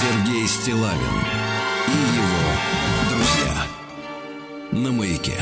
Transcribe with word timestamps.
Сергей 0.00 0.46
Стилавин 0.46 1.16
и 1.88 1.98
его 2.14 2.52
друзья 3.10 3.66
на 4.70 4.92
маяке. 4.92 5.34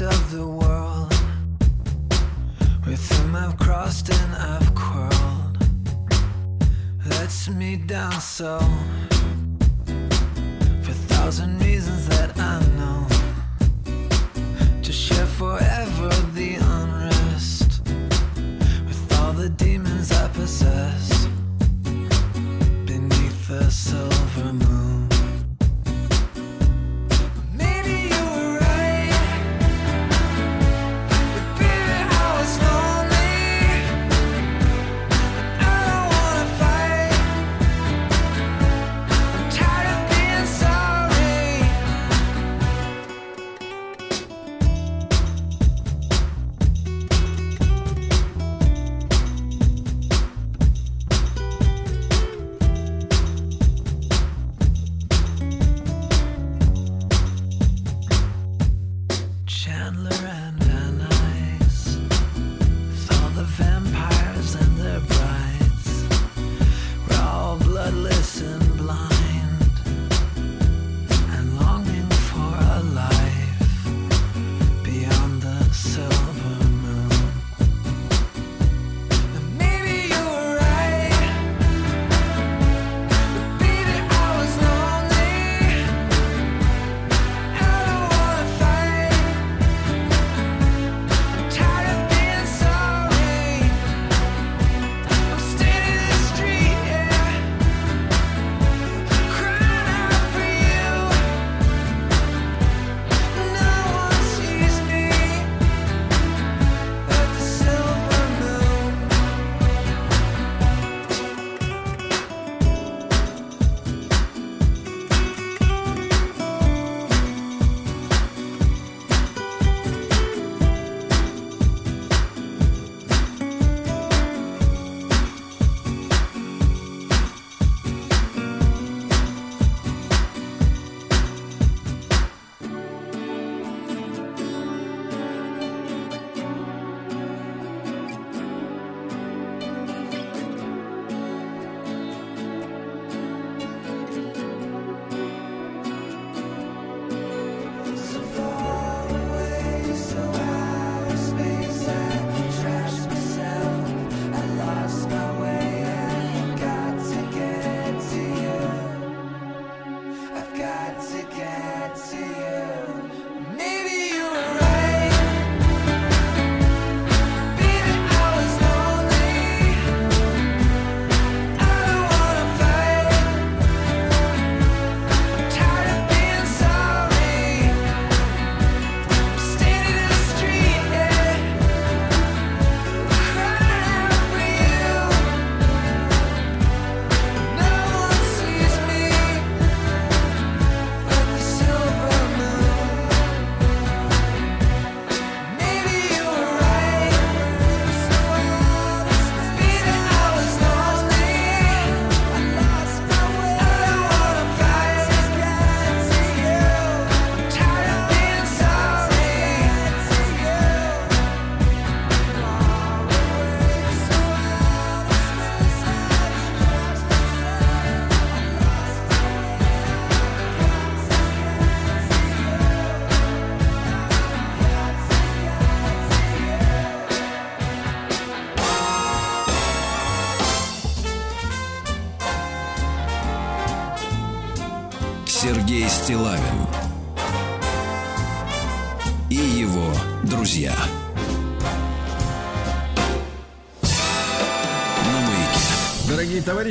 Of 0.00 0.32
the 0.32 0.46
world 0.46 1.14
with 2.84 3.00
whom 3.12 3.36
I've 3.36 3.56
crossed 3.58 4.10
and 4.10 4.34
I've 4.34 4.74
quarreled 4.74 5.56
me 7.56 7.76
down 7.76 8.20
so 8.20 8.58
for 10.82 10.94
thousand 11.08 11.62
reasons 11.62 12.08
that 12.08 12.36
I 12.36 12.60
know 12.76 13.06
to 14.82 14.92
share. 14.92 15.14
Jesus. 20.54 21.13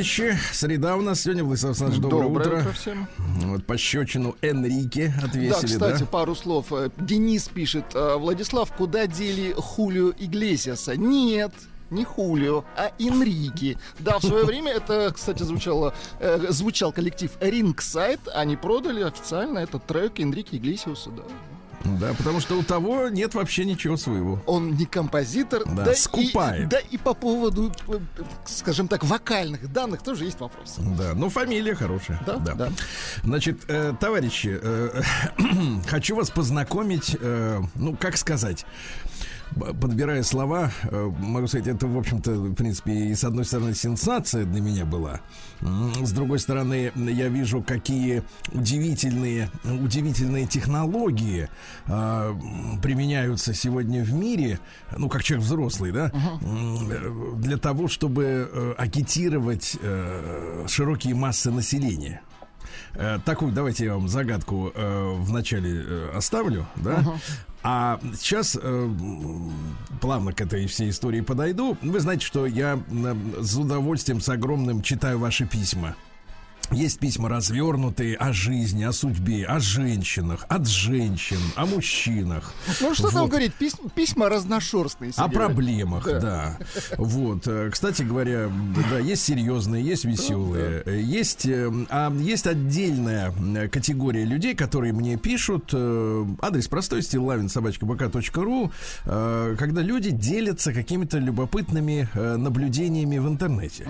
товарищи. 0.04 0.38
Среда 0.52 0.96
у 0.96 1.02
нас 1.02 1.22
сегодня, 1.22 1.44
Владислав 1.44 1.70
Александрович, 1.70 2.02
доброе, 2.02 2.22
доброе 2.24 2.46
утро. 2.46 2.60
утро 2.60 2.72
всем. 2.72 3.08
Вот 3.18 3.66
пощечину 3.66 4.36
Энрике 4.42 5.14
отвесили, 5.22 5.50
да? 5.50 5.62
кстати, 5.62 6.00
да? 6.00 6.06
пару 6.06 6.34
слов. 6.34 6.72
Э, 6.72 6.90
Денис 6.98 7.48
пишет, 7.48 7.84
«Э, 7.94 8.16
Владислав, 8.16 8.72
куда 8.72 9.06
дели 9.06 9.54
Хулио 9.56 10.10
Иглесиаса? 10.10 10.96
Нет, 10.96 11.52
не 11.90 12.04
Хулио, 12.04 12.64
а 12.76 12.92
Энрике. 12.98 13.78
Да, 13.98 14.18
в 14.18 14.24
свое 14.24 14.44
время 14.44 14.72
это, 14.72 15.12
кстати, 15.14 15.42
звучало, 15.42 15.94
э, 16.20 16.46
звучал 16.50 16.92
коллектив 16.92 17.30
Рингсайд. 17.40 18.20
Они 18.34 18.56
продали 18.56 19.02
официально 19.02 19.60
этот 19.60 19.86
трек 19.86 20.20
Энрике 20.20 20.56
Иглесиуса, 20.56 21.10
да. 21.10 21.22
Да, 21.84 22.14
потому 22.14 22.40
что 22.40 22.58
у 22.58 22.62
того 22.62 23.08
нет 23.08 23.34
вообще 23.34 23.64
ничего 23.64 23.96
своего. 23.96 24.42
Он 24.46 24.72
не 24.74 24.86
композитор, 24.86 25.62
Да, 25.66 25.84
да, 25.84 25.94
скупает. 25.94 26.62
И, 26.62 26.66
да 26.66 26.78
и 26.78 26.96
по 26.96 27.14
поводу, 27.14 27.72
скажем 28.46 28.88
так, 28.88 29.04
вокальных 29.04 29.72
данных 29.72 30.02
тоже 30.02 30.24
есть 30.24 30.40
вопросы. 30.40 30.80
Да, 30.98 31.12
ну 31.14 31.28
фамилия 31.28 31.74
хорошая. 31.74 32.20
Да, 32.26 32.36
да. 32.36 32.72
Значит, 33.22 33.60
э, 33.68 33.94
товарищи, 33.98 34.58
э, 34.60 35.02
хочу 35.86 36.16
вас 36.16 36.30
познакомить, 36.30 37.16
э, 37.20 37.60
ну, 37.74 37.96
как 37.96 38.16
сказать, 38.16 38.64
подбирая 39.54 40.22
слова, 40.22 40.70
э, 40.84 41.12
могу 41.18 41.46
сказать, 41.46 41.68
это, 41.68 41.86
в 41.86 41.96
общем-то, 41.96 42.32
в 42.32 42.54
принципе, 42.54 42.92
и 42.92 43.14
с 43.14 43.24
одной 43.24 43.44
стороны 43.44 43.74
сенсация 43.74 44.44
для 44.44 44.60
меня 44.60 44.84
была, 44.84 45.20
с 45.60 46.12
другой 46.12 46.38
стороны, 46.38 46.92
я 46.94 47.28
вижу, 47.28 47.62
какие 47.62 48.22
удивительные, 48.52 49.50
удивительные 49.64 50.46
технологии 50.46 51.48
э, 51.86 52.34
применяются 52.82 53.54
сегодня 53.54 54.02
в 54.02 54.12
мире, 54.12 54.58
ну, 54.96 55.08
как 55.08 55.22
человек 55.22 55.46
взрослый, 55.46 55.92
да, 55.92 56.12
для 57.36 57.56
того, 57.56 57.88
чтобы 57.88 58.50
э, 58.50 58.74
агитировать 58.76 59.76
э, 59.80 60.64
широкие 60.68 61.14
массы 61.14 61.50
населения. 61.50 62.20
Э, 62.94 63.18
Такую, 63.24 63.52
давайте 63.52 63.84
я 63.84 63.94
вам 63.94 64.08
загадку 64.08 64.72
э, 64.74 65.14
вначале 65.18 65.82
э, 65.86 66.10
оставлю, 66.16 66.66
да. 66.76 67.04
А 67.62 67.98
сейчас 68.14 68.58
э, 68.60 68.90
плавно 70.00 70.32
к 70.34 70.40
этой 70.42 70.66
всей 70.66 70.90
истории 70.90 71.22
подойду. 71.22 71.78
Вы 71.80 71.98
знаете, 72.00 72.24
что 72.26 72.44
я 72.44 72.78
м, 72.90 73.34
с 73.42 73.56
удовольствием, 73.56 74.20
с 74.20 74.28
огромным 74.28 74.82
читаю 74.82 75.18
ваши 75.18 75.46
письма. 75.46 75.96
Есть 76.70 76.98
письма 76.98 77.28
развернутые 77.28 78.16
о 78.16 78.32
жизни, 78.32 78.84
о 78.84 78.92
судьбе, 78.92 79.44
о 79.46 79.60
женщинах, 79.60 80.44
от 80.48 80.66
женщин, 80.66 81.38
о 81.56 81.66
мужчинах. 81.66 82.52
Ну 82.80 82.94
что 82.94 83.10
там 83.10 83.22
Вот. 83.22 83.30
говорить, 83.30 83.52
пис- 83.60 83.78
письма 83.94 84.28
разношерстные. 84.28 85.10
О 85.10 85.12
Сергей. 85.12 85.34
проблемах, 85.34 86.04
Да. 86.04 86.20
да. 86.20 86.58
Вот, 86.96 87.46
э, 87.46 87.70
кстати 87.70 88.02
говоря, 88.02 88.50
да, 88.90 88.98
есть 88.98 89.22
серьезные, 89.24 89.84
есть 89.84 90.04
веселые, 90.04 90.82
э, 90.86 91.00
есть, 91.00 91.46
э, 91.46 91.70
а 91.90 92.12
есть 92.16 92.46
отдельная 92.46 93.32
э, 93.56 93.68
категория 93.68 94.24
людей, 94.24 94.54
которые 94.54 94.92
мне 94.92 95.16
пишут. 95.16 95.72
Адрес 96.40 96.66
простой, 96.68 97.02
стилавин 97.02 97.48
ру, 98.42 98.70
когда 99.04 99.82
люди 99.82 100.10
делятся 100.10 100.72
какими-то 100.72 101.18
любопытными 101.18 102.08
наблюдениями 102.14 103.18
в 103.18 103.28
интернете. 103.28 103.86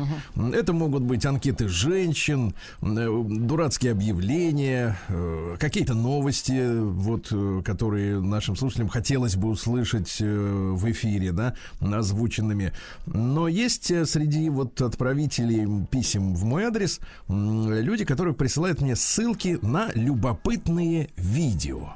Это 0.52 0.72
могут 0.72 1.02
быть 1.02 1.24
анкеты 1.26 1.68
женщин, 1.68 2.54
дурацкие 2.80 3.92
объявления, 3.92 4.98
э, 5.08 5.56
какие-то 5.58 5.94
новости, 5.94 6.78
вот, 6.78 7.28
э, 7.30 7.62
которые 7.64 8.20
нашим 8.20 8.56
слушателям 8.56 8.88
хотелось 8.88 9.36
бы 9.36 9.48
услышать 9.48 10.16
э, 10.20 10.24
в 10.26 10.90
эфире, 10.90 11.32
да, 11.32 11.54
озвученными. 11.80 12.72
Но 13.06 13.48
есть 13.48 13.90
э, 13.90 14.06
среди 14.06 14.48
вот 14.50 14.80
отправителей 14.80 15.86
писем 15.90 16.34
в 16.34 16.44
мой 16.44 16.64
адрес 16.64 17.00
люди, 17.28 18.04
которые 18.04 18.34
присылают 18.34 18.80
мне 18.80 18.96
ссылки 18.96 19.58
на 19.62 19.90
любопытные 19.94 21.08
видео. 21.16 21.94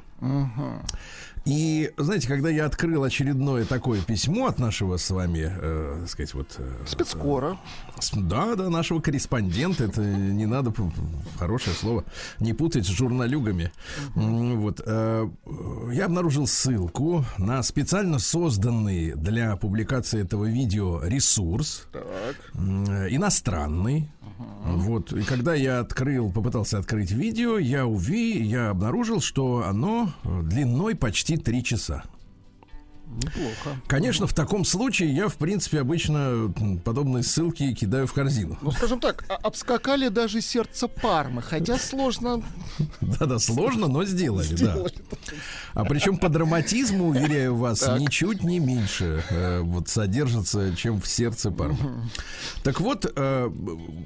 И, 1.49 1.91
знаете, 1.97 2.27
когда 2.27 2.49
я 2.49 2.65
открыл 2.65 3.03
очередное 3.03 3.65
такое 3.65 4.01
письмо 4.01 4.45
от 4.47 4.59
нашего 4.59 4.97
с 4.97 5.09
вами, 5.09 5.51
э, 5.51 5.97
так 6.01 6.09
сказать, 6.09 6.33
вот... 6.35 6.47
э, 6.59 6.71
Спецкора. 6.85 7.57
с- 7.99 8.11
Да, 8.13 8.55
да, 8.55 8.69
нашего 8.69 8.99
корреспондента. 9.01 9.83
Это 9.85 10.01
не 10.01 10.45
надо, 10.45 10.71
хорошее 11.39 11.75
слово, 11.75 12.05
не 12.39 12.53
путать 12.53 12.85
с 12.85 12.89
журналюгами. 12.89 13.71
Вот. 14.15 14.81
э, 14.85 15.27
э, 15.45 15.91
Я 15.93 16.05
обнаружил 16.05 16.45
ссылку 16.45 17.25
на 17.39 17.63
специально 17.63 18.19
созданный 18.19 19.13
для 19.13 19.55
публикации 19.55 20.21
этого 20.21 20.45
видео 20.45 21.01
ресурс. 21.03 21.87
м, 22.53 22.83
э, 22.85 23.07
Иностранный. 23.15 24.09
Вот. 24.63 25.11
И 25.11 25.23
когда 25.23 25.53
я 25.53 25.79
открыл, 25.79 26.31
попытался 26.31 26.77
открыть 26.77 27.11
видео, 27.11 27.57
я 27.57 27.85
уви, 27.85 28.41
я 28.41 28.69
обнаружил, 28.69 29.19
что 29.19 29.65
оно 29.67 30.13
э, 30.23 30.41
длиной 30.43 30.95
почти 30.95 31.35
три 31.43 31.63
часа. 31.63 32.03
Неплохо. 33.09 33.81
Конечно, 33.87 34.27
в 34.27 34.33
таком 34.33 34.63
случае 34.65 35.13
я, 35.15 35.27
в 35.29 35.35
принципе, 35.37 35.79
обычно 35.81 36.53
подобные 36.85 37.23
ссылки 37.23 37.73
кидаю 37.73 38.05
в 38.05 38.13
корзину. 38.13 38.57
Ну, 38.61 38.71
скажем 38.71 38.99
так, 38.99 39.25
а- 39.29 39.35
обскакали 39.35 40.09
даже 40.09 40.41
сердце 40.41 40.87
Пармы, 40.87 41.41
хотя 41.41 41.77
сложно 41.79 42.43
Да-да, 43.01 43.39
сложно, 43.39 43.87
но 43.87 44.03
сделали, 44.05 44.49
да. 44.49 44.55
сделали. 44.55 44.93
А 45.73 45.85
причем 45.85 46.17
по 46.17 46.29
драматизму, 46.29 47.07
уверяю 47.09 47.55
вас, 47.55 47.79
Так. 47.79 47.99
ничуть 47.99 48.43
не 48.43 48.59
меньше 48.59 49.23
э, 49.29 49.61
вот 49.61 49.89
содержится, 49.89 50.75
чем 50.75 51.01
в 51.01 51.07
сердце 51.07 51.49
Пармы. 51.51 52.09
Так 52.63 52.79
вот, 52.79 53.11
э, 53.15 53.49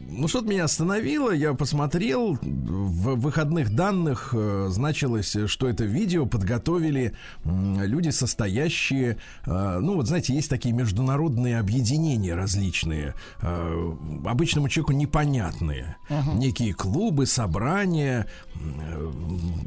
ну 0.10 0.28
что-то 0.30 0.48
меня 0.48 0.64
остановило, 0.64 1.32
я 1.32 1.54
посмотрел, 1.54 2.38
в 2.42 3.16
выходных 3.20 3.76
данных 3.76 4.30
э, 4.34 4.68
значилось, 4.70 5.36
что 5.48 5.68
это 5.68 5.84
видео 5.84 6.26
подготовили 6.26 7.14
люди, 7.44 8.10
состоящие, 8.10 8.93
э, 9.02 9.80
ну 9.80 9.96
вот 9.96 10.08
знаете, 10.08 10.34
есть 10.34 10.50
такие 10.50 10.74
международные 10.74 11.60
объединения 11.60 12.36
различные, 12.36 13.16
э, 13.42 13.94
обычному 14.26 14.70
человеку 14.70 14.94
непонятные, 14.94 15.98
некие 16.36 16.74
клубы, 16.74 17.26
собрания, 17.26 18.28
э, 18.56 19.12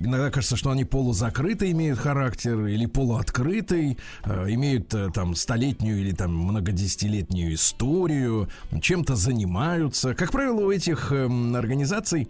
иногда 0.00 0.31
кажется, 0.31 0.56
что 0.56 0.70
они 0.70 0.84
полузакрытые 0.84 1.73
имеют 1.73 1.99
характер 1.99 2.67
или 2.67 2.87
полуоткрытый, 2.87 3.99
имеют 4.25 4.94
там 5.14 5.34
столетнюю 5.34 6.00
или 6.00 6.12
там 6.12 6.34
многодесятилетнюю 6.34 7.55
историю, 7.55 8.49
чем-то 8.81 9.17
занимаются. 9.17 10.14
Как 10.14 10.32
правило, 10.32 10.67
у 10.67 10.70
этих 10.70 11.12
эм, 11.12 11.55
организаций 11.56 12.28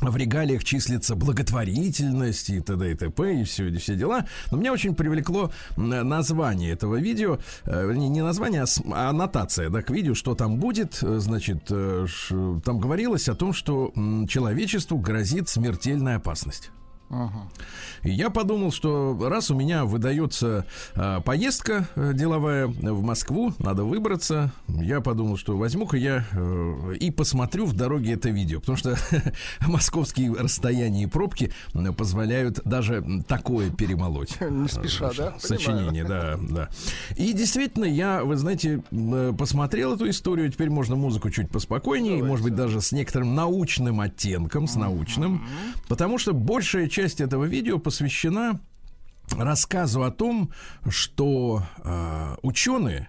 в 0.00 0.16
регалиях 0.16 0.64
числится 0.64 1.14
благотворительность 1.14 2.50
и 2.50 2.60
т.д. 2.60 2.92
и 2.92 2.94
т.п. 2.94 3.40
и 3.40 3.44
все, 3.44 3.68
и 3.68 3.76
все 3.76 3.96
дела. 3.96 4.26
Но 4.50 4.58
меня 4.58 4.72
очень 4.72 4.94
привлекло 4.94 5.50
название 5.76 6.72
этого 6.72 6.96
видео. 6.96 7.38
Э, 7.64 7.92
не 7.92 8.22
название, 8.22 8.62
а, 8.62 8.66
а 8.92 9.10
аннотация 9.10 9.70
да, 9.70 9.82
к 9.82 9.90
видео, 9.90 10.14
что 10.14 10.34
там 10.34 10.58
будет. 10.58 10.98
Э, 11.02 11.18
Значит, 11.20 11.66
э, 11.70 12.06
там 12.64 12.80
говорилось 12.80 13.28
о 13.28 13.34
том, 13.34 13.52
что 13.52 13.92
человечеству 14.28 14.98
грозит 14.98 15.48
смертельная 15.48 16.16
опасность. 16.16 16.70
И 18.02 18.10
я 18.10 18.30
подумал, 18.30 18.70
что 18.70 19.18
раз 19.20 19.50
у 19.50 19.54
меня 19.54 19.84
выдается 19.84 20.64
э, 20.94 21.20
поездка 21.24 21.88
э, 21.96 22.12
деловая 22.14 22.66
в 22.68 23.02
Москву, 23.02 23.52
надо 23.58 23.84
выбраться, 23.84 24.52
я 24.68 25.00
подумал, 25.00 25.36
что 25.36 25.56
возьму-ка 25.56 25.96
я 25.96 26.24
э, 26.32 26.94
и 27.00 27.10
посмотрю 27.10 27.66
в 27.66 27.74
дороге 27.74 28.14
это 28.14 28.30
видео, 28.30 28.60
потому 28.60 28.78
что 28.78 28.96
московские 29.66 30.32
расстояния 30.34 31.02
и 31.02 31.06
пробки 31.06 31.52
позволяют 31.98 32.60
даже 32.64 33.04
такое 33.26 33.70
перемолоть. 33.70 34.40
Не 34.50 34.68
спеша, 34.68 35.10
да? 35.16 35.34
Сочинение, 35.38 36.04
да, 36.04 36.38
да. 36.40 36.68
И 37.16 37.32
действительно, 37.32 37.86
я, 37.86 38.22
вы 38.22 38.36
знаете, 38.36 38.82
э, 38.90 39.32
посмотрел 39.36 39.94
эту 39.94 40.08
историю, 40.08 40.50
теперь 40.50 40.70
можно 40.70 40.94
музыку 40.94 41.30
чуть 41.30 41.50
поспокойнее, 41.50 42.22
может 42.22 42.44
быть, 42.44 42.54
даже 42.54 42.80
с 42.80 42.92
некоторым 42.92 43.34
научным 43.34 44.00
оттенком, 44.00 44.68
с 44.68 44.76
научным, 44.76 45.44
потому 45.88 46.18
что 46.18 46.32
большая 46.32 46.88
часть 46.88 46.99
этого 47.20 47.44
видео 47.44 47.78
посвящена 47.78 48.60
рассказу 49.36 50.02
о 50.02 50.10
том, 50.10 50.50
что 50.88 51.62
э, 51.82 52.36
ученые 52.42 53.08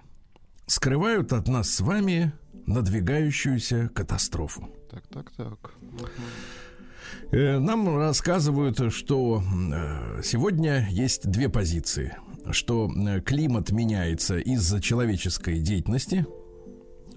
скрывают 0.68 1.34
от 1.34 1.48
нас 1.48 1.70
с 1.70 1.82
вами 1.82 2.32
надвигающуюся 2.66 3.90
катастрофу. 3.94 4.70
Так, 4.90 5.08
так, 5.08 5.32
так. 5.32 5.74
Э, 7.32 7.60
Нам 7.60 7.98
рассказывают, 7.98 8.94
что 8.94 9.42
э, 9.42 10.22
сегодня 10.24 10.88
есть 10.90 11.30
две 11.30 11.50
позиции. 11.50 12.16
Что 12.52 12.90
э, 12.90 13.22
климат 13.22 13.72
меняется 13.72 14.38
из-за 14.38 14.82
человеческой 14.82 15.60
деятельности, 15.60 16.26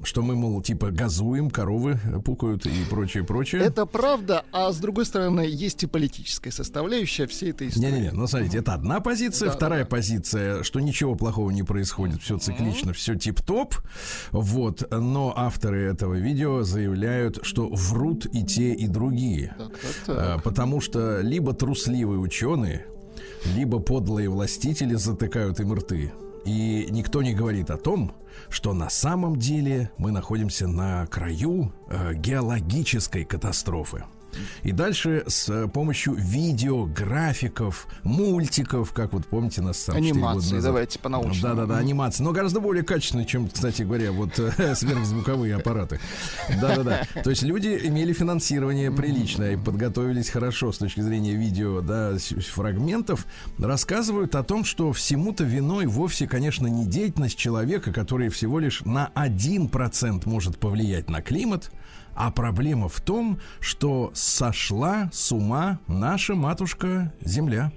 что 0.05 0.23
мы, 0.23 0.35
мол, 0.35 0.61
типа 0.63 0.91
газуем, 0.91 1.51
коровы 1.51 1.99
э, 2.05 2.21
пукают 2.21 2.67
и 2.67 2.85
прочее, 2.91 3.25
прочее. 3.25 3.63
Это 3.63 3.87
правда, 3.87 4.45
а 4.53 4.73
с 4.73 4.79
другой 4.79 5.07
стороны, 5.07 5.41
есть 5.41 5.83
и 5.83 5.87
политическая 5.87 6.51
составляющая 6.51 7.27
всей 7.27 7.51
этой 7.51 7.69
истории. 7.69 7.91
Не-не-не, 7.91 8.11
ну 8.13 8.27
смотрите, 8.27 8.59
это 8.59 8.75
одна 8.75 9.01
позиция, 9.01 9.49
Да, 9.49 9.57
вторая 9.57 9.85
да, 9.85 9.89
позиция, 9.89 10.63
что 10.63 10.81
ничего 10.81 11.15
плохого 11.15 11.51
не 11.51 11.63
происходит, 11.63 12.23
все 12.23 12.39
циклично, 12.39 12.93
все 12.93 13.15
тип-топ. 13.15 13.75
Вот, 14.33 14.87
но 14.91 15.33
авторы 15.37 15.83
этого 15.83 16.15
видео 16.15 16.63
заявляют, 16.63 17.41
что 17.43 17.69
врут 17.69 18.27
и 18.27 18.45
те, 18.45 18.73
и 18.73 18.87
другие. 18.87 19.55
Так, 19.59 19.69
так, 19.69 19.95
так. 20.07 20.17
А, 20.19 20.39
Потому 20.39 20.81
что 20.81 21.21
либо 21.21 21.53
трусливые 21.53 22.19
ученые, 22.19 22.87
либо 23.55 23.79
подлые 23.79 24.29
властители 24.29 24.95
затыкают 24.95 25.61
им 25.61 25.73
рты. 25.75 26.13
И 26.45 26.87
никто 26.91 27.23
не 27.23 27.35
говорит 27.35 27.71
о 27.71 27.77
том, 27.77 28.13
что 28.55 28.73
на 28.73 28.89
самом 28.89 29.37
деле 29.37 29.91
мы 29.99 30.13
находимся 30.13 30.69
на 30.69 31.07
краю 31.09 31.73
э, 31.89 32.15
геологической 32.15 33.25
катастрофы. 33.25 34.05
И 34.63 34.73
дальше 34.73 35.25
с 35.27 35.49
э, 35.49 35.69
помощью 35.69 36.15
видео, 36.15 36.87
графиков, 36.87 37.87
мультиков, 38.03 38.93
как 38.93 39.13
вот 39.13 39.27
помните 39.27 39.63
нас 39.63 39.87
года 39.87 39.99
Анимации, 39.99 40.61
давайте 40.61 40.99
по-научному. 40.99 41.55
Да-да-да, 41.55 41.79
анимации. 41.79 42.23
Но 42.23 42.33
гораздо 42.33 42.61
более 42.61 42.85
качественные, 42.85 43.27
чем, 43.27 43.49
кстати 43.49 43.83
говоря, 43.83 44.13
вот 44.13 44.39
э, 44.39 44.75
сверхзвуковые 44.75 45.57
аппараты. 45.57 46.01
Да-да-да. 46.61 47.03
То 47.23 47.31
есть 47.31 47.43
люди 47.43 47.81
имели 47.85 48.13
финансирование 48.13 48.91
приличное 48.91 49.55
и 49.55 49.57
подготовились 49.57 50.31
хорошо 50.31 50.73
с 50.73 50.79
точки 50.79 51.01
зрения 51.01 51.35
видео, 51.35 51.81
да, 51.81 52.17
фрагментов. 52.19 53.27
Рассказывают 53.59 54.35
о 54.35 54.43
том, 54.43 54.65
что 54.65 54.93
всему-то 54.93 55.45
виной 55.45 55.87
вовсе, 55.87 56.27
конечно, 56.27 56.67
не 56.67 56.87
деятельность 56.87 57.39
человека, 57.39 57.93
который 57.93 58.29
всего 58.29 58.59
лишь 58.59 58.83
на 58.85 59.11
1% 59.15 60.29
может 60.29 60.59
повлиять 60.59 61.11
на 61.11 61.23
климат, 61.23 61.71
а 62.15 62.31
проблема 62.31 62.89
в 62.89 63.01
том, 63.01 63.39
что 63.61 64.11
сошла 64.15 65.11
с 65.13 65.33
ума 65.33 65.79
наша 65.89 66.35
матушка 66.35 67.13
Земля. 67.25 67.73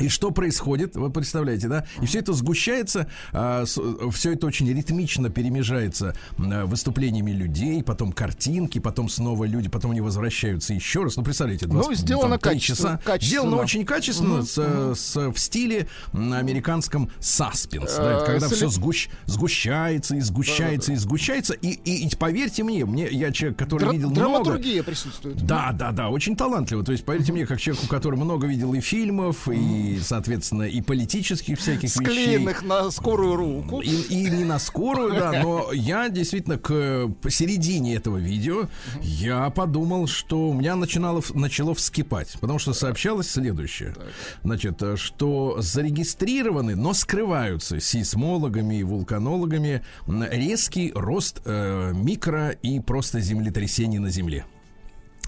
И 0.00 0.08
что 0.08 0.30
происходит, 0.30 0.96
вы 0.96 1.10
представляете, 1.10 1.68
да? 1.68 1.84
И 2.00 2.06
все 2.06 2.20
это 2.20 2.32
сгущается, 2.32 3.08
все 3.32 4.32
это 4.32 4.46
очень 4.46 4.68
ритмично 4.72 5.28
перемежается 5.28 6.14
а, 6.38 6.64
выступлениями 6.64 7.30
людей, 7.30 7.82
потом 7.82 8.12
картинки, 8.12 8.78
потом 8.78 9.08
снова 9.10 9.44
люди, 9.44 9.68
потом 9.68 9.90
они 9.90 10.00
возвращаются 10.00 10.72
еще 10.72 11.02
раз. 11.04 11.16
Ну, 11.16 11.24
представляете, 11.24 11.66
два 11.66 11.82
Ну, 11.82 11.94
с- 11.94 11.98
сделано 11.98 12.38
там, 12.38 12.52
качественно- 12.54 12.76
часа. 12.92 13.00
качественно. 13.04 13.40
Сделано 13.42 13.62
очень 13.62 13.84
качественно, 13.84 14.42
с, 14.42 14.54
э, 14.58 14.94
с- 14.96 15.16
в 15.30 15.36
стиле 15.38 15.88
американском 16.12 17.10
саспенс, 17.20 17.94
да, 17.96 18.22
Э, 18.22 18.26
когда 18.26 18.48
все 18.48 18.66
эле- 18.66 19.08
сгущается 19.26 20.16
и 20.16 20.20
сгущается 20.20 20.92
и 20.92 20.96
сгущается. 20.96 21.52
И, 21.54 21.68
и- 21.84 22.06
и 22.06 22.16
поверьте 22.16 22.62
мне, 22.64 22.84
мне, 22.86 23.08
я 23.22 23.32
человек, 23.32 23.58
который 23.58 23.88
Дра- 23.88 23.92
видел 23.92 24.10
много... 24.10 24.44
Драматургия 24.44 24.82
присутствует. 24.82 25.36
Да, 25.46 25.72
да, 25.72 25.92
да, 25.92 26.08
очень 26.10 26.36
талантливо. 26.36 26.84
То 26.84 26.92
есть, 26.92 27.04
поверьте 27.04 27.32
мне, 27.32 27.46
как 27.46 27.60
человеку, 27.60 27.86
который 27.88 28.16
много 28.16 28.46
видел 28.46 28.74
и 28.74 28.80
фильмов, 28.80 29.48
и, 29.48 29.98
соответственно, 30.02 30.64
и 30.64 30.80
политических 30.80 31.58
всяких 31.58 31.84
вещей. 31.84 32.04
Склеенных 32.04 32.62
на 32.62 32.90
скорую 32.90 33.36
руку. 33.36 33.80
И, 33.80 33.88
и 33.88 34.30
не 34.30 34.44
на 34.44 34.58
скорую, 34.58 35.14
да, 35.14 35.42
но 35.42 35.72
я 35.72 36.08
действительно 36.08 36.58
к 36.58 37.08
посередине 37.20 37.94
этого 37.94 38.18
видео 38.18 38.68
я 39.00 39.50
подумал, 39.50 40.06
что 40.06 40.48
у 40.48 40.54
меня 40.54 40.76
начинало, 40.76 41.22
начало 41.34 41.74
вскипать, 41.74 42.36
потому 42.40 42.58
что 42.58 42.72
сообщалось 42.72 43.30
следующее. 43.30 43.94
Значит, 44.42 44.82
что 44.96 45.56
зарегистрированы, 45.58 46.76
но 46.76 46.94
скрываются 46.94 47.80
сейсмологами 47.80 48.80
и 48.80 48.82
вулканологами 48.82 49.82
резкий 50.06 50.92
рост 50.94 51.40
э, 51.44 51.92
микро 51.94 52.50
и 52.50 52.80
просто 52.80 53.11
землетрясений 53.20 53.98
на 53.98 54.10
Земле. 54.10 54.44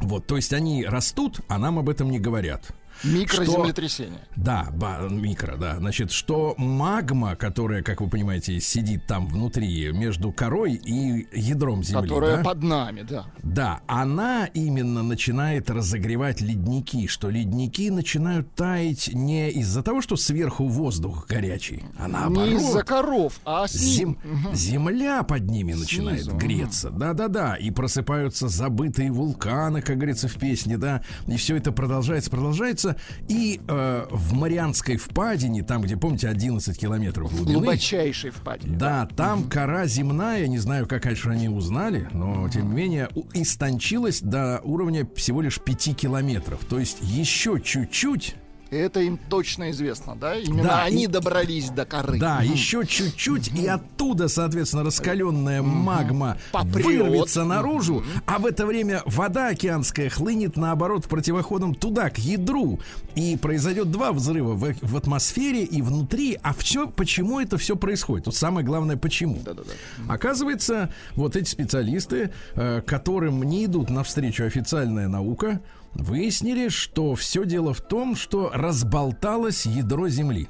Вот, 0.00 0.26
то 0.26 0.36
есть 0.36 0.52
они 0.52 0.84
растут, 0.84 1.40
а 1.48 1.58
нам 1.58 1.78
об 1.78 1.88
этом 1.88 2.10
не 2.10 2.18
говорят. 2.18 2.74
Микроземлетрясение. 3.02 4.20
Да, 4.36 4.68
ба- 4.72 5.08
микро, 5.10 5.56
да. 5.56 5.76
Значит, 5.78 6.10
что 6.12 6.54
магма, 6.56 7.36
которая, 7.36 7.82
как 7.82 8.00
вы 8.00 8.08
понимаете, 8.08 8.60
сидит 8.60 9.06
там 9.06 9.26
внутри, 9.26 9.92
между 9.92 10.32
корой 10.32 10.74
и 10.74 11.26
ядром 11.32 11.82
Земли, 11.82 12.08
Которая 12.08 12.36
да? 12.38 12.42
под 12.42 12.62
нами, 12.62 13.02
да. 13.02 13.26
Да, 13.42 13.80
она 13.86 14.46
именно 14.46 15.02
начинает 15.02 15.70
разогревать 15.70 16.40
ледники, 16.40 17.06
что 17.06 17.30
ледники 17.30 17.90
начинают 17.90 18.54
таять 18.54 19.10
не 19.12 19.50
из-за 19.50 19.82
того, 19.82 20.00
что 20.00 20.16
сверху 20.16 20.66
воздух 20.68 21.26
горячий, 21.26 21.84
а 21.98 22.08
наоборот. 22.08 22.48
Не 22.48 22.56
из-за 22.56 22.82
коров, 22.82 23.40
а 23.44 23.66
с 23.66 23.72
Зем-. 23.72 24.18
Земля 24.52 25.22
под 25.22 25.50
ними 25.50 25.72
начинает 25.74 26.22
Снизу, 26.24 26.36
греться. 26.36 26.90
Да-да-да. 26.90 27.56
И 27.56 27.70
просыпаются 27.70 28.48
забытые 28.48 29.10
вулканы, 29.12 29.82
как 29.82 29.96
говорится 29.96 30.28
в 30.28 30.34
песне, 30.34 30.78
да. 30.78 31.02
И 31.26 31.36
все 31.36 31.56
это 31.56 31.72
продолжается, 31.72 32.30
продолжается. 32.30 32.93
И 33.28 33.60
э, 33.66 34.06
в 34.10 34.32
Марианской 34.34 34.96
впадине, 34.96 35.62
там, 35.62 35.82
где, 35.82 35.96
помните, 35.96 36.28
11 36.28 36.78
километров 36.78 37.34
глубины. 37.34 37.58
Глубочайшей 37.58 38.30
впадине. 38.30 38.76
Да, 38.76 39.06
там 39.16 39.44
кора 39.48 39.86
земная, 39.86 40.46
не 40.46 40.58
знаю, 40.58 40.86
как 40.86 41.04
раньше 41.04 41.30
они 41.30 41.48
узнали, 41.48 42.08
но 42.12 42.48
тем 42.48 42.68
не 42.68 42.74
менее 42.74 43.08
истончилась 43.32 44.20
до 44.20 44.60
уровня 44.64 45.08
всего 45.14 45.40
лишь 45.40 45.60
5 45.60 45.96
километров. 45.96 46.60
То 46.68 46.78
есть 46.78 46.98
еще 47.02 47.60
чуть-чуть 47.62 48.36
Это 48.70 49.00
им 49.00 49.18
точно 49.28 49.70
известно, 49.70 50.16
да? 50.16 50.36
Именно 50.36 50.62
Да, 50.64 50.82
они 50.84 51.04
и- 51.04 51.06
добрались 51.06 51.70
до 51.70 51.84
коры. 51.84 52.18
Да, 52.18 52.40
еще 52.42 52.84
чуть-чуть, 52.86 53.48
и 53.52 53.66
оттуда, 53.66 54.28
соответственно, 54.28 54.82
раскаленная 54.84 55.62
магма 55.62 56.38
Попрет. 56.50 56.84
вырвется 56.84 57.44
наружу, 57.44 58.04
а 58.26 58.38
в 58.38 58.46
это 58.46 58.66
время 58.66 59.02
вода 59.06 59.48
океанская 59.48 60.08
хлынет, 60.10 60.56
наоборот, 60.56 61.04
противоходом 61.06 61.74
туда, 61.74 62.10
к 62.10 62.18
ядру. 62.18 62.80
И 63.14 63.36
произойдет 63.36 63.90
два 63.90 64.12
взрыва 64.12 64.54
в, 64.54 64.74
в 64.82 64.96
атмосфере 64.96 65.62
и 65.64 65.80
внутри. 65.82 66.38
А 66.42 66.52
все, 66.52 66.88
почему 66.88 67.38
это 67.40 67.58
все 67.58 67.76
происходит? 67.76 68.24
Тут 68.24 68.34
самое 68.34 68.66
главное, 68.66 68.96
почему. 68.96 69.38
Оказывается, 70.08 70.92
вот 71.14 71.36
эти 71.36 71.48
специалисты, 71.48 72.32
э, 72.54 72.82
которым 72.84 73.42
не 73.42 73.66
идут 73.66 73.90
навстречу 73.90 74.44
официальная 74.44 75.08
наука, 75.08 75.60
выяснили, 75.94 76.68
что 76.68 77.14
все 77.14 77.44
дело 77.44 77.74
в 77.74 77.80
том, 77.80 78.16
что 78.16 78.50
разболталось 78.52 79.66
ядро 79.66 80.08
Земли. 80.08 80.48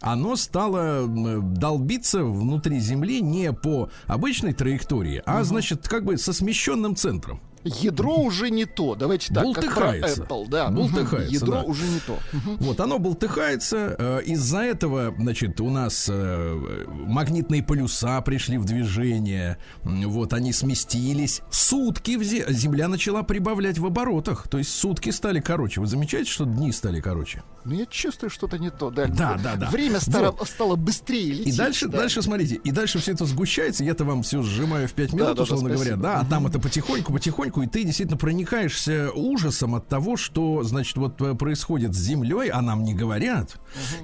Оно 0.00 0.36
стало 0.36 1.06
долбиться 1.06 2.22
внутри 2.22 2.78
Земли 2.80 3.20
не 3.20 3.52
по 3.52 3.88
обычной 4.06 4.52
траектории, 4.52 5.22
а, 5.24 5.42
значит, 5.42 5.88
как 5.88 6.04
бы 6.04 6.18
со 6.18 6.32
смещенным 6.32 6.96
центром. 6.96 7.40
Ядро 7.66 8.16
уже 8.16 8.50
не 8.50 8.64
то. 8.64 8.94
Давайте 8.94 9.32
так, 9.34 9.44
как 9.54 9.54
про 9.54 9.86
Бултыхается. 9.92 10.22
Apple, 10.22 10.48
да. 10.48 10.70
Бултыхается, 10.70 11.32
Ядро 11.34 11.52
да. 11.52 11.62
уже 11.62 11.84
не 11.86 12.00
то. 12.00 12.18
Вот, 12.60 12.80
оно 12.80 12.98
болтыхается. 12.98 13.96
э, 13.98 14.22
Из-за 14.26 14.58
этого, 14.60 15.14
значит, 15.18 15.60
у 15.60 15.70
нас 15.70 16.08
э, 16.10 16.86
магнитные 16.88 17.62
полюса 17.62 18.20
пришли 18.22 18.58
в 18.58 18.64
движение. 18.64 19.58
Вот, 19.82 20.32
они 20.32 20.52
сместились. 20.52 21.42
Сутки 21.50 22.16
Земля 22.22 22.88
начала 22.88 23.22
прибавлять 23.22 23.78
в 23.78 23.86
оборотах. 23.86 24.48
То 24.48 24.58
есть 24.58 24.70
сутки 24.70 25.10
стали 25.10 25.40
короче. 25.40 25.80
Вы 25.80 25.86
замечаете, 25.86 26.30
что 26.30 26.44
дни 26.44 26.72
стали 26.72 27.00
короче? 27.00 27.42
Ну, 27.64 27.74
я 27.74 27.86
чувствую, 27.86 28.30
что-то 28.30 28.58
не 28.58 28.70
то. 28.70 28.90
Да, 28.90 29.06
Да, 29.06 29.38
да, 29.42 29.56
да. 29.56 29.70
Время 29.70 29.98
стало, 30.00 30.36
стало 30.44 30.76
быстрее 30.76 31.26
И 31.30 31.32
лететь. 31.34 31.56
дальше, 31.56 31.88
да. 31.88 31.98
дальше, 31.98 32.22
смотрите, 32.22 32.54
и 32.56 32.70
дальше 32.70 32.98
все 33.00 33.12
это 33.12 33.24
сгущается, 33.24 33.82
я-то 33.82 34.04
вам 34.04 34.22
все 34.22 34.40
сжимаю 34.42 34.86
в 34.86 34.92
5 34.92 35.10
Да, 35.10 35.16
минут, 35.16 35.28
да, 35.28 35.34
да, 35.34 35.42
условно 35.42 35.68
говоря, 35.70 35.90
спасибо. 35.96 36.02
да, 36.02 36.20
а 36.20 36.24
там 36.24 36.46
это 36.46 36.60
потихоньку, 36.60 37.12
потихоньку, 37.12 37.55
и 37.62 37.66
ты 37.66 37.84
действительно 37.84 38.16
проникаешься 38.18 39.10
ужасом 39.12 39.74
от 39.74 39.88
того, 39.88 40.16
что, 40.16 40.62
значит, 40.62 40.96
вот 40.96 41.20
э, 41.20 41.34
происходит 41.34 41.94
с 41.94 41.98
Землей, 41.98 42.50
а 42.50 42.62
нам 42.62 42.84
не 42.84 42.94
говорят, 42.94 43.58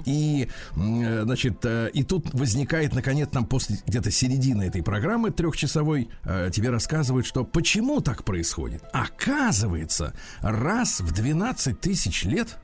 и, 0.05 0.49
м, 0.75 1.01
э, 1.01 1.23
значит, 1.23 1.63
э, 1.63 1.89
и 1.93 2.03
тут 2.03 2.33
возникает, 2.33 2.93
наконец, 2.93 3.31
нам 3.33 3.45
после 3.45 3.77
где-то 3.85 4.11
середины 4.11 4.63
этой 4.63 4.83
программы 4.83 5.31
трехчасовой 5.31 6.09
тебе 6.51 6.69
рассказывают, 6.69 7.25
что 7.25 7.43
почему 7.43 8.01
так 8.01 8.23
происходит. 8.23 8.83
Оказывается, 8.93 10.13
раз 10.41 10.99
в 10.99 11.11
12 11.11 11.79
тысяч 11.79 12.23
лет 12.23 12.57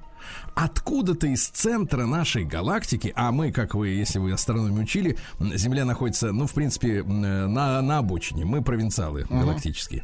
откуда-то 0.55 1.27
из 1.27 1.47
центра 1.47 2.05
нашей 2.05 2.43
галактики, 2.43 3.13
а 3.15 3.31
мы, 3.31 3.51
как 3.51 3.75
вы, 3.75 3.89
если 3.89 4.19
вы 4.19 4.31
астрономию 4.31 4.83
учили, 4.83 5.17
Земля 5.39 5.85
находится, 5.85 6.31
ну, 6.31 6.47
в 6.47 6.53
принципе, 6.53 7.03
на, 7.03 7.81
на 7.81 7.97
обочине. 7.97 8.45
Мы 8.45 8.61
провинциалы 8.61 9.25
галактические. 9.29 10.03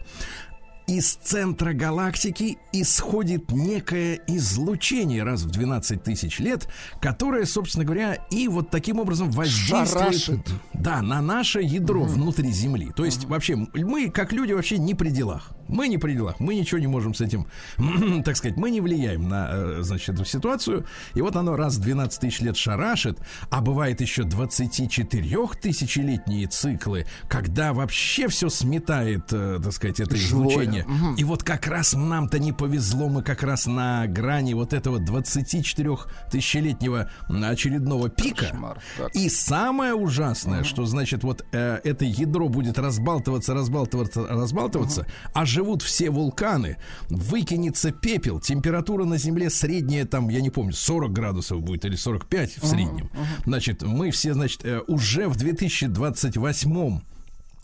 Из 0.88 1.16
центра 1.16 1.74
галактики 1.74 2.60
исходит 2.72 3.52
некое 3.52 4.22
излучение 4.28 5.24
раз 5.24 5.42
в 5.42 5.50
12 5.50 6.04
тысяч 6.04 6.38
лет, 6.38 6.68
которое, 7.02 7.46
собственно 7.46 7.86
говоря, 7.86 8.14
и 8.30 8.48
вот 8.48 8.70
таким 8.70 9.00
образом 9.00 9.32
воздействует 9.32 9.90
Шарашит. 9.90 10.48
да, 10.74 11.02
на 11.02 11.22
наше 11.22 11.62
ядро 11.62 12.04
внутри 12.04 12.52
Земли. 12.52 12.92
То 12.96 13.04
есть 13.04 13.26
вообще 13.26 13.56
мы, 13.56 14.12
как 14.12 14.32
люди, 14.32 14.54
вообще 14.54 14.78
не 14.78 14.94
при 14.94 15.10
делах. 15.10 15.52
Мы 15.68 15.88
не 15.88 15.98
при 15.98 16.14
делах, 16.14 16.40
мы 16.40 16.56
ничего 16.56 16.80
не 16.80 16.88
можем 16.88 17.14
с 17.14 17.22
этим, 17.22 17.48
так 18.24 18.38
сказать, 18.38 18.58
мы 18.58 18.72
не 18.72 18.82
влияем 18.82 19.28
на, 19.28 19.50
э, 19.52 19.78
значит, 19.82 20.10
эту 20.16 20.26
ситуацию. 20.26 20.86
И 21.14 21.22
вот 21.22 21.36
оно 21.36 21.56
раз 21.56 21.78
в 21.78 21.82
12 21.82 22.20
тысяч 22.20 22.42
лет 22.42 22.58
шарашит, 22.58 23.20
а 23.50 23.62
бывает 23.62 24.02
еще 24.02 24.24
24 24.24 25.48
тысячелетние 25.62 26.48
циклы, 26.48 27.06
когда 27.28 27.74
вообще 27.74 28.28
все 28.28 28.50
сметает, 28.50 29.32
э, 29.32 29.60
так 29.64 29.74
сказать, 29.74 30.00
это 30.00 30.16
Живое. 30.16 30.48
излучение. 30.48 30.86
И 31.18 31.24
вот 31.24 31.44
как 31.44 31.68
раз 31.68 31.94
нам-то 31.94 32.40
не 32.40 32.52
повезло, 32.52 33.10
мы 33.10 33.24
как 33.24 33.44
раз 33.44 33.66
на 33.66 34.08
грани 34.08 34.54
вот 34.54 34.74
этого 34.74 35.00
24 35.00 35.98
тысячелетнего 36.32 37.10
очередного 37.30 38.10
пика. 38.10 38.48
Кошмар. 38.48 38.82
И 39.14 39.30
самое 39.30 39.94
ужасное, 39.94 40.64
что 40.64 40.86
значит 40.86 41.24
вот 41.24 41.46
э, 41.52 41.80
это 41.84 42.06
ядро 42.06 42.50
будет 42.50 42.78
разбалтываться, 42.78 43.54
разбалтываться, 43.54 44.28
разбалтываться, 44.28 45.08
а 45.34 45.46
живут 45.56 45.82
все 45.82 46.10
вулканы, 46.10 46.78
выкинется 47.10 47.92
пепел, 47.92 48.40
температура 48.42 49.06
на 49.06 49.18
Земле 49.18 49.50
средняя 49.50 50.06
там, 50.06 50.28
я 50.30 50.42
не 50.42 50.50
помню, 50.50 50.74
40 50.74 51.14
градусов 51.14 51.62
будет 51.62 51.86
или 51.86 51.96
45 51.96 52.58
в 52.58 52.68
среднем. 52.68 53.10
Значит, 53.46 53.82
мы 53.84 54.12
все, 54.12 54.34
значит, 54.34 54.66
э, 54.66 54.82
уже 54.88 55.30
в 55.30 55.38
2028 55.38 57.00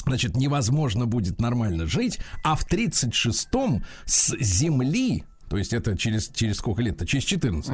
значит, 0.05 0.35
невозможно 0.37 1.05
будет 1.05 1.39
нормально 1.41 1.85
жить, 1.85 2.19
а 2.43 2.55
в 2.55 2.65
36-м 2.65 3.83
с 4.05 4.35
Земли, 4.39 5.25
то 5.49 5.57
есть 5.57 5.73
это 5.73 5.97
через, 5.97 6.29
через 6.29 6.57
сколько 6.57 6.81
лет-то? 6.81 7.05
Через 7.05 7.25
14. 7.25 7.71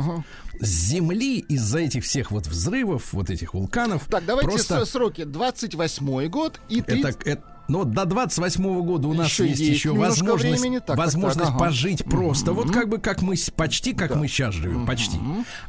С 0.60 0.68
Земли 0.68 1.40
из-за 1.40 1.80
этих 1.80 2.04
всех 2.04 2.32
вот 2.32 2.48
взрывов, 2.48 3.14
вот 3.14 3.30
этих 3.30 3.54
вулканов, 3.54 4.08
Так, 4.10 4.26
давайте 4.26 4.50
просто... 4.50 4.84
сроки. 4.86 5.24
28 5.24 6.28
год 6.28 6.60
и 6.70 6.82
30... 6.82 7.16
Это, 7.22 7.30
это- 7.30 7.57
но 7.68 7.84
до 7.84 8.06
28 8.06 8.82
года 8.84 9.08
у 9.08 9.14
нас 9.14 9.28
Еще 9.28 9.48
есть, 9.48 9.60
есть 9.60 9.72
еще 9.72 9.94
возможность, 9.94 10.62
времени. 10.62 10.78
Так, 10.78 10.88
так, 10.88 10.98
возможность 10.98 11.40
так, 11.40 11.56
ага. 11.56 11.66
пожить 11.66 12.06
просто. 12.06 12.54
Вот 12.54 12.72
как 12.72 12.90
бы 12.90 12.98
как 12.98 13.22
мы 13.22 13.36
почти 13.56 13.94
как 13.94 14.16
мы 14.16 14.28
сейчас 14.28 14.54
живем, 14.54 14.86
почти. 14.86 15.18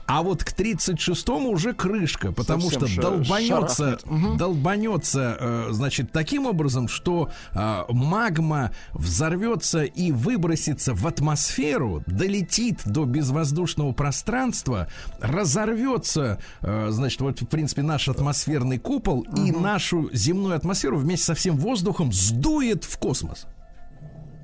А 0.07 0.23
вот 0.23 0.45
к 0.45 0.53
36-му 0.53 1.51
уже 1.51 1.73
крышка, 1.73 2.33
потому 2.33 2.71
Совсем 2.71 2.89
что 2.89 3.03
долбанется, 3.03 3.99
шарахнет. 4.05 4.37
Долбанется, 4.39 5.37
э, 5.39 5.69
значит, 5.71 6.13
таким 6.13 6.47
образом, 6.47 6.89
что 6.89 7.31
э, 7.53 7.85
магма 7.89 8.73
взорвется 8.93 9.83
и 9.83 10.13
выбросится 10.13 10.95
в 10.95 11.07
атмосферу, 11.07 12.03
долетит 12.07 12.81
до 12.85 13.05
безвоздушного 13.05 13.93
пространства, 13.93 14.89
разорвется, 15.21 16.39
э, 16.63 16.89
значит, 16.91 17.21
вот 17.21 17.41
в 17.41 17.47
принципе 17.47 17.83
наш 17.83 18.09
атмосферный 18.09 18.79
купол 18.79 19.23
и 19.23 19.51
нашу 19.51 20.11
земную 20.13 20.57
атмосферу 20.57 20.99
вместе 20.99 21.27
со 21.27 21.35
всем 21.35 21.57
воздухом 21.57 21.88
сдует 22.13 22.85
в 22.85 22.99
космос. 22.99 23.47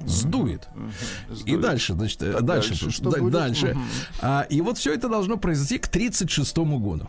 Сдует. 0.06 0.68
И 1.30 1.34
Сдует. 1.34 1.60
дальше, 1.60 1.94
значит, 1.94 2.22
э, 2.22 2.32
Так, 2.32 2.44
дальше, 2.44 2.74
дальше 2.74 3.02
дальше. 3.30 3.74
Мгм. 3.74 3.84
А, 4.20 4.42
и 4.42 4.60
вот 4.60 4.76
все 4.78 4.92
это 4.92 5.08
должно 5.08 5.38
произойти 5.38 5.78
к 5.78 5.88
36 5.88 6.58
году. 6.78 7.08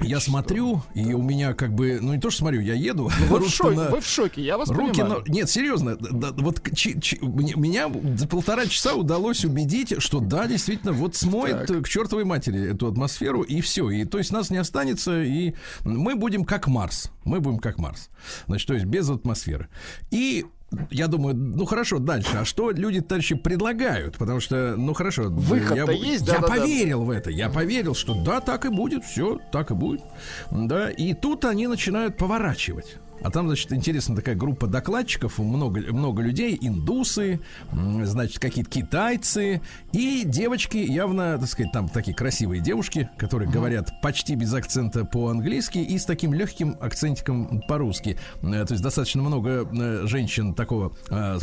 Я 0.00 0.20
смотрю, 0.20 0.82
и 0.94 1.12
у 1.12 1.22
меня 1.22 1.54
как 1.54 1.74
бы, 1.74 1.98
ну 2.00 2.14
не 2.14 2.20
то, 2.20 2.30
что 2.30 2.40
смотрю, 2.40 2.60
я 2.60 2.74
еду. 2.74 3.10
Вы 3.28 3.40
в, 3.40 3.48
шоке, 3.48 3.76
на- 3.76 3.90
вы 3.90 4.00
в 4.00 4.06
шоке, 4.06 4.42
я 4.42 4.56
вас 4.58 4.68
Руки, 4.70 5.00
понимаю. 5.02 5.22
на- 5.26 5.32
нет, 5.32 5.50
серьезно, 5.50 5.96
да, 5.96 6.30
вот 6.32 6.62
чи- 6.74 7.00
чи- 7.00 7.18
меня 7.20 7.90
за 8.16 8.28
полтора 8.28 8.66
часа 8.66 8.94
удалось 8.94 9.44
убедить, 9.44 10.00
что 10.00 10.20
да, 10.20 10.46
действительно, 10.46 10.92
вот 10.92 11.16
смоет 11.16 11.66
Так. 11.66 11.84
к 11.84 11.88
чертовой 11.88 12.24
матери 12.24 12.72
эту 12.72 12.86
атмосферу 12.88 13.42
и 13.42 13.60
все, 13.60 13.90
и 13.90 14.04
то 14.04 14.18
есть 14.18 14.30
нас 14.30 14.50
не 14.50 14.58
останется, 14.58 15.22
и 15.22 15.54
мы 15.84 16.14
будем 16.16 16.44
как 16.44 16.68
Марс, 16.68 17.10
мы 17.24 17.40
будем 17.40 17.58
как 17.58 17.78
Марс, 17.78 18.08
значит, 18.46 18.66
то 18.68 18.74
есть 18.74 18.86
без 18.86 19.08
атмосферы. 19.10 19.68
И 20.10 20.46
я 20.90 21.08
думаю, 21.08 21.34
ну 21.34 21.64
хорошо, 21.64 21.98
дальше. 21.98 22.36
А 22.36 22.44
что 22.44 22.70
люди, 22.70 23.00
товарищи, 23.00 23.34
предлагают? 23.34 24.18
Потому 24.18 24.40
что, 24.40 24.74
ну 24.76 24.92
хорошо, 24.92 25.24
Выход-то 25.30 25.92
я, 25.92 25.98
есть, 25.98 26.26
я 26.26 26.34
да-да-да. 26.34 26.46
поверил 26.48 27.04
в 27.04 27.10
это. 27.10 27.30
Я 27.30 27.48
поверил, 27.48 27.94
что 27.94 28.14
да, 28.22 28.40
так 28.40 28.66
и 28.66 28.68
будет, 28.68 29.04
все, 29.04 29.38
так 29.50 29.70
и 29.70 29.74
будет. 29.74 30.02
Да, 30.50 30.90
и 30.90 31.14
тут 31.14 31.44
они 31.44 31.66
начинают 31.66 32.16
поворачивать. 32.16 32.98
А 33.22 33.30
там, 33.30 33.46
значит, 33.46 33.72
интересно, 33.72 34.16
такая 34.16 34.34
группа 34.34 34.66
докладчиков, 34.66 35.38
много, 35.38 35.80
много 35.92 36.22
людей, 36.22 36.56
индусы, 36.60 37.40
значит, 37.72 38.38
какие-то 38.38 38.70
китайцы 38.70 39.60
и 39.92 40.22
девочки, 40.24 40.76
явно, 40.76 41.38
так 41.38 41.48
сказать, 41.48 41.72
там 41.72 41.88
такие 41.88 42.14
красивые 42.14 42.60
девушки, 42.60 43.08
которые 43.18 43.50
говорят 43.50 44.00
почти 44.02 44.34
без 44.34 44.52
акцента 44.54 45.04
по-английски 45.04 45.78
и 45.78 45.98
с 45.98 46.04
таким 46.04 46.32
легким 46.32 46.76
акцентиком 46.80 47.62
по-русски. 47.68 48.18
Э, 48.42 48.64
То 48.64 48.74
есть 48.74 48.82
достаточно 48.82 49.22
много 49.22 49.68
э, 49.70 50.06
женщин 50.06 50.54
такого 50.54 50.92
э, 51.10 51.38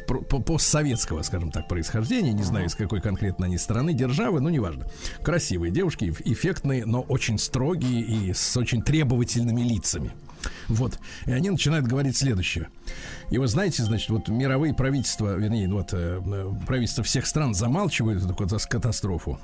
постсоветского, 0.46 1.22
скажем 1.24 1.52
так, 1.52 1.68
происхождения, 1.68 2.34
не 2.34 2.44
знаю, 2.44 2.68
из 2.68 2.76
какой 2.76 3.02
конкретно 3.02 3.46
они 3.46 3.58
страны, 3.58 3.94
державы, 3.94 4.40
ну, 4.40 4.50
неважно. 4.50 4.88
Красивые 5.24 5.72
девушки, 5.72 6.06
эф- 6.06 6.22
эффектные, 6.26 6.86
но 6.86 7.02
очень 7.02 7.38
строгие 7.38 8.02
и 8.02 8.34
с 8.34 8.56
очень 8.58 8.82
требовательными 8.82 9.62
лицами. 9.62 10.12
Вот. 10.68 11.00
И 11.26 11.32
они 11.32 11.50
начинают 11.50 11.88
говорить 11.88 12.18
следующее. 12.18 12.70
И 13.30 13.38
вы 13.38 13.48
знаете, 13.48 13.84
значит, 13.84 14.10
вот 14.10 14.28
мировые 14.28 14.74
правительства, 14.74 15.36
вернее, 15.36 15.68
вот 15.70 15.94
э, 15.94 16.22
э, 16.26 16.52
правительства 16.66 17.04
всех 17.04 17.26
стран 17.26 17.54
замалчивают 17.54 18.24
эту 18.24 18.34
ката- 18.34 18.68
катастрофу 18.70 19.40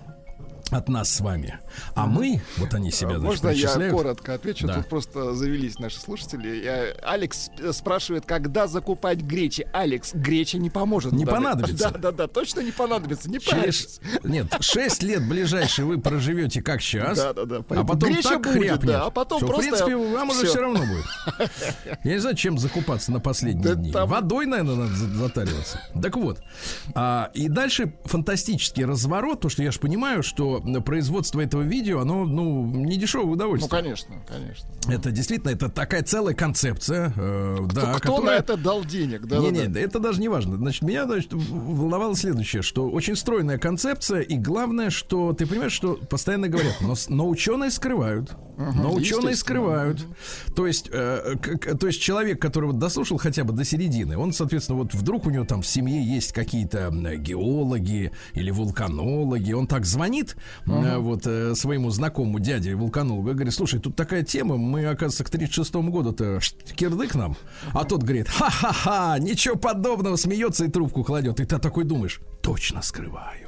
от 0.69 0.89
нас 0.89 1.13
с 1.13 1.19
вами. 1.21 1.59
А 1.95 2.05
мы, 2.07 2.41
вот 2.57 2.73
они 2.73 2.91
себя, 2.91 3.19
значит, 3.19 3.43
Можно 3.43 3.49
я 3.83 3.89
коротко 3.91 4.33
отвечу? 4.33 4.67
Да. 4.67 4.75
Тут 4.75 4.87
просто 4.87 5.33
завелись 5.33 5.79
наши 5.79 5.99
слушатели. 5.99 6.63
Я- 6.63 6.93
Алекс 7.03 7.49
э, 7.59 7.71
спрашивает, 7.73 8.25
когда 8.25 8.67
закупать 8.67 9.19
гречи. 9.19 9.67
Алекс, 9.73 10.13
греча 10.13 10.57
не 10.57 10.69
поможет. 10.69 11.13
Не 11.13 11.25
Да, 11.25 11.31
да. 11.31 11.37
понадобится. 11.37 11.91
Да, 11.91 11.97
да, 11.97 12.11
да, 12.11 12.27
точно 12.27 12.61
не 12.61 12.71
понадобится. 12.71 13.29
Не 13.29 13.39
Через... 13.39 13.99
Нет, 14.23 14.47
6 14.59 15.03
лет 15.03 15.27
ближайшие 15.27 15.85
вы 15.85 15.99
проживете 15.99 16.61
как 16.61 16.81
сейчас. 16.81 17.17
Да, 17.17 17.33
да, 17.33 17.45
да. 17.45 17.57
А 17.69 17.83
потом 17.83 18.11
греча 18.11 18.29
так 18.29 18.41
будет, 18.43 18.53
хряпнет, 18.53 18.85
да, 18.85 19.05
а 19.05 19.09
потом 19.09 19.39
что, 19.39 19.47
просто 19.47 19.63
в 19.65 19.85
принципе, 19.85 19.95
вам 19.95 20.29
уже 20.29 20.45
все 20.45 20.59
равно 20.61 20.79
будет. 20.79 21.51
Я 22.03 22.13
не 22.13 22.19
знаю, 22.19 22.35
чем 22.35 22.57
закупаться 22.57 23.11
на 23.11 23.19
последние 23.19 23.75
дни. 23.75 23.91
Водой, 23.91 24.45
наверное, 24.45 24.75
надо 24.75 24.93
за- 24.95 25.07
затариваться. 25.15 25.81
Так 26.01 26.15
вот. 26.17 26.41
а, 26.95 27.29
и 27.33 27.47
дальше 27.47 27.93
фантастический 28.05 28.85
разворот, 28.85 29.35
потому 29.39 29.49
что 29.51 29.63
я 29.63 29.71
же 29.71 29.79
понимаю, 29.79 30.23
что 30.23 30.50
производство 30.59 31.39
этого 31.41 31.61
видео, 31.61 31.99
оно, 32.01 32.25
ну, 32.25 32.65
не 32.65 32.97
дешевое 32.97 33.27
Ну, 33.27 33.31
удовольствие. 33.33 33.69
конечно, 33.81 34.15
конечно. 34.27 34.67
Это 34.91 35.11
действительно, 35.11 35.51
это 35.51 35.69
такая 35.69 36.03
целая 36.03 36.35
концепция, 36.35 37.13
э, 37.15 37.57
да, 37.73 37.93
Кто 37.93 38.15
которая- 38.15 38.37
на 38.37 38.39
это 38.43 38.57
дал 38.57 38.83
денег? 38.83 39.25
Да, 39.27 39.37
не, 39.37 39.51
да, 39.51 39.61
не, 39.61 39.67
да. 39.67 39.79
это 39.79 39.99
даже 39.99 40.19
не 40.19 40.27
важно. 40.29 40.57
Значит, 40.57 40.81
меня 40.81 41.05
значит, 41.05 41.31
волновало 41.33 42.15
следующее, 42.15 42.61
что 42.61 42.89
очень 42.89 43.15
стройная 43.15 43.57
концепция, 43.57 44.21
и 44.21 44.37
главное, 44.37 44.89
что 44.89 45.33
ты 45.33 45.45
понимаешь, 45.45 45.71
что 45.73 45.95
постоянно 46.09 46.47
говорят, 46.47 46.75
но, 46.81 46.95
но 47.09 47.29
ученые 47.29 47.71
скрывают. 47.71 48.31
Но 48.57 48.93
ученые 48.93 49.35
скрывают. 49.35 50.05
То 50.55 50.67
есть, 50.67 50.87
э, 50.91 51.35
к- 51.41 51.77
то 51.79 51.87
есть 51.87 51.99
человек, 52.01 52.39
который 52.39 52.65
вот 52.65 52.77
дослушал 52.77 53.17
хотя 53.17 53.43
бы 53.43 53.53
до 53.53 53.63
середины, 53.63 54.17
он, 54.17 54.33
соответственно, 54.33 54.77
вот 54.79 54.93
вдруг 54.93 55.25
у 55.25 55.29
него 55.31 55.45
там 55.45 55.61
в 55.63 55.67
семье 55.67 56.03
есть 56.03 56.31
какие-то 56.33 56.91
геологи 57.17 58.11
или 58.33 58.51
вулканологи, 58.51 59.51
он 59.53 59.67
так 59.67 59.85
звонит 59.85 60.35
э, 60.65 60.97
вот 60.97 61.25
э, 61.25 61.55
своему 61.55 61.89
знакомому 61.89 62.39
дяде 62.39 62.75
вулканологу 62.75 63.31
и 63.31 63.33
говорит, 63.33 63.53
слушай, 63.53 63.79
тут 63.79 63.95
такая 63.95 64.23
тема, 64.23 64.57
мы, 64.57 64.85
оказывается, 64.85 65.23
к 65.23 65.29
36 65.29 65.73
году-то 65.75 66.39
кирдык 66.75 67.15
нам, 67.15 67.35
а 67.73 67.85
тот 67.85 68.03
говорит, 68.03 68.27
ха-ха-ха, 68.27 69.17
ничего 69.19 69.55
подобного, 69.55 70.15
смеется 70.15 70.65
и 70.65 70.69
трубку 70.69 71.03
кладет, 71.03 71.39
и 71.39 71.45
ты 71.45 71.57
такой 71.59 71.83
думаешь, 71.83 72.21
точно 72.41 72.81
скрываю. 72.81 73.47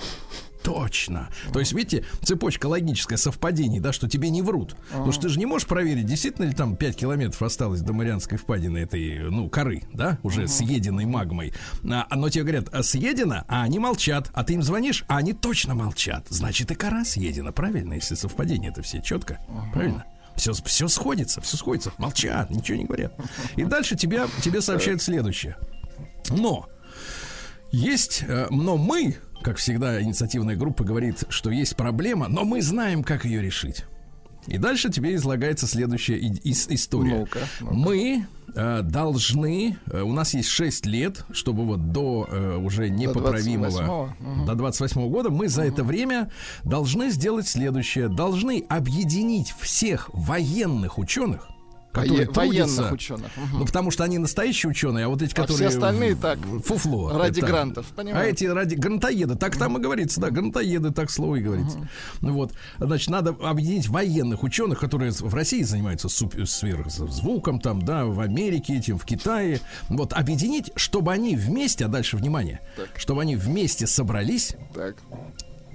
Точно. 0.64 1.30
То 1.52 1.60
есть, 1.60 1.74
видите, 1.74 2.06
цепочка 2.22 2.68
логическая 2.68 3.18
совпадений, 3.18 3.80
да, 3.80 3.92
что 3.92 4.08
тебе 4.08 4.30
не 4.30 4.42
врут. 4.42 4.76
Потому 4.92 5.12
что 5.12 5.24
ты 5.24 5.30
же 5.30 5.40
не 5.40 5.46
можешь 5.46 5.68
проверить, 5.68 6.06
действительно 6.06 6.46
ли 6.46 6.54
там 6.54 6.76
5 6.76 6.96
километров 6.96 7.42
осталось 7.42 7.82
до 7.82 7.94
Марианской 7.94 8.38
впадины 8.38 8.80
этой, 8.80 9.30
ну, 9.30 9.50
коры, 9.50 9.84
да, 9.94 10.20
уже 10.24 10.48
съеденной 10.48 11.06
магмой. 11.06 11.54
А, 11.90 12.08
но 12.16 12.30
тебе 12.30 12.44
говорят, 12.44 12.70
а 12.72 12.82
съедено, 12.84 13.44
а 13.48 13.64
они 13.64 13.80
молчат. 13.80 14.30
А 14.34 14.44
ты 14.44 14.54
им 14.54 14.64
звонишь, 14.64 15.04
а 15.08 15.18
они 15.18 15.34
точно 15.34 15.76
молчат. 15.76 16.28
Значит, 16.30 16.72
и 16.72 16.76
кора 16.76 17.04
съедена, 17.04 17.52
правильно, 17.52 17.94
если 17.94 18.16
совпадение 18.16 18.72
это 18.72 18.82
все 18.82 19.02
четко. 19.02 19.40
Правильно? 19.74 20.06
Все, 20.36 20.54
все 20.54 20.88
сходится, 20.88 21.42
все 21.42 21.58
сходится. 21.58 21.92
Молчат, 21.98 22.50
ничего 22.50 22.78
не 22.78 22.86
говорят. 22.86 23.14
И 23.56 23.64
дальше 23.64 23.96
тебя, 23.96 24.28
тебе 24.42 24.62
сообщают 24.62 25.02
следующее. 25.02 25.58
Но 26.30 26.70
есть, 27.72 28.24
э, 28.28 28.48
но 28.50 28.78
мы, 28.78 29.18
как 29.44 29.58
всегда, 29.58 30.02
инициативная 30.02 30.56
группа 30.56 30.84
говорит, 30.84 31.26
что 31.30 31.52
есть 31.52 31.76
проблема, 31.76 32.28
но 32.28 32.44
мы 32.46 32.62
знаем, 32.62 33.04
как 33.04 33.26
ее 33.26 33.42
решить. 33.42 33.86
И 34.48 34.58
дальше 34.58 34.90
тебе 34.90 35.16
излагается 35.16 35.68
следующая 35.68 36.18
и- 36.18 36.32
ис- 36.52 36.68
история. 36.70 37.20
Ну-ка, 37.20 37.40
ну-ка. 37.62 37.74
Мы 37.74 38.26
э, 38.56 38.82
должны, 38.84 39.78
э, 39.90 40.02
у 40.02 40.12
нас 40.12 40.34
есть 40.34 40.50
6 40.50 40.86
лет, 40.86 41.26
чтобы 41.32 41.64
вот 41.66 41.92
до 41.92 42.28
э, 42.30 42.58
уже 42.58 42.90
непоправимого, 42.90 43.70
28-го, 43.70 44.10
мгм. 44.20 44.46
до 44.46 44.56
28 44.56 45.10
года, 45.10 45.30
мы 45.30 45.48
за 45.48 45.64
это 45.64 45.84
время 45.84 46.30
должны 46.64 47.10
сделать 47.10 47.48
следующее. 47.48 48.10
Должны 48.10 48.66
объединить 48.70 49.54
всех 49.60 50.10
военных 50.14 50.98
ученых, 51.00 51.48
которые 51.94 52.26
Вое- 52.28 52.34
военных 52.34 52.76
трудятся- 52.76 52.94
ученых. 52.94 53.32
Мгм. 53.38 53.60
ну, 53.60 53.66
потому 53.66 53.92
что 53.92 54.04
они 54.04 54.18
настоящие 54.18 54.70
ученые, 54.72 55.06
а 55.06 55.10
вот 55.10 55.22
эти, 55.22 55.32
А 55.34 55.36
которые... 55.36 55.70
все 55.70 55.78
остальные 55.78 56.16
так, 56.16 56.40
Фуфло. 56.66 57.18
ради 57.18 57.40
Это- 57.40 57.48
грантов, 57.48 57.86
А 57.92 57.96
понимаю. 57.96 58.30
эти 58.30 58.46
ради 58.46 58.76
грантоеды, 58.76 59.36
так 59.36 59.56
там 59.58 59.78
и 59.78 59.82
говорится, 59.82 60.20
да, 60.20 60.30
грантоеды, 60.32 60.92
так 60.92 61.12
слово 61.12 61.36
и 61.38 61.42
говорится. 61.42 61.88
Ну 62.22 62.34
Вот, 62.34 62.54
значит, 62.80 63.10
надо 63.10 63.36
объединить 63.44 63.88
военных 63.88 64.44
ученых, 64.44 64.80
которые 64.80 65.12
в 65.12 65.34
России 65.34 65.62
занимаются 65.64 66.10
сверхзвуком, 66.10 67.60
там, 67.60 67.82
да, 67.82 68.06
в 68.06 68.20
Америке 68.20 68.78
этим, 68.78 68.98
в 68.98 69.06
Китае. 69.06 69.60
Вот, 69.90 70.14
объединить, 70.14 70.72
чтобы 70.76 71.14
они 71.14 71.36
вместе, 71.36 71.86
а 71.86 71.88
дальше, 71.88 72.18
внимание, 72.18 72.60
Так. 72.76 72.90
чтобы 72.98 73.22
они 73.22 73.36
вместе 73.36 73.86
собрались, 73.88 74.56
Так. 74.74 74.96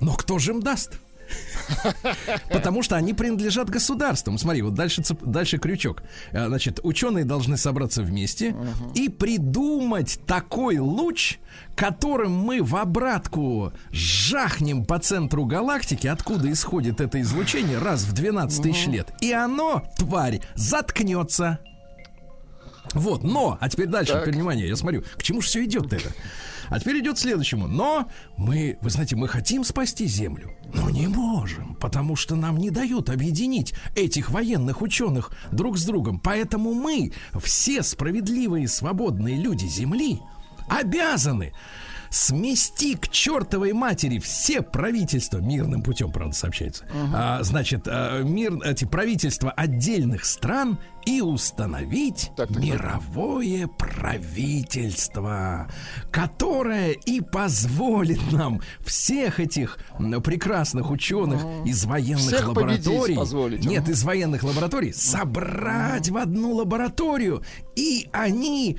но 0.00 0.14
кто 0.14 0.38
же 0.38 0.52
им 0.52 0.60
даст? 0.62 0.98
Потому 2.52 2.82
что 2.82 2.96
они 2.96 3.12
принадлежат 3.14 3.68
государствам. 3.70 4.38
Смотри, 4.38 4.62
вот 4.62 4.74
дальше, 4.74 5.02
цеп- 5.02 5.24
дальше 5.24 5.58
крючок. 5.58 6.02
Э, 6.32 6.46
Значит, 6.48 6.80
ученые 6.82 7.24
должны 7.24 7.56
собраться 7.56 8.02
вместе 8.02 8.54
и 8.94 9.08
придумать 9.08 10.18
такой 10.26 10.78
луч, 10.78 11.38
которым 11.76 12.32
мы 12.32 12.62
в 12.62 12.74
обратку 12.76 13.72
жахнем 13.90 14.84
по 14.84 14.98
центру 14.98 15.44
галактики, 15.44 16.06
откуда 16.06 16.50
исходит 16.50 17.00
это 17.00 17.20
излучение, 17.20 17.78
раз 17.78 18.02
в 18.04 18.12
12 18.12 18.62
тысяч 18.62 18.86
лет. 18.86 19.08
И 19.20 19.32
оно, 19.32 19.84
тварь, 19.96 20.40
заткнется. 20.54 21.58
Вот, 22.94 23.22
но, 23.22 23.58
а 23.60 23.68
теперь 23.68 23.86
дальше, 23.86 24.14
Так. 24.14 24.28
внимание, 24.28 24.66
я 24.66 24.74
смотрю, 24.74 25.02
к 25.16 25.22
чему 25.22 25.42
же 25.42 25.48
все 25.48 25.64
идет 25.64 25.92
это? 25.92 26.08
А 26.68 26.78
теперь 26.78 27.00
идет 27.00 27.16
к 27.16 27.18
следующему. 27.18 27.66
Но 27.66 28.08
мы, 28.36 28.78
вы 28.80 28.90
знаете, 28.90 29.16
мы 29.16 29.28
хотим 29.28 29.64
спасти 29.64 30.06
Землю, 30.06 30.54
но 30.74 30.90
не 30.90 31.06
можем, 31.06 31.74
потому 31.76 32.16
что 32.16 32.36
нам 32.36 32.56
не 32.56 32.70
дают 32.70 33.10
объединить 33.10 33.74
этих 33.94 34.30
военных 34.30 34.82
ученых 34.82 35.32
друг 35.52 35.78
с 35.78 35.84
другом. 35.84 36.18
Поэтому 36.20 36.74
мы, 36.74 37.12
все 37.42 37.82
справедливые 37.82 38.68
свободные 38.68 39.36
люди 39.36 39.66
Земли, 39.66 40.20
обязаны 40.68 41.52
смести 42.10 42.94
к 42.94 43.08
чертовой 43.08 43.72
матери 43.72 44.18
все 44.18 44.62
правительства 44.62 45.38
мирным 45.38 45.82
путем, 45.82 46.10
правда, 46.10 46.34
сообщается. 46.34 46.84
А, 47.14 47.42
значит, 47.42 47.82
а, 47.86 48.22
мир, 48.22 48.54
эти 48.64 48.84
правительства 48.84 49.50
отдельных 49.50 50.24
стран 50.24 50.78
и 51.08 51.22
установить 51.22 52.30
Так, 52.36 52.48
так, 52.48 52.50
так. 52.56 52.62
мировое 52.64 53.66
правительство, 53.66 55.66
которое 56.10 56.90
и 56.92 57.22
позволит 57.22 58.20
нам 58.30 58.60
всех 58.84 59.40
этих 59.40 59.78
прекрасных 60.22 60.90
ученых 60.90 61.40
из 61.64 61.86
военных 61.86 62.26
Всех 62.26 62.48
лабораторий, 62.48 63.16
нет, 63.66 63.84
Мгм. 63.84 63.92
из 63.92 64.04
военных 64.04 64.42
лабораторий 64.42 64.92
собрать 64.92 66.10
в 66.10 66.16
одну 66.18 66.52
лабораторию, 66.54 67.42
и 67.74 68.08
они 68.12 68.78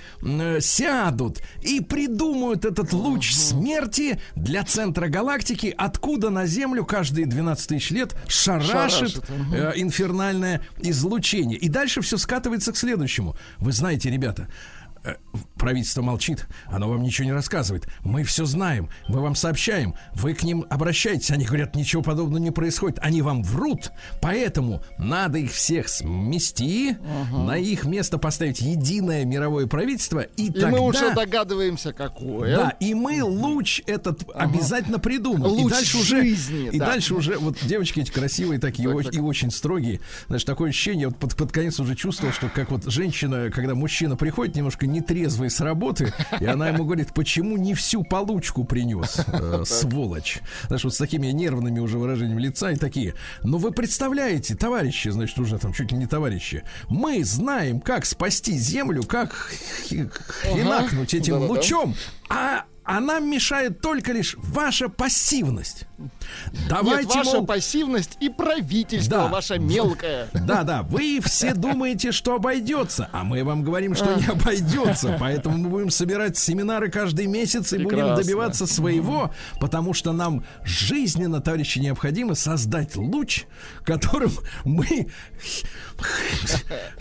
сядут 0.59 1.41
и 1.63 1.79
придумают 1.81 2.63
этот 2.63 2.93
луч 2.93 3.33
смерти 3.33 4.19
для 4.35 4.63
центра 4.63 5.07
галактики, 5.07 5.73
откуда 5.75 6.29
на 6.29 6.45
Землю 6.45 6.85
каждые 6.85 7.25
12 7.25 7.67
тысяч 7.69 7.89
лет 7.89 8.15
шарашит, 8.27 8.69
Шарашит, 8.69 9.23
э, 9.53 9.71
инфернальное 9.77 10.61
излучение. 10.77 11.57
И 11.57 11.69
дальше 11.69 12.01
все 12.01 12.18
скатывается 12.19 12.71
к 12.71 12.77
следующему. 12.77 13.35
Вы 13.59 13.71
знаете, 13.71 14.11
ребята, 14.11 14.47
э, 15.03 15.15
правительство 15.59 16.01
молчит, 16.01 16.47
оно 16.67 16.89
вам 16.89 17.03
ничего 17.03 17.25
не 17.25 17.33
рассказывает. 17.33 17.87
Мы 18.01 18.23
все 18.23 18.45
знаем, 18.45 18.89
мы 19.07 19.19
вам 19.19 19.35
сообщаем, 19.35 19.93
вы 20.13 20.33
к 20.33 20.43
ним 20.43 20.65
обращаетесь, 20.69 21.29
они 21.31 21.45
говорят, 21.45 21.75
ничего 21.75 22.01
подобного 22.01 22.41
не 22.41 22.51
происходит, 22.51 22.97
они 23.01 23.21
вам 23.21 23.43
врут, 23.43 23.91
поэтому 24.21 24.81
надо 24.97 25.37
их 25.37 25.51
всех 25.51 25.87
смести, 25.89 26.95
на 27.31 27.57
их 27.57 27.83
место 27.85 28.17
поставить 28.17 28.61
единое 28.61 29.25
мировое 29.25 29.67
правительство, 29.67 30.21
и, 30.21 30.47
И 30.47 30.51
тогда... 30.51 30.69
мы 30.69 30.79
уже 30.79 31.13
догадываемся, 31.13 31.93
какое. 31.93 32.55
Да, 32.55 32.69
и 32.79 32.93
мы 32.93 33.23
луч 33.23 33.81
этот 33.85 34.23
обязательно 34.33 34.99
придумаем. 34.99 35.53
и 35.55 35.61
Луч 35.63 35.71
дальше 35.71 35.97
уже, 35.97 36.21
жизни, 36.21 36.69
и 36.71 36.79
да. 36.79 36.87
дальше 36.87 37.13
уже 37.13 37.37
вот 37.37 37.57
девочки 37.63 37.99
эти 37.99 38.11
красивые 38.11 38.59
такие 38.59 38.87
Так, 38.89 38.97
оч- 38.97 39.03
так. 39.05 39.13
и 39.15 39.19
очень 39.19 39.51
строгие. 39.51 39.99
Значит, 40.27 40.47
такое 40.47 40.69
ощущение, 40.69 41.07
вот 41.07 41.17
под, 41.17 41.35
под 41.35 41.51
конец 41.51 41.79
уже 41.79 41.95
чувствовал, 41.95 42.33
что 42.33 42.47
как 42.49 42.71
вот 42.71 42.85
женщина, 42.85 43.49
когда 43.51 43.75
мужчина 43.75 44.15
приходит 44.15 44.55
немножко 44.55 44.87
нетрезвый 44.87 45.48
с 45.49 45.59
работы, 45.61 46.13
и 46.39 46.45
она 46.45 46.69
ему 46.69 46.85
говорит, 46.85 47.13
почему 47.13 47.57
не 47.57 47.73
всю 47.73 48.03
получку 48.03 48.63
принес, 48.63 49.19
э, 49.27 49.63
сволочь. 49.65 50.39
Знаешь, 50.67 50.83
вот 50.83 50.93
с 50.93 50.97
такими 50.97 51.27
нервными 51.27 51.79
уже 51.79 51.97
выражениями 51.97 52.41
лица 52.41 52.71
и 52.71 52.75
такие. 52.75 53.13
Но 53.43 53.57
вы 53.57 53.71
представляете, 53.71 54.55
товарищи, 54.55 55.09
значит, 55.09 55.37
уже 55.39 55.57
там 55.57 55.73
чуть 55.73 55.91
ли 55.91 55.97
не 55.97 56.07
товарищи, 56.07 56.63
мы 56.89 57.23
знаем, 57.23 57.79
как 57.81 58.05
спасти 58.05 58.57
землю, 58.57 59.03
как 59.03 59.35
хи- 59.87 60.09
хренакнуть 60.09 61.13
этим 61.13 61.35
лучом, 61.49 61.95
а 62.29 62.65
а 62.83 62.99
нам 63.01 63.29
мешает 63.29 63.81
только 63.81 64.13
лишь 64.13 64.35
ваша 64.39 64.89
пассивность. 64.89 65.85
Давайте, 66.69 67.07
Нет, 67.07 67.15
ваша 67.15 67.37
мол, 67.37 67.45
пассивность 67.45 68.17
и 68.19 68.29
правительство 68.29 69.17
Да. 69.17 69.27
ваше 69.27 69.59
мелкое. 69.59 70.27
да, 70.33 70.63
да, 70.63 70.83
вы 70.83 71.19
все 71.23 71.53
думаете, 71.53 72.11
что 72.11 72.35
обойдется, 72.35 73.09
а 73.11 73.23
мы 73.23 73.43
вам 73.43 73.63
говорим, 73.63 73.95
что 73.95 74.15
не 74.15 74.25
обойдется. 74.25 75.17
Поэтому 75.19 75.57
мы 75.57 75.69
будем 75.69 75.89
собирать 75.89 76.37
семинары 76.37 76.89
каждый 76.89 77.27
месяц 77.27 77.73
и 77.73 77.77
будем 77.79 78.15
добиваться 78.15 78.65
своего, 78.65 79.31
потому 79.59 79.93
что 79.93 80.13
нам 80.13 80.43
жизненно, 80.63 81.41
товарищи, 81.41 81.79
необходимо 81.79 82.35
создать 82.35 82.95
луч, 82.95 83.45
которым 83.83 84.31
мы 84.63 85.07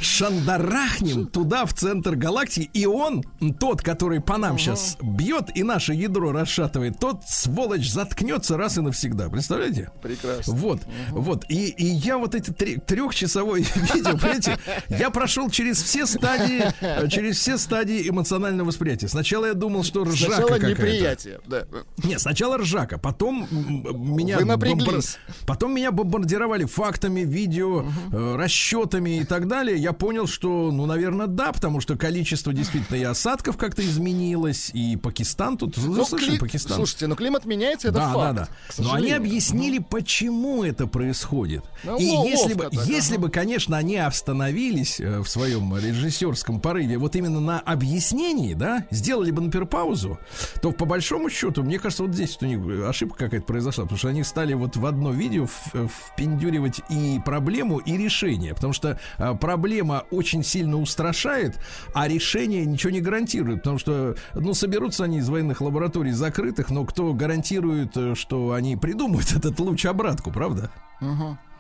шандарахнем 0.00 1.26
туда, 1.26 1.66
в 1.66 1.74
центр 1.74 2.16
галактики, 2.16 2.70
и 2.72 2.87
он, 2.87 3.22
тот, 3.61 3.82
который 3.82 4.20
по 4.20 4.37
нам 4.37 4.58
сейчас 4.58 4.96
бьет 5.02 5.56
и 5.56 5.62
наше 5.62 5.94
ядро 5.94 6.32
расшатывает, 6.32 6.98
тот, 6.98 7.22
сволочь, 7.26 7.88
заткнется 7.90 8.56
раз 8.56 8.78
и 8.78 8.80
навсегда. 8.88 9.29
Представляете? 9.29 9.90
Прекрасно. 10.03 10.55
Вот, 10.55 10.81
вот. 11.11 11.44
И, 11.48 11.68
и 11.68 11.85
я 11.87 12.18
вот 12.18 12.35
эти 12.35 12.51
трехчасовое 12.51 13.61
видео, 13.94 14.12
понимаете, 14.18 14.59
я 14.88 15.11
прошел 15.11 15.51
через 15.51 15.83
все 15.83 16.07
стадии, 16.07 16.64
через 17.09 17.38
все 17.38 17.59
стадии 17.59 18.09
эмоционального 18.09 18.68
восприятия. 18.68 19.09
Сначала 19.09 19.46
я 19.46 19.55
думал, 19.55 19.85
что 19.85 20.05
ржака 20.05 20.35
Сначала 20.37 20.59
неприятие. 20.59 21.40
Да. 21.46 21.64
Нет, 22.03 22.20
сначала 22.20 22.59
ржака, 22.59 22.98
потом 22.98 23.46
меня 23.51 24.38
Вы 24.38 24.44
бомбар- 24.44 25.16
потом 25.46 25.74
меня 25.74 25.92
бомбардировали 25.92 26.64
фактами, 26.64 27.20
видео, 27.20 27.85
э, 28.12 28.37
расчетами 28.37 29.18
и 29.20 29.24
так 29.24 29.48
далее. 29.48 29.77
Я 29.77 29.92
понял, 29.92 30.27
что, 30.27 30.70
ну, 30.72 30.87
наверное, 30.87 31.27
да, 31.27 31.53
потому 31.53 31.81
что 31.81 31.96
количество 31.96 32.53
действительно 32.53 32.96
и 32.96 33.03
осадков 33.05 33.57
как-то 33.57 33.83
изменилось, 33.85 34.70
и 34.72 34.96
Пакистан 34.96 35.57
тут, 35.57 35.77
ну, 35.77 35.94
Ну, 35.94 36.03
кли- 36.05 36.38
Пакистан. 36.38 36.77
Слушайте, 36.77 37.07
ну 37.07 37.16
климат 37.16 37.44
меняется, 37.44 37.88
это 37.88 37.98
да, 37.98 38.12
факт. 38.12 38.16
да, 38.16 38.33
да. 38.33 38.48
к 38.68 38.72
Но 38.79 38.93
они 38.95 39.12
объяснили, 39.12 39.79
почему 39.79 40.62
это 40.64 40.87
происходит. 40.87 41.64
Ну, 41.85 41.97
и 41.99 42.11
ло- 42.11 42.27
если 42.27 42.55
бы, 42.55 42.64
ловко 42.64 42.77
так, 42.79 42.87
если 42.88 43.14
ага. 43.14 43.23
бы, 43.23 43.31
конечно, 43.31 43.77
они 43.77 43.97
остановились 43.97 45.01
э, 45.01 45.21
в 45.21 45.29
своем 45.29 45.77
режиссерском 45.77 46.61
порыве 46.61 46.99
вот 46.99 47.17
именно 47.17 47.41
на 47.41 47.61
объяснении, 47.61 48.55
да, 48.55 48.85
сделали 48.91 49.31
бы, 49.31 49.43
например, 49.43 49.67
паузу, 49.67 50.19
то 50.62 50.73
по 50.73 50.85
большому 50.85 51.31
счету, 51.31 51.62
мне 51.62 51.79
кажется, 51.79 52.03
вот 52.05 52.14
здесь 52.14 52.37
вот 52.41 52.43
у 52.43 52.47
них 52.47 52.88
ошибка 52.88 53.25
какая-то 53.25 53.47
произошла, 53.47 53.85
потому 53.85 53.99
что 53.99 54.09
они 54.09 54.23
стали 54.25 54.55
вот 54.55 54.77
в 54.77 54.87
одно 54.87 55.11
видео 55.12 55.47
в- 55.47 55.88
впендюривать 55.88 56.81
и 56.91 57.21
проблему, 57.25 57.79
и 57.79 57.97
решение, 57.97 58.55
потому 58.55 58.73
что 58.73 58.99
э, 59.19 59.35
проблема 59.41 60.05
очень 60.11 60.43
сильно 60.45 60.77
устрашает, 60.79 61.59
а 61.95 62.09
решение 62.09 62.64
ничего 62.64 62.91
не 62.91 63.01
гарантирует, 63.01 63.59
потому 63.59 63.79
что, 63.79 64.17
ну, 64.35 64.55
соберутся 64.55 65.05
они 65.05 65.19
из 65.19 65.29
военных 65.29 65.61
лабораторий 65.61 66.12
закрытых, 66.12 66.71
но 66.71 66.85
кто 66.85 67.12
гарантирует, 67.12 67.97
э, 67.97 68.14
что 68.14 68.53
они 68.53 68.67
придумают 68.76 69.33
этот 69.37 69.59
луч-обратку, 69.61 70.31
правда? 70.31 70.70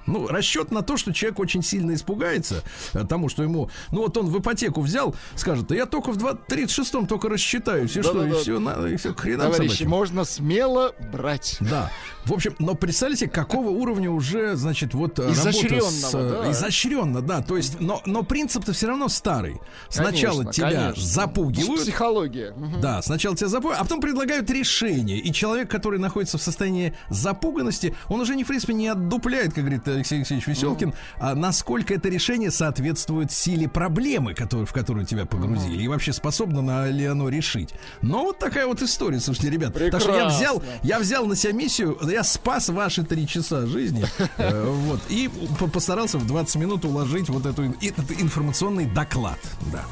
Ну, 0.08 0.26
расчет 0.26 0.70
на 0.70 0.82
то, 0.82 0.96
что 0.96 1.12
человек 1.12 1.38
очень 1.38 1.62
сильно 1.62 1.92
испугается 1.92 2.64
э, 2.94 3.04
тому, 3.04 3.28
что 3.28 3.42
ему... 3.42 3.68
Ну, 3.92 3.98
вот 4.00 4.16
он 4.16 4.28
в 4.28 4.38
ипотеку 4.38 4.80
взял, 4.80 5.14
скажет, 5.34 5.66
да 5.66 5.74
я 5.74 5.84
только 5.84 6.12
в 6.12 6.16
36-м 6.16 7.06
только 7.06 7.28
рассчитаюсь, 7.28 7.94
и 7.94 8.00
что, 8.00 8.24
и 8.24 8.30
Да-да-да. 8.30 8.40
все, 8.40 8.58
на, 8.58 8.88
и 8.88 8.96
все, 8.96 9.12
к 9.12 9.20
хренам 9.20 9.52
Товарищи, 9.52 9.82
можно 9.82 10.24
смело 10.24 10.94
брать. 11.12 11.58
Да. 11.60 11.90
В 12.28 12.32
общем, 12.34 12.54
но 12.58 12.74
представьте, 12.74 13.26
какого 13.26 13.70
уровня 13.70 14.10
уже, 14.10 14.54
значит, 14.54 14.92
вот 14.92 15.18
э, 15.18 15.22
работа 15.22 15.34
с... 15.34 15.46
Изощренного, 15.46 16.18
э, 16.18 16.42
да. 16.44 16.50
Изощренно, 16.52 17.22
да. 17.22 17.40
То 17.40 17.56
есть, 17.56 17.80
но, 17.80 18.02
но 18.04 18.22
принцип-то 18.22 18.74
все 18.74 18.88
равно 18.88 19.08
старый. 19.08 19.56
Сначала 19.88 20.40
Конечно, 20.40 20.52
тебя 20.52 20.70
конечно. 20.70 21.02
запугивают, 21.02 21.80
Психология. 21.80 22.54
Да, 22.82 23.00
сначала 23.00 23.34
тебя 23.34 23.48
запугивают, 23.48 23.80
а 23.80 23.84
потом 23.84 24.00
предлагают 24.02 24.50
решение. 24.50 25.18
И 25.18 25.32
человек, 25.32 25.70
который 25.70 25.98
находится 25.98 26.36
в 26.36 26.42
состоянии 26.42 26.94
запуганности, 27.08 27.94
он 28.08 28.20
уже, 28.20 28.36
не, 28.36 28.44
в 28.44 28.48
принципе, 28.48 28.74
не 28.74 28.88
отдупляет, 28.88 29.54
как 29.54 29.64
говорит 29.64 29.88
Алексей 29.88 30.16
Алексеевич 30.16 30.46
Веселкин, 30.46 30.92
а 31.18 31.34
насколько 31.34 31.94
это 31.94 32.10
решение 32.10 32.50
соответствует 32.50 33.32
силе 33.32 33.68
проблемы, 33.68 34.34
которую, 34.34 34.66
в 34.66 34.72
которую 34.74 35.06
тебя 35.06 35.24
погрузили, 35.24 35.82
и 35.82 35.88
вообще 35.88 36.12
способно 36.12 36.60
на, 36.60 36.88
ли 36.88 37.06
оно 37.06 37.30
решить. 37.30 37.70
Но 38.02 38.24
вот 38.24 38.38
такая 38.38 38.66
вот 38.66 38.82
история, 38.82 39.18
слушайте, 39.18 39.50
ребят. 39.50 39.72
Так 39.72 40.00
что 40.00 40.10
я 40.10 40.26
Прекрасно. 40.26 40.38
взял, 40.38 40.62
я 40.82 40.98
взял 40.98 41.26
на 41.26 41.34
себя 41.34 41.52
миссию, 41.52 41.98
я 42.18 42.24
спас 42.24 42.68
ваши 42.68 43.04
три 43.04 43.26
часа 43.28 43.66
жизни, 43.66 44.04
э, 44.38 44.64
вот, 44.68 45.00
и 45.08 45.30
по- 45.58 45.68
постарался 45.68 46.18
в 46.18 46.26
20 46.26 46.56
минут 46.56 46.84
уложить 46.84 47.28
вот 47.28 47.46
эту, 47.46 47.62
этот 47.80 48.10
информационный 48.20 48.86
доклад, 48.86 49.38
да. 49.72 49.84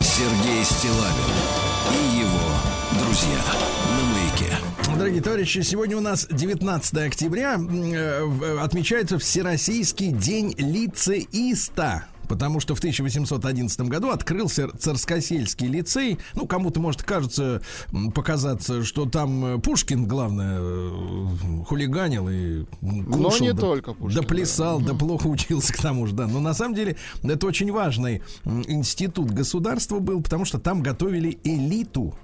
Сергей 0.00 0.64
Стилавин 0.64 1.34
и 1.92 2.18
его 2.18 3.02
друзья 3.04 3.38
на 3.96 4.02
маяке. 4.14 4.98
Дорогие 4.98 5.22
товарищи, 5.22 5.60
сегодня 5.60 5.96
у 5.96 6.00
нас 6.00 6.26
19 6.30 7.06
октября. 7.06 7.54
э, 7.58 8.24
в- 8.24 8.62
Отмечается 8.62 9.18
Всероссийский 9.18 10.10
день 10.10 10.54
лицеиста. 10.58 12.04
Потому 12.28 12.60
что 12.60 12.74
в 12.74 12.78
1811 12.78 13.80
году 13.82 14.10
открылся 14.10 14.68
Царскосельский 14.76 15.68
лицей. 15.68 16.18
Ну, 16.34 16.46
кому-то 16.46 16.80
может 16.80 17.02
кажется, 17.02 17.62
показаться, 18.14 18.84
что 18.84 19.06
там 19.06 19.44
э, 19.44 19.58
Пушкин, 19.58 20.06
главное, 20.06 20.58
э, 20.60 21.64
хулиганил 21.66 22.28
и 22.28 22.60
м, 22.60 22.66
Но 22.82 23.28
кушал, 23.30 23.46
не 23.46 23.52
да- 23.52 23.60
только 23.60 23.94
Пушкин, 23.94 24.20
Да 24.20 24.26
плясал, 24.26 24.80
да 24.80 24.94
плохо 24.94 25.26
учился 25.26 25.72
к 25.72 25.78
тому 25.78 26.06
же, 26.06 26.14
да. 26.14 26.26
Но 26.26 26.40
на 26.40 26.54
самом 26.54 26.74
деле 26.74 26.96
это 27.22 27.46
очень 27.46 27.70
важный 27.72 28.22
институт 28.44 29.30
государства 29.30 29.98
был, 29.98 30.22
потому 30.22 30.44
что 30.44 30.58
там 30.58 30.82
готовили 30.82 31.38
элиту 31.44 32.14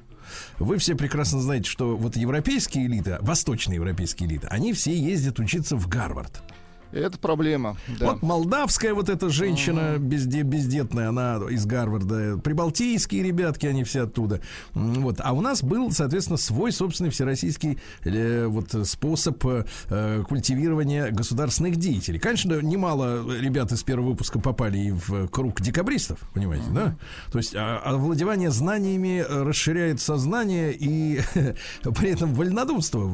вы 0.59 0.79
все 0.79 0.95
прекрасно 0.95 1.41
знаете, 1.41 1.69
что 1.69 1.97
вот 1.97 2.17
европейские 2.17 2.87
элиты, 2.87 3.19
восточные 3.21 3.77
европейские 3.77 4.29
элиты, 4.29 4.47
они 4.49 4.73
все 4.73 4.97
ездят 4.97 5.39
учиться 5.39 5.77
в 5.77 5.89
Гарвард. 5.89 6.43
Это 6.93 7.19
проблема, 7.19 7.77
да. 7.99 8.13
Вот 8.13 8.23
молдавская 8.23 8.95
вот 8.95 9.09
эта 9.09 9.31
женщина 9.31 9.97
безде- 9.99 10.43
бездетная, 10.43 11.09
она 11.09 11.41
из 11.51 11.65
Гарварда. 11.67 12.39
Прибалтийские 12.39 13.23
ребятки, 13.23 13.67
они 13.67 13.85
все 13.85 14.05
оттуда. 14.05 14.41
Вот. 14.75 15.17
А 15.21 15.33
у 15.33 15.41
нас 15.41 15.63
был, 15.63 15.91
соответственно, 15.91 16.37
свой 16.37 16.73
собственный 16.73 17.11
всероссийский 17.11 17.79
э, 18.05 18.47
вот, 18.47 18.75
способ 18.87 19.43
э, 19.45 20.25
культивирования 20.29 21.11
государственных 21.11 21.77
деятелей. 21.77 22.19
Конечно, 22.19 22.61
немало 22.61 23.25
ребят 23.39 23.73
из 23.73 23.83
первого 23.83 24.11
выпуска 24.11 24.39
попали 24.39 24.79
и 24.79 24.91
в 24.91 25.29
круг 25.29 25.61
декабристов, 25.61 26.19
понимаете, 26.35 26.67
да? 26.73 26.97
То 27.31 27.39
есть 27.39 27.55
а, 27.55 27.79
овладевание 27.79 28.51
знаниями 28.51 29.25
э, 29.27 29.43
расширяет 29.43 30.01
сознание 30.01 30.75
и 30.75 31.21
при 31.83 32.11
этом 32.11 32.35
вольнодумство 32.35 33.11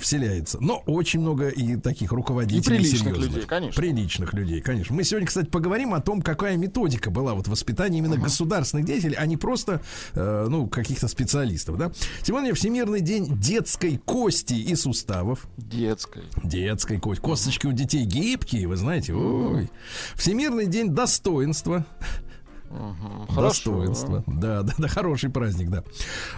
вселяется. 0.00 0.58
Но 0.60 0.82
очень 0.86 1.20
много 1.20 1.48
и 1.48 1.76
таких 1.76 2.12
руководителей 2.12 2.78
И 2.78 2.80
серьезных. 3.14 3.34
людей, 3.34 3.46
конечно. 3.46 3.82
Приличных 3.82 4.34
людей, 4.34 4.60
конечно. 4.60 4.94
Мы 4.94 5.04
сегодня, 5.04 5.26
кстати, 5.26 5.46
поговорим 5.46 5.94
о 5.94 6.00
том, 6.00 6.22
какая 6.22 6.56
методика 6.56 7.10
была 7.10 7.34
вот 7.34 7.48
воспитания 7.48 7.98
именно 7.98 8.16
государственных 8.16 8.86
деятелей, 8.86 9.16
а 9.18 9.26
не 9.26 9.36
просто, 9.36 9.82
э, 10.14 10.46
ну, 10.48 10.66
каких-то 10.66 11.08
специалистов, 11.08 11.76
да. 11.78 11.92
Сегодня 12.22 12.54
Всемирный 12.54 13.00
день 13.00 13.38
детской 13.38 13.98
кости 13.98 14.54
и 14.54 14.74
суставов. 14.74 15.46
Детской. 15.56 16.22
Детской 16.44 16.98
кости. 16.98 17.22
Косточки 17.22 17.66
у 17.66 17.72
детей 17.72 18.04
гибкие, 18.04 18.66
вы 18.66 18.76
знаете. 18.76 19.14
Ой. 19.14 19.70
Всемирный 20.14 20.66
день 20.66 20.90
достоинства. 20.90 21.86
Хорошо. 23.28 23.72
Достоинство. 23.72 24.24
Да, 24.26 24.62
да, 24.62 24.74
да, 24.78 24.88
хороший 24.88 25.30
праздник, 25.30 25.70
да. 25.70 25.84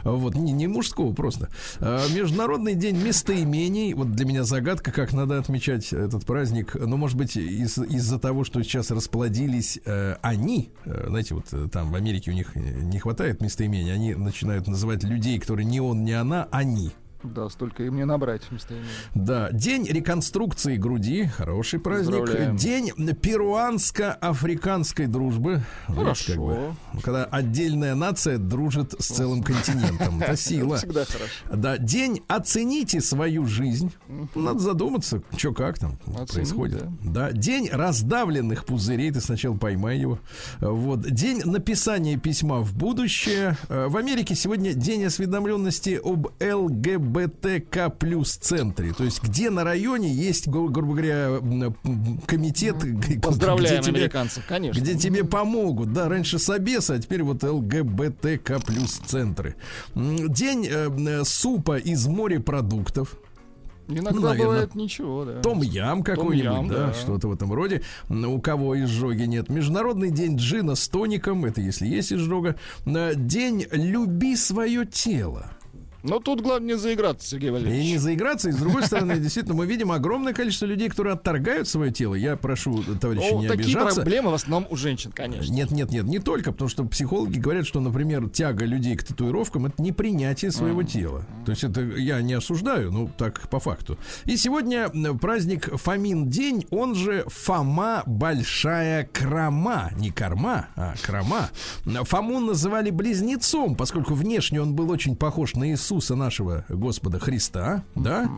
Вот, 0.05 0.35
не, 0.35 0.53
не 0.53 0.66
мужского 0.66 1.12
просто. 1.12 1.49
А, 1.81 2.07
Международный 2.14 2.75
день 2.75 2.97
местоимений. 2.97 3.95
Вот 3.95 4.12
для 4.12 4.27
меня 4.27 4.45
загадка, 4.45 4.93
как 4.93 5.12
надо 5.12 5.38
отмечать 5.38 5.93
этот 5.93 6.25
праздник. 6.25 6.75
Ну, 6.75 6.97
может 6.97 7.16
быть, 7.16 7.37
из, 7.37 7.79
из-за 7.79 8.19
того, 8.19 8.45
что 8.45 8.62
сейчас 8.62 8.90
расплодились 8.90 9.81
э, 9.85 10.16
они, 10.23 10.71
э, 10.85 11.07
знаете, 11.09 11.35
вот 11.35 11.47
э, 11.53 11.69
там 11.71 11.90
в 11.90 11.95
Америке 11.95 12.31
у 12.31 12.35
них 12.35 12.55
не 12.55 12.99
хватает 12.99 13.40
местоимений, 13.40 13.93
они 13.93 14.14
начинают 14.14 14.66
называть 14.66 15.03
людей, 15.05 15.38
которые 15.38 15.66
не 15.66 15.81
он, 15.81 16.05
не 16.05 16.12
она, 16.12 16.49
они. 16.51 16.93
Да, 17.23 17.49
столько 17.51 17.83
им 17.85 17.97
не 17.97 18.05
набрать 18.05 18.51
местоимения. 18.51 18.89
Да, 19.15 19.51
день 19.53 19.87
реконструкции 19.87 20.77
груди, 20.77 21.27
хороший 21.27 21.79
праздник. 21.79 22.57
День 22.57 22.91
перуанско-африканской 23.15 25.07
дружбы. 25.07 25.63
Видишь, 25.89 26.25
как 26.27 26.37
бы, 26.39 26.53
Хорошо. 26.55 26.77
когда 27.03 27.25
отдельная 27.25 27.95
нация 27.95 28.39
дружит 28.39 28.95
с 28.99 29.07
целым 29.07 29.43
континентом. 29.43 30.21
Это 30.23 30.37
сила. 30.37 30.77
Всегда 30.79 31.05
хорошо. 31.05 31.31
Да, 31.53 31.79
день 31.79 32.23
оцените 32.29 33.01
свою 33.01 33.47
жизнь. 33.47 33.93
Надо 34.35 34.59
задуматься, 34.61 35.23
что 35.37 35.53
как 35.53 35.79
там 35.79 35.99
Оценить, 36.07 36.33
происходит. 36.33 36.85
Да. 37.03 37.33
день 37.33 37.69
раздавленных 37.71 38.65
пузырей. 38.65 39.11
Ты 39.11 39.21
сначала 39.21 39.57
поймай 39.57 39.99
его. 39.99 40.19
Вот. 40.61 41.03
День 41.11 41.43
написания 41.45 42.17
письма 42.17 42.61
в 42.61 42.75
будущее. 42.75 43.57
Э, 43.69 43.89
В 43.89 43.97
Америке 43.97 44.35
сегодня 44.35 44.73
день 44.75 45.05
осведомленности 45.05 46.01
об 46.03 46.29
ЛГБТК 47.11 47.90
плюс 47.90 48.33
центре. 48.37 48.92
То 48.92 49.05
есть, 49.05 49.23
где 49.23 49.51
на 49.51 49.64
районе 49.64 50.12
есть, 50.12 50.49
гру- 50.49 50.68
грубо 50.68 50.92
говоря, 50.94 51.40
комитет, 52.27 52.77
Поздравляем 53.23 53.81
где 53.81 53.90
тебе- 53.90 53.99
американцев, 54.01 54.44
конечно. 54.46 54.81
где 54.81 54.94
тебе 54.96 55.25
помогут. 55.25 55.92
Да, 55.92 56.09
раньше 56.09 56.38
Собес, 56.38 56.90
а 56.90 56.99
теперь 56.99 57.23
вот 57.23 57.42
ЛГБТК 57.42 58.61
плюс 58.61 58.92
центры. 58.92 59.57
День 59.94 60.66
э, 60.70 60.88
э, 60.90 61.25
супа 61.25 61.79
из 61.79 62.07
морепродуктов. 62.07 63.16
Иногда 63.88 64.11
Ну, 64.12 64.20
наверное, 64.20 64.46
бывает 64.46 64.75
ничего, 64.77 65.25
да. 65.25 65.40
Том 65.40 65.62
Ям 65.62 66.05
какой-нибудь, 66.05 66.44
Том-ям, 66.44 66.68
да, 66.68 66.87
да. 66.88 66.94
что-то 66.94 67.27
в 67.27 67.33
этом 67.33 67.53
роде. 67.53 67.83
У 68.09 68.40
кого 68.40 68.81
изжоги 68.81 69.25
нет. 69.25 69.49
Международный 69.49 70.12
день 70.12 70.37
джина 70.37 70.77
с 70.77 70.88
тоником, 70.88 71.44
это 71.44 71.61
если 71.61 71.88
есть 71.88 72.12
изжога. 72.12 72.55
Э, 72.87 73.12
День 73.16 73.66
люби 73.73 74.37
свое 74.37 74.87
тело. 74.87 75.51
Но 76.03 76.19
тут 76.19 76.41
главное 76.41 76.75
не 76.75 76.79
заиграться, 76.79 77.29
Сергей 77.29 77.49
И 77.49 77.53
не 77.53 77.59
Валерьевич. 77.59 77.99
заиграться. 77.99 78.49
И 78.49 78.53
с 78.53 78.57
другой 78.57 78.85
стороны, 78.85 79.17
действительно, 79.19 79.55
мы 79.55 79.67
видим 79.67 79.93
огромное 79.93 80.33
количество 80.33 80.67
людей, 80.67 80.89
которые 80.89 81.15
отторгают 81.15 81.69
свое 81.69 81.93
тело. 81.93 82.15
Я 82.15 82.37
прошу, 82.37 82.83
товарищи, 83.01 83.35
не 83.35 83.49
такие 83.49 83.65
обижаться. 83.65 83.97
проблемы 83.97 84.31
в 84.31 84.35
основном 84.35 84.67
у 84.71 84.77
женщин, 84.77 85.13
конечно. 85.13 85.53
Нет, 85.53 85.71
нет, 85.71 85.91
нет, 85.91 86.05
не 86.05 86.19
только, 86.19 86.53
потому 86.53 86.69
что 86.71 86.85
психологи 86.85 87.39
говорят, 87.39 87.67
что, 87.67 87.81
например, 87.81 88.29
тяга 88.31 88.65
людей 88.65 88.97
к 88.97 89.05
татуировкам 89.05 89.67
это 89.67 89.83
не 89.83 89.93
принятие 89.93 90.51
своего 90.51 90.83
тела. 90.83 91.27
То 91.45 91.53
есть 91.53 91.65
это 91.65 91.83
я 91.83 92.23
не 92.23 92.35
осуждаю, 92.35 92.91
ну 92.91 93.11
так 93.19 93.49
по 93.49 93.61
факту. 93.61 93.99
И 94.25 94.37
сегодня 94.37 94.89
праздник 95.21 95.69
Фомин 95.77 96.29
день, 96.29 96.67
он 96.71 96.95
же 96.95 97.25
Фома 97.29 98.03
Большая 98.07 99.05
Крама, 99.13 99.91
не 99.97 100.11
корма, 100.11 100.69
а 100.77 100.95
крама. 101.03 101.51
Фому 101.85 102.41
называли 102.41 102.91
близнецом, 102.91 103.75
поскольку 103.75 104.15
внешне 104.15 104.63
он 104.63 104.75
был 104.75 104.91
очень 104.91 105.17
похож 105.17 105.55
на 105.55 105.71
Иисуса 105.71 105.89
нашего 105.98 106.64
Господа 106.68 107.18
Христа, 107.18 107.83
да? 107.94 108.29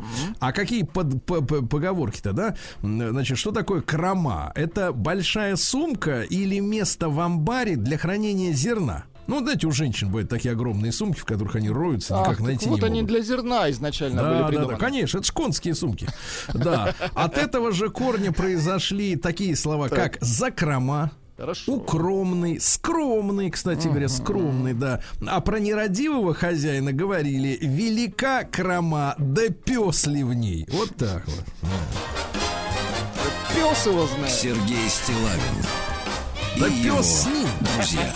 А 0.40 0.52
какие 0.52 0.82
под- 0.84 1.22
по- 1.24 1.42
по- 1.42 1.62
поговорки-то, 1.62 2.32
да? 2.32 2.56
Значит, 2.80 3.38
что 3.38 3.50
такое 3.52 3.80
крама? 3.82 4.52
Это 4.54 4.92
большая 4.92 5.56
сумка 5.56 6.22
или 6.22 6.58
место 6.60 7.08
в 7.08 7.20
амбаре 7.20 7.76
для 7.76 7.98
хранения 7.98 8.52
зерна. 8.52 9.04
Ну, 9.28 9.38
знаете, 9.38 9.68
у 9.68 9.70
женщин 9.70 10.08
бывают 10.08 10.28
такие 10.28 10.50
огромные 10.52 10.90
сумки, 10.90 11.20
в 11.20 11.24
которых 11.24 11.54
они 11.54 11.70
роются, 11.70 12.14
Ах, 12.16 12.20
никак 12.26 12.36
так 12.38 12.46
найти 12.46 12.68
вот 12.68 12.80
не 12.80 12.86
они 12.86 13.00
могут. 13.02 13.10
для 13.14 13.22
зерна 13.22 13.70
изначально 13.70 14.22
были 14.22 14.32
Да, 14.32 14.38
да, 14.40 14.46
придуманы. 14.48 14.72
да, 14.72 14.78
конечно, 14.78 15.18
это 15.18 15.26
шконские 15.26 15.74
сумки. 15.76 16.08
Да. 16.52 16.92
От 17.14 17.38
этого 17.38 17.70
же 17.70 17.88
корня 17.88 18.32
произошли 18.32 19.14
такие 19.14 19.54
слова, 19.54 19.88
как 19.88 20.18
закрома, 20.20 21.12
Хорошо. 21.42 21.72
Укромный, 21.72 22.60
скромный, 22.60 23.50
кстати 23.50 23.88
говоря, 23.88 24.08
скромный, 24.08 24.74
да. 24.74 25.00
А 25.26 25.40
про 25.40 25.58
нерадивого 25.58 26.34
хозяина 26.34 26.92
говорили 26.92 27.58
велика 27.60 28.44
крома, 28.44 29.16
да 29.18 29.48
пес 29.48 30.06
ли 30.06 30.22
в 30.22 30.34
ней. 30.34 30.68
Вот 30.70 30.94
так 30.94 31.24
вот. 31.26 31.44
Пес 33.56 33.86
его 33.86 34.06
знает. 34.06 34.30
Сергей 34.32 34.88
Стилавин 34.88 35.64
Да 36.60 36.66
пес 36.68 37.06
с 37.06 37.26
ним. 37.26 37.48
друзья. 37.74 38.14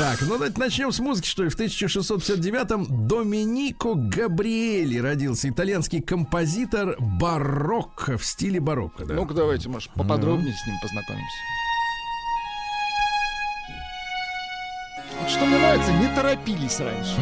Так, 0.00 0.22
ну 0.22 0.28
давайте 0.38 0.58
начнем 0.58 0.92
с 0.92 0.98
музыки, 0.98 1.26
что 1.26 1.42
ли. 1.42 1.50
В 1.50 1.60
1659-м 1.60 3.06
Доминико 3.06 3.92
Габриэли 3.92 4.96
родился 4.96 5.50
итальянский 5.50 6.00
композитор 6.00 6.96
барокко 6.98 8.16
в 8.16 8.24
стиле 8.24 8.60
барокко. 8.60 9.04
Да. 9.04 9.12
Ну-ка, 9.12 9.34
давайте, 9.34 9.68
может, 9.68 9.90
поподробнее 9.90 10.54
с 10.54 10.66
ним 10.66 10.76
познакомимся. 10.80 11.36
Вот 15.20 15.28
Что 15.28 15.44
мне 15.44 15.58
нравится, 15.58 15.92
не 15.92 16.08
торопились 16.16 16.80
раньше. 16.80 17.16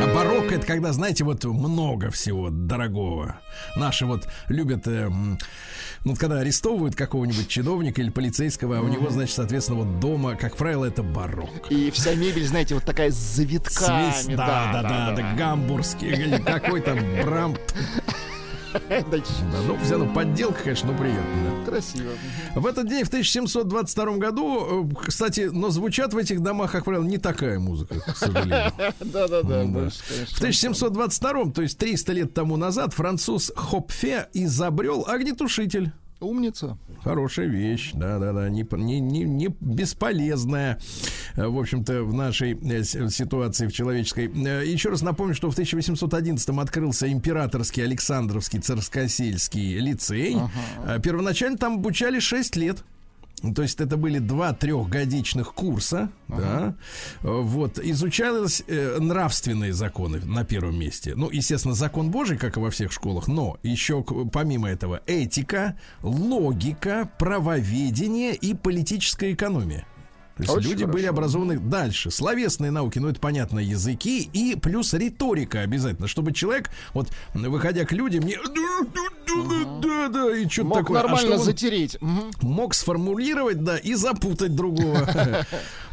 А 0.00 0.14
барокко 0.14 0.54
это 0.54 0.66
когда, 0.66 0.94
знаете, 0.94 1.24
вот 1.24 1.44
много 1.44 2.10
всего 2.10 2.48
дорогого. 2.48 3.38
Наши 3.76 4.06
вот 4.06 4.26
любят, 4.48 4.88
э, 4.88 5.10
ну, 6.04 6.16
когда 6.16 6.38
арестовывают 6.40 6.96
какого-нибудь 6.96 7.48
чиновника 7.48 8.00
или 8.02 8.10
полицейского, 8.10 8.78
а 8.78 8.80
у 8.80 8.88
него, 8.88 9.10
значит, 9.10 9.36
соответственно, 9.36 9.80
вот 9.84 10.00
дома, 10.00 10.34
как 10.34 10.56
правило, 10.56 10.84
это 10.84 11.02
барокко. 11.02 11.72
И 11.72 11.90
вся 11.90 12.14
мебель, 12.14 12.46
знаете, 12.46 12.74
вот 12.74 12.84
такая 12.84 13.10
с 13.10 13.14
завитками. 13.14 14.10
Свист- 14.12 14.36
да, 14.36 14.70
да, 14.72 14.82
да, 14.82 15.12
да, 15.16 15.32
гамбургский, 15.34 16.40
какой 16.44 16.80
там 16.80 16.98
брам. 17.24 17.56
Да, 19.10 19.58
ну, 19.66 19.78
вся 19.82 19.98
ну, 19.98 20.12
подделка, 20.12 20.62
конечно, 20.64 20.92
ну, 20.92 20.98
приятно. 20.98 21.64
Красиво. 21.66 22.10
В 22.54 22.66
этот 22.66 22.88
день, 22.88 23.04
в 23.04 23.08
1722 23.08 24.16
году, 24.16 24.88
э, 24.90 24.94
кстати, 25.06 25.50
но 25.52 25.70
звучат 25.70 26.14
в 26.14 26.16
этих 26.16 26.40
домах, 26.40 26.72
как 26.72 26.84
правило, 26.84 27.04
не 27.04 27.18
такая 27.18 27.58
музыка, 27.58 28.00
к 28.00 28.16
сожалению. 28.16 28.72
Да-да-да, 29.00 29.64
В 29.64 29.72
конечно. 29.72 30.02
1722, 30.38 31.52
то 31.52 31.62
есть 31.62 31.78
300 31.78 32.12
лет 32.12 32.34
тому 32.34 32.56
назад, 32.56 32.94
француз 32.94 33.52
Хопфе 33.56 34.28
изобрел 34.32 35.04
огнетушитель. 35.06 35.92
Умница. 36.22 36.78
Хорошая 37.02 37.46
вещь, 37.46 37.90
да-да-да, 37.94 38.48
не, 38.48 38.66
не, 38.76 39.00
не, 39.00 39.24
не 39.24 39.48
бесполезная, 39.60 40.78
э, 41.36 41.46
в 41.46 41.58
общем-то, 41.58 42.04
в 42.04 42.14
нашей 42.14 42.52
э, 42.54 42.82
с- 42.84 43.10
ситуации 43.14 43.66
в 43.66 43.72
человеческой. 43.72 44.28
Э, 44.28 44.64
Еще 44.66 44.88
раз 44.90 45.02
напомню, 45.02 45.34
что 45.34 45.50
в 45.50 45.58
1811-м 45.58 46.60
открылся 46.60 47.10
императорский 47.10 47.84
Александровский 47.84 48.60
царскосельский 48.60 49.78
лицей. 49.78 50.36
Э, 50.86 50.98
Первоначально 51.02 51.58
там 51.58 51.74
обучали 51.74 52.18
6 52.20 52.56
лет. 52.56 52.84
То 53.54 53.62
есть 53.62 53.80
это 53.80 53.96
были 53.96 54.18
два 54.18 54.52
трехгодичных 54.52 55.52
курса, 55.52 56.10
да. 56.28 56.74
Э, 57.22 57.40
Вот 57.40 57.78
изучалось 57.78 58.62
э, 58.66 58.98
нравственные 59.00 59.72
законы 59.72 60.20
на 60.24 60.44
первом 60.44 60.78
месте. 60.78 61.14
Ну, 61.16 61.28
естественно, 61.30 61.74
закон 61.74 62.10
Божий, 62.10 62.38
как 62.38 62.56
и 62.56 62.60
во 62.60 62.70
всех 62.70 62.92
школах, 62.92 63.26
но 63.28 63.58
еще 63.62 64.04
помимо 64.32 64.68
этого 64.68 65.00
этика, 65.06 65.76
логика, 66.02 67.10
правоведение 67.18 68.34
и 68.34 68.54
политическая 68.54 69.32
экономия. 69.32 69.86
То 70.36 70.42
есть 70.44 70.54
Очень 70.54 70.70
люди 70.70 70.84
были 70.84 71.02
хорошо. 71.06 71.10
образованы 71.10 71.58
дальше. 71.58 72.10
Словесные 72.10 72.70
науки, 72.70 72.98
ну 72.98 73.08
это 73.08 73.20
понятно, 73.20 73.58
языки 73.58 74.22
и 74.32 74.56
плюс 74.56 74.94
риторика 74.94 75.60
обязательно, 75.60 76.08
чтобы 76.08 76.32
человек, 76.32 76.70
вот 76.94 77.08
выходя 77.34 77.84
к 77.84 77.92
людям, 77.92 78.24
не 78.24 78.38
да, 79.82 80.08
да, 80.08 80.36
и 80.36 80.48
что 80.48 80.64
Мог 80.64 80.78
такое, 80.78 81.00
а 81.00 81.02
нормально 81.02 81.36
он 81.36 81.42
затереть. 81.42 81.98
Мог 82.40 82.74
сформулировать, 82.74 83.62
да, 83.62 83.76
и 83.76 83.94
запутать 83.94 84.54
другого. 84.54 85.06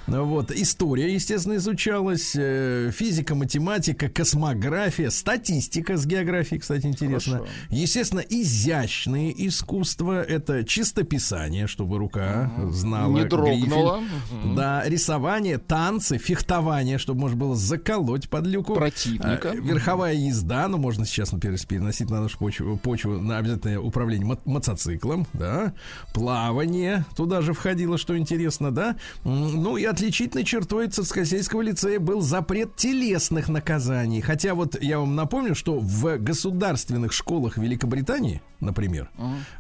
Вот. 0.10 0.52
История, 0.52 1.13
естественно, 1.13 1.56
изучалась, 1.56 2.34
э, 2.36 2.91
физика, 2.93 3.36
математика, 3.36 4.10
космография, 4.10 5.10
статистика 5.10 5.98
с 5.98 6.06
географией, 6.06 6.60
кстати, 6.60 6.88
интересно. 6.88 7.38
Хорошо. 7.39 7.52
Естественно, 7.69 8.24
изящные 8.28 9.48
искусства, 9.48 10.22
это 10.24 10.63
чистописание, 10.63 11.67
чтобы 11.67 11.98
рука 11.98 12.52
знала 12.69 13.12
Не 13.12 13.24
грифель. 13.24 14.04
Мгм. 14.43 14.56
Да, 14.56 14.84
рисование, 14.86 15.58
танцы, 15.58 16.17
фехтование, 16.17 16.98
чтобы 16.98 17.22
можно 17.22 17.38
было 17.38 17.56
заколоть 17.56 18.30
под 18.30 18.48
люку. 18.48 18.76
Противника. 18.76 19.52
А, 19.52 19.56
Верховая 19.56 20.13
езда, 20.13 20.67
ну, 20.67 20.78
можно 20.78 21.06
сейчас, 21.06 21.32
например, 21.32 21.60
переносить 21.67 22.10
на 22.10 22.22
нашу 22.22 22.38
почву, 22.38 22.78
почву 22.78 23.19
на 23.19 23.38
обязательное 23.38 23.80
управление 23.80 24.26
мо- 24.26 24.39
мотоциклом, 24.45 25.28
да. 25.34 25.74
Плавание 26.13 27.06
туда 27.15 27.41
же 27.41 27.54
входило, 27.54 27.98
что 27.98 28.17
интересно, 28.17 28.72
да. 28.72 28.95
Ну, 29.24 29.78
и 29.78 29.86
отличительной 29.99 30.45
чертой 30.45 30.88
Царскосельского 30.88 31.62
лицея 31.62 31.99
был 31.99 32.21
запрет 32.21 32.77
телесных 32.77 33.49
наказаний. 33.49 34.21
Хотя 34.21 34.55
вот 34.55 34.81
я 34.81 34.99
вам 34.99 35.15
напомню, 35.15 35.55
что 35.55 35.77
в 35.77 36.17
государственных 36.17 37.12
школах 37.12 37.57
Великобритании, 37.57 38.41
например, 38.62 39.09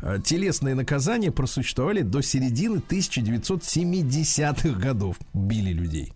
э, 0.01 0.19
телесные 0.23 0.75
наказания 0.75 1.31
просуществовали 1.31 2.01
до 2.01 2.21
середины 2.21 2.77
1970-х 2.77 4.79
годов. 4.79 5.17
Били 5.33 5.73
людей. 5.73 6.13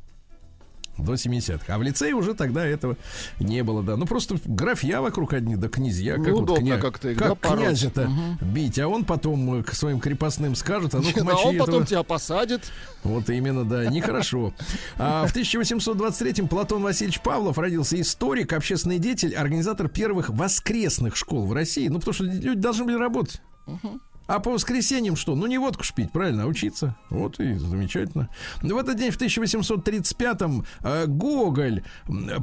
До 0.97 1.13
70-х. 1.13 1.73
А 1.73 1.77
в 1.79 1.82
лицее 1.84 2.13
уже 2.13 2.36
тогда 2.36 2.65
этого 2.65 2.97
не 3.39 3.63
было, 3.63 3.82
да. 3.82 3.97
Ну, 3.97 4.06
просто 4.06 4.38
графья 4.45 5.01
вокруг 5.01 5.34
одни, 5.34 5.56
да 5.56 5.67
князья. 5.67 6.17
Как 6.17 6.27
вот 6.27 6.27
Неудобно 6.41 6.62
кня- 6.67 6.79
как-то 6.79 7.10
их, 7.10 7.17
как 7.17 7.39
да, 7.41 7.56
князя-то 7.56 8.10
бить, 8.41 8.77
а 8.77 8.88
он 8.88 9.03
потом 9.03 9.56
э, 9.60 9.63
к 9.63 9.73
своим 9.73 9.99
крепостным 9.99 10.56
скажет, 10.56 10.93
а 10.93 10.99
ну-ка 10.99 11.21
А 11.21 11.23
мочи 11.23 11.45
он 11.47 11.58
потом 11.58 11.73
этого. 11.75 11.86
тебя 11.88 12.03
посадит. 12.03 12.62
Вот 13.03 13.29
именно, 13.32 13.65
да, 13.65 13.86
нехорошо. 13.88 14.53
А 14.97 15.25
в 15.25 15.36
1823-м 15.36 16.47
Платон 16.47 16.84
Васильевич 16.84 17.21
Павлов 17.21 17.58
родился 17.58 17.99
историк, 17.99 18.53
общественный 18.53 18.99
деятель, 18.99 19.34
организатор 19.36 19.88
первых 19.89 20.29
воскресных 20.29 21.15
школ 21.15 21.47
в 21.47 21.53
России. 21.53 21.88
Ну, 21.88 21.95
потому 21.99 22.13
что 22.13 22.23
люди 22.25 22.60
должны 22.60 22.86
были 22.86 22.97
работать. 22.97 23.41
А 24.25 24.39
по 24.39 24.51
воскресеньям 24.51 25.15
что? 25.15 25.36
Ну, 25.36 25.45
не 25.47 25.57
водку 25.57 25.83
ж 25.83 25.93
пить, 25.93 26.12
правильно, 26.12 26.43
а 26.43 26.45
учиться. 26.45 26.95
Вот 27.09 27.39
и 27.39 27.55
замечательно. 27.55 28.29
В 28.62 28.77
этот 28.77 28.97
день, 28.97 29.12
в 29.12 29.17
1835-м, 29.19 30.65
э, 30.81 31.05
Гоголь 31.07 31.83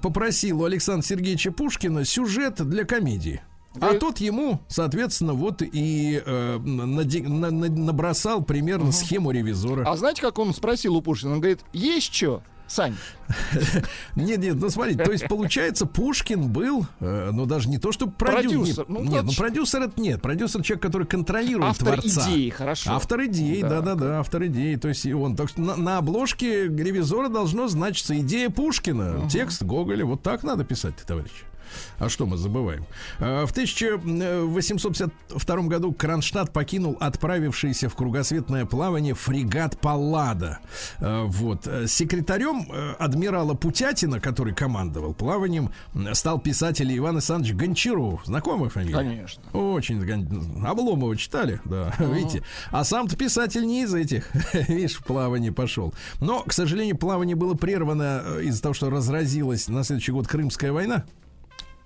попросил 0.03 0.61
у 0.63 0.65
Александра 0.65 1.07
Сергеевича 1.07 1.53
Пушкина 1.53 2.05
сюжет 2.05 2.57
для 2.69 2.85
комедии. 2.85 3.41
А 3.81 3.95
тот 3.95 4.19
ему, 4.19 4.61
соответственно, 4.67 5.33
вот 5.33 5.63
и 5.63 6.21
э, 6.27 6.59
нади- 6.59 7.23
на- 7.27 7.53
на- 7.53 7.69
набросал 7.71 8.43
примерно 8.43 8.91
схему 8.91 9.31
ревизора. 9.31 9.85
А 9.89 9.97
знаете, 9.97 10.23
как 10.23 10.39
он 10.41 10.53
спросил 10.53 10.97
у 10.97 11.03
Пушкина? 11.03 11.35
Он 11.35 11.41
говорит, 11.41 11.61
есть 11.73 12.13
что, 12.13 12.43
Сань? 12.71 12.95
Нет, 14.15 14.39
нет, 14.39 14.57
ну 14.61 14.71
смотрите, 14.71 15.03
то 15.05 15.11
есть 15.11 15.27
получается, 15.27 15.87
Пушкин 15.87 16.49
был, 16.49 16.87
э, 17.01 17.31
ну 17.33 17.45
даже 17.45 17.69
не 17.69 17.79
то, 17.79 17.91
что 17.91 18.07
продюсер. 18.07 18.85
Продюсер, 18.85 18.85
ну, 18.89 19.03
нет, 19.03 19.25
ну 19.25 19.33
продюсер 19.37 19.83
это 19.83 20.01
нет. 20.01 20.23
Продюсер 20.23 20.63
человек, 20.63 20.83
который 20.83 21.07
контролирует 21.07 21.71
Автор 21.71 22.01
творца. 22.01 22.29
идеи, 22.29 22.49
хорошо. 22.51 22.93
Автор 22.93 23.25
идеи, 23.27 23.61
Да. 23.63 23.69
да-да-да, 23.81 24.21
автор 24.21 24.47
идеи. 24.47 24.77
То 24.77 24.89
есть 24.89 25.05
и 25.05 25.13
он. 25.13 25.35
Так 25.35 25.49
что 25.49 25.61
на, 25.61 25.77
на 25.77 25.99
обложке 25.99 26.67
ревизора 26.69 27.29
должно 27.29 27.67
значиться 27.67 28.17
идея 28.21 28.51
Пушкина, 28.51 29.29
текст 29.29 29.63
Гоголя. 29.65 30.05
Вот 30.05 30.23
так 30.23 30.45
надо 30.45 30.65
писать, 30.65 30.95
товарищи. 31.07 31.45
А 31.99 32.09
что 32.09 32.27
мы 32.27 32.37
забываем? 32.37 32.85
Э, 33.19 33.45
В 33.47 33.51
1852 33.51 35.57
году 35.69 35.93
Кронштадт 35.93 36.53
покинул 36.53 36.97
отправившийся 37.01 37.89
в 37.89 37.95
кругосветное 37.95 38.67
плавание 38.67 39.15
фрегат 39.15 39.79
Паллада. 39.81 40.59
Э, 40.99 41.25
Вот. 41.27 41.67
Э, 41.67 41.87
Секретарем 41.87 42.67
э, 42.71 42.93
адмирала 42.99 43.55
Путятина, 43.55 44.21
который 44.21 44.55
командовал 44.55 45.15
плаванием, 45.15 45.71
стал 46.13 46.39
писатель 46.41 46.95
Иван 46.97 47.17
Александрович 47.17 47.55
Гончаров. 47.55 48.23
Знакомая 48.27 48.71
фамилия? 48.71 48.95
Конечно. 48.95 49.43
Очень. 49.53 50.01
Обломова 50.65 51.17
читали, 51.17 51.61
да, 51.65 51.93
видите. 51.99 52.43
А 52.71 52.85
сам-то 52.85 53.17
писатель 53.17 53.67
не 53.67 53.83
из 53.83 53.95
этих. 53.95 54.31
Видишь, 54.69 54.97
в 54.97 55.05
плавание 55.05 55.53
пошел. 55.53 55.93
Но, 56.21 56.43
к 56.43 56.53
сожалению, 56.53 56.97
плавание 56.97 57.37
было 57.37 57.55
прервано 57.55 58.23
э, 58.25 58.43
из-за 58.45 58.63
того, 58.63 58.75
что 58.75 58.91
разразилась 58.91 59.69
на 59.69 59.85
следующий 59.85 60.13
год 60.13 60.29
Крымская 60.29 60.73
война. 60.73 61.05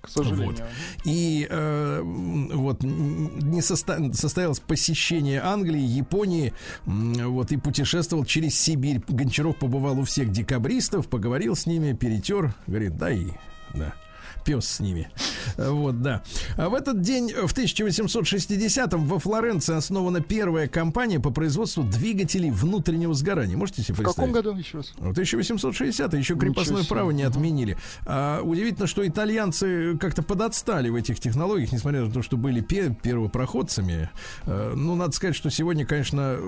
К 0.04 0.08
сожалению. 0.08 0.48
Вот. 0.48 0.62
И 1.04 1.46
э, 1.48 2.00
вот 2.02 2.82
не 2.82 3.60
соста- 3.60 4.12
состоялось 4.12 4.60
посещение 4.60 5.40
Англии, 5.40 5.80
Японии, 5.80 6.52
вот 6.84 7.52
и 7.52 7.56
путешествовал 7.56 8.24
через 8.24 8.58
Сибирь. 8.58 9.00
Гончаров 9.08 9.56
побывал 9.56 9.98
у 9.98 10.04
всех 10.04 10.30
декабристов, 10.30 11.08
поговорил 11.08 11.56
с 11.56 11.66
ними, 11.66 11.92
перетер, 11.94 12.54
говорит, 12.66 12.96
да 12.96 13.10
и 13.10 13.28
да. 13.72 13.94
Пес 14.44 14.66
с 14.66 14.80
ними. 14.80 15.08
Вот, 15.56 16.02
да. 16.02 16.22
А 16.56 16.68
в 16.68 16.74
этот 16.74 17.00
день, 17.00 17.32
в 17.32 17.52
1860-м, 17.56 19.06
во 19.06 19.18
Флоренции 19.18 19.74
основана 19.74 20.20
первая 20.20 20.68
компания 20.68 21.18
по 21.20 21.30
производству 21.30 21.82
двигателей 21.82 22.50
внутреннего 22.50 23.14
сгорания. 23.14 23.56
Можете 23.56 23.82
себе 23.82 23.94
В 23.94 23.96
представить? 23.98 24.16
каком 24.16 24.32
году 24.32 24.54
еще 24.58 24.78
раз? 24.78 24.92
В 24.96 25.10
1860 25.10 26.14
еще 26.14 26.36
крепостное 26.36 26.84
право 26.84 27.10
не 27.10 27.22
отменили. 27.22 27.76
А, 28.06 28.40
удивительно, 28.42 28.86
что 28.86 29.06
итальянцы 29.06 29.96
как-то 29.98 30.22
подотстали 30.22 30.88
в 30.90 30.94
этих 30.94 31.20
технологиях, 31.20 31.72
несмотря 31.72 32.02
на 32.04 32.10
то, 32.10 32.22
что 32.22 32.36
были 32.36 32.60
пе- 32.60 32.94
первопроходцами. 33.02 34.10
А, 34.46 34.74
ну, 34.74 34.94
надо 34.94 35.12
сказать, 35.12 35.36
что 35.36 35.50
сегодня, 35.50 35.86
конечно, 35.86 36.38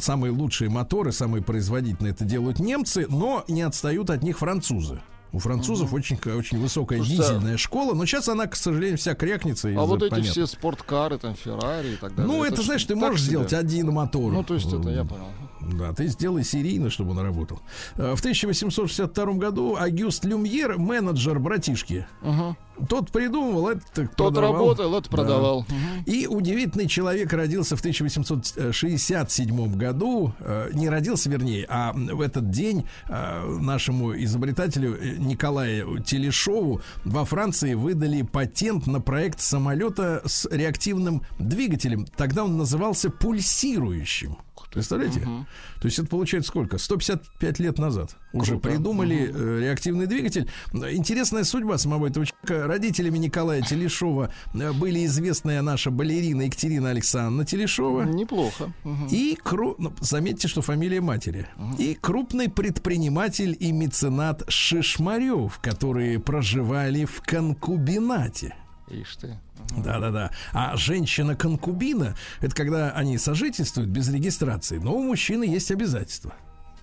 самые 0.00 0.32
лучшие 0.32 0.70
моторы, 0.70 1.12
самые 1.12 1.42
производительные 1.42 2.12
это 2.12 2.24
делают 2.24 2.58
немцы, 2.58 3.06
но 3.08 3.44
не 3.48 3.62
отстают 3.62 4.10
от 4.10 4.22
них 4.22 4.38
французы. 4.38 5.00
У 5.32 5.38
французов 5.38 5.92
очень, 5.92 6.18
очень 6.30 6.58
высокая 6.58 7.00
а- 7.00 7.04
дизельная 7.04 7.56
школа, 7.56 7.94
но 7.94 8.06
сейчас 8.06 8.28
она, 8.28 8.46
к 8.46 8.56
сожалению, 8.56 8.96
вся 8.96 9.14
крякнется. 9.14 9.68
А 9.68 9.82
вот 9.84 10.02
эти 10.02 10.10
понятно. 10.10 10.30
все 10.32 10.46
спорткары, 10.46 11.18
там, 11.18 11.34
Феррари 11.34 11.94
и 11.94 11.96
так 11.96 12.14
далее. 12.14 12.32
Ну, 12.32 12.44
это, 12.44 12.62
ж 12.62 12.66
знаешь, 12.66 12.84
ты 12.84 12.94
можешь 12.96 13.20
себе. 13.20 13.30
сделать 13.30 13.52
один 13.52 13.92
мотор. 13.92 14.32
Ну, 14.32 14.42
то 14.44 14.54
есть 14.54 14.72
это 14.72 14.88
я 14.88 15.04
понял. 15.04 15.26
Да, 15.60 15.92
ты 15.92 16.06
сделай 16.06 16.44
серийно, 16.44 16.90
чтобы 16.90 17.10
он 17.10 17.18
работал. 17.18 17.60
Э, 17.96 18.14
В 18.14 18.20
1862 18.20 19.32
году 19.34 19.76
Агюст 19.78 20.24
Люмьер, 20.24 20.78
менеджер 20.78 21.38
братишки, 21.40 22.06
Мгм. 22.22 22.56
Тот 22.88 23.10
придумывал, 23.10 23.68
это 23.68 23.82
Тот 23.94 24.34
продавал. 24.34 24.52
работал, 24.52 24.94
это 24.98 25.10
Да. 25.10 25.16
продавал. 25.16 25.60
Мгм. 25.68 26.04
И 26.06 26.26
удивительный 26.26 26.86
человек 26.88 27.32
родился 27.32 27.76
в 27.76 27.80
1867 27.80 29.76
году. 29.76 30.32
Э, 30.40 30.70
Не 30.72 30.88
родился, 30.88 31.30
вернее, 31.30 31.66
а 31.68 31.92
в 31.94 32.20
этот 32.20 32.50
день 32.50 32.86
э, 33.08 33.44
нашему 33.60 34.16
изобретателю 34.22 34.96
э, 35.00 35.16
Николаю 35.18 36.02
Телешову 36.02 36.80
во 37.04 37.24
Франции 37.24 37.74
выдали 37.74 38.22
патент 38.22 38.86
на 38.86 39.00
проект 39.00 39.40
самолета 39.40 40.22
с 40.26 40.46
реактивным 40.50 41.22
двигателем. 41.38 42.06
Тогда 42.16 42.44
он 42.44 42.56
назывался 42.56 43.10
пульсирующим. 43.10 44.36
Представляете? 44.72 45.20
То 45.20 45.86
есть 45.86 45.98
это 45.98 46.08
получается 46.08 46.48
сколько? 46.48 46.78
155 46.78 47.58
лет 47.60 47.78
назад 47.78 48.16
уже 48.32 48.52
Круто. 48.52 48.68
придумали 48.68 49.30
э, 49.32 49.60
реактивный 49.60 50.06
двигатель. 50.06 50.48
Интересная 50.72 51.44
судьба 51.44 51.78
самого 51.78 52.06
этого 52.08 52.26
человека. 52.26 52.66
Родителями 52.66 53.18
Николая 53.18 53.62
Телешова 53.62 54.30
э, 54.54 54.72
были 54.72 55.04
известная 55.06 55.62
наша 55.62 55.90
балерина 55.90 56.42
Екатерина 56.42 56.90
Александровна 56.90 57.44
Телешова. 57.44 58.02
Неплохо. 58.02 58.72
Мгм. 58.84 59.06
И, 59.10 59.38
кру- 59.42 59.76
ну, 59.78 59.92
заметьте, 60.00 60.48
что 60.48 60.62
фамилия 60.62 61.00
матери. 61.00 61.46
И 61.78 61.94
крупный 61.94 62.48
предприниматель 62.50 63.56
и 63.58 63.72
меценат 63.72 64.42
Шишмарев, 64.48 65.58
которые 65.60 66.18
проживали 66.20 67.04
в 67.04 67.20
конкубинате. 67.22 68.54
Ишь 68.88 69.16
ты. 69.16 69.38
Да-да-да. 69.76 70.30
А 70.52 70.76
женщина-конкубина— 70.76 72.16
это 72.40 72.54
когда 72.54 72.90
они 72.90 73.18
сожительствуют 73.18 73.90
без 73.90 74.08
регистрации, 74.08 74.78
но 74.78 74.94
у 74.94 75.02
мужчины 75.02 75.44
есть 75.44 75.70
обязательства. 75.70 76.34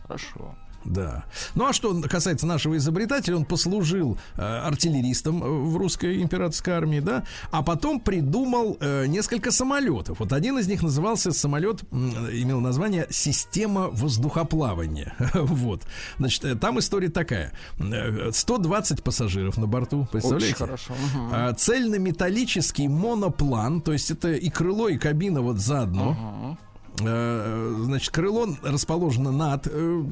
Хорошо. 0.03 0.55
Да. 0.85 1.25
Ну 1.55 1.67
а 1.67 1.73
что 1.73 1.99
касается 2.09 2.45
нашего 2.45 2.77
изобретателя, 2.77 3.37
он 3.37 3.45
послужил 3.45 4.17
э, 4.35 4.41
артиллеристом 4.41 5.43
э, 5.43 5.47
в 5.47 5.77
русской 5.77 6.21
императорской 6.21 6.73
армии, 6.73 6.99
да, 6.99 7.23
а 7.51 7.63
потом 7.63 7.99
придумал 7.99 8.77
э, 8.79 9.05
несколько 9.07 9.51
самолетов. 9.51 10.19
Вот 10.19 10.33
один 10.33 10.59
из 10.59 10.67
них 10.67 10.83
назывался 10.83 11.31
самолет, 11.31 11.83
м, 11.91 12.11
имел 12.31 12.59
название 12.59 13.07
«Система 13.09 13.87
воздухоплавания». 13.89 15.15
вот. 15.33 15.83
Значит, 16.19 16.45
э, 16.45 16.55
там 16.55 16.79
история 16.79 17.09
такая. 17.09 17.53
Э, 17.79 18.31
120 18.31 19.03
пассажиров 19.03 19.57
на 19.57 19.67
борту, 19.67 20.07
представляете? 20.11 20.55
Очень 20.55 20.65
хорошо. 20.65 20.93
Мгм. 20.93 21.29
А, 21.33 21.53
Цельнометаллический 21.53 22.87
моноплан, 22.87 23.81
то 23.81 23.93
есть 23.93 24.11
это 24.11 24.33
и 24.33 24.49
крыло, 24.49 24.89
и 24.89 24.97
кабина 24.97 25.41
вот 25.41 25.57
заодно. 25.59 26.11
Мгм. 26.11 26.57
Э, 27.01 27.75
Значит, 27.85 28.11
крыло 28.11 28.47
расположено 28.63 29.31
над 29.31 29.67
э, 29.69 30.03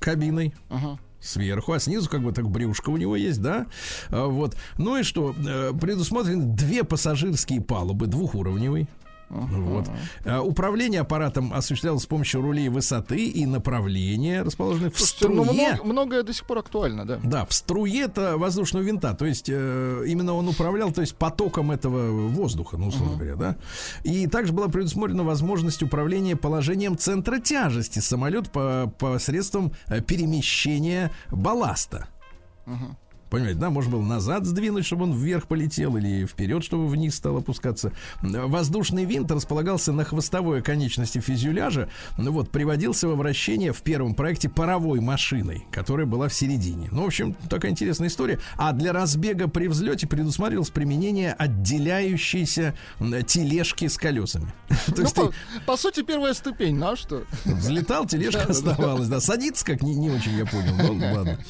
кабиной. 0.00 0.54
Ага. 0.68 0.98
Сверху, 1.20 1.72
а 1.72 1.80
снизу 1.80 2.10
как 2.10 2.22
бы 2.22 2.32
так 2.32 2.50
брюшко 2.50 2.90
у 2.90 2.98
него 2.98 3.16
есть, 3.16 3.40
да? 3.40 3.66
А, 4.10 4.26
Вот. 4.26 4.56
Ну 4.76 4.96
и 4.98 5.02
что? 5.02 5.34
Э, 5.48 5.72
Предусмотрены 5.78 6.54
две 6.54 6.84
пассажирские 6.84 7.62
палубы, 7.62 8.06
двухуровневый. 8.06 8.88
Вот. 9.28 9.88
А, 10.24 10.40
Управление 10.42 11.00
аппаратом 11.00 11.52
осуществлялось 11.52 12.02
с 12.02 12.06
помощью 12.06 12.40
рулей 12.42 12.68
высоты 12.68 13.26
и 13.26 13.46
направления, 13.46 14.42
расположенных 14.42 14.94
в 14.94 14.98
Слушайте, 14.98 15.28
ну, 15.28 15.44
струе. 15.44 15.68
много- 15.72 15.84
многое 15.84 16.22
до 16.22 16.32
сих 16.32 16.46
пор 16.46 16.58
актуально, 16.58 17.04
да. 17.06 17.20
Да, 17.22 17.44
в 17.46 17.52
струе 17.52 18.02
это 18.02 18.36
воздушного 18.36 18.82
винта, 18.84 19.14
то 19.14 19.26
есть 19.26 19.48
э, 19.48 20.04
именно 20.06 20.34
он 20.34 20.48
управлял, 20.48 20.92
то 20.92 21.00
есть 21.00 21.16
потоком 21.16 21.70
этого 21.70 22.10
воздуха, 22.28 22.76
ну 22.76 22.88
условно 22.88 23.16
говоря, 23.16 23.36
да. 23.36 23.56
И 24.04 24.26
также 24.26 24.52
была 24.52 24.68
предусмотрена 24.68 25.24
возможность 25.24 25.82
управления 25.82 26.36
положением 26.36 26.96
центра 26.98 27.38
тяжести 27.38 27.98
самолет 28.00 28.50
по 28.50 28.92
посредством 28.98 29.72
э, 29.88 30.00
перемещения 30.00 31.10
балласта. 31.30 32.08
Понимаете, 33.34 33.58
да, 33.58 33.68
можно 33.68 33.90
было 33.90 34.02
назад 34.02 34.46
сдвинуть, 34.46 34.86
чтобы 34.86 35.02
он 35.02 35.12
вверх 35.12 35.48
полетел, 35.48 35.96
или 35.96 36.24
вперед, 36.24 36.62
чтобы 36.62 36.86
вниз 36.86 37.16
стал 37.16 37.38
опускаться. 37.38 37.90
Воздушный 38.22 39.04
винт 39.06 39.28
располагался 39.32 39.92
на 39.92 40.04
хвостовой 40.04 40.62
конечности 40.62 41.18
фюзеляжа, 41.18 41.88
ну 42.16 42.30
вот, 42.30 42.50
приводился 42.50 43.08
во 43.08 43.16
вращение 43.16 43.72
в 43.72 43.82
первом 43.82 44.14
проекте 44.14 44.48
паровой 44.48 45.00
машиной, 45.00 45.66
которая 45.72 46.06
была 46.06 46.28
в 46.28 46.32
середине. 46.32 46.88
Ну, 46.92 47.02
в 47.02 47.06
общем, 47.06 47.34
такая 47.50 47.72
интересная 47.72 48.06
история. 48.06 48.38
А 48.56 48.72
для 48.72 48.92
разбега 48.92 49.48
при 49.48 49.66
взлете 49.66 50.06
предусматривалось 50.06 50.70
применение 50.70 51.32
отделяющейся 51.32 52.76
тележки 53.26 53.88
с 53.88 53.98
колесами. 53.98 54.54
То 54.68 54.92
ну, 54.96 55.02
есть 55.02 55.14
ты... 55.16 55.22
По 55.66 55.76
сути, 55.76 56.04
первая 56.04 56.34
ступень, 56.34 56.76
ну 56.76 56.92
а 56.92 56.96
что? 56.96 57.24
Взлетал, 57.44 58.06
тележка 58.06 58.44
оставалась, 58.44 59.08
да. 59.08 59.18
садится, 59.18 59.64
как 59.64 59.82
не 59.82 60.08
очень, 60.08 60.38
я 60.38 60.46
понял. 60.46 60.76
Ну, 60.76 61.14
ладно. 61.16 61.40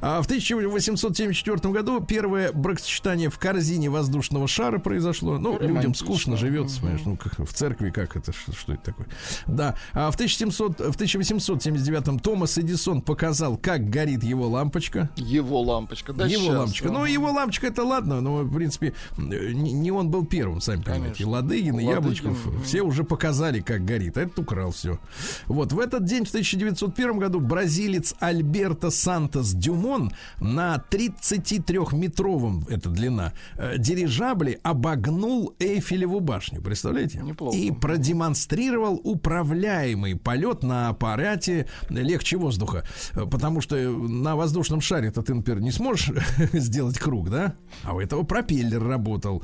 А 0.00 0.22
в 0.22 0.24
1870 0.24 1.33
1974 1.34 1.72
году 1.72 2.00
первое 2.00 2.52
бракосочетание 2.52 3.30
в 3.30 3.38
корзине 3.38 3.90
воздушного 3.90 4.46
шара 4.46 4.78
произошло. 4.78 5.38
Ну, 5.38 5.52
Романтично. 5.52 5.74
людям 5.74 5.94
скучно 5.94 6.36
живется, 6.36 6.80
понимаешь, 6.80 7.02
ну, 7.04 7.16
как, 7.16 7.38
в 7.38 7.52
церкви 7.52 7.90
как 7.90 8.16
это, 8.16 8.32
что, 8.32 8.52
что 8.52 8.72
это 8.72 8.82
такое? 8.82 9.06
Да. 9.46 9.74
А 9.92 10.10
в, 10.10 10.14
1700, 10.14 10.78
в 10.78 10.94
1879 10.94 12.22
Томас 12.22 12.58
Эдисон 12.58 13.02
показал, 13.02 13.56
как 13.56 13.88
горит 13.90 14.22
его 14.22 14.48
лампочка. 14.48 15.10
Его 15.16 15.60
лампочка, 15.60 16.12
да, 16.12 16.26
Его 16.26 16.42
сейчас, 16.42 16.56
лампочка. 16.56 16.88
Да. 16.88 16.94
Ну, 16.94 17.04
его 17.04 17.30
лампочка, 17.30 17.66
это 17.66 17.84
ладно, 17.84 18.20
но, 18.20 18.42
в 18.42 18.54
принципе, 18.54 18.94
не, 19.16 19.90
он 19.90 20.10
был 20.10 20.24
первым, 20.24 20.60
сами 20.60 20.82
понимаете. 20.82 21.24
Конечно. 21.24 21.30
Ладыгин 21.30 21.80
и 21.80 21.84
Яблочков 21.84 22.38
все 22.64 22.82
уже 22.82 23.04
показали, 23.04 23.60
как 23.60 23.84
горит. 23.84 24.16
А 24.16 24.22
этот 24.22 24.38
украл 24.38 24.70
все. 24.70 24.98
Вот, 25.46 25.72
в 25.72 25.78
этот 25.78 26.04
день, 26.04 26.24
в 26.24 26.28
1901 26.28 27.18
году, 27.18 27.40
бразилец 27.40 28.14
Альберто 28.20 28.90
Сантос 28.90 29.52
Дюмон 29.52 30.12
на 30.40 30.78
30 30.78 31.23
33-метровом, 31.24 32.64
это 32.68 32.90
длина, 32.90 33.32
э, 33.56 33.78
дирижабле 33.78 34.60
обогнул 34.62 35.54
Эйфелеву 35.58 36.20
башню. 36.20 36.60
Представляете? 36.62 37.20
Неплохо. 37.22 37.56
И 37.56 37.70
продемонстрировал 37.70 39.00
управляемый 39.02 40.16
полет 40.16 40.62
на 40.62 40.88
аппарате 40.88 41.66
легче 41.88 42.36
воздуха. 42.36 42.84
Э, 43.14 43.24
Потому 43.26 43.60
что 43.60 43.76
на 43.76 44.36
воздушном 44.36 44.80
шаре-то 44.80 45.22
ты, 45.22 45.34
например, 45.34 45.60
не 45.60 45.70
сможешь 45.72 46.10
сделать 46.52 46.98
круг, 46.98 47.30
да? 47.30 47.54
А 47.82 47.94
у 47.94 48.00
этого 48.00 48.22
пропеллер 48.22 48.82
работал. 48.82 49.42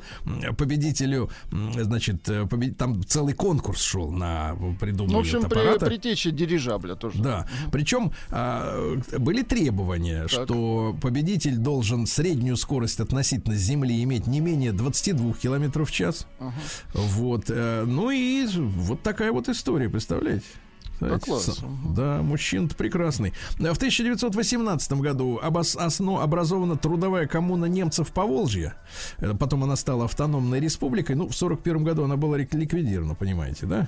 Победителю, 0.57 1.29
значит, 1.51 2.29
э, 2.29 2.43
побед- 2.43 2.75
там 2.75 3.03
целый 3.03 3.33
конкурс 3.33 3.81
шел 3.81 4.11
на 4.11 4.55
придумывание 4.79 5.11
Ну, 5.11 5.17
в 5.17 5.19
общем, 5.21 5.49
при, 5.49 5.59
аппарата. 5.59 5.85
притеча 5.85 6.31
дирижабля 6.31 6.95
тоже. 6.95 7.21
Да. 7.21 7.47
Причем 7.71 8.11
а, 8.29 8.95
были 9.17 9.41
требования, 9.41 10.27
что 10.27 10.95
победитель 11.01 11.57
должен 11.61 12.05
среднюю 12.07 12.57
скорость 12.57 12.99
относительно 12.99 13.55
Земли 13.55 14.01
иметь 14.03 14.27
не 14.27 14.39
менее 14.39 14.71
22 14.71 15.33
километров 15.33 15.89
в 15.89 15.91
час. 15.91 16.27
Вот. 16.93 17.45
э, 17.49 17.83
Ну 17.85 18.09
и 18.09 18.45
вот 18.55 19.01
такая 19.03 19.31
вот 19.31 19.49
история, 19.49 19.89
представляете? 19.89 20.45
Знаете, 20.99 21.25
класс. 21.25 21.59
Да, 21.95 22.21
мужчина 22.21 22.67
прекрасный. 22.67 23.33
В 23.57 23.61
1918 23.77 24.91
году 25.01 25.39
обос- 25.43 25.75
осно- 25.75 26.21
образована 26.21 26.75
трудовая 26.77 27.25
коммуна 27.25 27.65
немцев 27.65 28.11
Поволжья. 28.11 28.75
Э, 29.17 29.33
Потом 29.33 29.63
она 29.63 29.75
стала 29.75 30.05
автономной 30.05 30.59
республикой. 30.59 31.15
Ну, 31.15 31.23
в 31.27 31.33
1941 31.33 31.83
году 31.83 32.03
она 32.03 32.17
была 32.17 32.37
ликвидирована, 32.37 33.15
понимаете, 33.15 33.65
да? 33.65 33.87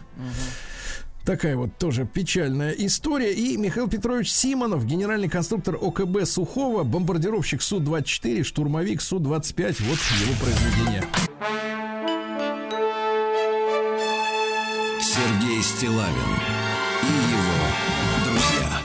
Такая 1.26 1.55
вот 1.55 1.78
тоже 1.78 2.05
печальная 2.05 2.71
история. 2.71 3.34
И 3.34 3.55
Михаил 3.55 3.88
Петрович 3.88 4.30
Симонов, 4.30 4.86
генеральный 4.86 5.30
конструктор 5.30 5.78
ОКБ 5.82 6.26
Сухого, 6.26 6.84
бомбардировщик 6.84 7.61
Су-24, 7.61 8.43
штурмовик 8.43 9.01
Су-25. 9.01 9.84
Вот 9.84 9.99
его 10.19 10.34
произведение. 10.41 11.03
Сергей 14.99 15.61
Стилавин 15.61 16.13
и 17.03 17.15
его 17.32 17.63
друзья. 18.26 18.82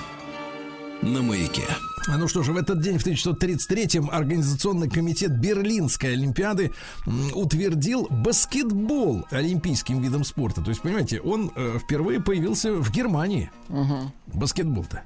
На 1.02 1.22
маяке. 1.22 1.64
А 2.10 2.16
Ну 2.16 2.26
что 2.26 2.42
же, 2.42 2.52
в 2.52 2.56
этот 2.56 2.80
день, 2.80 2.98
в 2.98 3.06
1933-м, 3.06 4.08
Организационный 4.10 4.88
комитет 4.88 5.30
Берлинской 5.38 6.14
Олимпиады 6.14 6.72
утвердил 7.34 8.06
баскетбол 8.08 9.26
олимпийским 9.30 10.00
видом 10.00 10.24
спорта. 10.24 10.62
То 10.62 10.70
есть, 10.70 10.80
понимаете, 10.80 11.20
он 11.20 11.52
э, 11.54 11.78
впервые 11.78 12.20
появился 12.20 12.72
в 12.72 12.90
Германии. 12.90 13.50
Баскетбол-то. 14.26 15.02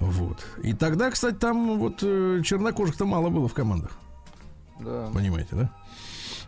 Вот. 0.00 0.44
И 0.64 0.72
тогда, 0.72 1.10
кстати, 1.10 1.36
там 1.36 1.78
вот 1.78 2.02
э, 2.02 2.42
чернокожих-то 2.44 3.04
мало 3.04 3.28
было 3.28 3.46
в 3.46 3.54
командах. 3.54 3.96
Да. 4.80 5.10
Понимаете, 5.14 5.50
да? 5.52 5.70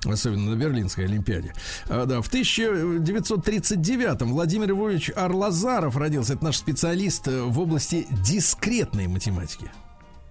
Особенно 0.05 0.51
на 0.51 0.57
Берлинской 0.57 1.05
Олимпиаде. 1.05 1.53
А, 1.89 2.07
да, 2.07 2.21
в 2.23 2.29
1939-м 2.33 4.33
Владимир 4.33 4.69
Львович 4.71 5.13
Арлазаров 5.15 5.97
родился. 5.97 6.35
Это 6.35 6.45
наш 6.45 6.57
специалист 6.57 7.29
э, 7.29 7.43
в 7.43 7.61
области 7.61 8.07
дискретной 8.11 9.07
математики. 9.07 9.71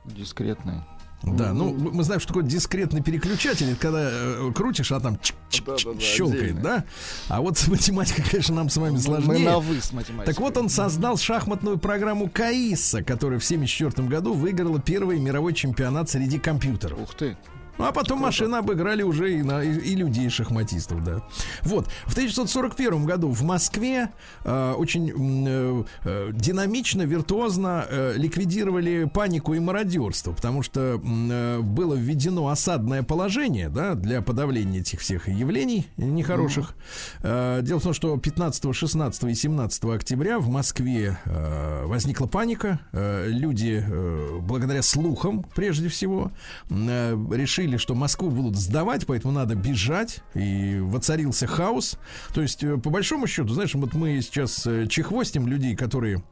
Дискретный. 0.06 0.82
Да, 1.24 1.54
ну 1.54 1.72
мы 1.72 1.92
мы 1.92 2.04
знаем, 2.04 2.20
что 2.20 2.30
такое 2.30 2.44
дискретный 2.44 3.04
переключатель. 3.04 3.70
Это 3.70 3.80
когда 3.80 4.10
э, 4.12 4.52
крутишь, 4.56 4.92
а 4.92 5.00
там 5.00 5.14
чик- 5.16 5.36
чик- 5.52 5.66
Да-да-да, 5.68 6.00
щелкает, 6.02 6.42
отдельно. 6.44 6.62
да? 6.64 6.84
А 7.30 7.42
вот 7.42 7.60
с 7.60 7.68
математикой, 7.68 8.26
конечно, 8.30 8.56
нам 8.56 8.70
с 8.70 8.78
вами 8.78 8.94
Мы 8.94 9.00
сложнее. 9.00 9.46
на 9.46 9.60
вы 9.60 9.80
с 9.80 9.94
математикой. 9.94 10.26
Так 10.34 10.42
вот, 10.42 10.58
он 10.58 10.68
создал 10.70 11.18
шахматную 11.18 11.78
программу 11.78 12.28
Каиса, 12.28 13.04
которая 13.04 13.40
в 13.40 13.44
1974 13.46 14.08
году 14.10 14.34
выиграла 14.34 14.80
первый 14.82 15.20
мировой 15.20 15.54
чемпионат 15.54 16.10
среди 16.10 16.40
компьютеров. 16.40 17.00
Ух 17.00 17.14
ты. 17.14 17.38
Ну, 17.78 17.86
а 17.86 17.92
потом 17.92 18.20
машины 18.20 18.56
обыграли 18.56 19.04
уже 19.04 19.34
и, 19.34 19.44
на, 19.44 19.64
и, 19.64 19.72
и 19.72 19.96
людей 19.96 20.30
шахматистов, 20.30 21.04
да. 21.04 21.22
Вот. 21.64 21.88
В 22.06 22.12
1941 22.12 23.06
году 23.06 23.30
в 23.30 23.42
Москве 23.44 24.10
э, 24.44 24.74
очень 24.74 25.12
э, 25.48 25.84
э, 26.04 26.30
динамично, 26.34 27.04
виртуозно 27.04 27.86
э, 27.90 28.14
ликвидировали 28.18 29.10
панику 29.12 29.54
и 29.54 29.60
мародерство, 29.60 30.34
потому 30.34 30.64
что 30.64 31.02
э, 31.04 31.60
было 31.60 31.96
введено 31.96 32.48
осадное 32.48 33.04
положение, 33.04 33.70
да, 33.70 33.96
для 33.96 34.22
подавления 34.22 34.80
этих 34.80 35.00
всех 35.00 35.28
явлений 35.28 35.88
нехороших. 35.98 36.76
Э, 37.24 37.62
дело 37.62 37.80
в 37.80 37.84
том, 37.84 37.94
что 37.94 38.18
15, 38.18 38.76
16 38.76 39.24
и 39.24 39.34
17 39.34 39.84
октября 39.86 40.40
в 40.40 40.50
Москве 40.50 41.18
э, 41.26 41.86
возникла 41.86 42.28
паника. 42.28 42.80
Э, 42.92 43.28
люди, 43.28 43.84
э, 43.86 44.40
благодаря 44.42 44.82
слухам, 44.82 45.44
прежде 45.56 45.90
всего, 45.90 46.32
э, 46.70 47.18
решили, 47.32 47.71
что 47.78 47.96
Москву 47.96 48.30
будут 48.30 48.56
сдавать, 48.56 49.06
поэтому 49.06 49.34
надо 49.34 49.56
бежать. 49.56 50.20
И 50.34 50.80
воцарился 50.80 51.48
хаос. 51.48 51.98
То 52.34 52.42
есть, 52.42 52.64
э, 52.64 52.78
по 52.78 52.90
большому 52.90 53.28
счету, 53.28 53.50
знаешь, 53.54 53.74
вот 53.74 53.94
мы 53.94 54.22
сейчас 54.22 54.66
э, 54.66 54.88
чехвостим 54.88 55.48
людей, 55.48 55.76
которые 55.76 56.24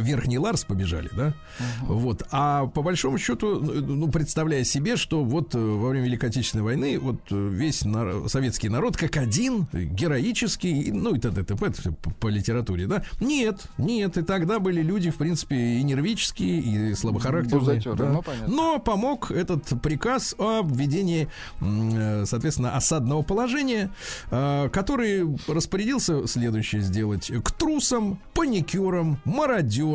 Верхний 0.00 0.38
Ларс 0.38 0.64
побежали, 0.64 1.10
да? 1.16 1.34
Вот. 1.82 2.22
А 2.30 2.66
по 2.66 2.82
большому 2.82 3.18
счету, 3.18 3.60
ну, 3.60 4.10
представляя 4.10 4.64
себе, 4.64 4.96
что 4.96 5.24
вот 5.24 5.54
э, 5.54 5.58
во 5.58 5.88
время 5.88 6.06
Великой 6.06 6.30
Отечественной 6.30 6.64
войны 6.64 6.98
вот 6.98 7.20
э, 7.30 7.48
весь 7.52 7.84
нар- 7.84 8.28
советский 8.28 8.68
народ 8.68 8.96
как 8.96 9.16
один, 9.16 9.66
героический, 9.72 10.90
ну 10.92 11.14
и 11.14 11.18
т.д. 11.18 11.44
т.п. 11.44 11.70
по, 11.92 12.10
по 12.10 12.28
литературе, 12.28 12.86
да? 12.86 13.04
Нет, 13.20 13.68
нет, 13.78 14.16
и 14.18 14.22
тогда 14.22 14.58
были 14.58 14.82
люди, 14.82 15.10
в 15.10 15.16
принципе, 15.16 15.56
и 15.56 15.82
нервические, 15.82 16.60
и 16.60 16.94
слабохарактерные. 16.94 17.60
Бузатеры, 17.60 17.96
да. 17.96 18.12
ну, 18.12 18.22
понятно. 18.22 18.54
Но 18.54 18.78
помог 18.78 19.30
этот 19.30 19.80
приказ 19.82 20.34
о 20.38 20.62
введении, 20.62 21.28
э, 21.60 22.24
соответственно, 22.26 22.76
осадного 22.76 23.22
положения, 23.22 23.90
который 24.30 25.26
распорядился 25.48 26.26
следующее 26.26 26.82
сделать. 26.82 27.30
К 27.42 27.50
трусам, 27.52 28.20
паникерам, 28.34 29.18
мародерам 29.24 29.85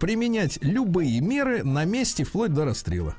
применять 0.00 0.58
любые 0.62 1.20
меры 1.20 1.62
на 1.64 1.84
месте 1.84 2.24
вплоть 2.24 2.52
до 2.52 2.64
расстрела. 2.64 3.14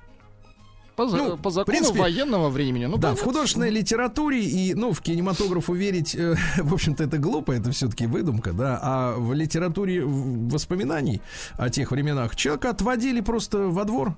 По, 0.95 1.05
Ну, 1.05 1.37
по 1.37 1.49
в 1.49 1.53
закону 1.53 1.77
принципе, 1.77 1.99
военного 1.99 2.49
времени. 2.49 2.85
Ну, 2.85 2.97
Да, 2.97 2.97
в 2.97 3.01
понятно. 3.11 3.23
художественной 3.23 3.69
литературе 3.69 4.43
и, 4.43 4.73
ну, 4.73 4.91
в 4.91 4.99
кинематографу 4.99 5.73
верить, 5.73 6.13
э, 6.13 6.35
в 6.57 6.73
общем-то, 6.73 7.05
это 7.05 7.17
глупо, 7.17 7.53
это 7.53 7.71
все-таки 7.71 8.05
выдумка, 8.05 8.51
да. 8.51 8.77
А 8.81 9.15
в 9.17 9.33
литературе 9.33 10.03
в- 10.03 10.49
воспоминаний 10.49 11.21
о 11.53 11.69
тех 11.69 11.91
временах 11.91 12.35
человека 12.35 12.71
отводили 12.71 13.21
просто 13.21 13.69
во 13.69 13.85
двор. 13.85 14.15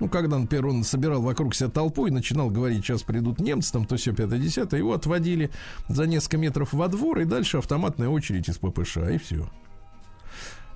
Ну, 0.00 0.08
когда, 0.08 0.38
например, 0.38 0.66
он 0.66 0.84
собирал 0.84 1.22
вокруг 1.22 1.54
себя 1.54 1.70
толпу 1.70 2.06
и 2.06 2.10
начинал 2.10 2.50
говорить, 2.50 2.84
сейчас 2.84 3.02
придут 3.02 3.40
немцы, 3.40 3.72
там, 3.72 3.84
то 3.86 3.96
все, 3.96 4.12
пятое, 4.12 4.38
десятое, 4.38 4.78
его 4.80 4.92
отводили 4.92 5.50
за 5.88 6.06
несколько 6.06 6.36
метров 6.36 6.72
во 6.74 6.86
двор, 6.88 7.18
и 7.20 7.24
дальше 7.24 7.56
автоматная 7.58 8.08
очередь 8.08 8.48
из 8.48 8.58
ППШ, 8.58 8.98
и 9.12 9.18
все. 9.18 9.48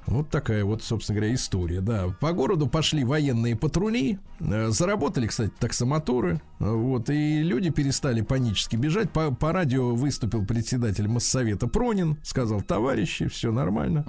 Вот 0.07 0.31
такая 0.31 0.65
вот, 0.65 0.83
собственно 0.83 1.19
говоря, 1.21 1.35
история, 1.35 1.81
да. 1.81 2.09
По 2.21 2.33
городу 2.33 2.67
пошли 2.67 3.05
военные 3.05 3.57
патрули, 3.57 4.19
э, 4.41 4.69
заработали, 4.71 5.27
кстати, 5.27 5.53
таксомоторы, 5.59 6.41
вот, 6.59 7.09
и 7.09 7.43
люди 7.43 7.71
перестали 7.71 8.21
панически 8.21 8.77
бежать. 8.77 9.11
По, 9.11 9.31
по 9.33 9.53
радио 9.53 9.95
выступил 9.95 10.45
председатель 10.45 11.09
Моссовета 11.09 11.67
Пронин, 11.69 12.19
сказал, 12.23 12.63
товарищи, 12.63 13.29
все 13.29 13.53
нормально. 13.53 14.05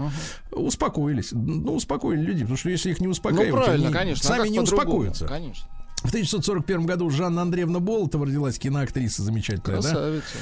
Успокоились. 0.51 1.29
Ну, 1.31 1.75
успокоили 1.75 2.21
людей, 2.21 2.41
потому 2.41 2.57
что 2.57 2.69
если 2.69 2.89
их 2.91 2.99
не 2.99 3.07
Ну, 3.07 3.11
успокаивать, 3.11 3.63
правильно, 3.65 3.87
они 3.87 3.93
конечно. 3.93 4.29
а 4.29 4.33
сами 4.33 4.43
как 4.43 4.51
не 4.51 4.59
успокоятся. 4.59 5.27
Конечно. 5.27 5.67
В 6.03 6.07
1941 6.07 6.85
году 6.85 7.09
Жанна 7.09 7.43
Андреевна 7.43 7.79
Болотова 7.79 8.25
родилась, 8.25 8.59
киноактриса 8.59 9.23
замечательная, 9.23 9.81
да? 9.81 9.89
Красавица. 9.89 10.37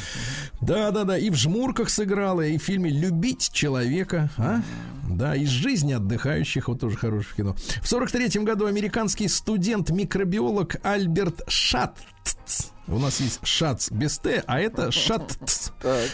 Да, 0.60 0.92
да, 0.92 1.04
да. 1.04 1.18
И 1.18 1.30
в 1.30 1.36
жмурках 1.36 1.90
сыграла, 1.90 2.42
и 2.42 2.58
в 2.58 2.64
фильме 2.64 2.90
Любить 2.90 3.52
человека, 3.54 4.30
а? 4.38 4.62
Да, 5.08 5.36
из 5.36 5.50
жизни 5.50 5.94
отдыхающих, 5.94 6.68
вот 6.68 6.80
тоже 6.80 6.98
хорошее 6.98 7.36
кино. 7.38 7.56
В 7.82 7.88
43 7.88 8.44
году 8.44 8.66
американский 8.66 9.28
студент-микробиолог 9.28 10.78
Альберт 10.84 11.44
Шатц. 11.48 12.00
У 12.88 13.00
нас 13.00 13.22
есть 13.22 13.40
Шац 13.44 13.90
без 13.90 14.18
Т, 14.18 14.44
а 14.48 14.60
это 14.60 14.92
Шатц. 14.92 15.70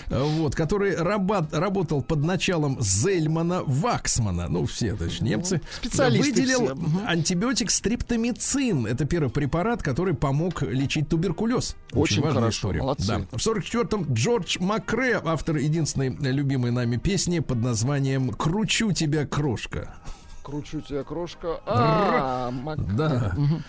Вот, 0.09 0.53
который 0.53 0.95
раба- 0.95 1.47
работал 1.51 2.03
под 2.03 2.19
началом 2.23 2.77
Зельмана 2.79 3.63
Ваксмана, 3.65 4.47
ну 4.47 4.65
все, 4.67 4.95
значит, 4.95 5.21
немцы, 5.21 5.61
специалисты 5.71 6.29
выделил 6.29 6.65
все. 6.75 7.07
Антибиотик 7.07 7.71
стриптомицин. 7.71 8.85
Это 8.85 9.05
первый 9.05 9.29
препарат, 9.31 9.81
который 9.81 10.13
помог 10.13 10.61
лечить 10.61 11.09
туберкулез. 11.09 11.75
Очень 11.93 12.21
важная 12.21 12.41
хорошо, 12.41 12.71
молодцы. 12.73 13.07
Да. 13.07 13.21
В 13.31 13.37
44-м 13.37 14.13
Джордж 14.13 14.57
Макре, 14.59 15.19
автор 15.23 15.55
единственной 15.55 16.09
любимой 16.31 16.69
нами 16.71 16.97
песни 16.97 17.39
под 17.39 17.57
названием 17.57 18.29
«Кручу 18.29 18.91
тебя, 18.91 19.25
крошка». 19.25 19.95
Кручу 20.43 20.79
тебя, 20.81 21.03
крошка. 21.03 21.59
А, 21.65 22.51
мак- 22.51 22.95
Да. 22.95 23.33
Ну, 23.35 23.61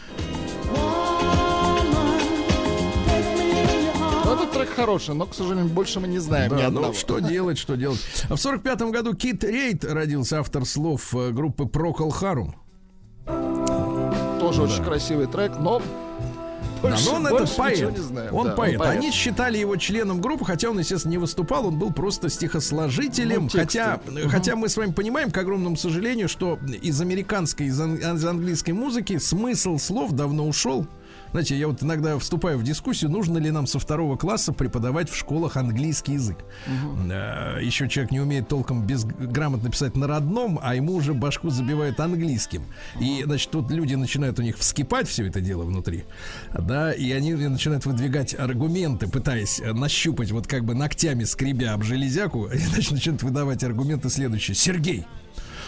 трек 4.53 4.69
хороший, 4.71 5.15
но, 5.15 5.27
к 5.27 5.35
сожалению, 5.35 5.69
больше 5.69 6.01
мы 6.01 6.09
не 6.09 6.19
знаем 6.19 6.53
ни 6.55 6.61
Да, 6.61 6.67
одного. 6.69 6.87
ну 6.89 6.95
что 6.95 7.19
делать, 7.21 7.59
что 7.59 7.77
делать. 7.77 8.01
В 8.29 8.37
45 8.37 8.81
году 8.91 9.15
Кит 9.15 9.45
Рейд 9.45 9.85
родился 9.85 10.41
автор 10.41 10.65
слов 10.65 11.15
э, 11.15 11.31
группы 11.31 11.65
Procol 11.65 12.11
Harum. 12.21 12.53
Тоже 14.41 14.63
очень 14.63 14.83
красивый 14.85 15.27
трек, 15.27 15.53
но 15.59 15.81
Да, 16.83 16.91
больше, 16.91 17.11
но 17.11 17.17
он 17.17 17.23
больше 17.29 17.45
это 17.45 17.55
поэт. 17.57 17.99
знаем. 17.99 18.35
Он 18.35 18.47
Да, 18.49 18.53
поэт. 18.55 18.81
Они 18.81 19.11
считали 19.11 19.59
его 19.59 19.77
членом 19.77 20.21
группы, 20.21 20.45
хотя 20.45 20.71
он, 20.71 20.79
естественно, 20.79 21.11
не 21.13 21.19
выступал, 21.19 21.67
он 21.67 21.79
был 21.79 21.93
просто 21.93 22.29
стихосложителем. 22.29 23.43
Ну, 23.45 23.49
хотя, 23.51 24.01
хотя 24.29 24.57
мы 24.57 24.69
с 24.69 24.77
вами 24.77 24.93
понимаем, 24.93 25.31
к 25.31 25.37
огромному 25.39 25.77
сожалению, 25.77 26.29
что 26.29 26.59
из 26.81 27.01
американской, 27.01 27.67
из, 27.67 27.79
ан- 27.81 27.97
из 27.97 28.25
английской 28.25 28.73
музыки 28.73 29.19
смысл 29.19 29.77
слов 29.79 30.13
давно 30.13 30.47
ушел. 30.47 30.87
Знаете, 31.31 31.57
я 31.59 31.69
вот 31.69 31.83
иногда 31.83 32.19
вступаю 32.19 32.59
в 32.59 32.63
дискуссию, 32.63 33.11
нужно 33.11 33.39
ли 33.39 33.51
нам 33.51 33.67
со 33.67 33.79
второго 33.79 34.17
класса 34.17 34.53
преподавать 34.53 35.11
в 35.11 35.17
школах 35.17 35.57
английский 35.57 36.15
язык. 36.15 36.39
Э, 37.11 37.59
Еще 37.63 37.89
человек 37.89 38.13
не 38.13 38.21
умеет 38.21 38.49
толком 38.49 38.87
без, 38.87 39.05
грамотно 39.05 39.71
писать 39.71 39.97
на 39.97 40.07
родном, 40.07 40.59
а 40.63 40.75
ему 40.75 40.95
уже 40.95 41.15
башку 41.15 41.51
забивают 41.51 42.01
английским. 42.01 42.65
И, 43.01 43.23
значит, 43.25 43.51
тут 43.51 43.71
люди 43.71 43.95
начинают 43.95 44.39
у 44.39 44.43
них 44.43 44.59
вскипать 44.59 45.09
все 45.09 45.27
это 45.27 45.41
дело 45.41 45.65
внутри. 45.65 46.05
Да, 46.53 46.93
и 46.93 47.11
они 47.13 47.35
начинают 47.35 47.87
выдвигать 47.87 48.35
аргументы, 48.35 49.09
пытаясь 49.09 49.61
э, 49.61 49.73
нащупать, 49.73 50.31
вот 50.31 50.47
как 50.47 50.65
бы 50.65 50.75
ногтями 50.75 51.25
скребя 51.25 51.75
об 51.75 51.83
железяку, 51.83 52.47
и, 52.53 52.59
значит, 52.59 52.93
начинают 52.93 53.23
выдавать 53.23 53.63
аргументы 53.65 54.09
следующие. 54.09 54.55
Сергей, 54.55 55.07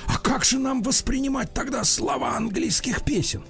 а 0.07 0.19
как 0.19 0.45
же 0.45 0.59
нам 0.59 0.83
воспринимать 0.83 1.53
тогда 1.53 1.85
слова 1.85 2.37
английских 2.37 3.03
песен? 3.03 3.43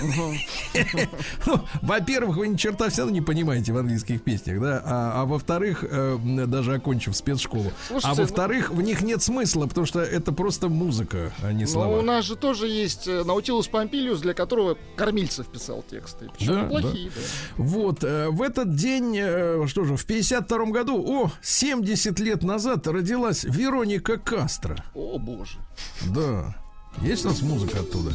Во-первых, 1.82 2.36
вы 2.36 2.48
ни 2.48 2.56
черта 2.56 2.88
все 2.88 3.02
равно 3.02 3.14
не 3.14 3.20
понимаете 3.22 3.72
в 3.72 3.76
английских 3.78 4.22
песнях, 4.22 4.60
да, 4.60 4.82
а, 4.84 5.22
а 5.22 5.24
во-вторых, 5.24 5.84
э, 5.88 6.18
даже 6.46 6.74
окончив 6.74 7.16
спецшколу, 7.16 7.72
а 8.02 8.08
ну- 8.10 8.14
во-вторых, 8.14 8.70
в 8.70 8.80
них 8.82 9.02
нет 9.02 9.22
смысла, 9.22 9.66
потому 9.66 9.86
что 9.86 10.00
это 10.00 10.32
просто 10.32 10.68
музыка, 10.68 11.32
а 11.42 11.52
не 11.52 11.64
Ну, 11.64 11.70
слова. 11.70 11.98
у 11.98 12.02
нас 12.02 12.24
же 12.24 12.36
тоже 12.36 12.68
есть 12.68 13.06
э, 13.06 13.24
Наутилус 13.24 13.68
Помпилиус, 13.68 14.20
для 14.20 14.34
которого 14.34 14.76
Кормильцев 14.96 15.46
писал 15.48 15.84
тексты. 15.88 16.30
Неплохие, 16.40 17.10
да. 17.10 17.20
Вот, 17.56 18.04
э, 18.04 18.28
в 18.30 18.42
этот 18.42 18.74
день, 18.74 19.16
э, 19.18 19.66
что 19.66 19.84
же, 19.84 19.96
в 19.96 20.04
52 20.04 20.66
году, 20.72 21.02
о, 21.06 21.30
70 21.42 22.18
лет 22.20 22.42
назад 22.42 22.86
родилась 22.86 23.44
Вероника 23.44 24.16
Кастро. 24.18 24.76
О, 24.94 25.18
боже. 25.18 25.58
Да. 26.14 26.54
Есть 27.02 27.24
у 27.24 27.28
нас 27.28 27.40
музыка 27.42 27.80
оттуда? 27.80 28.12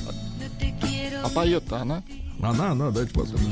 А 1.23 1.29
поет-то 1.29 1.77
она. 1.77 2.03
Она, 2.41 2.71
она, 2.71 2.89
дайте 2.89 3.13
послушать. 3.13 3.45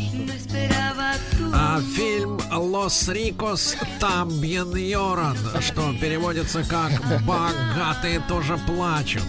А 1.53 1.79
фильм 1.95 2.39
«Лос 2.51 3.07
Рикос 3.09 3.75
Тамбьен 3.99 4.75
Йоран», 4.75 5.37
что 5.61 5.93
переводится 5.93 6.63
как 6.63 6.91
«Богатые 7.23 8.19
тоже 8.27 8.57
плачут». 8.57 9.23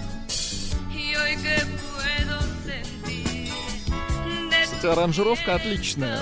Кстати, 4.64 4.86
аранжировка 4.86 5.56
отличная. 5.56 6.18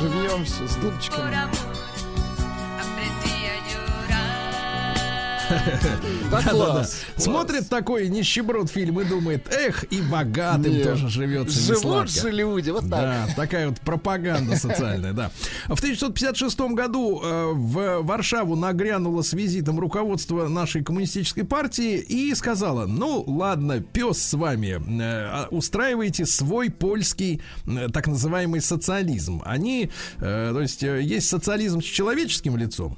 Живьем 0.00 0.44
все, 0.46 0.66
с 0.66 0.76
дудочками. 0.76 1.67
Смотрит 7.16 7.68
такой 7.68 8.08
нищеброд 8.08 8.70
фильм 8.70 9.00
и 9.00 9.04
думает, 9.04 9.46
эх, 9.52 9.84
и 9.90 10.00
богатым 10.00 10.82
тоже 10.82 11.08
живется 11.08 11.60
Живут 11.60 12.10
же 12.10 12.30
люди, 12.30 12.70
вот 12.70 12.82
так. 12.82 12.90
Да, 12.90 13.28
такая 13.36 13.68
вот 13.68 13.80
пропаганда 13.80 14.56
социальная, 14.56 15.12
да. 15.12 15.30
В 15.66 15.78
1956 15.78 16.60
году 16.72 17.20
э, 17.22 17.52
в 17.54 18.02
Варшаву 18.02 18.56
нагрянуло 18.56 19.22
с 19.22 19.32
визитом 19.32 19.78
руководство 19.78 20.48
нашей 20.48 20.82
коммунистической 20.82 21.44
партии 21.44 21.98
и 21.98 22.34
сказала, 22.34 22.86
ну 22.86 23.24
ладно, 23.26 23.80
пес 23.80 24.18
с 24.18 24.34
вами, 24.34 24.78
э, 24.78 25.00
а 25.00 25.48
устраивайте 25.50 26.26
свой 26.26 26.70
польский 26.70 27.40
э, 27.66 27.88
так 27.92 28.06
называемый 28.06 28.60
социализм. 28.60 29.42
Они, 29.44 29.90
то 30.18 30.60
есть 30.60 30.82
есть 30.82 31.28
социализм 31.28 31.80
с 31.80 31.84
человеческим 31.84 32.56
лицом, 32.56 32.96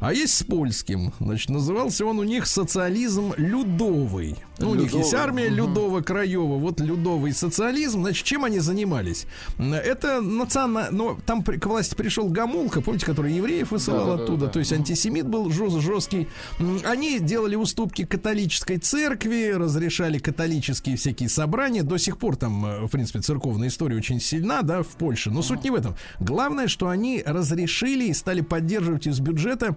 а 0.00 0.12
есть 0.12 0.34
с 0.34 0.42
польским. 0.42 1.12
Значит, 1.20 1.50
назывался 1.74 2.06
он 2.06 2.18
у 2.18 2.24
них 2.24 2.46
социализм 2.46 3.32
людовый. 3.36 4.36
Ну, 4.58 4.70
у 4.70 4.74
них 4.76 4.92
есть 4.94 5.12
армия 5.14 5.48
Людова 5.48 6.00
Краева, 6.00 6.58
вот 6.58 6.80
людовый 6.80 7.32
социализм. 7.32 8.02
Значит, 8.02 8.24
чем 8.24 8.44
они 8.44 8.60
занимались? 8.60 9.26
Это 9.58 10.20
национально... 10.20 10.90
Ну, 10.92 11.18
там 11.26 11.42
при- 11.42 11.58
к 11.58 11.66
власти 11.66 11.96
пришел 11.96 12.28
Гамулка, 12.28 12.80
помните, 12.80 13.04
который 13.04 13.32
евреев 13.32 13.72
высылал 13.72 14.00
Да-да-да-да. 14.06 14.24
оттуда, 14.24 14.46
то 14.48 14.60
есть 14.60 14.72
антисемит 14.72 15.26
был 15.26 15.50
жест- 15.50 15.80
жесткий. 15.80 16.28
Они 16.84 17.18
делали 17.18 17.56
уступки 17.56 18.04
католической 18.04 18.78
церкви, 18.78 19.50
разрешали 19.52 20.18
католические 20.18 20.96
всякие 20.96 21.28
собрания. 21.28 21.82
До 21.82 21.98
сих 21.98 22.18
пор 22.18 22.36
там, 22.36 22.64
э, 22.64 22.86
в 22.86 22.90
принципе, 22.90 23.20
церковная 23.20 23.68
история 23.68 23.96
очень 23.96 24.20
сильна, 24.20 24.62
да, 24.62 24.82
в 24.84 24.88
Польше. 24.88 25.30
Но 25.32 25.42
суть 25.42 25.64
не 25.64 25.70
в 25.70 25.74
этом. 25.74 25.96
Главное, 26.20 26.68
что 26.68 26.88
они 26.88 27.22
разрешили 27.26 28.04
и 28.04 28.14
стали 28.14 28.40
поддерживать 28.40 29.08
из 29.08 29.18
бюджета 29.18 29.74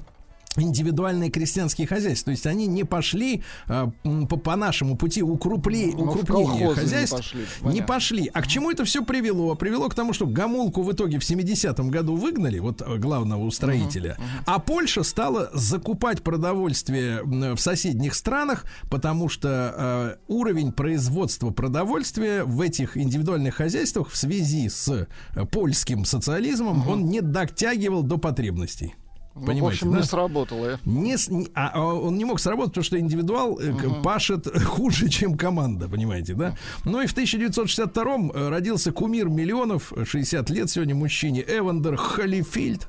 индивидуальные 0.56 1.30
крестьянские 1.30 1.88
хозяйства. 1.88 2.26
То 2.26 2.32
есть 2.32 2.48
они 2.48 2.68
не 2.68 2.84
пошли 2.84 3.44
а, 3.68 3.92
м, 4.04 4.28
по, 4.28 4.38
по 4.38 4.56
нашему 4.56 4.96
пути 4.98 5.22
укрупле- 5.22 5.92
Ну, 5.94 6.06
в 6.06 6.10
укрупнения 6.10 6.48
колхозы 6.66 6.66
не 6.68 6.74
хозяйств. 6.88 7.16
пошли, 7.18 7.46
не 7.74 7.82
пошли. 7.82 8.30
А 8.34 8.42
к 8.42 8.48
чему 8.48 8.72
это 8.72 8.84
все 8.86 9.04
привело? 9.04 9.54
Привело 9.56 9.88
к 9.90 9.94
тому, 9.96 10.14
что 10.14 10.26
Гамулку 10.26 10.82
в 10.82 10.92
итоге 10.92 11.20
в 11.20 11.24
70-м 11.24 11.90
году 11.90 12.16
выгнали, 12.16 12.60
вот 12.60 12.82
э, 12.82 12.98
главного 12.98 13.44
устроителя, 13.44 14.18
а 14.46 14.60
Польша 14.60 15.04
стала 15.04 15.50
закупать 15.54 16.24
продовольствие 16.24 17.22
в 17.24 17.58
соседних 17.60 18.16
странах, 18.16 18.66
потому 18.90 19.30
что 19.30 19.74
э, 19.78 20.16
уровень 20.28 20.72
производства 20.72 21.52
продовольствия 21.52 22.44
в 22.44 22.62
этих 22.62 22.98
индивидуальных 22.98 23.56
хозяйствах 23.56 24.10
в 24.10 24.18
связи 24.18 24.70
с 24.70 24.88
э, 24.90 25.46
польским 25.52 26.04
социализмом, 26.06 26.88
он 26.88 27.06
не 27.06 27.22
дотягивал 27.22 28.02
до 28.04 28.18
потребностей. 28.18 28.96
Ну, 29.40 29.64
в 29.64 29.68
общем, 29.68 29.92
да? 29.92 29.98
не 29.98 30.04
сработало. 30.04 30.80
Не 30.86 31.16
а, 31.54 31.72
а 31.74 31.86
он 31.94 32.18
не 32.18 32.26
мог 32.26 32.40
сработать, 32.40 32.72
потому 32.72 32.84
что 32.84 33.00
индивидуал 33.00 33.56
к- 33.56 34.02
пашет 34.04 34.48
хуже, 34.64 35.10
чем 35.10 35.38
команда, 35.38 35.88
понимаете, 35.88 36.34
да? 36.34 36.56
Ну 36.86 37.02
и 37.02 37.08
в 37.08 37.16
1962-м 37.16 38.32
э, 38.34 38.50
родился 38.50 38.92
кумир 38.92 39.30
миллионов, 39.30 39.94
э, 39.96 40.06
60 40.06 40.50
лет 40.50 40.70
сегодня 40.70 40.96
мужчине, 40.96 41.44
Эвандер 41.48 41.96
Холлифильд. 41.96 42.88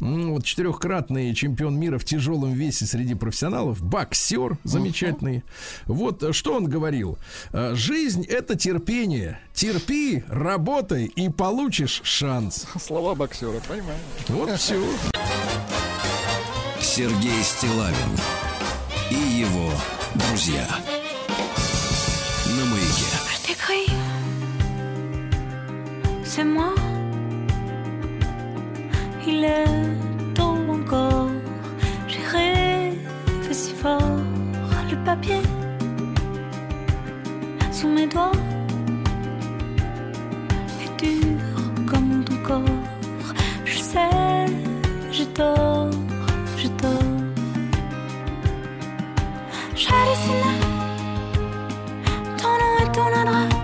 М, 0.00 0.32
Вот 0.32 0.44
четырехкратный 0.44 1.34
чемпион 1.34 1.78
мира 1.78 1.98
в 1.98 2.04
тяжелом 2.04 2.52
весе 2.52 2.86
среди 2.86 3.14
профессионалов, 3.14 3.82
боксер 3.82 4.58
замечательный. 4.64 5.44
Вот 5.86 6.22
э, 6.22 6.32
что 6.32 6.54
он 6.54 6.66
говорил. 6.68 7.18
Э, 7.52 7.74
Жизнь 7.74 8.24
это 8.24 8.56
терпение. 8.56 9.38
Терпи, 9.54 10.24
работай 10.28 11.04
и 11.06 11.28
получишь 11.28 12.00
шанс. 12.04 12.66
Слова 12.80 13.14
боксера, 13.14 13.60
понимаю. 13.68 13.98
Вот 14.28 14.50
все. 14.58 14.82
Сергей 16.80 17.42
Стилавин 17.42 18.18
и 19.10 19.14
его 19.40 19.70
друзья. 20.14 20.66
На 22.46 22.64
маяке. 22.66 23.06
C'est 26.24 26.44
moi. 26.44 26.72
Il 29.26 29.44
est 29.44 30.34
tôt 30.34 30.56
encore, 30.68 31.28
j'ai 32.08 32.24
rêvé 32.26 32.98
si 33.52 33.72
fort. 33.72 34.00
Le 34.90 34.96
papier 35.04 35.40
sous 37.70 37.88
mes 37.88 38.06
doigts 38.06 38.32
est 40.82 41.02
dur 41.02 41.40
comme 41.90 42.24
ton 42.24 42.36
corps. 42.46 42.82
Je 43.64 43.78
sais, 43.78 44.46
je 45.10 45.24
dors. 45.34 45.90
J'ai 49.74 49.88
dessiné 49.88 50.54
ton 52.38 52.48
nom 52.48 52.74
et 52.80 52.92
ton 52.92 53.06
adresse. 53.20 53.61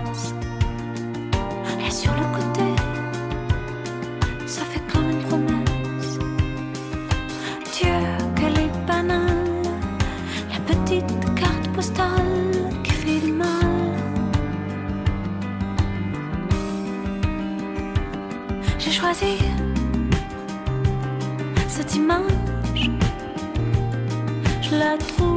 Choisi 19.09 19.37
cette 21.67 21.95
image, 21.95 22.91
je 24.61 24.75
la 24.75 24.97
trouve 24.97 25.28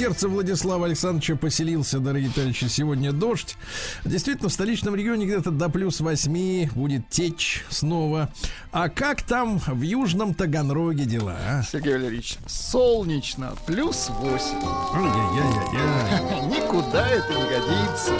сердце 0.00 0.28
Владислава 0.28 0.86
Александровича 0.86 1.36
поселился, 1.36 1.98
дорогие 1.98 2.30
товарищи, 2.30 2.68
сегодня 2.68 3.12
дождь. 3.12 3.58
Действительно, 4.02 4.48
в 4.48 4.52
столичном 4.52 4.94
регионе 4.94 5.26
где-то 5.26 5.50
до 5.50 5.68
плюс 5.68 6.00
8 6.00 6.70
будет 6.70 7.10
течь 7.10 7.66
снова. 7.68 8.32
А 8.72 8.88
как 8.88 9.20
там 9.20 9.58
в 9.58 9.82
южном 9.82 10.32
Таганроге 10.32 11.04
дела, 11.04 11.36
а? 11.46 11.62
Сергей 11.70 11.92
Валерьевич, 11.92 12.38
солнечно, 12.46 13.52
плюс 13.66 14.08
8. 14.08 14.56
Ай-яй-яй-яй. 14.94 16.46
Никуда 16.62 17.06
это 17.06 17.34
не 17.34 17.42
годится. 17.42 18.14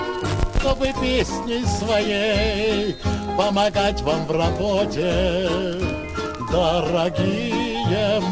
чтобы 0.61 0.93
песней 1.01 1.65
своей 1.65 2.95
помогать 3.39 4.03
вам 4.03 4.27
в 4.27 4.33
работе, 4.33 5.49
дорогие 6.53 7.60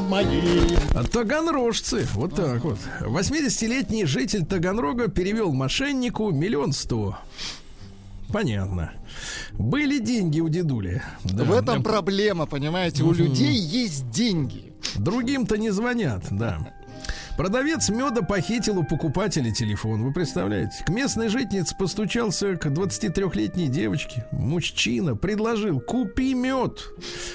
мои. 0.08 0.76
А 0.94 1.04
Таганрожцы, 1.04 2.06
вот 2.14 2.34
так 2.34 2.64
вот. 2.64 2.78
80-летний 3.00 4.04
житель 4.04 4.44
Таганрога 4.44 5.08
перевел 5.08 5.52
мошеннику 5.52 6.30
миллион 6.30 6.72
сто. 6.72 7.18
Понятно. 8.32 8.92
Были 9.52 9.98
деньги 9.98 10.40
у 10.40 10.48
дедули. 10.48 11.02
Да. 11.24 11.44
В 11.44 11.52
этом 11.52 11.82
проблема, 11.82 12.46
понимаете, 12.46 13.02
у 13.02 13.12
людей 13.12 13.54
есть 13.54 14.10
деньги. 14.10 14.72
Другим-то 14.96 15.56
не 15.56 15.70
звонят, 15.70 16.24
да. 16.30 16.74
Продавец 17.38 17.88
меда 17.88 18.22
похитил 18.22 18.80
у 18.80 18.82
покупателя 18.82 19.52
телефон. 19.52 20.02
Вы 20.02 20.12
представляете? 20.12 20.82
К 20.84 20.88
местной 20.88 21.28
житнице 21.28 21.76
постучался 21.76 22.56
к 22.56 22.66
23-летней 22.66 23.68
девочке. 23.68 24.26
Мужчина 24.32 25.14
предложил 25.14 25.78
«Купи 25.78 26.34
мед». 26.34 26.82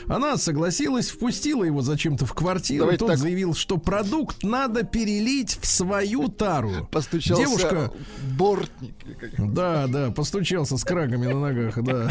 Она 0.09 0.35
согласилась, 0.35 1.09
впустила 1.09 1.63
его 1.63 1.81
зачем-то 1.81 2.25
в 2.25 2.33
квартиру. 2.33 2.79
Давайте 2.81 2.99
Тот 2.99 3.07
так. 3.11 3.17
заявил, 3.17 3.53
что 3.53 3.77
продукт 3.77 4.43
надо 4.43 4.83
перелить 4.83 5.57
в 5.61 5.65
свою 5.65 6.27
тару. 6.27 6.85
Постучался 6.91 7.41
Девушка 7.41 7.93
бортник. 8.37 8.95
да, 9.37 9.87
да, 9.87 10.11
постучался 10.11 10.77
с 10.77 10.83
крагами 10.83 11.27
на 11.27 11.39
ногах, 11.39 11.81
да. 11.81 12.09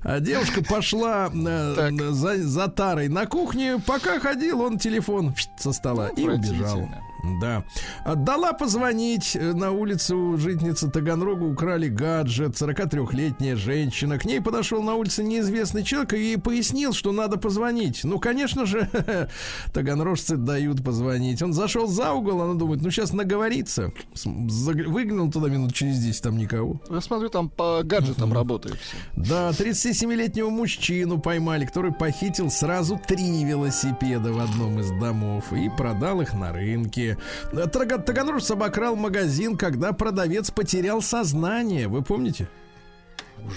А 0.00 0.20
девушка 0.20 0.64
пошла 0.64 1.30
э, 1.30 1.90
за, 2.12 2.42
за 2.42 2.68
тарой 2.68 3.08
на 3.08 3.26
кухню. 3.26 3.78
Пока 3.86 4.18
ходил, 4.20 4.62
он 4.62 4.78
телефон 4.78 5.34
со 5.58 5.74
стола 5.74 6.08
и 6.08 6.26
убежал. 6.26 6.93
Да. 7.40 7.64
А, 8.04 8.14
Дала 8.14 8.52
позвонить 8.52 9.36
э, 9.36 9.52
на 9.52 9.70
улицу 9.70 10.36
жительница 10.38 10.90
Таганрога, 10.90 11.44
украли 11.44 11.88
гаджет, 11.88 12.60
43-летняя 12.60 13.56
женщина. 13.56 14.18
К 14.18 14.24
ней 14.24 14.40
подошел 14.40 14.82
на 14.82 14.94
улице 14.94 15.22
неизвестный 15.22 15.82
человек 15.82 16.14
и 16.14 16.18
ей 16.18 16.38
пояснил, 16.38 16.92
что 16.92 17.12
надо 17.12 17.36
позвонить. 17.38 18.04
Ну, 18.04 18.18
конечно 18.18 18.66
же, 18.66 18.88
таганрожцы 19.72 20.36
дают 20.36 20.84
позвонить. 20.84 21.42
Он 21.42 21.52
зашел 21.52 21.86
за 21.86 22.12
угол, 22.12 22.42
она 22.42 22.54
думает, 22.54 22.82
ну, 22.82 22.90
сейчас 22.90 23.12
наговорится. 23.12 23.92
Выглянул 24.24 25.30
туда 25.30 25.48
минут 25.48 25.74
через 25.74 25.98
10, 25.98 26.22
там 26.22 26.36
никого. 26.36 26.80
Я 26.90 27.00
смотрю, 27.00 27.28
там 27.28 27.48
по 27.48 27.82
гаджетам 27.84 28.32
работает 28.32 28.76
все. 28.76 28.96
Да, 29.16 29.50
37-летнего 29.50 30.50
мужчину 30.50 31.18
поймали, 31.18 31.66
который 31.66 31.92
похитил 31.92 32.50
сразу 32.50 33.00
три 33.06 33.44
велосипеда 33.44 34.32
в 34.32 34.38
одном 34.38 34.80
из 34.80 34.90
домов 35.00 35.52
и 35.52 35.68
продал 35.68 36.20
их 36.20 36.34
на 36.34 36.52
рынке. 36.52 37.13
Тага- 37.52 38.02
Таганрожец 38.02 38.50
обокрал 38.50 38.96
магазин, 38.96 39.56
когда 39.56 39.92
продавец 39.92 40.50
потерял 40.50 41.02
сознание. 41.02 41.88
Вы 41.88 42.02
помните? 42.02 42.48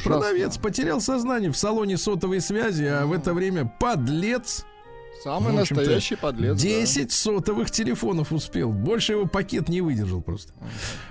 Продавец 0.04 0.58
потерял 0.58 1.00
сознание 1.02 1.52
в 1.52 1.58
салоне 1.58 1.98
сотовой 1.98 2.42
связи, 2.42 2.84
а 2.84 3.06
в 3.06 3.14
это 3.14 3.34
время 3.34 3.72
подлец 3.80 4.66
Самый 5.24 5.52
Ну, 5.54 5.60
настоящий 5.60 6.16
подлец. 6.16 6.62
да. 6.62 6.68
10 6.68 7.12
сотовых 7.12 7.72
телефонов 7.72 8.32
успел. 8.32 8.72
Больше 8.72 9.14
его 9.14 9.26
пакет 9.26 9.68
не 9.70 9.82
выдержал 9.82 10.22
просто. 10.22 10.54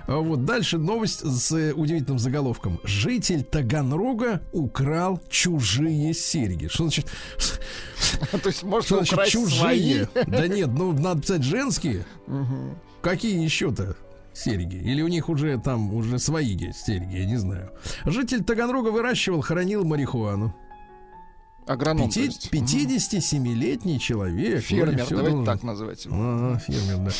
А 0.07 0.17
вот 0.17 0.45
дальше 0.45 0.77
новость 0.77 1.19
с 1.25 1.51
э, 1.51 1.73
удивительным 1.73 2.17
заголовком. 2.19 2.79
Житель 2.83 3.43
Таганрога 3.43 4.41
украл 4.53 5.21
чужие 5.29 6.13
серьги. 6.13 6.67
Что 6.67 6.83
значит, 6.85 7.07
То 8.31 8.47
есть 8.49 8.63
можно 8.63 8.85
что 8.85 9.03
значит 9.15 9.25
чужие? 9.31 9.59
свои. 9.59 10.25
Да 10.27 10.47
нет, 10.47 10.69
ну 10.73 10.93
надо 10.93 11.21
писать 11.21 11.43
женские. 11.43 12.05
Какие 13.01 13.43
еще-то? 13.43 13.95
Серьги. 14.33 14.75
Или 14.75 15.01
у 15.01 15.07
них 15.07 15.29
уже 15.29 15.57
там 15.59 15.93
уже 15.95 16.19
свои 16.19 16.55
есть 16.55 16.85
серьги, 16.85 17.15
я 17.17 17.25
не 17.25 17.37
знаю. 17.37 17.71
Житель 18.05 18.43
Таганрога 18.43 18.89
выращивал, 18.89 19.41
хранил 19.41 19.83
марихуану. 19.83 20.55
Агроном, 21.67 22.09
то 22.09 22.15
Пяти- 22.15 22.25
есть. 22.25 22.49
57-летний 22.51 23.99
человек. 23.99 24.61
Фермер, 24.63 24.85
давайте 25.07 25.15
должен. 25.15 25.45
так 25.45 25.63
называть 25.63 26.05
его. 26.05 26.15
Ага, 26.17 26.59
фермер, 26.59 26.97
да. 27.05 27.11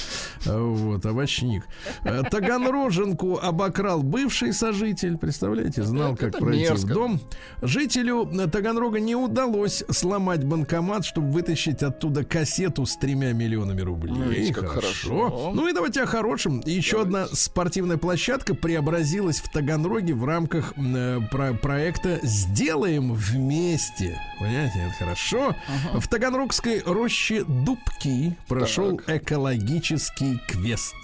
А, 0.46 0.60
Вот, 0.60 1.06
овощник. 1.06 1.64
А, 2.04 2.24
Таганроженку 2.24 3.38
обокрал 3.38 4.04
бывший 4.04 4.54
сожитель, 4.54 5.18
представляете, 5.18 5.84
знал, 5.84 6.14
Это- 6.14 6.26
как 6.26 6.30
это 6.36 6.38
пройти 6.40 6.64
мерзко. 6.64 6.86
в 6.88 6.94
дом. 6.94 7.20
Жителю 7.62 8.30
э, 8.32 8.48
Таганрога 8.48 9.00
не 9.00 9.16
удалось 9.16 9.84
сломать 9.90 10.44
банкомат, 10.44 11.06
чтобы 11.06 11.32
вытащить 11.32 11.84
оттуда 11.84 12.24
кассету 12.24 12.86
с 12.86 12.96
тремя 12.98 13.34
миллионами 13.34 13.82
рублей. 13.82 14.14
Ну, 14.16 14.30
видите, 14.30 14.54
как 14.54 14.70
хорошо. 14.70 15.52
Ну 15.54 15.68
и 15.68 15.74
давайте 15.74 16.04
о 16.04 16.06
хорошем. 16.06 16.62
Еще 16.66 17.02
одна 17.02 17.28
спортивная 17.28 17.98
площадка 17.98 18.54
преобразилась 18.56 19.40
в 19.40 19.52
Таганроге 19.52 20.14
в 20.14 20.24
рамках 20.26 20.74
э, 20.78 21.20
про- 21.32 21.54
проекта 21.54 22.20
«Сделаем 22.24 23.14
вместе». 23.14 24.20
Понимаете, 24.40 24.80
это 24.80 24.94
хорошо. 24.94 25.56
В 25.94 26.08
Таганрогской 26.08 26.82
роще 26.86 27.44
Дубки 27.44 28.36
прошел 28.48 29.00
экологический 29.08 30.40
квест. 30.48 30.96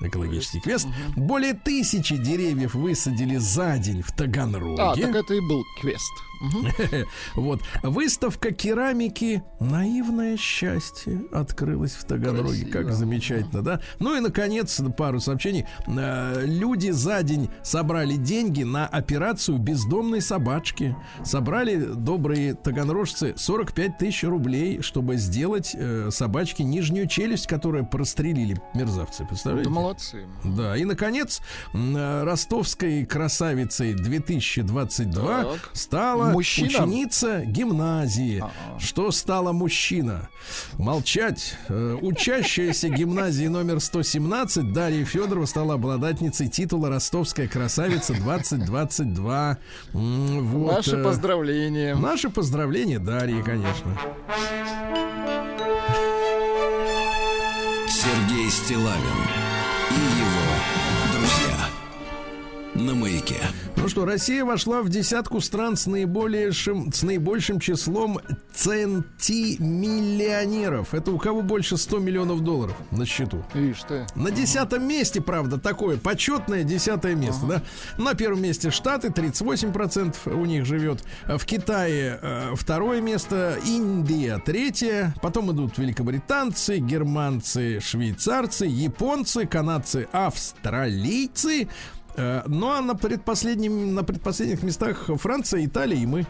Экологический 0.00 0.60
квест. 0.60 0.86
Более 1.16 1.54
тысячи 1.54 2.16
деревьев 2.16 2.74
высадили 2.74 3.36
за 3.36 3.78
день 3.78 4.02
в 4.02 4.12
Таганроге. 4.12 4.82
А, 4.82 4.94
так 4.94 5.14
это 5.14 5.34
и 5.34 5.40
был 5.40 5.64
квест. 5.80 6.12
Вот. 7.34 7.60
Выставка 7.82 8.52
керамики 8.52 9.42
«Наивное 9.60 10.36
счастье» 10.36 11.22
открылась 11.32 11.92
в 11.92 12.04
Таганроге. 12.04 12.66
Как 12.66 12.92
замечательно, 12.92 13.62
да? 13.62 13.80
Ну 13.98 14.16
и, 14.16 14.20
наконец, 14.20 14.80
пару 14.96 15.20
сообщений. 15.20 15.66
Э, 15.86 16.44
Люди 16.44 16.90
за 16.90 17.22
день 17.22 17.48
собрали 17.62 18.14
деньги 18.16 18.62
на 18.62 18.86
операцию 18.86 19.58
бездомной 19.58 20.20
собачки. 20.20 20.96
Собрали 21.24 21.76
добрые 21.76 22.54
таганрожцы 22.54 23.34
45 23.36 23.98
тысяч 23.98 24.24
рублей, 24.24 24.80
чтобы 24.82 25.16
сделать 25.16 25.72
э, 25.74 26.10
собачке 26.10 26.64
нижнюю 26.64 27.06
челюсть, 27.08 27.46
которую 27.46 27.86
прострелили 27.86 28.60
мерзавцы. 28.74 29.24
Представляете? 29.24 29.68
Да 29.70 29.74
молодцы. 29.74 30.26
Да, 30.44 30.76
и, 30.76 30.84
наконец, 30.84 31.40
э, 31.74 32.22
ростовской 32.24 33.04
красавицей 33.04 33.94
2022 33.94 35.42
Так. 35.44 35.70
Стала 36.28 36.32
Мужчина? 36.34 36.68
ученица 36.68 37.40
гимназии. 37.44 38.38
А-а. 38.40 38.78
Что 38.80 39.10
стала 39.10 39.52
мужчина? 39.52 40.28
Молчать. 40.78 41.56
Э, 41.68 41.96
Учащаяся 42.00 42.88
гимназии 42.88 43.46
номер 43.46 43.80
117 43.80 44.72
Дарья 44.72 45.04
Федорова 45.04 45.46
стала 45.46 45.74
обладательницей 45.74 46.48
титула 46.48 46.88
«Ростовская 46.88 47.48
красавица 47.48 48.14
2022». 48.14 49.56
М, 49.94 50.46
Вот, 50.48 50.76
Наши 50.76 50.96
э, 50.96 51.04
поздравления. 51.04 51.94
Наши 51.94 52.30
поздравления 52.30 52.98
Дарье, 52.98 53.42
конечно. 53.42 53.96
Сергей 57.88 58.50
Стилавин 58.50 59.18
и 59.90 60.20
его. 60.20 60.27
На 62.78 62.94
маяке. 62.94 63.40
Ну 63.76 63.88
что, 63.88 64.04
Россия 64.04 64.44
вошла 64.44 64.82
в 64.82 64.88
десятку 64.88 65.40
стран 65.40 65.76
с, 65.76 65.86
наибольшим, 65.86 66.92
с 66.92 67.02
наибольшим 67.02 67.58
числом 67.58 68.20
центимиллионеров. 68.54 70.94
Это 70.94 71.10
у 71.10 71.18
кого 71.18 71.42
больше 71.42 71.76
100 71.76 71.98
миллионов 71.98 72.44
долларов 72.44 72.76
на 72.92 73.04
счету? 73.04 73.44
Ишь 73.54 73.82
ты. 73.82 74.06
На 74.14 74.30
десятом 74.30 74.86
месте, 74.86 75.20
правда, 75.20 75.58
такое 75.58 75.96
почетное 75.96 76.62
десятое 76.62 77.16
место, 77.16 77.46
да? 77.46 77.62
На 78.00 78.14
первом 78.14 78.42
месте 78.42 78.70
Штаты, 78.70 79.08
38% 79.08 80.32
у 80.32 80.44
них 80.44 80.64
живет. 80.64 81.02
В 81.26 81.44
Китае 81.44 82.20
э, 82.22 82.52
второе 82.54 83.00
место, 83.00 83.58
Индия 83.66 84.40
третье. 84.44 85.16
Потом 85.20 85.50
идут 85.52 85.78
великобританцы, 85.78 86.78
германцы, 86.78 87.80
швейцарцы, 87.80 88.66
японцы, 88.66 89.46
канадцы, 89.46 90.06
австралийцы. 90.12 91.66
Э, 92.18 92.42
Ну 92.46 92.70
а 92.70 92.80
на, 92.80 92.94
предпоследнем, 92.94 93.94
на 93.94 94.02
предпоследних 94.02 94.62
местах 94.62 95.08
Франция, 95.16 95.64
Италия 95.64 95.98
и 95.98 96.06
мы. 96.06 96.26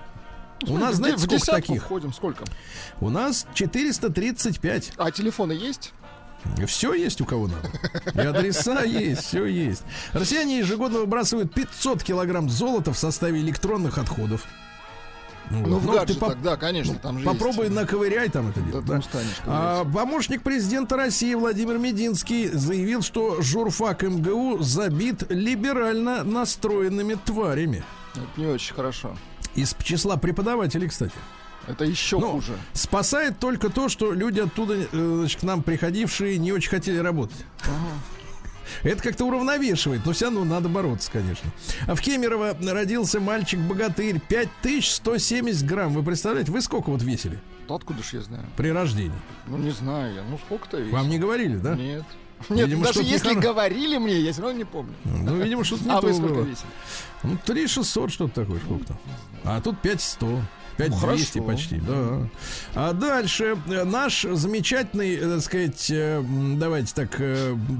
У 0.66 0.76
нас, 0.76 0.96
знаете, 0.96 1.18
сколько 1.18 1.46
таких? 1.46 1.82
входим 1.84 2.12
сколько? 2.12 2.44
У 3.00 3.10
нас 3.10 3.46
435. 3.54 4.92
А 4.96 5.10
телефоны 5.10 5.52
есть? 5.52 5.92
Все 6.66 6.94
есть 6.94 7.20
у 7.20 7.24
кого 7.24 7.48
надо. 7.48 7.68
И 8.14 8.26
адреса 8.26 8.82
есть, 8.82 9.24
все 9.24 9.44
есть. 9.46 9.82
Россияне 10.12 10.58
ежегодно 10.58 11.00
выбрасывают 11.00 11.52
500 11.52 12.02
килограмм 12.02 12.48
золота 12.48 12.92
в 12.92 12.98
составе 12.98 13.40
электронных 13.40 13.98
отходов. 13.98 14.46
Вот. 15.50 15.66
Ну, 15.66 15.78
в 15.78 15.86
гаджетах, 15.86 16.18
поп- 16.34 16.42
да, 16.42 16.56
конечно, 16.56 16.94
там 16.96 17.18
же 17.18 17.24
Попробуй 17.24 17.64
есть. 17.66 17.74
наковыряй 17.76 18.28
там 18.28 18.48
это 18.50 18.60
Да, 18.60 18.66
дело. 18.70 18.82
ты 18.82 18.88
да. 18.88 18.98
устанешь, 18.98 19.40
А, 19.46 19.84
помощник 19.84 20.42
президента 20.42 20.96
России 20.96 21.32
Владимир 21.34 21.78
Мединский 21.78 22.48
заявил, 22.48 23.00
что 23.02 23.40
журфак 23.40 24.02
МГУ 24.02 24.58
забит 24.60 25.24
либерально 25.30 26.22
настроенными 26.24 27.14
тварями. 27.14 27.82
Это 28.14 28.26
не 28.40 28.46
очень 28.46 28.74
хорошо. 28.74 29.16
Из 29.54 29.74
числа 29.82 30.16
преподавателей, 30.16 30.88
кстати. 30.88 31.14
Это 31.66 31.84
еще 31.84 32.18
Ну, 32.18 32.32
хуже. 32.32 32.56
Спасает 32.72 33.38
только 33.38 33.68
то, 33.68 33.88
что 33.88 34.12
люди 34.12 34.40
оттуда, 34.40 34.74
э, 34.74 34.86
значит, 34.92 35.40
к 35.40 35.42
нам 35.42 35.62
приходившие, 35.62 36.38
не 36.38 36.50
очень 36.52 36.70
хотели 36.70 36.96
работать. 36.98 37.44
Это 38.82 39.02
как-то 39.02 39.24
уравновешивает, 39.24 40.04
но 40.06 40.12
все 40.12 40.26
равно 40.26 40.44
надо 40.44 40.68
бороться, 40.68 41.10
конечно. 41.10 41.50
А 41.86 41.94
в 41.94 42.00
Кемерово 42.00 42.56
родился 42.60 43.20
мальчик-богатырь 43.20 44.20
5170 44.28 45.66
грамм. 45.66 45.92
Вы 45.94 46.02
представляете, 46.02 46.52
вы 46.52 46.60
сколько 46.62 46.90
вот 46.90 47.02
весили 47.02 47.38
Да 47.68 47.74
откуда 47.76 48.02
ж 48.02 48.14
я 48.14 48.20
знаю? 48.22 48.44
при 48.56 48.68
рождении? 48.70 49.12
Ну, 49.46 49.58
не 49.58 49.70
знаю 49.70 50.14
я. 50.14 50.22
Ну, 50.22 50.38
сколько-то 50.38 50.78
весит. 50.78 50.92
Вам 50.92 51.08
не 51.08 51.18
говорили, 51.18 51.56
да? 51.56 51.74
Нет. 51.74 52.04
Нет, 52.50 52.66
Видимо, 52.68 52.84
даже 52.84 53.02
если 53.02 53.32
нехоро- 53.34 53.40
говорили 53.40 53.98
мне, 53.98 54.20
я 54.20 54.32
все 54.32 54.42
равно 54.42 54.58
не 54.58 54.64
помню. 54.64 54.94
Ну, 55.04 55.42
видимо, 55.42 55.64
что-то 55.64 55.84
не 55.84 55.90
а 55.90 56.00
то 56.00 56.06
вы 56.06 56.14
сколько 56.14 56.34
было. 56.34 56.44
весили? 56.44 56.68
Ну, 57.24 57.36
3600 57.44 58.12
что-то 58.12 58.42
такое, 58.42 58.60
сколько-то. 58.60 58.96
А 59.42 59.60
тут 59.60 59.80
5100. 59.80 60.40
5200 60.78 61.38
Ну, 61.38 61.44
почти, 61.44 61.76
да. 61.80 62.28
А 62.74 62.92
дальше 62.92 63.56
э, 63.66 63.84
наш 63.84 64.22
замечательный, 64.22 65.16
э, 65.16 65.20
так 65.20 65.42
сказать, 65.42 65.90
э, 65.90 66.24
давайте 66.56 66.94
так, 66.94 67.20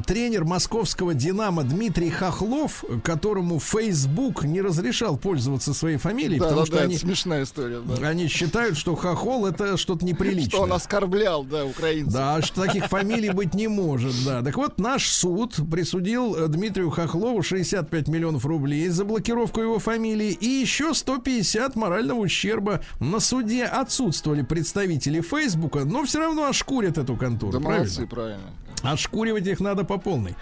тренер 0.06 0.44
московского 0.44 1.14
«Динамо» 1.14 1.62
Дмитрий 1.62 2.10
Хохлов, 2.10 2.84
которому 3.04 3.60
Facebook 3.60 4.44
не 4.44 4.60
разрешал 4.60 5.16
пользоваться 5.16 5.72
своей 5.72 5.96
фамилией, 5.96 6.40
Да, 6.40 6.46
потому 6.46 6.60
да, 6.62 6.66
что 6.66 6.76
да, 6.76 6.82
они, 6.82 6.98
смешная 6.98 7.44
история. 7.44 7.80
Да. 7.80 8.08
они 8.08 8.26
считают, 8.26 8.76
что 8.76 8.96
хохол 8.96 9.46
это 9.46 9.76
что-то 9.76 10.04
неприличное. 10.04 10.50
Что 10.50 10.62
он 10.62 10.72
оскорблял, 10.72 11.44
да, 11.44 11.64
украинцев. 11.64 12.12
Да, 12.12 12.42
что 12.42 12.66
таких 12.66 12.86
фамилий 12.86 13.30
быть 13.30 13.54
не 13.54 13.68
может, 13.68 14.14
да. 14.24 14.42
Так 14.42 14.56
вот, 14.56 14.80
наш 14.80 15.08
суд 15.08 15.54
присудил 15.70 16.48
Дмитрию 16.48 16.90
Хохлову 16.90 17.42
65 17.42 18.08
миллионов 18.08 18.44
рублей 18.44 18.88
за 18.88 19.04
блокировку 19.04 19.60
его 19.60 19.78
фамилии 19.78 20.32
и 20.32 20.46
еще 20.46 20.94
150 20.94 21.76
морального 21.76 22.18
ущерба. 22.18 22.82
На 23.00 23.20
суде 23.20 23.64
отсутствовали 23.64 24.42
представители 24.42 25.20
Фейсбука, 25.20 25.84
но 25.84 26.04
все 26.04 26.18
равно 26.20 26.46
ошкурят 26.46 26.98
эту 26.98 27.16
контору, 27.16 27.52
Да 27.52 27.58
правильно? 27.60 27.84
молодцы, 27.84 28.06
правильно. 28.06 28.42
Ошкуривать 28.84 29.44
их 29.48 29.58
надо 29.58 29.82
по 29.82 29.98
полной. 29.98 30.36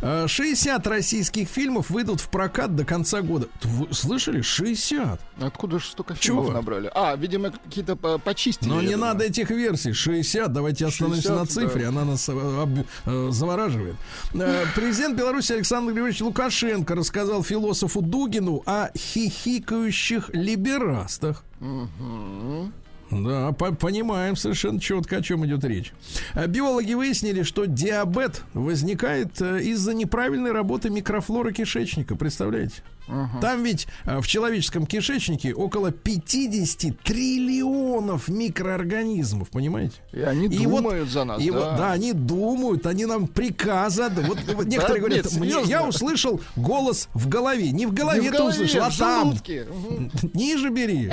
Э, 0.00 0.26
60 0.26 0.86
российских 0.86 1.46
фильмов 1.46 1.90
выйдут 1.90 2.20
в 2.22 2.28
прокат 2.30 2.74
до 2.74 2.86
конца 2.86 3.20
года. 3.20 3.48
Вы 3.62 3.92
слышали? 3.92 4.40
60. 4.40 5.20
Откуда 5.42 5.78
же 5.78 5.84
столько 5.86 6.16
Чего? 6.18 6.38
фильмов 6.42 6.54
набрали? 6.54 6.90
А, 6.94 7.14
видимо, 7.16 7.50
какие-то 7.50 7.96
по- 7.96 8.16
почистили. 8.16 8.70
Но 8.70 8.80
не 8.80 8.92
думаю. 8.94 9.00
надо 9.00 9.24
этих 9.24 9.50
версий. 9.50 9.92
60. 9.92 10.50
Давайте 10.50 10.86
остановимся 10.86 11.28
60, 11.28 11.38
на 11.38 11.46
цифре. 11.46 11.82
да. 11.82 11.88
Она 11.90 12.04
нас 12.06 12.26
э, 12.30 12.32
об- 12.32 12.86
э, 13.04 13.28
завораживает. 13.30 13.96
Э, 14.32 14.64
Президент 14.74 15.18
Беларуси 15.18 15.52
Александр 15.52 15.92
Григорьевич 15.92 16.22
Лукашенко 16.22 16.94
рассказал 16.94 17.42
философу 17.44 18.00
Дугину 18.00 18.62
о 18.64 18.88
хихикающих 18.96 20.30
либерастах. 20.32 21.44
Да, 23.10 23.52
по- 23.52 23.72
понимаем 23.72 24.36
совершенно 24.36 24.80
четко, 24.80 25.18
о 25.18 25.22
чем 25.22 25.44
идет 25.44 25.62
речь. 25.64 25.92
А 26.32 26.46
Биологи 26.46 26.94
выяснили, 26.94 27.42
что 27.42 27.66
диабет 27.66 28.40
возникает 28.54 29.38
э, 29.42 29.60
из-за 29.64 29.92
неправильной 29.92 30.50
работы 30.52 30.88
микрофлоры 30.88 31.52
кишечника. 31.52 32.16
Представляете? 32.16 32.76
Там 33.42 33.64
ведь 33.64 33.86
э, 34.06 34.18
в 34.20 34.26
человеческом 34.26 34.86
кишечнике 34.86 35.52
около 35.52 35.90
50 35.90 37.00
триллионов 37.02 38.28
микроорганизмов, 38.28 39.50
понимаете? 39.50 39.96
И 40.12 40.20
они 40.22 40.46
И 40.46 40.66
вот- 40.66 40.76
думают 40.82 41.10
за 41.10 41.24
нас, 41.24 41.42
и 41.42 41.50
да. 41.50 41.56
вот, 41.58 41.76
да, 41.76 41.92
они 41.92 42.14
думают, 42.14 42.86
они 42.86 43.04
нам 43.04 43.26
приказы. 43.26 44.04
Вот, 44.26 44.38
вот 44.54 44.66
некоторые 44.66 45.00
говорят, 45.00 45.30
мне, 45.34 45.56
я 45.66 45.86
услышал 45.86 46.40
голос 46.56 47.10
в 47.12 47.28
голове. 47.28 47.72
Не 47.72 47.84
в 47.84 47.92
голове 47.92 48.30
ты 48.32 48.42
услышал, 48.42 48.84
а 48.84 48.90
там. 48.90 49.34
Ниже 50.32 50.70
бери. 50.70 51.10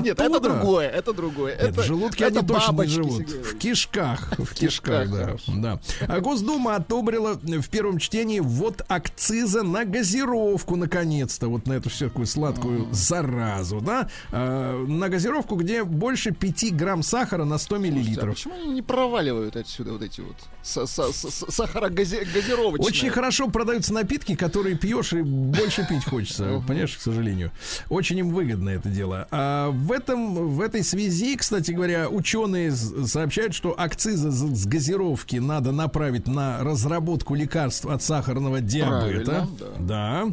Нет, 0.00 0.18
это 0.18 0.40
другое, 0.40 0.88
это 0.88 1.12
другое. 1.12 1.54
Нет, 1.56 1.62
это, 1.70 1.82
в 1.82 1.84
желудке 1.84 2.24
это 2.24 2.38
они 2.40 2.48
точно 2.48 2.72
не 2.82 2.86
живут. 2.88 3.28
В 3.28 3.58
кишках. 3.58 4.32
В 4.38 4.54
кишках, 4.54 5.10
да. 5.10 5.36
да. 5.48 5.80
А 6.08 6.20
Госдума 6.20 6.76
одобрила 6.76 7.34
в 7.34 7.68
первом 7.68 7.98
чтении 7.98 8.40
ввод 8.40 8.82
акциза 8.88 9.62
на 9.62 9.84
газировку, 9.84 10.76
наконец-то, 10.76 11.48
вот 11.48 11.66
на 11.66 11.74
эту 11.74 11.90
всякую 11.90 12.26
сладкую 12.26 12.88
заразу, 12.92 13.80
да? 13.80 14.08
А, 14.32 14.84
на 14.86 15.08
газировку, 15.08 15.56
где 15.56 15.84
больше 15.84 16.30
5 16.32 16.74
грамм 16.74 17.02
сахара 17.02 17.44
на 17.44 17.58
100 17.58 17.76
Слушайте, 17.76 17.94
а 17.94 17.98
миллилитров. 18.00 18.34
почему 18.34 18.54
они 18.54 18.72
не 18.72 18.82
проваливают 18.82 19.56
отсюда 19.56 19.92
вот 19.92 20.02
эти 20.02 20.20
вот 20.20 20.36
са- 20.62 20.84
са- 20.84 21.10
са- 21.12 21.50
сахарогазировочные? 21.50 22.86
Очень 22.86 23.10
хорошо 23.10 23.48
продаются 23.48 23.92
напитки, 23.92 24.34
которые 24.34 24.76
пьешь 24.76 25.12
и 25.12 25.22
больше 25.22 25.86
пить 25.88 26.04
хочется. 26.04 26.62
Понимаешь, 26.66 26.96
к 26.96 27.00
сожалению. 27.00 27.50
Очень 27.88 28.18
им 28.18 28.30
выгодно 28.30 28.70
это 28.70 28.88
дело. 28.88 29.28
А 29.30 29.73
в 29.74 29.92
этом, 29.92 30.34
в 30.48 30.60
этой 30.60 30.82
связи, 30.82 31.36
кстати 31.36 31.72
говоря, 31.72 32.08
ученые 32.08 32.72
сообщают, 32.72 33.54
что 33.54 33.74
акцизы 33.78 34.30
с 34.30 34.66
газировки 34.66 35.36
надо 35.36 35.72
направить 35.72 36.26
на 36.26 36.62
разработку 36.62 37.34
лекарств 37.34 37.86
от 37.86 38.02
сахарного 38.02 38.60
диабета. 38.60 39.48
Правильно, 39.48 39.48
Да. 39.80 40.24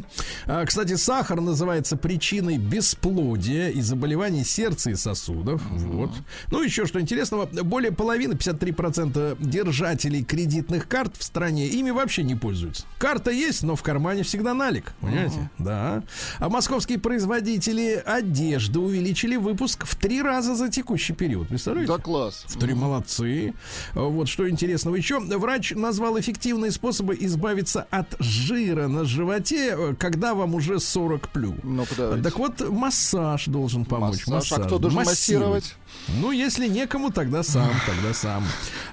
А, 0.46 0.64
кстати, 0.64 0.96
сахар 0.96 1.40
называется 1.40 1.96
причиной 1.96 2.58
бесплодия 2.58 3.68
и 3.68 3.80
заболеваний 3.80 4.44
сердца 4.44 4.90
и 4.90 4.94
сосудов. 4.94 5.62
Вот. 5.70 6.10
Ну, 6.50 6.62
еще 6.62 6.86
что 6.86 7.00
интересного, 7.00 7.46
более 7.46 7.92
половины, 7.92 8.34
53% 8.34 9.36
держателей 9.40 10.24
кредитных 10.24 10.88
карт 10.88 11.16
в 11.16 11.22
стране 11.22 11.66
ими 11.68 11.90
вообще 11.90 12.22
не 12.22 12.34
пользуются. 12.34 12.84
Карта 12.98 13.30
есть, 13.30 13.62
но 13.62 13.76
в 13.76 13.82
кармане 13.82 14.22
всегда 14.22 14.54
налик. 14.54 14.94
Понимаете? 15.00 15.50
Да. 15.58 16.02
А 16.38 16.48
московские 16.48 16.98
производители 16.98 18.02
одежды 18.04 18.78
увеличили 18.78 19.31
выпуск 19.38 19.84
в 19.86 19.96
три 19.96 20.22
раза 20.22 20.54
за 20.54 20.68
текущий 20.68 21.12
период. 21.12 21.48
Представляете? 21.48 21.92
Да 21.92 21.98
класс. 21.98 22.44
В 22.48 22.58
три 22.58 22.74
молодцы. 22.74 23.54
Вот 23.94 24.28
что 24.28 24.48
интересного 24.48 24.96
еще. 24.96 25.18
Врач 25.20 25.72
назвал 25.72 26.18
эффективные 26.18 26.70
способы 26.70 27.16
избавиться 27.20 27.86
от 27.90 28.14
жира 28.18 28.88
на 28.88 29.04
животе, 29.04 29.74
э, 29.76 29.94
когда 29.98 30.34
вам 30.34 30.54
уже 30.54 30.80
40 30.80 31.28
плюс. 31.28 31.54
Ну, 31.62 31.84
подавайте. 31.86 32.22
Так 32.24 32.38
вот, 32.38 32.68
массаж 32.70 33.46
должен 33.46 33.84
помочь. 33.84 34.26
Массаж. 34.26 34.58
А 34.58 34.64
кто 34.64 34.78
должен 34.78 34.98
Массировать. 34.98 35.54
массировать? 35.54 35.76
Ну, 36.20 36.30
если 36.32 36.66
некому, 36.66 37.10
тогда 37.10 37.42
сам, 37.42 37.70
тогда 37.86 38.12
сам. 38.12 38.44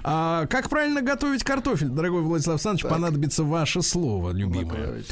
А, 0.02 0.46
как 0.46 0.68
правильно 0.68 1.02
готовить 1.02 1.42
картофель, 1.42 1.88
дорогой 1.88 2.22
Владислав 2.22 2.54
Александрович, 2.54 2.88
понадобится 2.88 3.44
ваше 3.44 3.82
слово, 3.82 4.30
любимое. 4.30 5.02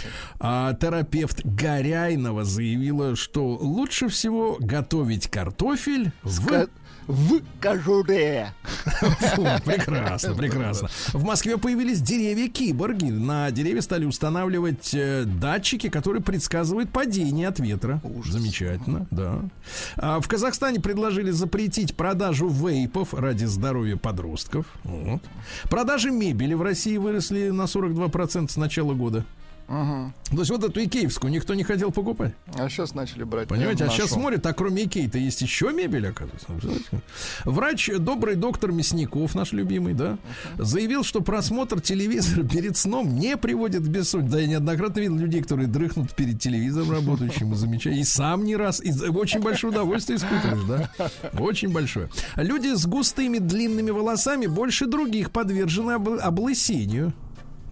А 0.41 0.75
терапевт 0.75 1.45
Горяйнова 1.45 2.45
заявила, 2.45 3.17
что 3.17 3.57
лучше 3.57 4.09
всего 4.09 4.57
готовить 4.61 5.29
картофель 5.29 6.13
в... 6.23 6.69
В 7.09 7.41
кожуре. 7.59 8.53
Фу, 8.75 9.47
прекрасно, 9.65 10.35
прекрасно. 10.35 10.89
В 11.15 11.25
Москве 11.25 11.57
появились 11.57 12.03
деревья-киборги. 12.03 13.07
На 13.07 13.51
деревья 13.51 13.81
стали 13.81 14.05
устанавливать 14.05 14.93
э, 14.93 15.25
датчики, 15.25 15.89
которые 15.89 16.23
предсказывают 16.23 16.91
падение 16.91 17.49
от 17.49 17.61
ветра. 17.61 18.03
Замечательно, 18.27 19.07
да. 19.11 19.41
А 19.97 20.21
в 20.21 20.29
Казахстане 20.29 20.81
предложили 20.81 21.31
запретить 21.31 21.97
продажу 21.97 22.47
вейпов 22.47 23.15
ради 23.15 23.47
здоровья 23.47 23.97
подростков. 23.97 24.67
Вот. 24.85 25.23
Продажи 25.71 26.11
мебели 26.11 26.53
в 26.53 26.61
России 26.61 26.99
выросли 26.99 27.49
на 27.49 27.63
42% 27.63 28.51
с 28.51 28.57
начала 28.59 28.93
года. 28.93 29.25
Мгм. 29.69 30.15
То 30.31 30.39
есть 30.39 30.51
вот 30.51 30.65
эту 30.65 30.83
икеевскую 30.83 31.31
никто 31.31 31.55
не 31.55 31.63
хотел 31.63 31.93
покупать. 31.93 32.33
А 32.55 32.69
сейчас 32.71 32.95
начали 32.95 33.23
брать. 33.25 33.49
Понимаете, 33.49 33.85
а 33.85 33.91
сейчас 33.91 34.11
смотрят, 34.11 34.45
а 34.47 34.55
кроме 34.55 34.85
Икеи-то 34.85 35.19
есть 35.19 35.43
еще 35.43 35.73
мебель, 35.73 36.09
оказывается. 36.09 36.49
Врач, 37.45 37.91
добрый 37.99 38.35
доктор 38.37 38.73
Мясников, 38.73 39.35
наш 39.35 39.53
любимый, 39.53 39.93
да, 39.93 40.17
заявил, 40.57 41.05
что 41.05 41.21
просмотр 41.21 41.81
телевизора 41.83 42.45
перед 42.49 42.77
сном 42.79 43.15
не 43.19 43.37
приводит 43.37 43.83
к 43.83 43.89
бессоннице. 43.89 44.33
Да, 44.33 44.41
я 44.41 44.47
неоднократно 44.47 45.01
видел 45.01 45.17
людей, 45.17 45.43
которые 45.43 45.67
дрыхнут 45.69 46.15
перед 46.15 46.41
телевизором 46.41 46.91
работающим, 46.91 47.53
и 47.53 47.57
замечаю. 47.57 47.97
И 47.97 48.05
сам 48.05 48.45
не 48.45 48.57
раз, 48.57 48.83
и 48.83 48.91
очень 49.09 49.41
большое 49.41 49.73
удовольствие 49.73 50.17
испытываешь, 50.19 50.65
да? 50.67 51.11
Очень 51.39 51.73
большое. 51.73 52.09
Люди 52.37 52.75
с 52.75 52.87
густыми 52.87 53.39
длинными 53.39 53.91
волосами 53.91 54.47
больше 54.47 54.87
других 54.87 55.31
подвержены 55.31 55.93
обл- 55.93 56.19
облысению. 56.19 57.13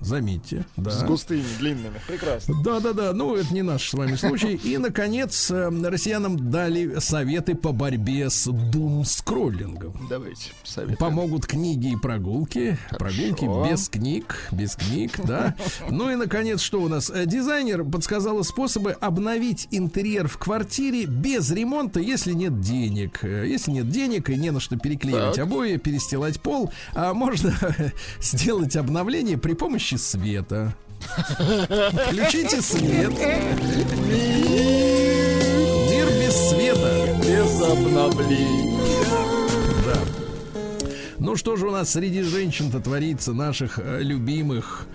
Заметьте, 0.01 0.64
да. 0.76 0.90
С 0.90 1.03
густыми, 1.05 1.44
длинными. 1.59 2.01
Прекрасно. 2.07 2.55
Да, 2.64 2.80
да, 2.80 2.92
да. 2.92 3.12
Ну, 3.12 3.34
это 3.34 3.53
не 3.53 3.62
наш 3.62 3.88
с 3.88 3.94
вами 3.94 4.16
случай. 4.16 4.55
И, 4.55 4.78
наконец, 4.78 5.51
э, 5.51 5.68
россиянам 5.68 6.51
дали 6.51 6.99
советы 7.01 7.55
по 7.55 7.72
борьбе 7.72 8.28
с 8.30 8.47
дум-скроллингом. 8.51 9.94
Давайте, 10.09 10.51
советуем. 10.64 10.99
Помогут 10.99 11.47
книги 11.47 11.92
и 11.92 11.97
прогулки. 11.97 12.78
Прогулки 12.90 13.44
без 13.70 13.88
книг. 13.88 14.49
Без 14.53 14.76
книг, 14.76 15.12
да. 15.24 15.55
Ну 15.90 16.11
и, 16.11 16.14
наконец, 16.16 16.61
что 16.61 16.80
у 16.82 16.88
нас? 16.88 17.11
Э, 17.11 17.24
Дизайнер 17.26 17.84
подсказала 17.84 18.42
способы 18.42 18.92
обновить 18.92 19.68
интерьер 19.70 20.28
в 20.28 20.36
квартире 20.38 21.07
без 21.07 21.51
ремонта, 21.51 22.01
если 22.01 22.32
нет 22.32 22.61
денег. 22.61 23.20
Э, 23.22 23.47
Если 23.47 23.70
нет 23.70 23.88
денег 23.90 24.30
и 24.30 24.36
не 24.36 24.51
на 24.51 24.61
что 24.61 24.76
переклеивать 24.76 25.36
Так. 25.36 25.44
обои, 25.44 25.76
перестилать 25.76 26.40
пол, 26.40 26.72
а 26.94 27.14
можно 27.14 27.55
сделать 28.20 28.76
обновление 28.76 29.38
при 29.38 29.55
помощи 29.55 29.86
света. 29.95 30.74
Включите 30.99 32.61
свет. 32.61 33.12
Мир 35.91 36.07
без 36.18 36.49
света. 36.51 37.16
Без 37.22 37.62
обновлений. 37.62 38.75
Да. 41.26 41.30
Ну 41.32 41.36
что 41.36 41.56
же 41.56 41.66
у 41.66 41.70
нас 41.70 41.90
среди 41.90 42.22
женщин-то 42.22 42.80
творится, 42.80 43.32
наших 43.32 43.78
э, 43.82 43.98
любимых 44.02 44.86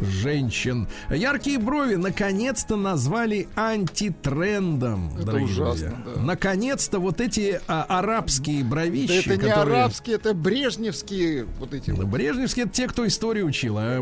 женщин? 0.00 0.86
Яркие 1.10 1.58
брови 1.58 1.96
наконец-то 1.96 2.76
назвали 2.76 3.48
антитрендом, 3.56 5.12
Это 5.16 5.26
дорогие 5.26 5.48
ужасно, 5.48 5.72
друзья. 5.90 5.92
да. 6.16 6.20
Наконец-то 6.22 6.98
вот 6.98 7.20
эти 7.20 7.60
а, 7.66 7.84
арабские 7.88 8.62
Да 8.62 8.70
бровищи, 8.70 9.18
это 9.20 9.30
не 9.36 9.48
которые... 9.48 9.80
арабские, 9.82 10.16
это 10.16 10.34
брежневские 10.34 11.46
вот 11.58 11.74
эти. 11.74 11.90
Да. 11.90 12.04
Брежневские 12.04 12.66
это 12.66 12.74
те, 12.74 12.88
кто 12.88 13.06
историю 13.06 13.46
учил, 13.46 13.76
а 13.78 13.98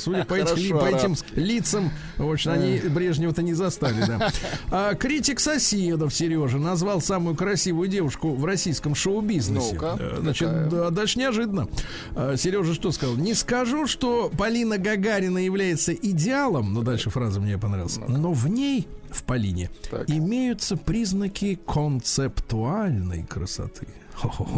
судя 0.00 0.24
по, 0.24 0.36
Хорошо, 0.36 0.78
по 0.78 0.84
этим 0.86 1.16
лицам, 1.34 1.90
в 2.16 2.30
общем, 2.30 2.52
они 2.52 2.78
Брежнева-то 2.78 3.42
не 3.42 3.54
застали, 3.54 4.02
да. 4.06 4.30
А, 4.70 4.94
критик 4.94 5.40
соседов 5.40 6.14
Сережа 6.14 6.58
назвал 6.58 7.00
самую 7.00 7.36
красивую 7.36 7.88
девушку 7.88 8.34
в 8.34 8.44
российском 8.44 8.94
шоу-бизнесе. 8.94 9.74
Ну-ка, 9.74 9.96
Э, 9.98 10.18
Значит, 10.20 10.48
какая? 10.48 10.90
Неожиданно. 11.26 11.68
А, 12.14 12.36
Сережа 12.36 12.74
что 12.74 12.92
сказал? 12.92 13.16
Не 13.16 13.34
скажу, 13.34 13.86
что 13.86 14.30
Полина 14.36 14.78
Гагарина 14.78 15.38
является 15.38 15.92
идеалом, 15.92 16.72
но 16.72 16.82
дальше 16.82 17.10
фраза 17.10 17.40
мне 17.40 17.58
понравилась, 17.58 17.98
но 18.08 18.32
в 18.32 18.48
ней 18.48 18.86
в 19.10 19.22
Полине. 19.24 19.70
Так. 19.90 20.08
Имеются 20.08 20.76
признаки 20.76 21.58
концептуальной 21.66 23.24
красоты. 23.24 23.86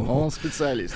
Он 0.09 0.31
специалист. 0.31 0.95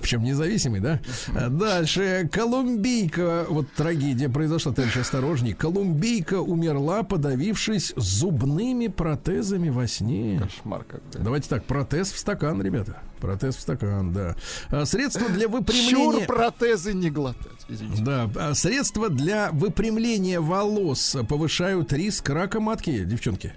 Причем 0.00 0.22
независимый, 0.22 0.80
да? 0.80 1.00
Дальше. 1.48 2.28
Колумбийка. 2.32 3.46
Вот 3.48 3.70
трагедия 3.72 4.28
произошла, 4.28 4.72
товарищ 4.72 4.96
осторожней. 4.96 5.54
Колумбийка 5.54 6.40
умерла, 6.40 7.02
подавившись 7.02 7.92
зубными 7.96 8.88
протезами 8.88 9.70
во 9.70 9.86
сне. 9.86 10.40
Кошмар 10.42 10.84
какой. 10.84 11.22
Давайте 11.22 11.48
так, 11.48 11.64
протез 11.64 12.12
в 12.12 12.18
стакан, 12.18 12.60
ребята. 12.62 12.98
Протез 13.20 13.56
в 13.56 13.60
стакан, 13.60 14.12
да. 14.12 14.34
А, 14.68 14.84
Средства 14.84 15.28
для 15.28 15.46
Чур 15.46 15.60
выпрямления... 15.60 16.26
протезы 16.26 16.92
не 16.92 17.08
глотать. 17.08 17.52
Извините. 17.68 18.02
Да, 18.02 18.28
а 18.34 18.54
средства 18.54 19.08
для 19.08 19.50
выпрямления 19.52 20.40
волос 20.40 21.16
повышают 21.28 21.92
риск 21.92 22.28
рака 22.28 22.60
матки, 22.60 23.04
девчонки. 23.04 23.54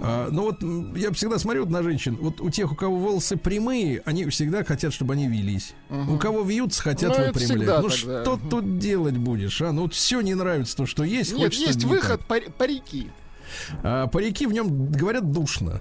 А, 0.00 0.28
ну 0.30 0.42
вот 0.42 0.62
я 0.96 1.12
всегда 1.12 1.38
смотрю 1.38 1.66
на 1.66 1.82
женщин. 1.82 2.16
Вот 2.20 2.40
у 2.40 2.50
тех, 2.50 2.72
у 2.72 2.74
кого 2.74 2.96
волосы 2.98 3.36
прямые, 3.36 4.02
они 4.04 4.24
всегда 4.26 4.64
хотят, 4.64 4.92
чтобы 4.92 5.14
они 5.14 5.28
вились. 5.28 5.74
У 5.90 6.16
кого 6.18 6.42
вьются, 6.42 6.82
хотят 6.82 7.16
Ну, 7.16 7.26
выпрямлять. 7.26 7.68
Ну 7.82 7.88
так, 7.88 7.92
что 7.92 8.36
да. 8.36 8.48
тут 8.50 8.78
делать 8.78 9.16
будешь, 9.16 9.60
а? 9.62 9.72
Ну 9.72 9.82
вот 9.82 9.94
все 9.94 10.20
не 10.20 10.34
нравится 10.34 10.76
то, 10.76 10.86
что 10.86 11.04
есть. 11.04 11.34
Нет, 11.34 11.52
есть 11.54 11.84
выход, 11.84 12.22
парики. 12.26 13.08
А, 13.82 14.06
парики 14.06 14.46
в 14.46 14.52
нем 14.52 14.90
говорят 14.92 15.30
душно. 15.30 15.80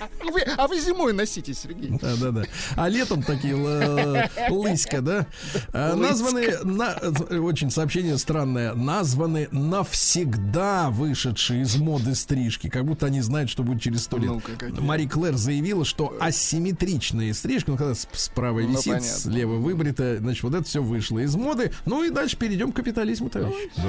А 0.00 0.30
вы, 0.30 0.40
а 0.56 0.66
вы 0.66 0.80
зимой 0.80 1.12
носите, 1.12 1.54
Сергей. 1.54 1.90
Да, 2.00 2.14
да, 2.16 2.30
да. 2.30 2.42
А 2.76 2.88
летом 2.88 3.22
такие 3.22 3.54
л- 3.54 4.28
лыська, 4.50 5.00
да? 5.00 5.26
А, 5.72 5.94
Названы, 5.94 6.58
на- 6.64 6.98
очень 7.42 7.70
сообщение 7.70 8.16
странное, 8.18 8.74
названы 8.74 9.48
навсегда 9.52 10.90
вышедшие 10.90 11.62
из 11.62 11.76
моды 11.76 12.14
стрижки, 12.14 12.68
как 12.68 12.84
будто 12.84 13.06
они 13.06 13.20
знают, 13.20 13.50
что 13.50 13.62
будет 13.62 13.82
через 13.82 14.04
сто 14.04 14.16
лет. 14.18 14.30
Какие. 14.58 14.80
Мари 14.80 15.06
Клэр 15.06 15.36
заявила, 15.36 15.84
что 15.84 16.16
асимметричные 16.20 17.34
стрижки, 17.34 17.70
ну, 17.70 17.76
когда 17.76 17.94
справа 17.94 18.60
Ну, 18.60 18.68
висит, 18.70 18.84
понятно. 18.86 19.08
слева 19.08 19.54
выбрито, 19.56 20.18
значит, 20.18 20.42
вот 20.42 20.54
это 20.54 20.64
все 20.64 20.82
вышло 20.82 21.18
из 21.18 21.34
моды. 21.36 21.72
Ну 21.86 22.02
и 22.04 22.10
дальше 22.10 22.36
перейдем 22.36 22.72
к 22.72 22.76
капитализму, 22.76 23.28
товарищи. 23.30 23.70
Да. 23.76 23.82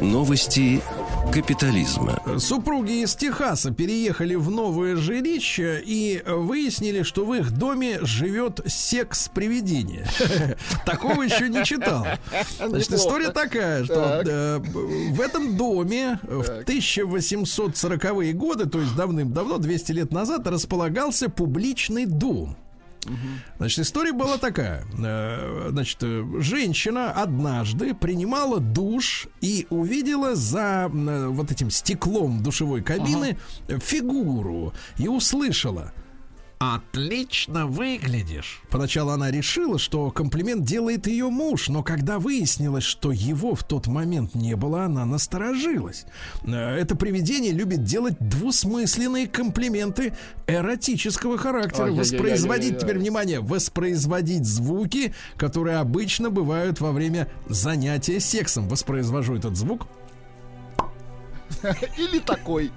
Новости 0.00 0.80
капитализма. 1.32 2.22
Супруги 2.38 3.02
из 3.02 3.14
Техаса 3.14 3.70
переехали 3.70 4.34
в 4.34 4.50
новое 4.50 4.96
жилище 4.96 5.82
и 5.84 6.22
выяснили, 6.26 7.02
что 7.02 7.24
в 7.24 7.34
их 7.34 7.52
доме 7.52 7.98
живет 8.02 8.60
секс-привидение. 8.66 10.06
Такого 10.86 11.22
еще 11.22 11.48
не 11.48 11.64
читал. 11.64 12.06
Значит, 12.58 12.92
история 12.92 13.30
такая, 13.30 13.84
что 13.84 14.22
в 14.64 15.20
этом 15.20 15.56
доме 15.56 16.18
в 16.22 16.62
1840-е 16.64 18.32
годы, 18.32 18.66
то 18.66 18.80
есть 18.80 18.96
давным-давно, 18.96 19.58
200 19.58 19.92
лет 19.92 20.12
назад, 20.12 20.46
располагался 20.46 21.28
публичный 21.28 22.06
дом. 22.06 22.56
Значит, 23.58 23.80
история 23.80 24.12
была 24.12 24.38
такая. 24.38 24.84
Э, 24.98 25.68
Значит, 25.70 26.02
женщина 26.40 27.10
однажды 27.12 27.94
принимала 27.94 28.60
душ 28.60 29.28
и 29.40 29.66
увидела 29.70 30.34
за 30.34 30.90
э, 30.92 31.26
вот 31.28 31.50
этим 31.50 31.70
стеклом 31.70 32.42
душевой 32.42 32.82
кабины 32.82 33.38
э, 33.68 33.78
фигуру 33.78 34.72
и 34.98 35.08
услышала. 35.08 35.92
Отлично 36.62 37.66
выглядишь. 37.66 38.60
Поначалу 38.68 39.12
она 39.12 39.30
решила, 39.30 39.78
что 39.78 40.10
комплимент 40.10 40.62
делает 40.62 41.06
ее 41.06 41.30
муж, 41.30 41.70
но 41.70 41.82
когда 41.82 42.18
выяснилось, 42.18 42.84
что 42.84 43.12
его 43.12 43.54
в 43.54 43.64
тот 43.64 43.86
момент 43.86 44.34
не 44.34 44.56
было, 44.56 44.84
она 44.84 45.06
насторожилась. 45.06 46.04
Это 46.46 46.96
привидение 46.96 47.52
любит 47.52 47.84
делать 47.84 48.16
двусмысленные 48.20 49.26
комплименты 49.26 50.12
эротического 50.46 51.38
характера. 51.38 51.92
Воспроизводить, 51.92 52.78
теперь 52.78 52.98
внимание, 52.98 53.40
воспроизводить 53.40 54.44
звуки, 54.44 55.14
которые 55.38 55.78
обычно 55.78 56.28
бывают 56.28 56.78
во 56.82 56.92
время 56.92 57.26
занятия 57.48 58.20
сексом. 58.20 58.68
Воспроизвожу 58.68 59.34
этот 59.34 59.56
звук. 59.56 59.86
Или 61.96 62.18
такой. 62.18 62.70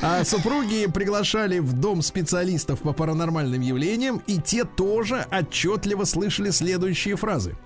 А 0.00 0.24
супруги 0.24 0.86
приглашали 0.86 1.58
в 1.58 1.72
дом 1.72 2.02
специалистов 2.02 2.80
по 2.80 2.92
паранормальным 2.92 3.60
явлениям, 3.60 4.22
и 4.26 4.38
те 4.38 4.64
тоже 4.64 5.26
отчетливо 5.30 6.04
слышали 6.04 6.50
следующие 6.50 7.16
фразы. 7.16 7.56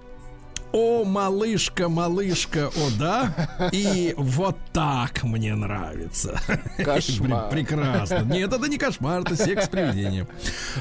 О, 0.70 1.02
малышка, 1.04 1.88
малышка, 1.88 2.68
о 2.68 2.90
да, 2.98 3.70
и 3.72 4.14
вот 4.18 4.56
так 4.74 5.22
мне 5.24 5.54
нравится. 5.54 6.38
Кошмар. 6.76 7.46
Пре- 7.46 7.50
Прекрасно. 7.50 8.18
Нет, 8.30 8.52
это 8.52 8.68
не 8.68 8.76
кошмар, 8.76 9.22
это 9.22 9.34
секс 9.34 9.66
привидение. 9.68 10.28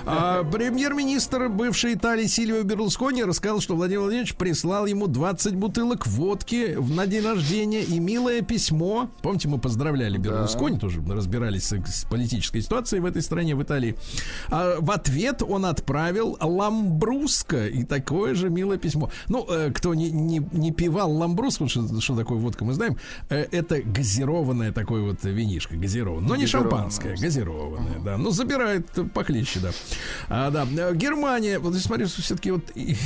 А, 0.05 0.43
премьер-министр 0.43 1.47
бывшей 1.47 1.93
Италии 1.93 2.25
Сильвио 2.27 2.63
Берлускони 2.63 3.23
рассказал, 3.23 3.61
что 3.61 3.75
Владимир 3.75 4.01
Владимирович 4.01 4.35
прислал 4.35 4.85
ему 4.87 5.07
20 5.07 5.55
бутылок 5.55 6.05
водки 6.05 6.75
в- 6.77 6.93
на 6.93 7.07
день 7.07 7.23
рождения 7.23 7.81
и 7.81 7.99
милое 7.99 8.41
письмо. 8.41 9.09
Помните, 9.21 9.47
мы 9.47 9.57
поздравляли 9.57 10.17
Берлускони, 10.17 10.77
тоже 10.79 11.01
разбирались 11.09 11.63
с, 11.63 11.71
с 11.85 12.03
политической 12.03 12.61
ситуацией 12.61 12.99
в 13.01 13.05
этой 13.05 13.21
стране, 13.21 13.55
в 13.55 13.63
Италии. 13.63 13.95
А 14.49 14.75
в 14.81 14.91
ответ 14.91 15.41
он 15.41 15.65
отправил 15.65 16.37
ламбруско 16.41 17.67
и 17.67 17.83
такое 17.85 18.35
же 18.35 18.49
милое 18.49 18.77
письмо. 18.77 19.09
Ну, 19.29 19.45
э, 19.49 19.71
кто 19.77 19.93
не, 19.93 20.09
не, 20.11 20.39
не 20.51 20.71
пивал 20.71 21.11
ламбруску, 21.11 21.67
что, 21.67 22.01
что 22.01 22.15
такое 22.15 22.39
водка, 22.39 22.65
мы 22.65 22.73
знаем, 22.73 22.97
э, 23.29 23.45
это 23.51 23.79
газированное 23.81 24.71
такое 24.71 25.01
вот 25.03 25.23
винишко, 25.23 25.75
газированное. 25.75 26.27
Но 26.27 26.35
не 26.35 26.47
шампанское, 26.47 27.15
газированное, 27.15 27.99
да. 27.99 28.17
Ну, 28.17 28.31
забирает 28.31 28.87
похлеще, 29.13 29.59
да. 29.59 29.71
А, 30.29 30.49
да. 30.49 30.67
э, 30.69 30.95
Германия, 30.95 31.59
вот 31.59 31.75
смотри, 31.75 32.05
все-таки 32.05 32.51
вот 32.51 32.63
и- 32.75 32.97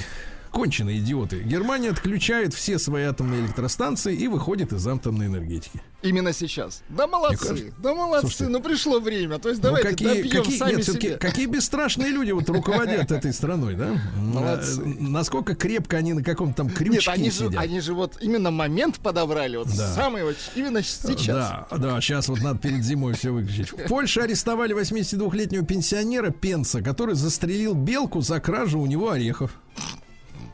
конченые 0.52 1.00
идиоты. 1.00 1.42
Германия 1.44 1.90
отключает 1.90 2.54
все 2.54 2.78
свои 2.78 3.04
атомные 3.04 3.42
электростанции 3.42 4.16
и 4.16 4.28
выходит 4.28 4.74
из 4.74 4.86
атомной 4.88 5.28
энергетики. 5.28 5.82
Именно 6.02 6.34
сейчас. 6.34 6.82
Да 6.90 7.08
молодцы, 7.08 7.48
кажется- 7.48 7.74
да 7.82 7.94
молодцы, 7.94 8.22
Слушайте, 8.28 8.48
ну 8.48 8.62
пришло 8.62 9.00
время. 9.00 9.38
То 9.40 9.50
есть 9.50 9.62
Ну, 9.62 9.70
давайте 9.70 9.90
какие, 9.90 10.08
добьем 10.08 10.44
какие, 10.44 10.58
сами 10.58 10.76
нет, 10.76 10.86
себе. 10.86 11.18
какие 11.18 11.46
бесстрашные 11.46 12.10
люди 12.10 12.32
вот 12.32 12.50
руководят 12.50 13.12
этой 13.12 13.32
страной, 13.34 13.76
да? 13.76 13.92
Молодцы. 14.18 14.82
Э, 14.82 14.86
Насколько 15.00 15.56
крепко 15.56 15.98
они 15.98 16.14
на 16.14 16.24
каком-то 16.24 16.58
там 16.58 16.68
Нет, 16.68 16.76
крючке 16.78 17.12
они 17.12 17.30
же, 17.32 17.38
сидят. 17.48 17.62
они 17.62 17.80
же 17.80 17.94
вот 17.94 18.18
именно 18.22 18.52
момент 18.52 19.00
подобрали, 19.00 19.58
вот 19.58 19.68
Да. 19.68 19.94
самый 19.94 20.24
вот 20.24 20.36
именно 20.56 20.82
сейчас. 20.84 21.28
Да, 21.28 21.68
да, 21.78 22.02
сейчас 22.02 22.28
вот 22.28 22.42
надо 22.42 22.60
перед 22.60 22.84
зимой 22.84 23.14
все 23.14 23.32
выключить. 23.32 23.72
В 23.72 23.88
Польше 23.88 24.22
арестовали 24.22 24.74
82-летнего 24.76 25.64
пенсионера 25.66 26.32
Пенса, 26.32 26.82
который 26.82 27.16
застрелил 27.16 27.74
белку 27.76 28.22
за 28.22 28.40
кражу 28.40 28.80
у 28.80 28.86
него 28.88 29.12
орехов. 29.12 29.52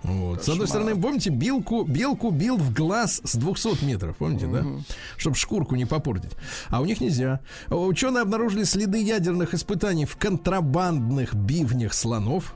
Вот. 0.04 0.44
С 0.44 0.50
одной 0.50 0.68
стороны, 0.68 0.96
помните, 0.96 1.30
белку, 1.30 1.84
белку 1.84 2.32
бил 2.32 2.58
в 2.58 2.74
глаз 2.74 3.22
с 3.24 3.36
200 3.36 3.84
метров, 3.84 4.18
помните, 4.18 4.48
да? 4.48 4.66
Чтобы 5.18 5.36
шкурку 5.36 5.76
не 5.76 5.86
попортить. 5.86 6.32
А 6.70 6.82
у 6.82 6.86
них 6.86 7.02
нельзя. 7.02 7.40
Ученые 7.70 8.22
обнаружили 8.22 8.64
следы 8.64 9.02
ядерных 9.02 9.54
испытаний 9.54 10.06
в 10.06 10.16
контрабандных 10.18 11.34
бивнях 11.36 11.94
слонов. 11.94 12.54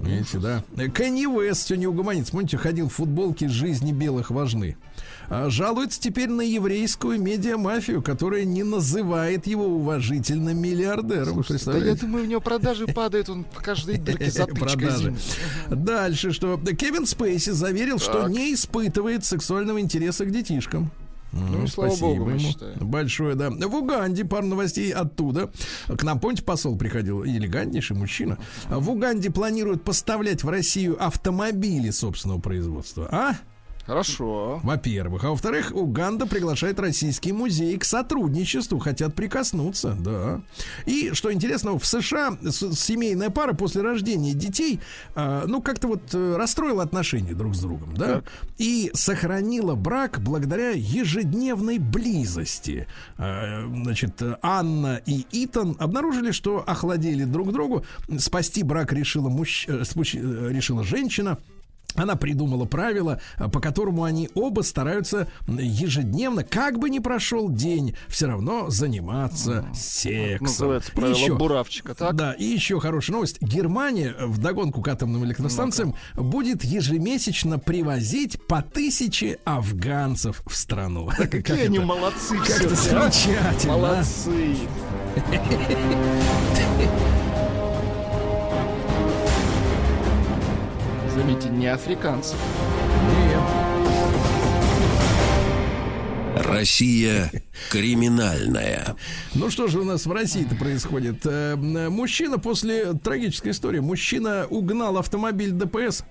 Видите, 0.00 0.38
да? 0.38 0.62
Кенни 0.88 1.26
Уэст 1.26 1.64
все 1.64 1.74
не 1.76 1.86
угомонится. 1.86 2.32
Помните, 2.32 2.58
ходил 2.58 2.88
в 2.88 2.92
футболке 2.94 3.48
«Жизни 3.48 3.92
белых 3.92 4.30
важны». 4.30 4.76
А 5.28 5.50
жалуется 5.50 6.00
теперь 6.00 6.28
на 6.28 6.42
еврейскую 6.42 7.20
медиамафию, 7.20 8.02
которая 8.02 8.44
не 8.44 8.62
называет 8.62 9.46
его 9.46 9.66
уважительным 9.66 10.58
миллиардером. 10.58 11.42
Вы 11.42 11.58
Да 11.64 11.78
я 11.78 11.94
думаю, 11.94 12.24
у 12.24 12.26
него 12.26 12.40
продажи 12.40 12.86
падают, 12.86 13.28
он 13.28 13.44
по 13.44 13.60
каждой 13.60 13.98
дырке 13.98 14.30
затычкой. 14.30 15.16
Дальше 15.68 16.32
что? 16.32 16.58
Кевин 16.58 17.06
Спейси 17.06 17.50
заверил, 17.50 17.98
что 17.98 18.22
Так. 18.22 18.30
не 18.30 18.54
испытывает 18.54 19.24
сексуального 19.24 19.80
интереса 19.80 20.24
к 20.24 20.30
детишкам. 20.30 20.90
Ну, 21.32 21.64
и 21.64 21.66
слава 21.66 21.90
спасибо 21.90 22.08
богу, 22.08 22.30
ему. 22.30 22.50
Большое, 22.80 23.34
да. 23.34 23.50
В 23.50 23.74
Уганде 23.74 24.24
пару 24.24 24.46
новостей 24.46 24.92
оттуда. 24.92 25.50
К 25.86 26.02
нам, 26.04 26.18
помните, 26.20 26.42
посол 26.42 26.78
приходил, 26.78 27.24
элегантнейший 27.24 27.96
мужчина. 27.96 28.38
В 28.68 28.90
Уганде 28.90 29.30
планируют 29.30 29.82
поставлять 29.82 30.44
в 30.44 30.48
Россию 30.48 30.96
автомобили 31.04 31.90
собственного 31.90 32.38
производства. 32.40 33.08
А? 33.10 33.36
Хорошо. 33.86 34.60
Во-первых. 34.64 35.24
А 35.24 35.30
во-вторых, 35.30 35.72
Уганда 35.72 36.26
приглашает 36.26 36.80
российские 36.80 37.34
музеи 37.34 37.76
к 37.76 37.84
сотрудничеству. 37.84 38.80
Хотят 38.80 39.14
прикоснуться, 39.14 39.96
да. 39.98 40.40
И, 40.86 41.12
что 41.12 41.32
интересно, 41.32 41.78
в 41.78 41.86
США 41.86 42.36
семейная 42.42 43.30
пара 43.30 43.52
после 43.52 43.82
рождения 43.82 44.34
детей, 44.34 44.80
э, 45.14 45.44
ну, 45.46 45.62
как-то 45.62 45.86
вот 45.86 46.02
э, 46.12 46.36
расстроила 46.36 46.82
отношения 46.82 47.32
друг 47.34 47.54
с 47.54 47.60
другом, 47.60 47.96
да. 47.96 48.22
И 48.58 48.90
сохранила 48.92 49.76
брак 49.76 50.20
благодаря 50.20 50.70
ежедневной 50.70 51.78
близости. 51.78 52.88
Э, 53.18 53.64
значит, 53.66 54.20
Анна 54.42 55.00
и 55.06 55.24
Итан 55.30 55.76
обнаружили, 55.78 56.32
что 56.32 56.64
охладели 56.66 57.22
друг 57.22 57.52
другу. 57.52 57.84
Спасти 58.18 58.64
брак 58.64 58.92
решила, 58.92 59.28
мужч... 59.28 59.66
э, 59.68 59.82
э, 59.84 60.48
решила 60.50 60.82
женщина. 60.82 61.38
Она 61.96 62.16
придумала 62.16 62.64
правило, 62.64 63.20
э, 63.38 63.48
по 63.48 63.60
которому 63.60 64.04
они 64.04 64.28
оба 64.34 64.62
стараются 64.62 65.28
ежедневно, 65.48 66.44
как 66.44 66.78
бы 66.78 66.90
ни 66.90 66.98
прошел 66.98 67.50
день, 67.50 67.96
все 68.08 68.26
равно 68.26 68.70
заниматься 68.70 69.66
сексом. 69.74 70.46
Называется 70.46 70.92
И 70.92 70.94
правило 70.94 71.16
еще- 71.16 71.36
буравчика, 71.36 71.94
так? 71.94 72.14
Да, 72.14 72.32
и 72.32 72.44
еще 72.44 72.80
хорошая 72.80 73.14
новость. 73.14 73.40
Германия 73.40 74.14
в 74.20 74.38
догонку 74.38 74.82
к 74.82 74.88
атомным 74.88 75.24
электростанциям 75.24 75.94
будет 76.14 76.64
ежемесячно 76.64 77.58
привозить 77.58 78.40
по 78.46 78.62
тысяче 78.62 79.38
афганцев 79.44 80.42
в 80.46 80.54
страну. 80.56 81.06
Как 81.16 81.30
Какие 81.30 81.66
они 81.66 81.78
это? 81.78 81.86
молодцы 81.86 82.36
Как 82.38 82.62
это 82.62 82.74
все. 82.76 82.96
а? 82.96 83.10
замечательно. 83.10 83.74
а? 83.74 83.76
Молодцы. 83.76 84.56
Заметьте, 91.16 91.48
не 91.48 91.66
африканцы. 91.66 92.34
Россия 96.36 97.32
криминальная. 97.70 98.96
Ну 99.34 99.48
что 99.48 99.66
же 99.66 99.80
у 99.80 99.84
нас 99.84 100.04
в 100.04 100.12
России-то 100.12 100.54
происходит? 100.56 101.24
Э, 101.24 101.56
Мужчина 101.56 102.38
после 102.38 102.92
трагической 102.92 103.52
истории, 103.52 103.78
мужчина 103.80 104.46
угнал 104.50 104.98
автомобиль 104.98 105.52
ДПС 105.52 106.04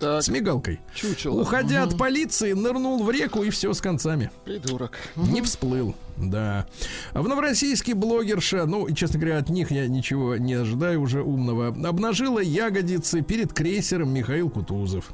Так, 0.00 0.22
с 0.22 0.28
мигалкой. 0.28 0.80
чучело. 0.94 1.42
Уходя 1.42 1.82
от 1.82 1.98
полиции, 1.98 2.52
нырнул 2.52 3.02
в 3.04 3.10
реку 3.10 3.42
и 3.42 3.50
все 3.50 3.74
с 3.74 3.82
концами. 3.82 4.30
Придурок. 4.46 4.96
Не 5.14 5.42
всплыл, 5.42 5.94
да. 6.16 6.66
В 7.12 7.28
Новороссийске 7.28 7.94
блогерша, 7.94 8.64
ну, 8.64 8.86
и, 8.86 8.94
честно 8.94 9.20
говоря, 9.20 9.38
от 9.38 9.50
них 9.50 9.70
я 9.70 9.86
ничего 9.88 10.36
не 10.36 10.54
ожидаю 10.54 11.02
уже 11.02 11.22
умного, 11.22 11.68
обнажила 11.68 12.40
ягодицы 12.40 13.20
перед 13.20 13.52
крейсером 13.52 14.12
Михаил 14.14 14.48
Кутузов. 14.48 15.12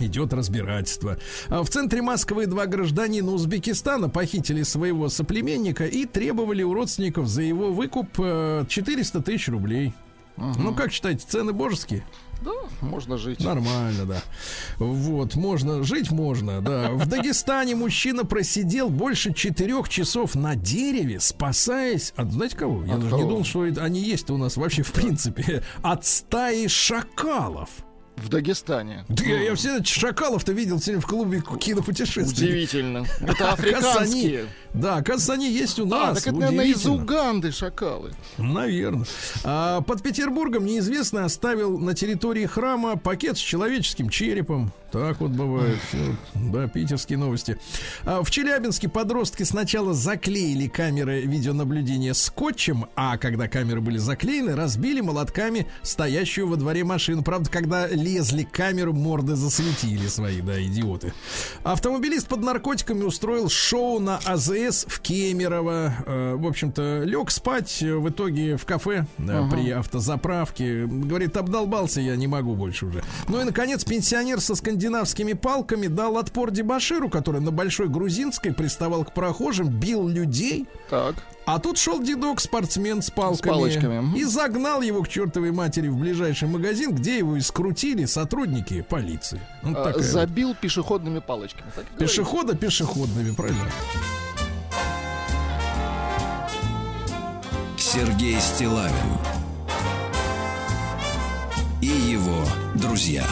Идет 0.00 0.32
разбирательство. 0.32 1.18
А 1.48 1.62
В 1.62 1.68
центре 1.68 2.00
Москвы 2.00 2.46
два 2.46 2.66
гражданина 2.66 3.30
Узбекистана 3.32 4.08
похитили 4.08 4.62
своего 4.62 5.08
соплеменника 5.08 5.86
и 5.86 6.06
требовали 6.06 6.62
у 6.62 6.72
родственников 6.74 7.28
за 7.28 7.42
его 7.42 7.72
выкуп 7.72 8.08
э, 8.18 8.64
400 8.68 9.20
тысяч 9.22 9.48
рублей. 9.48 9.92
Ну, 10.36 10.74
как 10.74 10.92
считаете, 10.92 11.24
цены 11.28 11.52
божеские? 11.52 12.04
Да, 12.44 12.50
можно 12.80 13.18
жить. 13.18 13.38
Нормально, 13.38 14.04
да. 14.04 14.22
Вот, 14.78 15.36
можно, 15.36 15.84
жить 15.84 16.10
можно, 16.10 16.60
да. 16.60 16.90
В 16.90 17.06
Дагестане 17.06 17.76
мужчина 17.76 18.24
просидел 18.24 18.88
больше 18.88 19.32
четырех 19.32 19.88
часов 19.88 20.34
на 20.34 20.56
дереве, 20.56 21.20
спасаясь 21.20 22.12
от, 22.16 22.32
знаете 22.32 22.56
кого? 22.56 22.84
Я 22.84 22.94
От 22.94 23.00
даже 23.02 23.14
не 23.14 23.20
кого? 23.20 23.30
думал, 23.30 23.44
что 23.44 23.64
это- 23.66 23.84
они 23.84 24.00
есть 24.00 24.28
у 24.30 24.36
нас 24.38 24.56
вообще 24.56 24.82
в 24.82 24.90
принципе. 24.90 25.62
От 25.82 26.04
стаи 26.04 26.66
шакалов. 26.66 27.68
В 28.22 28.28
Дагестане. 28.28 29.04
Да 29.08 29.24
я, 29.24 29.40
я 29.42 29.54
все 29.54 29.82
шакалов-то 29.82 30.52
видел 30.52 30.80
сегодня 30.80 31.00
в 31.02 31.06
клубе 31.06 31.42
кинопутешествий. 31.60 32.46
Удивительно. 32.48 33.04
Это 33.20 33.52
африканские. 33.52 34.46
Да, 34.74 34.96
оказывается, 34.96 35.32
они 35.34 35.50
есть 35.50 35.78
у 35.78 35.84
А, 35.86 35.88
нас. 35.88 36.18
так 36.22 36.28
это, 36.28 36.36
наверное, 36.40 36.66
из. 36.66 36.86
Уганды 36.86 37.52
шакалы. 37.52 38.12
Наверное. 38.38 39.06
А, 39.44 39.80
под 39.82 40.02
Петербургом 40.02 40.64
неизвестный 40.64 41.24
оставил 41.24 41.78
на 41.78 41.94
территории 41.94 42.46
храма 42.46 42.96
пакет 42.96 43.36
с 43.36 43.40
человеческим 43.40 44.08
черепом. 44.08 44.72
Так 44.92 45.20
вот 45.20 45.30
бывает. 45.30 45.78
Всё. 45.88 46.14
Да, 46.34 46.68
питерские 46.68 47.18
новости. 47.18 47.58
А, 48.04 48.22
в 48.22 48.30
Челябинске 48.30 48.90
подростки 48.90 49.42
сначала 49.42 49.94
заклеили 49.94 50.68
камеры 50.68 51.22
видеонаблюдения 51.22 52.12
скотчем, 52.12 52.86
а 52.94 53.16
когда 53.16 53.48
камеры 53.48 53.80
были 53.80 53.96
заклеены, 53.96 54.54
разбили 54.54 55.00
молотками 55.00 55.66
стоящую 55.82 56.46
во 56.46 56.56
дворе 56.56 56.84
машину. 56.84 57.22
Правда, 57.22 57.48
когда 57.50 57.86
лезли 57.86 58.42
к 58.42 58.50
камеру, 58.50 58.92
морды 58.92 59.34
засветили 59.34 60.06
свои, 60.08 60.42
да, 60.42 60.62
идиоты. 60.62 61.14
Автомобилист 61.62 62.28
под 62.28 62.42
наркотиками 62.42 63.02
устроил 63.02 63.48
шоу 63.48 63.98
на 63.98 64.18
АЗС 64.18 64.84
в 64.88 65.00
Кемерово. 65.00 65.94
Э, 66.04 66.34
в 66.36 66.46
общем-то, 66.46 67.04
лег 67.04 67.30
спать 67.30 67.82
э, 67.82 67.94
в 67.94 68.10
итоге 68.10 68.58
в 68.58 68.66
кафе 68.66 69.06
да, 69.16 69.48
при 69.50 69.70
автозаправке. 69.70 70.84
Говорит, 70.86 71.36
обдолбался 71.38 72.02
я, 72.02 72.14
не 72.16 72.26
могу 72.26 72.54
больше 72.54 72.86
уже. 72.86 73.02
Ну 73.28 73.40
и, 73.40 73.44
наконец, 73.44 73.84
пенсионер 73.84 74.40
со 74.40 74.54
скандинавскими 74.82 75.34
палками 75.34 75.86
дал 75.86 76.16
отпор 76.16 76.50
дебаширу, 76.50 77.08
который 77.08 77.40
на 77.40 77.52
Большой 77.52 77.88
Грузинской 77.88 78.52
приставал 78.52 79.04
к 79.04 79.12
прохожим, 79.12 79.68
бил 79.68 80.08
людей. 80.08 80.66
Так. 80.90 81.14
А 81.46 81.60
тут 81.60 81.78
шел 81.78 82.02
дедок, 82.02 82.40
спортсмен 82.40 83.00
с 83.00 83.10
палками, 83.10 83.52
палочками, 83.52 84.00
мгм. 84.00 84.16
и 84.16 84.24
загнал 84.24 84.82
его 84.82 85.02
к 85.02 85.08
чертовой 85.08 85.52
матери 85.52 85.86
в 85.86 85.96
ближайший 85.96 86.48
магазин, 86.48 86.94
где 86.94 87.18
его 87.18 87.36
и 87.36 87.40
скрутили 87.40 88.06
сотрудники 88.06 88.82
полиции. 88.82 89.40
Вот 89.62 89.76
А, 89.76 89.92
вот. 89.92 90.02
Забил 90.02 90.56
пешеходными 90.56 91.20
палочками. 91.20 91.70
Так. 91.76 91.84
Пешехода 91.98 92.56
пешеходными, 92.56 93.32
правильно? 93.32 93.64
Сергей 97.78 98.40
Стилавин 98.40 98.92
и 101.80 101.86
его 101.86 102.44
друзья. 102.74 103.26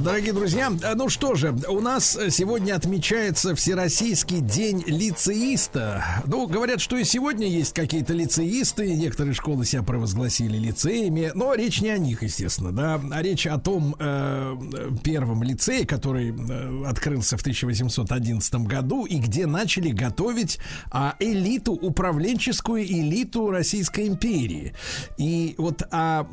Дорогие 0.00 0.32
друзья, 0.34 0.70
э, 0.82 0.94
ну 0.94 1.08
что 1.08 1.34
же, 1.36 1.56
у 1.68 1.80
нас 1.80 2.16
э, 2.16 2.30
сегодня 2.30 2.74
отмечается 2.74 3.54
Всероссийский 3.54 4.40
день 4.40 4.84
лицеиста. 4.86 6.04
Ну, 6.26 6.46
говорят, 6.46 6.80
что 6.80 6.96
и 6.96 7.04
сегодня 7.04 7.46
есть 7.46 7.72
какие-то 7.72 8.12
лицеисты, 8.12 8.94
некоторые 8.94 9.32
школы 9.32 9.64
себя 9.64 9.82
провозгласили 9.82 10.58
лицеями, 10.58 11.30
но 11.34 11.54
речь 11.54 11.80
не 11.80 11.88
о 11.88 11.98
них, 11.98 12.22
естественно, 12.22 12.72
да, 12.72 13.00
а 13.10 13.22
речь 13.22 13.46
о 13.46 13.58
том 13.58 13.96
э, 13.98 14.56
э, 14.74 14.90
первом 15.02 15.42
лицее, 15.42 15.86
который 15.86 16.30
э, 16.30 16.84
открылся 16.86 17.38
в 17.38 17.40
1811 17.40 18.54
году 18.66 19.06
и 19.06 19.16
где 19.18 19.46
начали 19.46 19.90
готовить 19.90 20.58
а, 20.90 21.16
элиту, 21.20 21.72
управленческую 21.72 22.84
элиту 22.84 23.50
Российской 23.50 24.08
империи. 24.08 24.74
И 25.16 25.54
вот 25.56 25.82
о, 25.90 26.26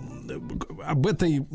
об, 0.85 1.07
этой, 1.07 1.45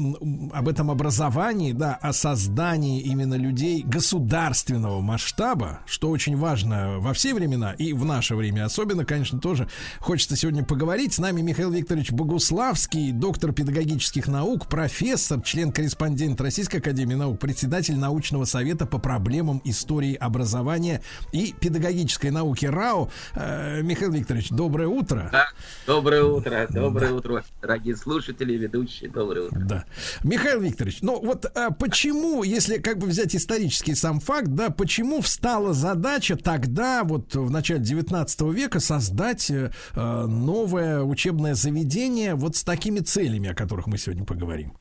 об 0.53 0.69
этом 0.69 0.91
образовании, 0.91 1.73
да, 1.73 1.98
о 2.01 2.13
создании 2.13 3.01
именно 3.01 3.35
людей 3.35 3.83
государственного 3.83 5.01
масштаба, 5.01 5.81
что 5.87 6.11
очень 6.11 6.37
важно 6.37 6.99
во 6.99 7.13
все 7.13 7.35
времена 7.35 7.73
и 7.73 7.93
в 7.93 8.05
наше 8.05 8.35
время 8.35 8.65
особенно, 8.65 9.05
конечно, 9.05 9.41
тоже 9.41 9.69
хочется 9.99 10.37
сегодня 10.37 10.65
поговорить. 10.65 11.15
С 11.15 11.19
нами 11.19 11.41
Михаил 11.41 11.71
Викторович 11.71 12.13
Богуславский, 12.13 13.13
доктор 13.13 13.53
педагогических 13.53 14.29
наук, 14.29 14.69
профессор, 14.69 15.41
член-корреспондент 15.43 16.41
Российской 16.41 16.77
Академии 16.77 17.15
Наук, 17.15 17.39
председатель 17.39 17.97
научного 17.97 18.45
совета 18.45 18.87
по 18.87 18.99
проблемам 18.99 19.61
истории 19.65 20.15
образования 20.15 21.03
и 21.33 21.55
педагогической 21.59 22.31
науки 22.31 22.67
РАО. 22.67 23.11
Э, 23.35 23.83
Михаил 23.83 24.13
Викторович, 24.13 24.51
доброе 24.51 24.89
утро. 24.89 25.29
Да. 25.33 25.49
Доброе 25.87 26.25
утро, 26.25 26.67
доброе 26.71 27.13
утро, 27.13 27.45
дорогие 27.61 27.97
слушатели, 27.97 28.55
ведущие, 28.55 29.11
доброе 29.11 29.47
утро. 29.47 29.61
Да. 29.61 29.85
Михаил 30.23 30.61
Викторович, 30.61 30.99
ну 31.03 31.21
вот 31.21 31.47
а, 31.55 31.71
почему, 31.89 32.43
если 32.43 32.79
как 32.79 32.99
бы 32.99 33.07
взять 33.07 33.35
исторический 33.35 33.95
сам 33.95 34.21
факт, 34.21 34.49
да, 34.49 34.69
почему 34.71 35.23
встала 35.23 35.73
задача 35.73 36.37
тогда, 36.37 37.03
вот 37.03 37.35
в 37.35 37.51
начале 37.51 37.81
19 37.81 38.41
века, 38.53 38.79
создать 38.79 39.51
э, 39.51 39.73
э, 39.95 40.27
новое 40.27 41.03
учебное 41.03 41.55
заведение 41.55 42.35
вот 42.35 42.57
с 42.57 42.65
такими 42.65 43.01
целями, 43.01 43.51
о 43.51 43.55
которых 43.55 43.87
мы 43.87 43.97
сегодня 43.97 44.25
поговорим? 44.25 44.77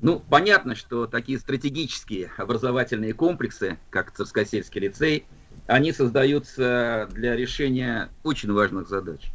Ну, 0.00 0.20
понятно, 0.20 0.74
что 0.74 1.06
такие 1.06 1.38
стратегические 1.38 2.30
образовательные 2.38 3.12
комплексы, 3.12 3.78
как 3.90 4.12
Царскосельский 4.12 4.80
лицей, 4.80 5.26
они 5.66 5.92
создаются 5.92 7.08
для 7.12 7.36
решения 7.36 8.08
очень 8.22 8.52
важных 8.52 8.88
задач. 8.88 9.30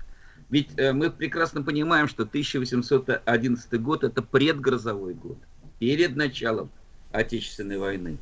Ведь 0.53 0.69
э, 0.77 0.93
мы 0.93 1.09
прекрасно 1.09 1.63
понимаем, 1.63 2.07
что 2.07 2.25
1811 2.25 3.81
год 3.81 4.03
это 4.03 4.21
предгрозовой 4.21 5.15
год, 5.15 5.39
перед 5.79 6.15
началом 6.15 6.69
Отечественной 7.11 7.79
войны. 7.79 8.19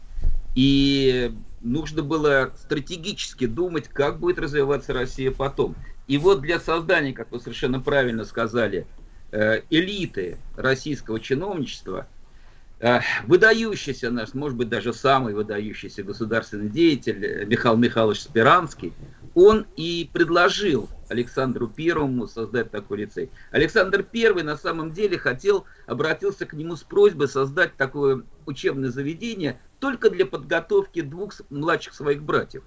И 0.55 1.33
нужно 1.59 2.03
было 2.03 2.53
стратегически 2.55 3.47
думать, 3.47 3.89
как 3.89 4.19
будет 4.19 4.39
развиваться 4.39 4.93
Россия 4.93 5.29
потом. 5.29 5.75
И 6.07 6.17
вот 6.17 6.39
для 6.39 6.61
создания, 6.61 7.11
как 7.11 7.33
вы 7.33 7.41
совершенно 7.41 7.81
правильно 7.81 8.23
сказали, 8.23 8.87
э, 9.33 9.63
элиты 9.69 10.37
российского 10.55 11.19
чиновничества, 11.19 12.07
выдающийся 13.27 14.09
наш, 14.09 14.33
может 14.33 14.57
быть, 14.57 14.69
даже 14.69 14.93
самый 14.93 15.33
выдающийся 15.33 16.03
государственный 16.03 16.69
деятель 16.69 17.23
э, 17.23 17.45
Михаил 17.45 17.77
Михайлович 17.77 18.21
Спиранский, 18.21 18.93
он 19.35 19.67
и 19.77 20.09
предложил 20.11 20.89
Александру 21.07 21.67
Первому 21.67 22.27
создать 22.27 22.71
такой 22.71 22.99
лицей. 22.99 23.29
Александр 23.51 24.03
Первый 24.03 24.43
на 24.43 24.57
самом 24.57 24.91
деле 24.91 25.17
хотел, 25.17 25.65
обратился 25.85 26.45
к 26.45 26.53
нему 26.53 26.75
с 26.75 26.83
просьбой 26.83 27.27
создать 27.27 27.75
такое 27.77 28.23
учебное 28.45 28.89
заведение 28.89 29.59
только 29.79 30.09
для 30.09 30.25
подготовки 30.25 31.01
двух 31.01 31.33
младших 31.49 31.93
своих 31.93 32.23
братьев, 32.23 32.63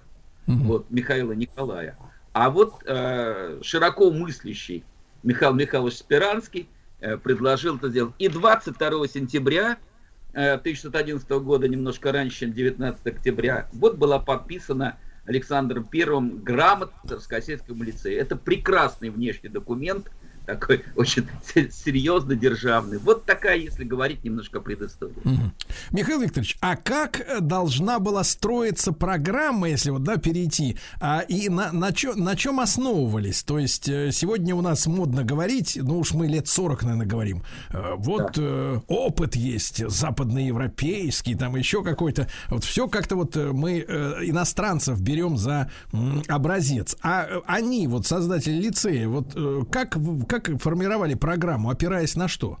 вот, 0.47 0.89
Михаила 0.89 1.33
и 1.33 1.37
Николая. 1.37 1.97
А 2.33 2.49
вот 2.49 2.83
э, 2.85 3.59
широко 3.63 4.11
мыслящий 4.11 4.83
Михаил 5.23 5.53
Михайлович 5.53 5.95
Спиранский 5.95 6.69
э, 6.99 7.17
предложил 7.17 7.77
это 7.77 7.89
сделать. 7.89 8.13
И 8.19 8.27
22 8.27 9.07
сентября 9.07 9.73
э, 9.73 9.94
1611 10.35 11.29
года, 11.29 11.67
немножко 11.67 12.11
раньше, 12.11 12.39
чем 12.39 12.53
19 12.53 13.05
октября, 13.07 13.69
вот 13.71 13.97
была 13.97 14.19
подписана 14.19 14.99
Александром 15.25 15.85
Первым 15.85 16.43
грамота 16.43 16.93
Царскосельскому 17.07 17.83
лицею. 17.83 18.19
Это 18.19 18.35
прекрасный 18.35 19.09
внешний 19.09 19.49
документ, 19.49 20.11
такой 20.45 20.83
очень 20.95 21.27
се- 21.53 21.69
серьезно 21.85 22.35
державный. 22.35 22.97
Вот 22.97 23.25
такая, 23.25 23.57
если 23.57 23.83
говорить 23.83 24.23
немножко 24.23 24.59
о 24.59 24.61
предыстории. 24.61 25.13
Мгм. 25.23 25.53
Михаил 25.91 26.21
Викторович, 26.21 26.57
а 26.61 26.75
как 26.75 27.21
должна 27.41 27.99
была 27.99 28.23
строиться 28.23 28.91
программа, 28.91 29.69
если 29.69 29.89
вот, 29.91 30.03
да, 30.03 30.17
перейти, 30.17 30.77
а, 30.99 31.19
и 31.19 31.49
на, 31.49 31.71
на, 31.71 31.91
чё- 31.91 32.15
на 32.15 32.35
чем 32.35 32.59
основывались? 32.59 33.43
То 33.43 33.59
есть 33.59 33.87
э, 33.89 34.11
сегодня 34.11 34.55
у 34.55 34.61
нас 34.61 34.87
модно 34.87 35.23
говорить, 35.23 35.77
ну 35.81 35.99
уж 35.99 36.13
мы 36.13 36.27
лет 36.27 36.47
40, 36.47 36.83
наверное, 36.83 37.05
говорим, 37.07 37.43
э, 37.71 37.93
вот 37.97 38.33
э, 38.37 38.79
опыт 38.87 39.35
есть 39.35 39.81
западноевропейский, 39.89 41.35
там 41.35 41.55
еще 41.55 41.83
какой-то, 41.83 42.27
вот 42.49 42.63
все 42.63 42.87
как-то 42.87 43.15
вот 43.15 43.35
э, 43.35 43.51
мы 43.51 43.79
э, 43.87 44.13
иностранцев 44.23 44.99
берем 45.01 45.37
за 45.37 45.69
м, 45.93 46.23
образец. 46.27 46.95
А 47.01 47.27
они, 47.45 47.87
вот 47.87 48.05
создатели 48.05 48.53
лицея, 48.61 49.07
вот 49.07 49.31
э, 49.35 49.63
как, 49.71 49.95
в- 49.95 50.25
как 50.39 50.61
формировали 50.61 51.13
программу, 51.15 51.69
опираясь 51.69 52.15
на 52.15 52.27
что? 52.27 52.59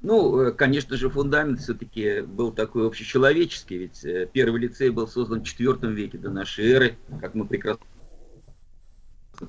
Ну, 0.00 0.40
э, 0.40 0.52
конечно 0.52 0.96
же, 0.96 1.10
фундамент 1.10 1.60
все-таки 1.60 2.20
был 2.20 2.52
такой 2.52 2.86
общечеловеческий, 2.86 3.78
ведь 3.78 4.04
э, 4.04 4.28
первый 4.32 4.60
лицей 4.60 4.90
был 4.90 5.08
создан 5.08 5.42
в 5.42 5.44
IV 5.44 5.92
веке 5.92 6.18
до 6.18 6.30
нашей 6.30 6.66
эры, 6.66 6.98
как 7.20 7.34
мы 7.34 7.46
прекрасно 7.46 7.84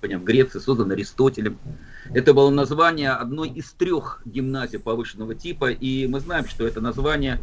понимаем, 0.01 0.21
в 0.21 0.25
Греции 0.25 0.59
создан 0.59 0.91
Аристотелем. 0.91 1.57
Это 2.13 2.33
было 2.33 2.49
название 2.49 3.11
одной 3.11 3.49
из 3.49 3.71
трех 3.73 4.21
гимназий 4.25 4.79
повышенного 4.79 5.35
типа, 5.35 5.71
и 5.71 6.07
мы 6.07 6.19
знаем, 6.19 6.47
что 6.47 6.65
это 6.65 6.81
название 6.81 7.39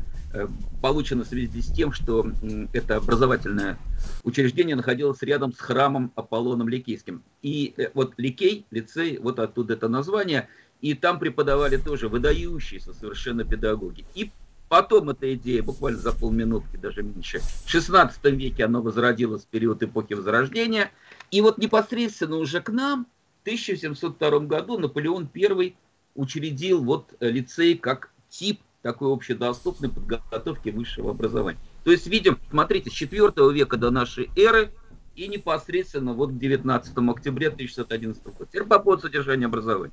получено 0.82 1.24
в 1.24 1.28
связи 1.28 1.62
с 1.62 1.72
тем, 1.72 1.92
что 1.92 2.26
это 2.72 2.96
образовательное 2.96 3.78
учреждение 4.24 4.76
находилось 4.76 5.22
рядом 5.22 5.52
с 5.52 5.58
храмом 5.58 6.12
Аполлоном 6.14 6.68
Ликейским. 6.68 7.22
И 7.42 7.74
э, 7.76 7.90
вот 7.94 8.14
Ликей, 8.16 8.66
лицей, 8.70 9.18
вот 9.18 9.38
оттуда 9.38 9.74
это 9.74 9.88
название, 9.88 10.48
и 10.80 10.94
там 10.94 11.18
преподавали 11.18 11.76
тоже 11.76 12.08
выдающиеся 12.08 12.92
совершенно 12.92 13.44
педагоги. 13.44 14.04
И 14.14 14.30
потом 14.68 15.10
эта 15.10 15.34
идея, 15.34 15.62
буквально 15.62 15.98
за 15.98 16.12
полминутки, 16.12 16.76
даже 16.76 17.02
меньше, 17.02 17.40
в 17.64 17.70
16 17.70 18.22
веке 18.24 18.64
она 18.64 18.80
возродилась 18.80 19.42
в 19.42 19.46
период 19.46 19.82
эпохи 19.82 20.14
Возрождения. 20.14 20.90
И 21.30 21.40
вот 21.40 21.58
непосредственно 21.58 22.36
уже 22.36 22.60
к 22.60 22.70
нам 22.70 23.06
в 23.40 23.48
1702 23.48 24.40
году 24.40 24.78
Наполеон 24.78 25.30
I 25.34 25.74
учредил 26.14 26.82
вот 26.82 27.14
э, 27.20 27.30
лицей 27.30 27.76
как 27.76 28.10
тип 28.28 28.60
такой 28.86 29.12
общедоступной 29.12 29.90
подготовки 29.90 30.68
высшего 30.68 31.10
образования. 31.10 31.58
То 31.82 31.90
есть 31.90 32.06
видим, 32.06 32.38
смотрите, 32.50 32.88
с 32.88 32.92
4 32.92 33.32
века 33.52 33.76
до 33.76 33.90
нашей 33.90 34.30
эры 34.36 34.70
и 35.16 35.26
непосредственно 35.26 36.12
вот 36.12 36.30
к 36.30 36.38
19 36.38 36.96
октября 36.96 37.48
1611 37.48 38.22
года. 38.22 38.46
Теперь 38.46 38.62
по 38.62 38.78
поводу 38.78 39.02
содержания 39.02 39.46
образования. 39.46 39.92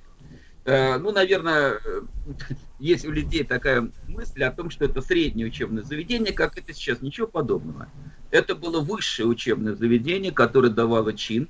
Э, 0.65 0.99
Ну, 0.99 1.11
наверное, 1.11 1.79
э, 1.83 2.01
есть 2.79 3.03
у 3.05 3.11
людей 3.11 3.43
такая 3.43 3.89
мысль 4.07 4.43
о 4.43 4.51
том, 4.51 4.69
что 4.69 4.85
это 4.85 5.01
среднее 5.01 5.47
учебное 5.47 5.81
заведение, 5.81 6.31
как 6.31 6.55
это 6.59 6.71
сейчас, 6.71 7.01
ничего 7.01 7.25
подобного. 7.25 7.87
Это 8.29 8.53
было 8.53 8.79
высшее 8.79 9.27
учебное 9.27 9.73
заведение, 9.73 10.31
которое 10.31 10.69
давало 10.69 11.13
чин. 11.13 11.49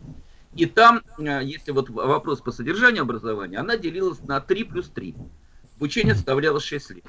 И 0.56 0.65
там, 0.65 1.02
э, 1.18 1.41
если 1.44 1.72
вот 1.72 1.90
вопрос 1.90 2.40
по 2.40 2.53
содержанию 2.53 3.02
образования, 3.02 3.57
она 3.57 3.76
делилась 3.76 4.22
на 4.22 4.40
3 4.40 4.64
плюс 4.64 4.88
3. 4.88 5.14
Обучение 5.76 6.15
составляло 6.15 6.61
6 6.61 6.91
лет. 6.91 7.03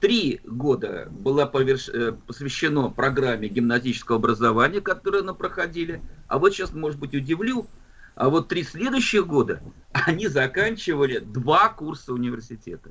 Три 0.00 0.40
года 0.44 1.08
было 1.10 1.50
поверш- 1.52 1.90
э, 1.92 2.12
посвящено 2.12 2.88
программе 2.88 3.48
гимназического 3.48 4.18
образования, 4.18 4.80
которую 4.80 5.24
мы 5.24 5.34
проходили. 5.34 6.00
А 6.28 6.38
вот 6.38 6.52
сейчас, 6.52 6.72
может 6.72 7.00
быть, 7.00 7.14
удивлю, 7.14 7.66
а 8.14 8.28
вот 8.28 8.48
три 8.48 8.62
следующих 8.62 9.26
года 9.26 9.60
они 9.92 10.28
заканчивали 10.28 11.18
два 11.18 11.68
курса 11.68 12.12
университета. 12.12 12.90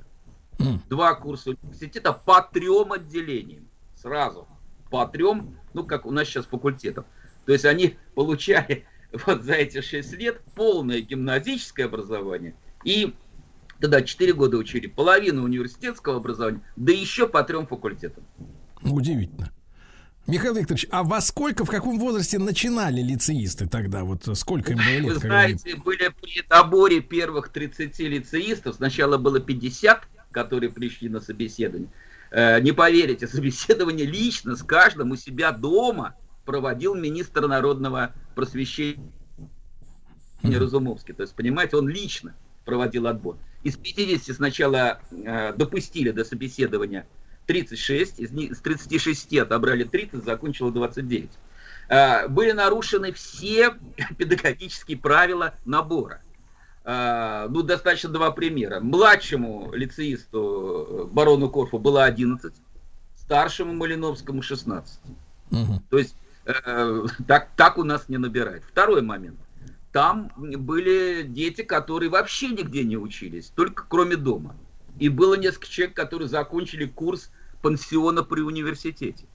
Два 0.89 1.13
курса 1.15 1.51
университета 1.51 2.11
по 2.13 2.41
трем 2.41 2.91
отделениям. 2.91 3.67
Сразу. 3.95 4.47
По 4.89 5.05
трем, 5.05 5.57
ну, 5.73 5.85
как 5.85 6.05
у 6.05 6.11
нас 6.11 6.27
сейчас 6.27 6.45
факультетов. 6.45 7.05
То 7.45 7.53
есть 7.53 7.65
они 7.65 7.97
получали 8.15 8.85
вот 9.25 9.43
за 9.43 9.53
эти 9.53 9.81
шесть 9.81 10.13
лет 10.13 10.41
полное 10.55 10.99
гимназическое 11.01 11.85
образование 11.85 12.55
и 12.84 13.15
тогда 13.79 14.01
4 14.01 14.33
года 14.33 14.57
учили 14.57 14.87
половину 14.87 15.43
университетского 15.43 16.17
образования, 16.17 16.61
да 16.75 16.91
еще 16.91 17.27
по 17.27 17.43
трем 17.43 17.67
факультетам. 17.67 18.23
Удивительно. 18.81 19.51
Михаил 20.27 20.55
Викторович, 20.55 20.87
а 20.91 21.03
во 21.03 21.21
сколько, 21.21 21.63
в 21.63 21.69
каком 21.69 21.97
возрасте 21.99 22.37
начинали 22.37 23.01
лицеисты 23.01 23.65
тогда? 23.65 24.03
Вот 24.03 24.27
сколько 24.37 24.73
им 24.73 24.77
было 24.77 24.87
лет? 24.87 25.05
Вы 25.05 25.15
знаете, 25.15 25.75
были 25.77 26.09
при 26.21 26.43
наборе 26.49 26.99
первых 26.99 27.47
30 27.49 27.97
лицеистов, 27.99 28.75
сначала 28.75 29.17
было 29.17 29.39
50, 29.39 30.03
которые 30.31 30.69
пришли 30.69 31.07
на 31.07 31.21
собеседование. 31.21 31.89
Э, 32.31 32.59
Не 32.59 32.73
поверите, 32.73 33.25
собеседование 33.27 34.05
лично 34.05 34.57
с 34.57 34.63
каждым 34.63 35.11
у 35.11 35.15
себя 35.15 35.53
дома 35.53 36.15
проводил 36.45 36.93
министр 36.93 37.47
народного 37.47 38.13
просвещения 38.35 39.11
Разумовский. 40.43 41.13
То 41.13 41.23
есть, 41.23 41.35
понимаете, 41.35 41.77
он 41.77 41.87
лично 41.87 42.35
проводил 42.65 43.07
отбор. 43.07 43.37
Из 43.68 43.76
50 43.76 44.34
сначала 44.34 45.02
э, 45.11 45.52
допустили 45.52 46.11
до 46.11 46.23
собеседования 46.23 47.06
36, 47.48 48.22
из 48.22 48.31
них, 48.31 48.56
с 48.56 48.61
36 48.61 49.39
отобрали 49.39 49.84
30, 49.84 50.23
закончило 50.23 50.72
29. 50.72 51.30
Э, 51.89 52.30
были 52.30 52.53
нарушены 52.53 53.11
все 53.11 53.76
педагогические 54.18 54.98
правила 54.98 55.53
набора. 55.65 56.22
Э, 56.85 57.48
ну, 57.49 57.61
достаточно 57.61 58.07
два 58.07 58.31
примера. 58.31 58.80
Младшему 58.80 59.73
лицеисту 59.73 60.88
э, 60.89 61.14
барону 61.14 61.49
Корфу 61.49 61.77
было 61.77 62.06
11, 62.06 62.53
старшему 63.18 63.73
Малиновскому 63.73 64.41
16. 64.41 64.98
Мгм. 65.49 65.84
То 65.89 65.98
есть 65.98 66.15
э, 66.45 67.06
так, 67.27 67.49
так 67.57 67.77
у 67.77 67.84
нас 67.84 68.07
не 68.07 68.18
набирает. 68.18 68.64
Второй 68.64 69.02
момент. 69.02 69.39
Там 69.98 70.32
были 70.38 71.24
дети, 71.24 71.64
которые 71.64 72.11
вообще 72.11 72.49
нигде 72.49 72.84
не 72.84 72.98
учились, 72.98 73.52
только 73.56 73.84
кроме 73.90 74.15
дома. 74.15 74.56
И 74.99 75.10
было 75.10 75.34
несколько 75.34 75.68
человек, 75.68 75.95
которые 75.95 76.30
закончили 76.30 76.86
курс 76.86 77.32
пансиона 77.64 78.22
при 78.22 78.41
университете. 78.41 79.26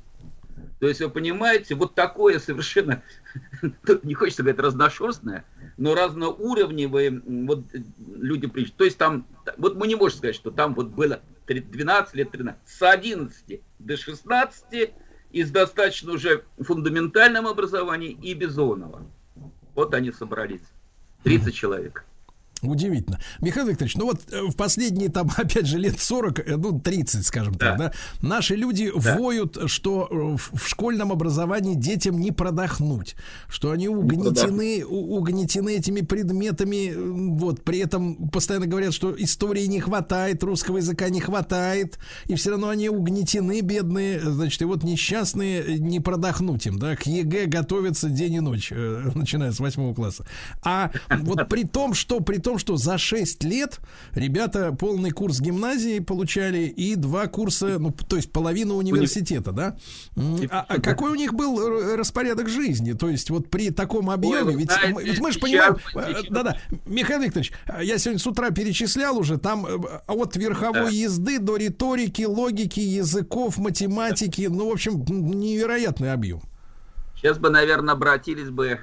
То 0.79 0.87
есть, 0.87 1.01
вы 1.01 1.11
понимаете, 1.11 1.75
вот 1.75 1.97
такое 1.97 2.39
совершенно, 2.39 3.03
не 4.05 4.15
хочется 4.15 4.45
говорить 4.45 4.61
разношерстное, 4.61 5.45
но 5.79 5.97
разноуровневые 5.97 7.21
вот, 7.27 7.65
э, 7.75 7.83
люди 8.07 8.47
пришли. 8.47 8.73
То 8.77 8.85
есть 8.85 8.99
там, 8.99 9.27
вот 9.57 9.75
мы 9.75 9.89
не 9.89 9.97
можем 9.97 10.19
сказать, 10.19 10.37
что 10.37 10.53
там 10.53 10.75
вот 10.75 10.91
было 10.91 11.23
три- 11.45 11.59
12 11.59 12.15
лет, 12.15 12.31
13, 12.31 12.61
с 12.65 12.81
11 12.89 13.63
до 13.81 13.97
16 13.97 14.95
и 15.33 15.43
с 15.43 15.51
достаточно 15.51 16.13
уже 16.13 16.45
фундаментальным 16.61 17.49
образованием 17.49 18.17
и 18.21 18.33
безонного. 18.35 19.05
Вот 19.75 19.95
они 19.95 20.13
собрались. 20.13 20.63
30 21.25 21.55
человек. 21.55 22.05
Удивительно. 22.63 23.19
Михаил 23.41 23.67
Викторович, 23.67 23.97
ну 23.97 24.05
вот 24.07 24.21
э, 24.31 24.43
в 24.43 24.55
последние 24.55 25.09
там, 25.11 25.31
опять 25.37 25.67
же, 25.67 25.79
лет 25.79 25.99
40, 25.99 26.39
э, 26.39 26.57
ну 26.57 26.79
30, 26.81 27.27
скажем 27.27 27.55
так, 27.55 27.77
да, 27.79 27.93
наши 28.21 28.55
люди 28.55 28.91
воют, 28.95 29.59
что 29.67 30.09
э, 30.11 30.37
в 30.57 30.69
школьном 30.69 31.11
образовании 31.11 31.75
детям 31.75 32.21
не 32.21 32.31
продохнуть, 32.31 33.17
что 33.49 33.73
они 33.73 33.89
угнетены, 33.89 34.85
у- 34.85 35.17
угнетены 35.17 35.75
этими 35.77 36.03
предметами, 36.03 36.93
вот, 36.97 37.63
при 37.65 37.79
этом 37.81 38.29
постоянно 38.29 38.67
говорят, 38.67 38.95
что 38.95 39.13
истории 39.21 39.67
не 39.67 39.81
хватает, 39.81 40.43
русского 40.45 40.77
языка 40.79 41.09
не 41.09 41.21
хватает, 41.21 41.99
и 42.27 42.35
все 42.37 42.51
равно 42.51 42.69
они 42.69 42.89
угнетены, 42.89 43.61
бедные, 43.61 44.21
значит, 44.21 44.63
и 44.63 44.65
вот 44.67 44.85
несчастные, 44.85 45.79
не 45.79 45.99
продохнуть 46.01 46.67
им, 46.67 46.79
да, 46.79 46.95
к 46.95 47.07
ЕГЭ 47.07 47.47
готовятся 47.47 48.09
день 48.09 48.35
и 48.35 48.41
ночь, 48.41 48.71
начиная 49.15 49.51
с 49.51 49.59
восьмого 49.59 49.95
класса. 49.95 50.25
А 50.63 50.93
вот 51.23 51.49
при 51.49 51.65
том, 51.65 51.95
что 51.95 52.21
при 52.21 52.39
том, 52.39 52.52
что 52.59 52.77
за 52.77 52.99
6 52.99 53.45
лет 53.45 53.81
ребята 54.15 54.73
полный 54.73 55.11
курс 55.11 55.41
гимназии 55.41 55.99
получали 56.01 56.65
и 56.67 56.95
два 56.97 57.27
курса, 57.27 57.79
ну, 57.79 57.91
то 57.93 58.17
есть 58.17 58.33
половину 58.33 58.75
университета, 58.77 59.53
да? 59.53 59.77
А, 60.51 60.65
а 60.69 60.81
какой 60.81 61.11
у 61.13 61.15
них 61.15 61.35
был 61.35 61.61
р- 61.61 61.99
распорядок 61.99 62.49
жизни? 62.49 62.93
То 62.93 63.09
есть 63.09 63.31
вот 63.31 63.49
при 63.51 63.71
таком 63.71 64.11
объеме, 64.11 64.55
ведь, 64.57 64.71
знаете, 64.73 65.03
ведь 65.03 65.21
мы 65.21 65.33
же 65.33 65.39
понимаем, 65.39 65.77
э, 65.95 66.23
да-да, 66.31 66.59
Михаил 66.87 67.21
Викторович, 67.23 67.53
э, 67.67 67.85
я 67.85 67.99
сегодня 67.99 68.19
с 68.21 68.27
утра 68.27 68.51
перечислял 68.51 69.19
уже, 69.19 69.39
там 69.39 69.67
э, 69.67 69.79
от 70.07 70.37
верховой 70.37 70.73
Да. 70.85 70.89
езды 70.89 71.39
до 71.39 71.57
риторики, 71.57 72.23
логики, 72.23 72.81
языков, 72.81 73.59
математики, 73.59 74.49
ну, 74.51 74.69
в 74.69 74.73
общем, 74.73 75.05
невероятный 75.07 76.13
объем. 76.13 76.41
Сейчас 77.17 77.39
бы, 77.39 77.51
наверное, 77.51 77.95
обратились 77.95 78.51
бы 78.51 78.81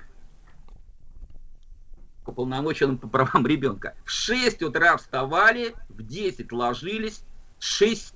уполномоченным 2.29 2.97
по 2.97 3.07
правам 3.07 3.45
ребенка. 3.45 3.95
В 4.05 4.11
6 4.11 4.63
утра 4.63 4.97
вставали, 4.97 5.75
в 5.89 6.01
10 6.05 6.51
ложились, 6.51 7.23
с 7.59 7.65
6 7.65 8.13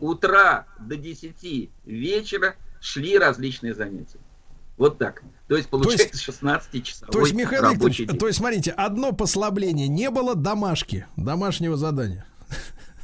утра 0.00 0.66
до 0.78 0.96
10 0.96 1.70
вечера 1.84 2.56
шли 2.80 3.18
различные 3.18 3.74
занятия. 3.74 4.18
Вот 4.76 4.98
так. 4.98 5.22
То 5.46 5.56
есть 5.56 5.68
получается 5.68 6.22
16 6.22 6.84
часовой 6.84 7.12
То 7.12 7.20
есть, 7.20 7.34
Михаил 7.34 7.62
рабочий 7.62 8.06
день. 8.06 8.18
то 8.18 8.26
есть, 8.26 8.38
смотрите, 8.38 8.70
одно 8.70 9.12
послабление, 9.12 9.88
не 9.88 10.10
было 10.10 10.34
домашки, 10.34 11.06
домашнего 11.16 11.76
задания. 11.76 12.24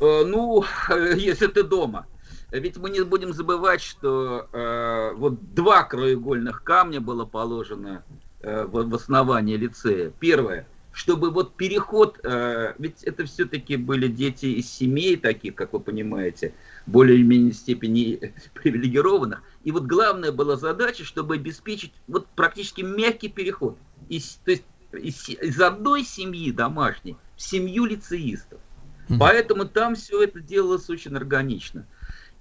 Э, 0.01 0.24
Ну, 0.24 0.65
если 1.16 1.49
ты 1.49 1.62
дома. 1.62 2.07
Ведь 2.51 2.77
мы 2.78 2.91
не 2.91 3.03
будем 3.03 3.33
забывать, 3.33 3.83
что 3.83 4.49
э, 4.53 5.12
вот 5.16 5.55
два 5.55 5.83
краеугольных 5.83 6.62
камня 6.62 7.01
было 7.01 7.24
положено 7.24 8.05
в, 8.47 8.89
в 8.89 8.94
основании 8.94 9.56
лицея. 9.56 10.12
Первое, 10.20 10.66
чтобы 10.93 11.31
вот 11.31 11.56
переход, 11.56 12.18
э, 12.23 12.73
ведь 12.78 13.02
это 13.02 13.27
все-таки 13.27 13.77
были 13.77 14.09
дети 14.09 14.47
из 14.47 14.70
семей 14.70 15.16
таких, 15.16 15.55
как 15.55 15.74
вы 15.74 15.81
понимаете, 15.81 16.55
более 16.86 17.18
или 17.18 17.24
менее 17.24 17.52
степени 17.52 18.32
привилегированных. 18.55 19.43
И 19.64 19.73
вот 19.73 19.85
главная 19.85 20.32
была 20.32 20.56
задача, 20.56 21.05
чтобы 21.05 21.35
обеспечить 21.35 21.93
вот 22.09 22.27
практически 22.28 22.81
мягкий 22.81 23.28
переход. 23.28 23.77
Из, 24.09 24.40
то 24.44 24.52
есть 24.52 24.64
из, 24.93 25.28
из 25.28 25.60
одной 25.60 26.02
семьи 26.02 26.51
домашней 26.51 27.16
в 27.36 27.43
семью 27.43 27.85
лицеистов. 27.85 28.60
Поэтому 29.20 29.66
там 29.66 29.94
все 29.94 30.23
это 30.23 30.40
делалось 30.40 30.89
очень 30.89 31.14
органично. 31.14 31.86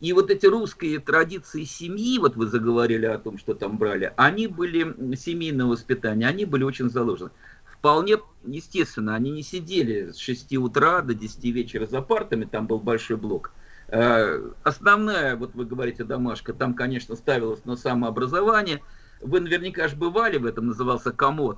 И 0.05 0.13
вот 0.13 0.29
эти 0.29 0.45
русские 0.45 0.99
традиции 0.99 1.63
семьи, 1.63 2.19
вот 2.19 2.35
вы 2.35 2.45
заговорили 2.45 3.07
о 3.07 3.17
том, 3.17 3.39
что 3.39 3.55
там 3.55 3.79
брали, 3.79 4.13
они 4.17 4.45
были 4.45 5.15
семейного 5.15 5.71
воспитания, 5.71 6.27
они 6.27 6.45
были 6.45 6.63
очень 6.63 6.91
заложены. 6.91 7.31
Вполне 7.65 8.17
естественно, 8.45 9.15
они 9.15 9.31
не 9.31 9.41
сидели 9.41 10.11
с 10.11 10.17
6 10.17 10.57
утра 10.57 11.01
до 11.01 11.15
10 11.15 11.43
вечера 11.45 11.87
за 11.87 12.03
партами, 12.03 12.45
там 12.45 12.67
был 12.67 12.77
большой 12.77 13.17
блок. 13.17 13.51
Э, 13.87 14.47
Основная, 14.61 15.35
вот 15.37 15.55
вы 15.55 15.65
говорите, 15.65 16.03
домашка, 16.03 16.53
там, 16.53 16.75
конечно, 16.75 17.15
ставилась 17.15 17.65
на 17.65 17.75
самообразование. 17.75 18.83
Вы 19.21 19.39
наверняка 19.39 19.87
же 19.87 19.95
бывали 19.95 20.37
в 20.37 20.45
этом, 20.45 20.67
назывался 20.67 21.13
комод, 21.13 21.57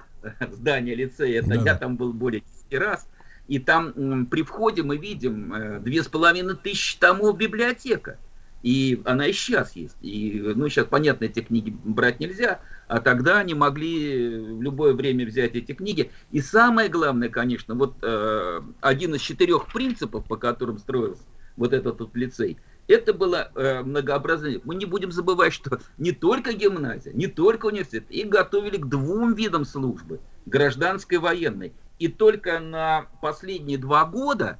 здание 0.52 0.96
лицея. 0.96 1.42
Это 1.42 1.50
Да-да. 1.50 1.72
я 1.72 1.76
там 1.76 1.98
был 1.98 2.14
более 2.14 2.44
10 2.72 2.80
раз. 2.80 3.10
И 3.50 3.60
там 3.60 4.26
при 4.28 4.44
входе 4.44 4.84
мы 4.84 4.96
видим 4.96 5.54
э, 5.54 5.80
две 5.80 6.02
с 6.02 6.08
половиной 6.08 6.56
тысячи 6.56 6.98
томов 6.98 7.38
библиотека. 7.38 8.18
И 8.64 9.02
она 9.06 9.28
и 9.28 9.34
сейчас 9.34 9.76
есть. 9.76 9.96
И, 10.02 10.42
ну, 10.56 10.68
сейчас, 10.68 10.88
понятно, 10.88 11.26
эти 11.26 11.42
книги 11.42 11.76
брать 11.84 12.20
нельзя, 12.20 12.60
а 12.88 13.00
тогда 13.00 13.40
они 13.40 13.54
могли 13.54 14.40
в 14.40 14.62
любое 14.62 14.94
время 14.94 15.26
взять 15.26 15.56
эти 15.56 15.74
книги. 15.74 16.12
И 16.32 16.42
самое 16.42 16.90
главное, 16.90 17.30
конечно, 17.30 17.76
вот 17.76 17.96
э, 18.02 18.62
один 18.82 19.16
из 19.16 19.22
четырех 19.22 19.72
принципов, 19.72 20.26
по 20.26 20.38
которым 20.38 20.80
строился 20.80 21.24
вот 21.56 21.74
этот 21.74 22.00
вот 22.00 22.16
лицей, 22.16 22.58
это 22.88 23.14
было 23.14 23.52
э, 23.54 23.84
многообразие. 23.84 24.62
Мы 24.64 24.76
не 24.76 24.86
будем 24.86 25.12
забывать, 25.12 25.54
что 25.54 25.80
не 25.98 26.12
только 26.12 26.54
гимназия, 26.54 27.14
не 27.14 27.28
только 27.28 27.68
университет, 27.68 28.06
их 28.10 28.30
готовили 28.30 28.78
к 28.78 28.86
двум 28.86 29.34
видам 29.34 29.66
службы, 29.66 30.20
гражданской 30.46 31.18
и 31.18 31.22
военной. 31.22 31.74
И 32.00 32.08
только 32.08 32.60
на 32.60 33.08
последние 33.22 33.78
два 33.78 34.06
года 34.06 34.58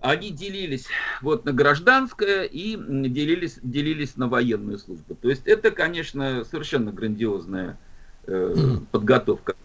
они 0.00 0.30
делились 0.30 0.86
вот 1.22 1.44
на 1.44 1.52
гражданское 1.52 2.44
и 2.44 2.76
делились, 2.76 3.58
делились 3.62 4.16
на 4.16 4.28
военную 4.28 4.78
службу. 4.78 5.14
То 5.14 5.30
есть 5.30 5.42
это, 5.46 5.70
конечно, 5.70 6.44
совершенно 6.44 6.92
грандиозная 6.92 7.78
э, 8.26 8.78
подготовка. 8.92 9.56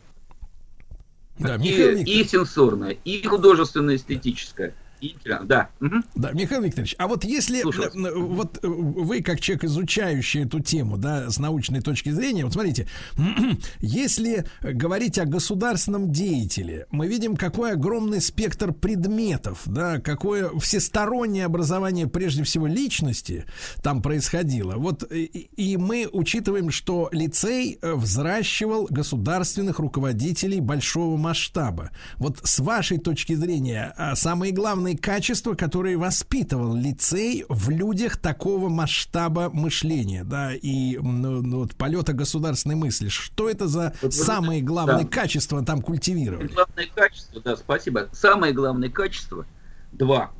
Да, 1.37 1.55
И, 1.55 1.59
Михаил 1.59 1.97
и 1.99 2.23
сенсорная, 2.25 2.97
и 3.03 3.25
художественно-эстетическая. 3.25 4.73
И, 5.01 5.15
да. 5.25 5.69
Да, 6.15 6.31
Михаил 6.31 6.61
Викторович, 6.61 6.95
а 6.97 7.07
вот 7.07 7.23
если 7.23 7.61
Слушаю 7.61 7.85
вас. 7.85 7.95
э, 7.95 7.99
э, 7.99 8.19
вот 8.19 8.59
э, 8.63 8.67
вы 8.67 9.21
как 9.21 9.39
человек, 9.39 9.63
изучающий 9.65 10.45
эту 10.45 10.59
тему, 10.59 10.97
да, 10.97 11.29
с 11.29 11.39
научной 11.39 11.81
точки 11.81 12.09
зрения, 12.09 12.43
вот 12.43 12.53
смотрите, 12.53 12.87
если 13.79 14.45
говорить 14.61 15.17
о 15.17 15.25
государственном 15.25 16.11
деятеле, 16.11 16.85
мы 16.91 17.07
видим, 17.07 17.35
какой 17.35 17.73
огромный 17.73 18.21
спектр 18.21 18.73
предметов, 18.73 19.61
да, 19.65 19.99
какое 19.99 20.49
всестороннее 20.59 21.45
образование, 21.45 22.07
прежде 22.07 22.43
всего, 22.43 22.67
личности 22.67 23.45
там 23.81 24.01
происходило. 24.01 24.75
Вот 24.75 25.09
и, 25.11 25.25
и 25.25 25.77
мы 25.77 26.07
учитываем, 26.11 26.71
что 26.71 27.09
лицей 27.11 27.77
э, 27.81 27.93
взращивал 27.93 28.87
государственных 28.89 29.79
руководителей 29.79 30.59
большого 30.59 31.17
масштаба. 31.17 31.91
Вот 32.17 32.39
с 32.43 32.59
вашей 32.59 32.97
точки 32.97 33.33
зрения, 33.33 33.93
а, 33.97 34.15
самые 34.15 34.51
главные 34.51 34.88
качества, 34.97 35.53
которые 35.53 35.97
воспитывал 35.97 36.75
лицей 36.75 37.45
в 37.49 37.69
людях 37.69 38.17
такого 38.17 38.69
масштаба 38.69 39.49
мышления, 39.51 40.23
да, 40.23 40.53
и 40.53 40.97
ну, 40.97 41.41
ну, 41.41 41.59
вот 41.59 41.75
полета 41.75 42.13
государственной 42.13 42.75
мысли. 42.75 43.09
Что 43.09 43.49
это 43.49 43.67
за 43.67 43.93
Вот 44.01 44.13
самые 44.13 44.61
главные 44.61 45.05
да. 45.05 45.09
качества 45.09 45.63
там 45.63 45.81
культивировали? 45.81 46.47
Главное 46.47 46.87
качество, 46.93 47.41
да, 47.41 47.55
спасибо. 47.55 48.09
Самое 48.11 48.53
главное 48.53 48.89
качество, 48.89 49.45
два, 49.91 50.31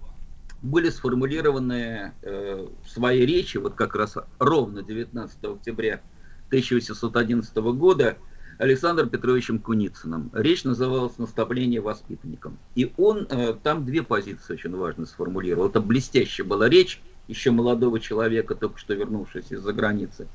были 0.61 0.89
сформулированы 0.89 2.13
э, 2.21 2.67
в 2.84 2.89
своей 2.89 3.26
речи, 3.26 3.57
вот 3.57 3.76
как 3.76 3.95
раз 3.95 4.17
ровно 4.39 4.84
19 4.84 5.43
октября 5.43 6.01
1811 6.47 7.55
года 7.55 8.17
Александром 8.60 9.10
Петровичем 9.10 9.57
Куницыным. 9.60 10.30
Речь 10.34 10.65
называлась 10.65 11.18
«Наставление 11.18 11.80
воспитанникам». 11.80 12.60
И 12.76 12.91
он 12.98 13.26
э, 13.30 13.53
там 13.64 13.86
две 13.86 14.03
позиции 14.03 14.53
очень 14.53 14.76
важно 14.76 15.06
сформулировал. 15.06 15.69
Это 15.69 15.80
блестящая 15.80 16.45
была 16.45 16.68
речь 16.68 17.02
еще 17.30 17.52
молодого 17.52 18.02
человека, 18.02 18.56
только 18.56 18.77
что 18.77 18.95
вернувшегося 18.95 19.56
из-за 19.56 19.72
границы. 19.72 20.27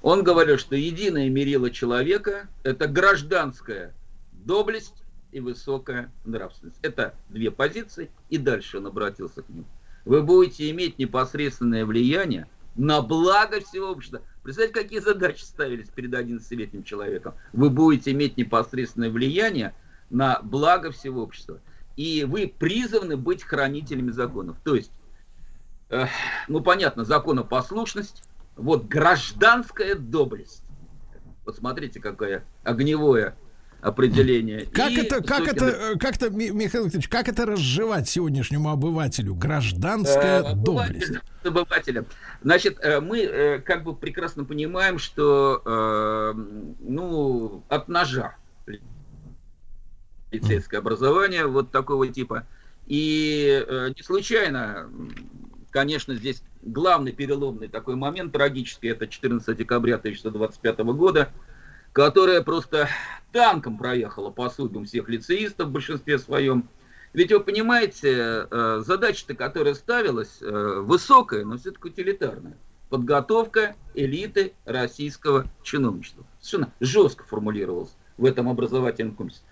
Он 0.00 0.22
говорил, 0.22 0.58
что 0.58 0.76
единое 0.76 1.28
мерило 1.28 1.70
человека– 1.70 2.48
это 2.62 2.86
гражданская 2.86 3.92
доблесть 4.30 5.02
и 5.32 5.40
высокая 5.40 6.12
нравственность. 6.24 6.78
Это 6.82 7.16
две 7.30 7.50
позиции, 7.50 8.12
и 8.30 8.38
дальше 8.38 8.78
он 8.78 8.86
обратился 8.86 9.42
к 9.42 9.48
ним. 9.48 9.66
Вы 10.04 10.22
будете 10.22 10.70
иметь 10.70 11.00
непосредственное 11.00 11.84
влияние 11.84 12.46
на 12.76 13.02
благо 13.02 13.60
всего 13.60 13.90
общества. 13.90 14.22
Представьте, 14.42 14.74
какие 14.74 14.98
задачи 14.98 15.42
ставились 15.42 15.88
перед 15.88 16.12
11-летним 16.12 16.82
человеком. 16.82 17.34
Вы 17.52 17.70
будете 17.70 18.10
иметь 18.10 18.36
непосредственное 18.36 19.10
влияние 19.10 19.74
на 20.10 20.40
благо 20.42 20.90
всего 20.90 21.22
общества. 21.22 21.60
И 21.96 22.24
вы 22.24 22.48
призваны 22.48 23.16
быть 23.16 23.44
хранителями 23.44 24.10
законов. 24.10 24.56
То 24.64 24.74
есть, 24.74 24.90
э, 25.90 26.06
ну 26.48 26.60
понятно, 26.60 27.04
законопослушность, 27.04 28.24
вот 28.56 28.86
гражданская 28.86 29.94
доблесть. 29.94 30.64
Вот 31.44 31.56
смотрите, 31.56 32.00
какое 32.00 32.44
огневое 32.64 33.36
определение. 33.82 34.64
Как 34.66 34.90
И 34.92 34.96
это, 35.02 35.22
как 35.22 35.46
это, 35.48 35.98
как 35.98 36.14
это, 36.16 36.30
Ми- 36.30 36.50
Михаил 36.50 36.84
Викторович, 36.84 37.08
как 37.08 37.28
это 37.28 37.44
разжевать 37.44 38.08
сегодняшнему 38.08 38.70
обывателю? 38.70 39.34
Гражданская 39.34 40.42
Э, 40.42 40.54
доблесть. 40.54 41.12
обывателям. 41.44 42.06
Значит, 42.42 42.78
э, 42.80 43.00
мы 43.00 43.18
э, 43.20 43.58
как 43.58 43.82
бы 43.82 43.94
прекрасно 43.94 44.44
понимаем, 44.44 44.98
что 44.98 46.32
ну, 46.80 47.64
от 47.68 47.88
ножа 47.88 48.36
лицейское 50.30 50.80
образование 50.80 51.46
вот 51.46 51.70
такого 51.72 52.08
типа. 52.08 52.46
И 52.86 53.64
не 53.96 54.02
случайно, 54.02 54.88
конечно, 55.70 56.14
здесь 56.14 56.42
главный 56.62 57.12
переломный 57.12 57.68
такой 57.68 57.96
момент 57.96 58.32
трагический, 58.32 58.90
это 58.90 59.06
14 59.06 59.56
декабря 59.56 59.96
1925 59.96 60.78
года, 60.94 61.30
которая 61.92 62.42
просто 62.42 62.88
танком 63.32 63.78
проехала 63.78 64.30
по 64.30 64.48
судьбам 64.50 64.84
всех 64.84 65.08
лицеистов 65.08 65.68
в 65.68 65.72
большинстве 65.72 66.18
своем. 66.18 66.68
Ведь 67.12 67.30
вы 67.30 67.40
понимаете, 67.40 68.46
э, 68.50 68.82
задача-то, 68.84 69.34
которая 69.34 69.74
ставилась, 69.74 70.38
э, 70.40 70.80
высокая, 70.80 71.44
но 71.44 71.58
все-таки 71.58 71.88
утилитарная. 71.88 72.56
Подготовка 72.88 73.74
элиты 73.94 74.54
российского 74.64 75.46
чиновничества. 75.62 76.24
Совершенно 76.40 76.72
жестко 76.80 77.24
формулировалось 77.24 77.94
в 78.16 78.24
этом 78.24 78.48
образовательном 78.48 79.14
комплексе. 79.14 79.42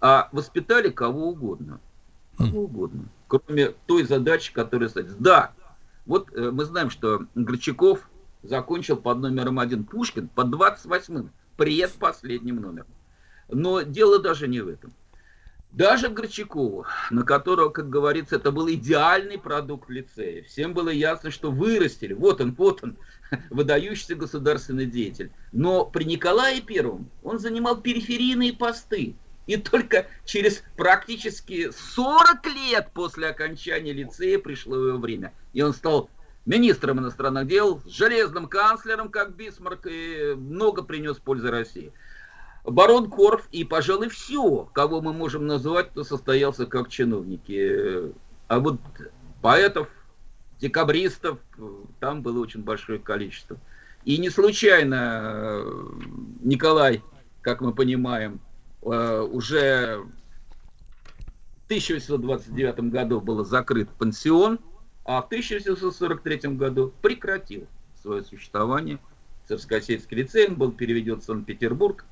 А 0.00 0.28
воспитали 0.32 0.88
кого 0.88 1.28
угодно. 1.28 1.80
Кого 2.38 2.62
угодно. 2.62 3.04
Кроме 3.28 3.68
той 3.86 4.04
задачи, 4.04 4.52
которая 4.52 4.88
стоит. 4.88 5.18
Да, 5.18 5.52
вот 6.06 6.32
э, 6.34 6.50
мы 6.50 6.64
знаем, 6.64 6.88
что 6.88 7.26
Горчаков 7.34 8.08
закончил 8.42 8.96
под 8.96 9.18
номером 9.18 9.58
один 9.58 9.84
Пушкин 9.84 10.28
под 10.28 10.48
28-м, 10.48 11.30
предпоследним 11.60 12.56
номером. 12.56 12.88
Но 13.50 13.82
дело 13.82 14.18
даже 14.18 14.48
не 14.48 14.60
в 14.60 14.68
этом. 14.68 14.94
Даже 15.72 16.08
Горчакову, 16.08 16.86
на 17.10 17.22
которого, 17.22 17.68
как 17.68 17.90
говорится, 17.90 18.36
это 18.36 18.50
был 18.50 18.70
идеальный 18.70 19.36
продукт 19.36 19.90
лицея, 19.90 20.42
всем 20.42 20.72
было 20.72 20.88
ясно, 20.88 21.30
что 21.30 21.50
вырастили, 21.50 22.14
вот 22.14 22.40
он, 22.40 22.54
вот 22.54 22.82
он, 22.82 22.96
выдающийся 23.50 24.14
государственный 24.14 24.86
деятель. 24.86 25.32
Но 25.52 25.84
при 25.84 26.04
Николае 26.04 26.62
Первом 26.62 27.10
он 27.22 27.38
занимал 27.38 27.82
периферийные 27.82 28.54
посты. 28.54 29.14
И 29.46 29.58
только 29.58 30.06
через 30.24 30.62
практически 30.76 31.70
40 31.70 32.46
лет 32.46 32.88
после 32.94 33.28
окончания 33.28 33.92
лицея 33.92 34.38
пришло 34.38 34.76
его 34.76 34.98
время. 34.98 35.34
И 35.52 35.60
он 35.60 35.74
стал 35.74 36.08
министром 36.46 37.00
иностранных 37.00 37.46
дел, 37.46 37.80
железным 37.86 38.48
канцлером, 38.48 39.08
как 39.08 39.34
Бисмарк, 39.34 39.86
и 39.86 40.34
много 40.36 40.82
принес 40.82 41.16
пользы 41.18 41.50
России. 41.50 41.92
Барон 42.64 43.10
Корф 43.10 43.48
и, 43.52 43.64
пожалуй, 43.64 44.08
все, 44.08 44.68
кого 44.72 45.00
мы 45.00 45.12
можем 45.12 45.46
назвать, 45.46 45.90
кто 45.90 46.04
состоялся 46.04 46.66
как 46.66 46.88
чиновники. 46.88 48.12
А 48.48 48.60
вот 48.60 48.80
поэтов, 49.40 49.88
декабристов, 50.60 51.38
там 52.00 52.22
было 52.22 52.40
очень 52.40 52.62
большое 52.62 52.98
количество. 52.98 53.56
И 54.04 54.18
не 54.18 54.30
случайно 54.30 55.62
э, 55.62 55.90
Николай, 56.42 57.02
как 57.42 57.60
мы 57.60 57.74
понимаем, 57.74 58.40
э, 58.82 59.20
уже 59.30 59.98
в 61.62 61.64
1829 61.66 62.90
году 62.90 63.20
был 63.20 63.44
закрыт 63.44 63.90
пансион, 63.90 64.58
а 65.04 65.22
в 65.22 65.26
1843 65.26 66.54
году 66.54 66.92
прекратил 67.02 67.66
свое 68.00 68.22
существование. 68.22 68.98
Царскосельский 69.48 70.18
лицей 70.18 70.48
он 70.48 70.54
был 70.54 70.72
переведен 70.72 71.20
в 71.20 71.24
Санкт-Петербург. 71.24 72.04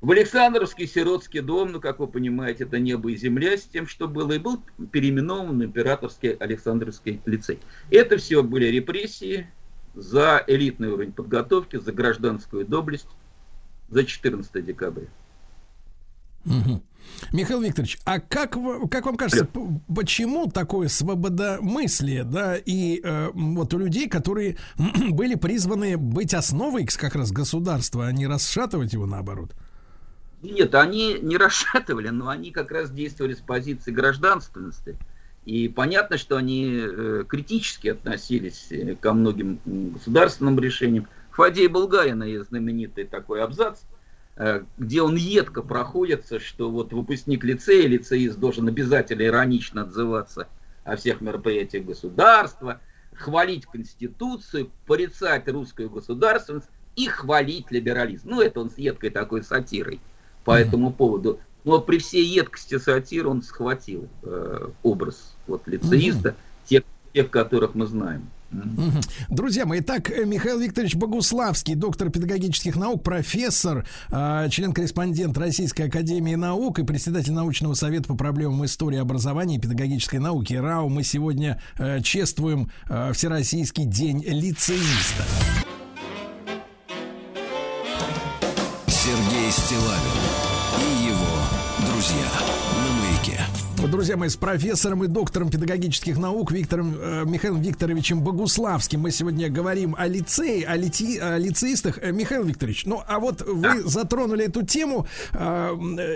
В 0.00 0.10
Александровский 0.10 0.86
сиротский 0.86 1.40
дом, 1.40 1.72
ну, 1.72 1.80
как 1.80 1.98
вы 1.98 2.06
понимаете, 2.06 2.64
это 2.64 2.78
небо 2.78 3.10
и 3.10 3.16
земля 3.16 3.56
с 3.56 3.62
тем, 3.62 3.86
что 3.86 4.06
было, 4.06 4.32
и 4.32 4.38
был 4.38 4.62
переименован 4.92 5.58
в 5.58 5.64
императорский 5.64 6.32
Александровский 6.32 7.22
лицей. 7.24 7.58
Это 7.90 8.18
все 8.18 8.42
были 8.42 8.66
репрессии 8.66 9.46
за 9.94 10.44
элитный 10.46 10.88
уровень 10.88 11.12
подготовки, 11.12 11.76
за 11.78 11.92
гражданскую 11.92 12.66
доблесть, 12.66 13.08
за 13.88 14.04
14 14.04 14.64
декабря. 14.64 15.06
Мгм. 16.44 16.82
Михаил 17.32 17.60
Викторович, 17.60 17.98
а 18.04 18.20
как, 18.20 18.56
в- 18.56 18.88
как 18.88 19.06
вам 19.06 19.16
кажется, 19.16 19.48
почему 19.94 20.48
такое 20.48 20.88
свободомыслие, 20.88 22.24
да, 22.24 22.56
и 22.56 23.00
э, 23.02 23.30
вот 23.34 23.72
у 23.74 23.78
людей, 23.78 24.08
которые 24.08 24.56
были 25.10 25.34
призваны 25.34 25.96
быть 25.96 26.34
основой 26.34 26.86
как 26.86 27.14
раз 27.14 27.32
государства, 27.32 28.06
а 28.06 28.12
не 28.12 28.26
расшатывать 28.26 28.92
его 28.92 29.06
наоборот? 29.06 29.54
Нет, 30.42 30.74
они 30.74 31.18
не 31.20 31.36
расшатывали, 31.38 32.08
но 32.08 32.28
они 32.28 32.50
как 32.50 32.70
раз 32.70 32.90
действовали 32.90 33.34
с 33.34 33.40
позиции 33.40 33.90
гражданственности. 33.90 34.96
И 35.44 35.68
понятно, 35.68 36.16
что 36.16 36.36
они 36.36 36.66
э, 36.80 37.24
критически 37.28 37.88
относились 37.88 38.68
э, 38.70 38.94
ко 38.94 39.12
многим 39.12 39.58
государственным 39.64 40.58
решениям. 40.58 41.06
Фадей 41.32 41.66
Булгарина 41.68 42.24
есть 42.24 42.48
знаменитый 42.48 43.04
такой 43.04 43.42
абзац, 43.42 43.80
где 44.78 45.02
он 45.02 45.16
едко 45.16 45.62
проходится, 45.62 46.40
что 46.40 46.70
вот 46.70 46.92
выпускник 46.92 47.44
лицея, 47.44 47.86
лицеист 47.86 48.38
должен 48.38 48.66
обязательно 48.66 49.22
иронично 49.22 49.82
отзываться 49.82 50.48
о 50.82 50.96
всех 50.96 51.20
мероприятиях 51.20 51.84
государства, 51.84 52.80
хвалить 53.14 53.66
Конституцию, 53.66 54.70
порицать 54.86 55.48
русскую 55.48 55.88
государственность 55.88 56.68
и 56.96 57.06
хвалить 57.06 57.70
либерализм. 57.70 58.30
Ну, 58.30 58.40
это 58.40 58.60
он 58.60 58.70
с 58.70 58.78
едкой 58.78 59.10
такой 59.10 59.42
сатирой 59.42 60.00
по 60.44 60.58
этому 60.58 60.92
поводу. 60.92 61.40
Но 61.64 61.80
при 61.80 61.98
всей 61.98 62.24
едкости 62.24 62.78
сатиры 62.78 63.28
он 63.28 63.42
схватил 63.42 64.08
э, 64.22 64.68
образ 64.82 65.34
вот 65.46 65.66
лицеиста, 65.66 66.36
тех, 66.66 66.82
тех, 67.12 67.30
которых 67.30 67.74
мы 67.74 67.86
знаем. 67.86 68.28
Друзья 69.28 69.66
мои, 69.66 69.80
так 69.80 70.10
э, 70.10 70.24
Михаил 70.24 70.58
Викторович 70.58 70.94
Богуславский, 70.96 71.74
доктор 71.74 72.10
педагогических 72.10 72.76
наук, 72.76 73.02
профессор, 73.02 73.86
э, 74.10 74.48
член-корреспондент 74.50 75.36
Российской 75.38 75.82
Академии 75.82 76.34
Наук 76.34 76.78
и 76.78 76.84
председатель 76.84 77.32
научного 77.32 77.74
совета 77.74 78.08
по 78.08 78.16
проблемам 78.16 78.64
истории 78.64 78.98
образования 78.98 79.56
и 79.56 79.60
педагогической 79.60 80.18
науки 80.18 80.54
РАУ. 80.54 80.88
Мы 80.88 81.02
сегодня 81.02 81.60
э, 81.78 82.00
чествуем 82.02 82.70
э, 82.88 83.12
Всероссийский 83.12 83.84
день 83.84 84.24
лицеиста. 84.26 85.24
Друзья 94.04 94.18
мои, 94.18 94.28
с 94.28 94.36
профессором 94.36 95.02
и 95.02 95.06
доктором 95.06 95.48
педагогических 95.48 96.18
наук 96.18 96.52
Виктором 96.52 96.94
э, 96.94 97.24
Михаилом 97.24 97.62
Викторовичем 97.62 98.20
Богуславским 98.20 99.00
мы 99.00 99.10
сегодня 99.10 99.48
говорим 99.48 99.96
о 99.96 100.06
лицее, 100.06 100.66
о, 100.66 100.76
лити- 100.76 101.16
о 101.18 101.38
лицеистах. 101.38 101.98
Э, 102.02 102.12
Михаил 102.12 102.44
Викторович, 102.44 102.84
ну 102.84 103.02
а 103.08 103.18
вот 103.18 103.40
вы 103.40 103.80
затронули 103.82 104.44
эту 104.44 104.62
тему, 104.62 105.06
э, 105.32 105.38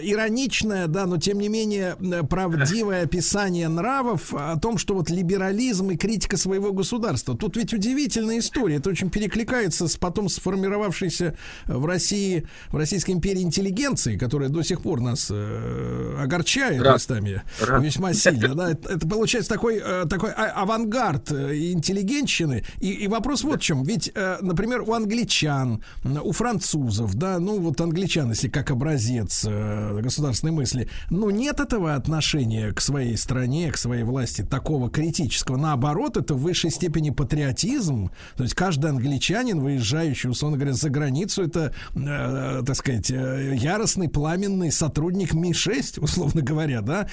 ироничное, 0.03 0.87
да, 0.87 1.07
но 1.07 1.17
тем 1.17 1.39
не 1.41 1.49
менее 1.49 1.97
э, 1.99 2.23
правдивое 2.25 3.05
описание 3.05 3.69
нравов 3.69 4.35
о 4.35 4.59
том, 4.59 4.77
что 4.77 4.93
вот 4.93 5.09
либерализм 5.09 5.91
и 5.91 5.97
критика 5.97 6.37
своего 6.37 6.75
государства. 6.75 7.39
Тут 7.39 7.57
ведь 7.57 7.73
удивительная 7.73 8.41
история. 8.41 8.77
Это 8.77 8.91
очень 8.91 9.09
перекликается 9.09 9.89
с 9.89 9.97
потом 9.97 10.29
сформировавшейся 10.29 11.39
в 11.65 11.87
России, 11.87 12.47
в 12.69 12.77
Российской 12.77 13.13
империи 13.13 13.41
интеллигенции, 13.41 14.19
которая 14.19 14.51
до 14.51 14.61
сих 14.63 14.83
пор 14.83 15.01
нас 15.01 15.29
э, 15.31 16.17
огорчает 16.21 16.83
Рад. 16.83 16.97
местами. 16.97 17.43
Весьма 17.81 18.13
сильно. 18.15 18.55
Да? 18.55 18.71
Это, 18.71 18.95
это 18.95 19.09
получается 19.09 19.51
такой, 19.51 19.81
э, 19.85 20.07
такой 20.09 20.31
а- 20.31 20.63
авангард 20.63 21.33
э, 21.33 21.57
интеллигентщины. 21.73 22.65
И, 22.81 22.91
и 22.91 23.09
вопрос 23.09 23.45
вот 23.45 23.61
в 23.61 23.63
чем. 23.63 23.83
Ведь, 23.83 24.11
э, 24.15 24.39
например, 24.41 24.83
у 24.83 24.93
англичан, 24.93 25.83
у 26.05 26.33
французов, 26.33 27.15
да, 27.15 27.39
ну 27.39 27.61
вот 27.61 27.81
англичан, 27.81 28.31
если 28.31 28.49
как 28.49 28.71
образец 28.71 29.45
э, 29.49 30.01
государственной 30.01 30.53
мысли, 30.53 30.89
ну 31.11 31.31
нет 31.31 31.61
этого 31.61 31.95
отношения 31.95 32.73
к 32.73 32.81
своей 32.81 33.17
стране, 33.17 33.71
к 33.71 33.77
своей 33.77 34.03
власти 34.03 34.43
такого 34.43 34.91
критического. 34.91 35.57
Наоборот, 35.57 36.17
это 36.17 36.35
в 36.35 36.41
высшей 36.41 36.71
степени 36.71 37.11
патриотизм. 37.11 38.11
То 38.37 38.43
есть 38.43 38.55
каждый 38.55 38.91
англичанин, 38.91 39.61
выезжающий, 39.61 40.31
условно 40.31 40.57
говоря, 40.57 40.75
за 40.75 40.91
границу, 40.91 41.43
это, 41.43 41.75
э, 41.95 42.63
так 42.67 42.77
сказать, 42.77 43.11
э, 43.11 43.55
яростный, 43.57 44.09
пламенный 44.09 44.73
сотрудник 44.73 45.35
Ми-6, 45.35 46.01
условно 46.01 46.43
говоря, 46.43 46.81
да, 46.81 47.09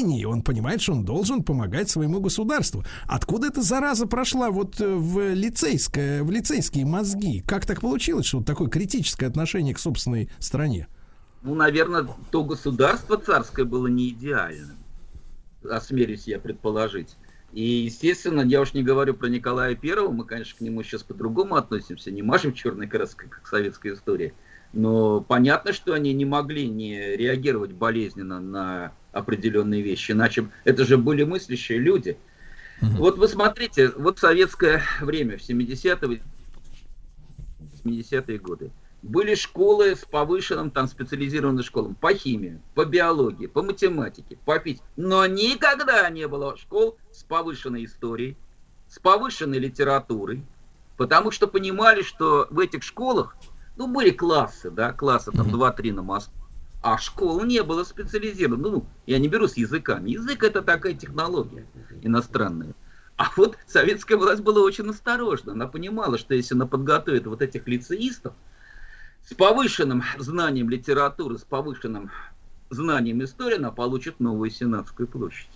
искренний. 0.00 0.24
Он 0.26 0.42
понимает, 0.42 0.80
что 0.80 0.92
он 0.92 1.04
должен 1.04 1.42
помогать 1.42 1.90
своему 1.90 2.20
государству. 2.20 2.84
Откуда 3.06 3.48
эта 3.48 3.62
зараза 3.62 4.06
прошла 4.06 4.50
вот 4.50 4.80
э, 4.80 4.86
в 4.86 5.34
лицейское, 5.34 6.22
в 6.22 6.30
лицейские 6.30 6.86
мозги? 6.86 7.42
Как 7.46 7.66
так 7.66 7.80
получилось, 7.80 8.26
что 8.26 8.38
вот 8.38 8.46
такое 8.46 8.68
критическое 8.68 9.26
отношение 9.26 9.74
к 9.74 9.78
собственной 9.78 10.30
стране? 10.38 10.88
Ну, 11.42 11.54
наверное, 11.54 12.06
то 12.30 12.44
государство 12.44 13.16
царское 13.16 13.64
было 13.64 13.86
не 13.86 14.10
идеальным, 14.10 14.76
осмелюсь 15.68 16.26
я 16.26 16.38
предположить. 16.38 17.16
И, 17.52 17.62
естественно, 17.62 18.42
я 18.42 18.60
уж 18.60 18.74
не 18.74 18.82
говорю 18.82 19.14
про 19.14 19.28
Николая 19.28 19.74
Первого, 19.74 20.12
мы, 20.12 20.24
конечно, 20.24 20.58
к 20.58 20.60
нему 20.60 20.82
сейчас 20.82 21.02
по-другому 21.02 21.56
относимся, 21.56 22.10
не 22.10 22.22
мажем 22.22 22.52
черной 22.52 22.86
краской, 22.86 23.28
как 23.28 23.46
советская 23.48 23.94
история. 23.94 24.34
Но 24.72 25.20
понятно, 25.20 25.72
что 25.72 25.94
они 25.94 26.12
не 26.12 26.24
могли 26.24 26.68
не 26.68 27.16
реагировать 27.16 27.72
болезненно 27.72 28.38
на 28.38 28.92
определенные 29.12 29.82
вещи, 29.82 30.12
иначе 30.12 30.48
это 30.64 30.84
же 30.84 30.96
были 30.98 31.24
мыслящие 31.24 31.78
люди. 31.78 32.16
Вот 32.80 33.18
вы 33.18 33.28
смотрите, 33.28 33.90
вот 33.90 34.18
советское 34.18 34.82
время 35.00 35.36
в 35.36 35.42
70-е, 35.42 36.22
70-е 37.84 38.38
годы. 38.38 38.70
Были 39.02 39.34
школы 39.34 39.96
с 39.96 40.04
повышенным, 40.04 40.70
там, 40.70 40.86
специализированным 40.86 41.64
школам 41.64 41.94
по 41.94 42.12
химии, 42.12 42.60
по 42.74 42.84
биологии, 42.84 43.46
по 43.46 43.62
математике, 43.62 44.38
по 44.44 44.58
физике. 44.58 44.84
Но 44.96 45.26
никогда 45.26 46.08
не 46.10 46.28
было 46.28 46.56
школ 46.56 46.98
с 47.10 47.22
повышенной 47.22 47.86
историей, 47.86 48.36
с 48.88 48.98
повышенной 48.98 49.58
литературой, 49.58 50.44
потому 50.96 51.30
что 51.30 51.46
понимали, 51.46 52.02
что 52.02 52.46
в 52.50 52.58
этих 52.58 52.82
школах, 52.82 53.36
ну, 53.76 53.86
были 53.86 54.10
классы, 54.10 54.70
да, 54.70 54.92
классы 54.92 55.32
там 55.32 55.48
2-3 55.48 55.92
на 55.94 56.02
Москву, 56.02 56.34
а 56.82 56.98
школ 56.98 57.44
не 57.44 57.62
было 57.62 57.84
специализировано. 57.84 58.70
Ну, 58.70 58.86
я 59.06 59.18
не 59.18 59.28
беру 59.28 59.46
с 59.46 59.56
языками. 59.56 60.10
Язык 60.10 60.42
это 60.42 60.62
такая 60.62 60.94
технология 60.94 61.66
иностранная. 62.02 62.74
А 63.16 63.30
вот 63.36 63.58
советская 63.66 64.16
власть 64.16 64.42
была 64.42 64.62
очень 64.62 64.88
осторожна. 64.88 65.52
Она 65.52 65.66
понимала, 65.66 66.16
что 66.16 66.34
если 66.34 66.54
она 66.54 66.66
подготовит 66.66 67.26
вот 67.26 67.42
этих 67.42 67.68
лицеистов 67.68 68.32
с 69.22 69.34
повышенным 69.34 70.02
знанием 70.18 70.70
литературы, 70.70 71.36
с 71.36 71.44
повышенным 71.44 72.10
знанием 72.70 73.22
истории, 73.22 73.58
она 73.58 73.72
получит 73.72 74.20
новую 74.20 74.50
Сенатскую 74.50 75.06
площадь. 75.06 75.50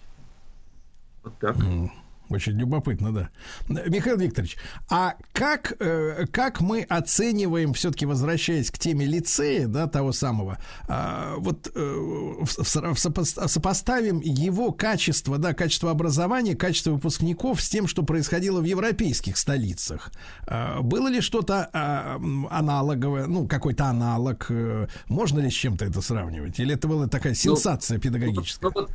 Вот 1.23 1.39
так. 1.39 1.57
М, 1.57 1.91
Очень 2.31 2.53
любопытно, 2.59 3.13
да. 3.13 3.29
Михаил 3.69 4.17
Викторович, 4.17 4.57
а 4.89 5.15
как, 5.33 5.75
э, 5.79 6.27
как 6.33 6.61
мы 6.63 6.83
оцениваем, 6.83 7.75
все-таки 7.75 8.07
возвращаясь 8.07 8.71
к 8.71 8.79
теме 8.79 9.05
лицея, 9.05 9.67
да, 9.69 9.87
того 9.87 10.13
самого, 10.13 10.59
а, 10.89 11.35
вот 11.37 11.71
э, 11.75 11.79
в- 11.79 12.47
в 12.47 12.97
сопос- 12.97 13.47
сопоставим 13.49 14.21
его 14.21 14.73
качество, 14.73 15.37
да, 15.39 15.53
качество 15.53 15.91
образования, 15.91 16.55
качество 16.57 16.93
выпускников 16.93 17.61
с 17.61 17.69
тем, 17.69 17.87
что 17.87 18.03
происходило 18.05 18.61
в 18.61 18.65
европейских 18.65 19.37
столицах. 19.37 20.11
А, 20.47 20.81
было 20.81 21.09
ли 21.09 21.21
что-то 21.21 21.69
м, 21.75 22.49
аналоговое, 22.51 23.27
ну, 23.27 23.47
какой-то 23.47 23.85
аналог? 23.87 24.47
э, 24.49 24.87
можно 25.09 25.41
ли 25.41 25.51
с 25.51 25.55
чем-то 25.55 25.85
это 25.85 26.01
сравнивать? 26.01 26.59
Или 26.59 26.75
это 26.75 26.89
была 26.89 27.07
такая 27.07 27.35
сенсация 27.35 27.99
педагогическая? 27.99 28.71
Ну, 28.75 28.87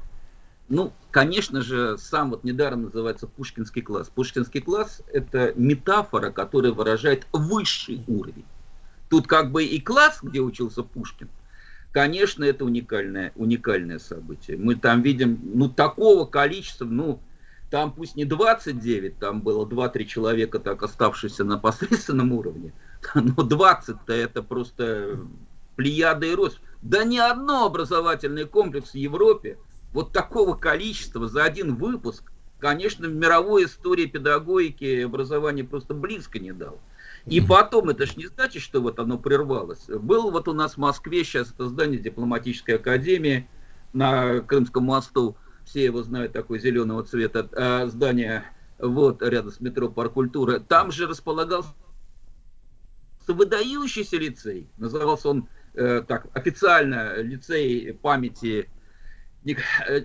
ну, 0.70 0.94
конечно 1.12 1.62
же, 1.62 1.98
сам 1.98 2.30
вот 2.30 2.44
недаром 2.44 2.84
называется 2.84 3.28
Пушкинский 3.28 3.82
класс. 3.82 4.10
Пушкинский 4.14 4.62
класс– 4.62 5.02
это 5.14 5.54
метафора, 5.56 6.32
которая 6.32 6.72
выражает 6.72 7.28
высший 7.34 8.04
уровень. 8.08 8.46
Тут 9.10 9.28
как 9.28 9.52
бы 9.52 9.64
и 9.66 9.82
класс, 9.82 10.20
где 10.22 10.40
учился 10.40 10.84
Пушкин, 10.84 11.30
конечно, 11.92 12.44
это 12.44 12.66
уникальное, 12.66 13.32
уникальное 13.36 13.98
событие. 13.98 14.58
Мы 14.58 14.76
там 14.76 15.02
видим, 15.02 15.40
ну, 15.44 15.68
такого 15.68 16.26
количества, 16.26 16.86
ну, 16.86 17.20
там 17.72 17.92
пусть 17.92 18.16
не 18.16 18.26
29, 18.26 19.18
там 19.18 19.42
было 19.42 19.66
2-3 19.66 20.06
человека, 20.06 20.60
так 20.60 20.84
оставшиеся 20.84 21.44
на 21.44 21.58
посредственном 21.58 22.32
уровне, 22.32 22.74
но 23.16 23.34
20-то 23.48 24.14
это 24.14 24.44
просто 24.44 25.20
плеяда 25.76 26.28
и 26.28 26.36
рост. 26.36 26.60
Да 26.82 27.04
ни 27.04 27.18
одно 27.18 27.66
образовательный 27.66 28.46
комплекс 28.46 28.92
в 28.92 28.96
Европе 28.96 29.58
вот 29.94 30.14
такого 30.14 30.56
количества 30.56 31.28
за 31.28 31.44
один 31.44 31.76
выпуск, 31.76 32.32
конечно, 32.60 33.08
в 33.08 33.14
мировой 33.14 33.66
истории 33.66 34.06
педагогики 34.06 34.84
и 34.84 35.02
образования 35.02 35.64
просто 35.64 35.94
близко 35.94 36.40
не 36.40 36.52
дал. 36.52 36.80
И 37.26 37.42
потом, 37.42 37.90
это 37.90 38.06
ж 38.06 38.16
не 38.16 38.28
значит, 38.28 38.62
что 38.62 38.82
вот 38.82 39.00
оно 39.00 39.18
прервалось. 39.18 39.86
Был 39.88 40.32
вот 40.32 40.48
у 40.48 40.54
нас 40.54 40.74
в 40.74 40.78
Москве 40.78 41.24
сейчас 41.24 41.52
это 41.52 41.68
здание 41.68 42.00
дипломатической 42.00 42.76
академии 42.76 43.48
на 43.94 44.40
Крымском 44.42 44.86
мосту, 44.86 45.36
все 45.66 45.86
его 45.86 46.02
знают, 46.02 46.34
такой 46.34 46.60
зеленого 46.60 47.04
цвета, 47.04 47.48
а, 47.52 47.88
здание 47.88 48.46
вот 48.80 49.22
рядом 49.22 49.52
с 49.52 49.60
метро 49.60 49.90
Парк 49.90 50.14
культуры. 50.14 50.60
Там 50.60 50.92
же 50.92 51.08
располагался 51.08 51.70
выдающийся 53.28 54.18
лицей. 54.18 54.70
Назывался 54.78 55.30
он 55.30 55.48
э, 55.76 56.02
так 56.08 56.28
официально 56.34 57.22
лицей 57.22 57.94
памяти 57.94 58.70
Ник- 59.44 59.64
э, 59.88 60.04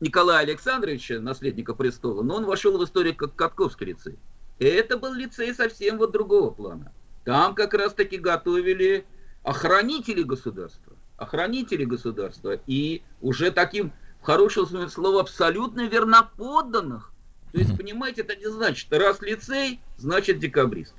Николая 0.00 0.40
Александровича, 0.40 1.20
наследника 1.20 1.74
престола, 1.74 2.22
но 2.22 2.36
он 2.36 2.44
вошел 2.44 2.76
в 2.78 2.84
историю 2.84 3.16
как 3.16 3.34
Катковский 3.34 3.86
лицей. 3.86 4.18
И 4.58 4.64
это 4.64 4.98
был 4.98 5.12
лицей 5.14 5.54
совсем 5.54 5.98
вот 5.98 6.12
другого 6.12 6.50
плана. 6.50 6.92
Там 7.24 7.54
как 7.54 7.74
раз-таки 7.74 8.18
готовили 8.18 9.06
охранителей 9.42 10.24
государства. 10.24 10.94
Охранителей 11.16 11.86
государства. 11.86 12.58
И 12.66 13.02
уже 13.20 13.50
таким, 13.50 13.92
в 14.20 14.26
хорошем 14.26 14.66
смысле 14.66 14.88
слова, 14.88 15.20
абсолютно 15.20 15.86
верноподданных. 15.86 17.12
То 17.52 17.58
есть, 17.58 17.76
понимаете, 17.76 18.22
это 18.22 18.36
не 18.36 18.46
значит, 18.50 18.92
раз 18.92 19.22
лицей, 19.22 19.80
значит 19.96 20.38
декабрист. 20.38 20.94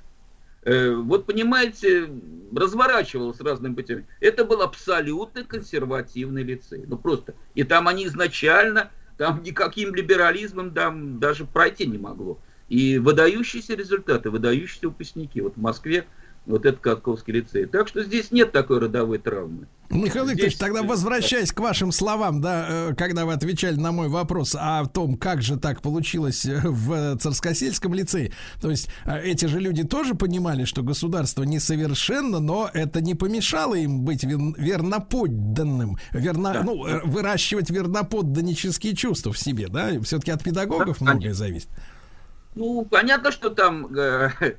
Э, 0.66 0.96
Вот 0.96 1.26
понимаете, 1.26 2.10
разворачивалось 2.54 3.40
разным 3.40 3.76
путем. 3.76 4.04
Это 4.20 4.44
был 4.44 4.62
абсолютно 4.62 5.44
консервативный 5.44 6.42
лицей. 6.42 6.84
Ну 6.86 6.98
просто. 6.98 7.34
И 7.54 7.62
там 7.62 7.86
они 7.86 8.06
изначально, 8.06 8.90
там 9.16 9.44
никаким 9.44 9.94
либерализмом 9.94 10.72
там 10.72 11.20
даже 11.20 11.44
пройти 11.44 11.86
не 11.86 11.98
могло. 11.98 12.40
И 12.68 12.98
выдающиеся 12.98 13.76
результаты, 13.76 14.28
выдающиеся 14.28 14.88
выпускники. 14.88 15.40
Вот 15.40 15.54
в 15.54 15.60
Москве 15.60 16.04
вот 16.46 16.64
этот 16.64 16.80
Катковский 16.80 17.34
лицей. 17.34 17.66
Так 17.66 17.88
что 17.88 18.02
здесь 18.04 18.30
нет 18.30 18.52
такой 18.52 18.78
родовой 18.78 19.18
травмы. 19.18 19.66
Михаил 19.88 20.26
Викторович, 20.26 20.54
Здесь- 20.56 20.58
тогда 20.58 20.82
возвращаясь 20.82 21.52
к 21.52 21.60
вашим 21.60 21.92
словам, 21.92 22.40
да, 22.40 22.66
э, 22.68 22.94
когда 22.96 23.24
вы 23.24 23.32
отвечали 23.34 23.76
на 23.76 23.92
мой 23.92 24.08
вопрос 24.08 24.56
о 24.58 24.84
том, 24.86 25.16
как 25.16 25.42
же 25.42 25.56
так 25.58 25.80
получилось 25.80 26.44
э, 26.44 26.60
в 26.64 27.16
Царскосельском 27.18 27.94
лицее, 27.94 28.32
то 28.60 28.68
есть 28.70 28.88
э, 29.04 29.20
эти 29.22 29.46
же 29.46 29.60
люди 29.60 29.84
тоже 29.84 30.14
понимали, 30.16 30.64
что 30.64 30.82
государство 30.82 31.44
несовершенно, 31.44 32.40
но 32.40 32.68
это 32.74 33.00
не 33.00 33.14
помешало 33.14 33.74
им 33.76 34.00
быть 34.02 34.24
вер- 34.24 34.54
верноподданным, 34.58 35.98
верно, 36.12 36.52
Да. 36.54 36.62
ну, 36.64 36.84
выращивать 37.04 37.70
верноподданнические 37.70 38.94
чувства 38.96 39.32
в 39.32 39.38
себе, 39.38 39.68
да, 39.68 40.00
все-таки 40.02 40.32
от 40.32 40.42
педагогов 40.42 40.96
Да, 40.98 41.12
многое 41.12 41.32
зависит. 41.32 41.68
Ну, 42.56 42.84
понятно, 42.90 43.30
что 43.30 43.50
там 43.50 43.86
э, 43.96 44.30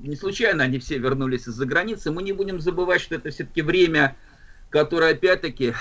не 0.00 0.16
случайно 0.16 0.64
они 0.64 0.78
все 0.78 0.98
вернулись 0.98 1.46
из-за 1.46 1.66
границы. 1.66 2.10
Мы 2.10 2.22
не 2.22 2.32
будем 2.32 2.60
забывать, 2.60 3.00
что 3.00 3.14
это 3.16 3.30
все-таки 3.30 3.62
время, 3.62 4.16
которое 4.70 5.12
опять-таки... 5.12 5.74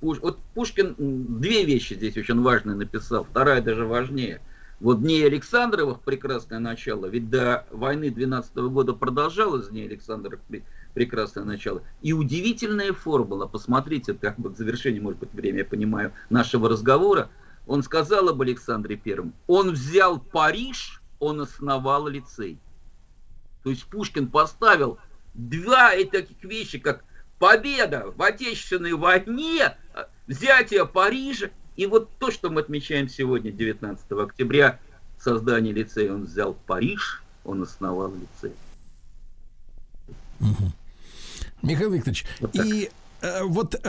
Пуш- 0.00 0.20
Вот 0.20 0.38
Пушкин 0.54 0.94
две 0.98 1.64
вещи 1.64 1.94
здесь 1.94 2.16
очень 2.16 2.40
важные 2.40 2.76
написал, 2.76 3.24
вторая 3.24 3.62
даже 3.62 3.86
важнее. 3.86 4.40
Вот 4.80 5.00
Дней 5.00 5.24
Александровых 5.24 6.00
прекрасное 6.00 6.58
начало, 6.58 7.06
ведь 7.06 7.30
до 7.30 7.64
войны 7.70 8.10
12 8.10 8.52
года 8.56 8.94
продолжалось 8.94 9.68
Дней 9.68 9.86
Александровых 9.86 10.40
пре- 10.48 10.64
прекрасное 10.92 11.44
начало. 11.44 11.82
И 12.00 12.12
удивительная 12.12 12.92
формула, 12.92 13.46
посмотрите, 13.46 14.12
как 14.14 14.36
бы 14.40 14.50
к 14.52 14.56
завершению, 14.56 15.04
может 15.04 15.20
быть, 15.20 15.32
время, 15.32 15.58
я 15.58 15.64
понимаю, 15.64 16.12
нашего 16.30 16.68
разговора, 16.68 17.30
он 17.68 17.84
сказал 17.84 18.28
об 18.28 18.42
Александре 18.42 18.96
Первом. 18.96 19.34
Он 19.46 19.70
взял 19.70 20.18
Париж, 20.18 21.00
он 21.20 21.40
основал 21.42 22.08
лицей. 22.08 22.58
То 23.62 23.70
есть 23.70 23.84
Пушкин 23.84 24.28
поставил 24.28 24.98
два 25.34 25.92
таких 26.10 26.42
вещи, 26.42 26.78
как 26.78 27.04
победа 27.38 28.12
в 28.16 28.22
Отечественной 28.22 28.92
войне, 28.92 29.76
взятие 30.26 30.86
Парижа, 30.86 31.50
и 31.76 31.86
вот 31.86 32.10
то, 32.18 32.30
что 32.30 32.50
мы 32.50 32.60
отмечаем 32.60 33.08
сегодня, 33.08 33.50
19 33.50 34.12
октября, 34.12 34.78
создание 35.18 35.72
лицея, 35.72 36.12
он 36.12 36.24
взял 36.24 36.54
Париж, 36.66 37.22
он 37.44 37.62
основал 37.62 38.12
лицей. 38.14 38.54
Михаил 41.62 41.92
Викторович, 41.92 42.26
Вот 42.40 42.52
так. 42.52 42.66
и 42.66 42.90
вот 43.44 43.80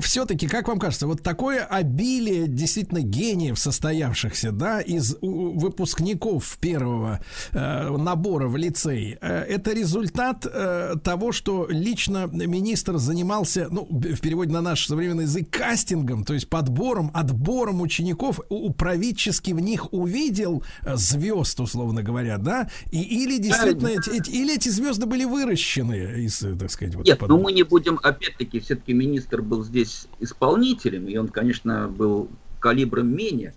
все-таки, 0.00 0.46
как 0.46 0.68
вам 0.68 0.78
кажется, 0.78 1.06
вот 1.06 1.22
такое 1.22 1.64
обилие 1.64 2.46
действительно 2.46 3.00
гениев 3.00 3.58
состоявшихся, 3.58 4.52
да, 4.52 4.80
из 4.80 5.16
выпускников 5.20 6.58
первого 6.60 7.20
э, 7.52 7.96
набора 7.96 8.48
в 8.48 8.56
лицей, 8.56 9.18
э, 9.20 9.40
это 9.48 9.72
результат 9.72 10.46
э, 10.46 10.94
того, 11.02 11.32
что 11.32 11.66
лично 11.68 12.26
министр 12.26 12.98
занимался, 12.98 13.68
ну, 13.70 13.86
в 13.90 14.20
переводе 14.20 14.52
на 14.52 14.60
наш 14.60 14.86
современный 14.86 15.24
язык, 15.24 15.50
кастингом, 15.50 16.24
то 16.24 16.34
есть 16.34 16.48
подбором, 16.48 17.10
отбором 17.14 17.80
учеников, 17.80 18.40
у- 18.48 18.68
управедчески 18.68 19.52
в 19.52 19.60
них 19.60 19.92
увидел 19.92 20.62
э, 20.84 20.96
звезд, 20.96 21.60
условно 21.60 22.02
говоря, 22.02 22.38
да, 22.38 22.70
и, 22.90 23.02
или 23.02 23.38
действительно, 23.38 23.88
эти, 23.88 24.30
или 24.30 24.54
эти 24.54 24.68
звезды 24.68 25.06
были 25.06 25.24
выращены 25.24 26.22
из, 26.24 26.42
э, 26.42 26.54
так 26.56 26.70
сказать, 26.70 26.94
вот 26.94 27.06
Нет, 27.06 27.20
ну 27.26 27.38
мы 27.38 27.52
не 27.52 27.62
будем, 27.62 27.98
опять-таки, 28.02 28.60
все-таки 28.78 28.92
министр 28.92 29.42
был 29.42 29.64
здесь 29.64 30.06
исполнителем, 30.20 31.08
и 31.08 31.16
он, 31.16 31.28
конечно, 31.28 31.88
был 31.88 32.30
калибром 32.60 33.08
менее. 33.08 33.54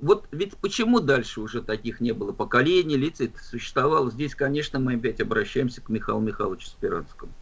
Вот 0.00 0.26
ведь 0.30 0.56
почему 0.58 1.00
дальше 1.00 1.40
уже 1.40 1.60
таких 1.60 2.00
не 2.00 2.12
было 2.12 2.32
поколений, 2.32 2.96
лиц 2.96 3.20
это 3.20 3.42
существовало? 3.42 4.10
Здесь, 4.10 4.34
конечно, 4.34 4.78
мы 4.78 4.94
опять 4.94 5.20
обращаемся 5.20 5.80
к 5.80 5.88
Михаилу 5.88 6.20
Михайловичу 6.20 6.68
Спиранскому. 6.68 7.32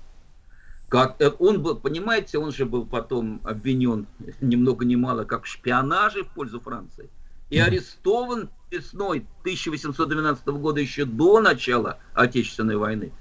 Как, 0.89 1.16
э, 1.20 1.30
он 1.39 1.62
был, 1.62 1.76
понимаете, 1.76 2.39
он 2.39 2.52
же 2.52 2.64
был 2.64 2.86
потом 2.86 3.40
обвинен 3.44 4.06
ни 4.40 4.56
много 4.56 4.84
ни 4.84 4.94
мало 4.94 5.24
как 5.24 5.44
в 5.44 5.48
шпионаже 5.48 6.24
в 6.24 6.28
пользу 6.28 6.60
Франции. 6.60 7.10
И 7.51 7.59
арестован 7.59 8.48
весной 8.70 9.26
1812 9.40 10.47
года 10.47 10.80
еще 10.80 11.05
до 11.05 11.40
начала 11.40 11.98
Отечественной 12.14 12.76
войны. 12.76 13.12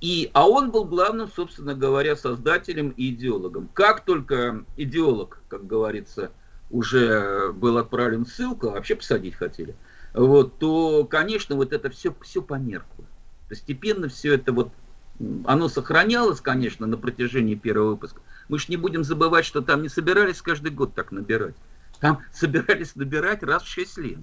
И, 0.00 0.30
а 0.32 0.48
он 0.48 0.70
был 0.70 0.84
главным, 0.84 1.28
собственно 1.28 1.74
говоря, 1.74 2.16
создателем 2.16 2.90
и 2.96 3.10
идеологом. 3.10 3.68
Как 3.74 4.04
только 4.04 4.64
идеолог, 4.76 5.42
как 5.48 5.66
говорится, 5.66 6.30
уже 6.70 7.52
был 7.52 7.76
отправлен 7.76 8.24
в 8.24 8.28
ссылку, 8.28 8.68
а 8.68 8.72
вообще 8.72 8.94
посадить 8.94 9.34
хотели, 9.34 9.76
вот, 10.14 10.58
то, 10.58 11.04
конечно, 11.04 11.54
вот 11.54 11.72
это 11.72 11.90
все, 11.90 12.14
все 12.22 12.40
померкло. 12.40 13.04
Постепенно 13.48 14.08
все 14.08 14.34
это 14.34 14.52
вот, 14.52 14.72
оно 15.44 15.68
сохранялось, 15.68 16.40
конечно, 16.40 16.86
на 16.86 16.96
протяжении 16.96 17.54
первого 17.54 17.90
выпуска. 17.90 18.22
Мы 18.48 18.58
же 18.58 18.66
не 18.68 18.76
будем 18.76 19.04
забывать, 19.04 19.44
что 19.44 19.60
там 19.60 19.82
не 19.82 19.88
собирались 19.88 20.40
каждый 20.40 20.70
год 20.70 20.94
так 20.94 21.12
набирать. 21.12 21.56
Там 22.00 22.20
собирались 22.32 22.96
набирать 22.96 23.42
раз 23.42 23.64
в 23.64 23.68
6 23.68 23.98
лет. 23.98 24.20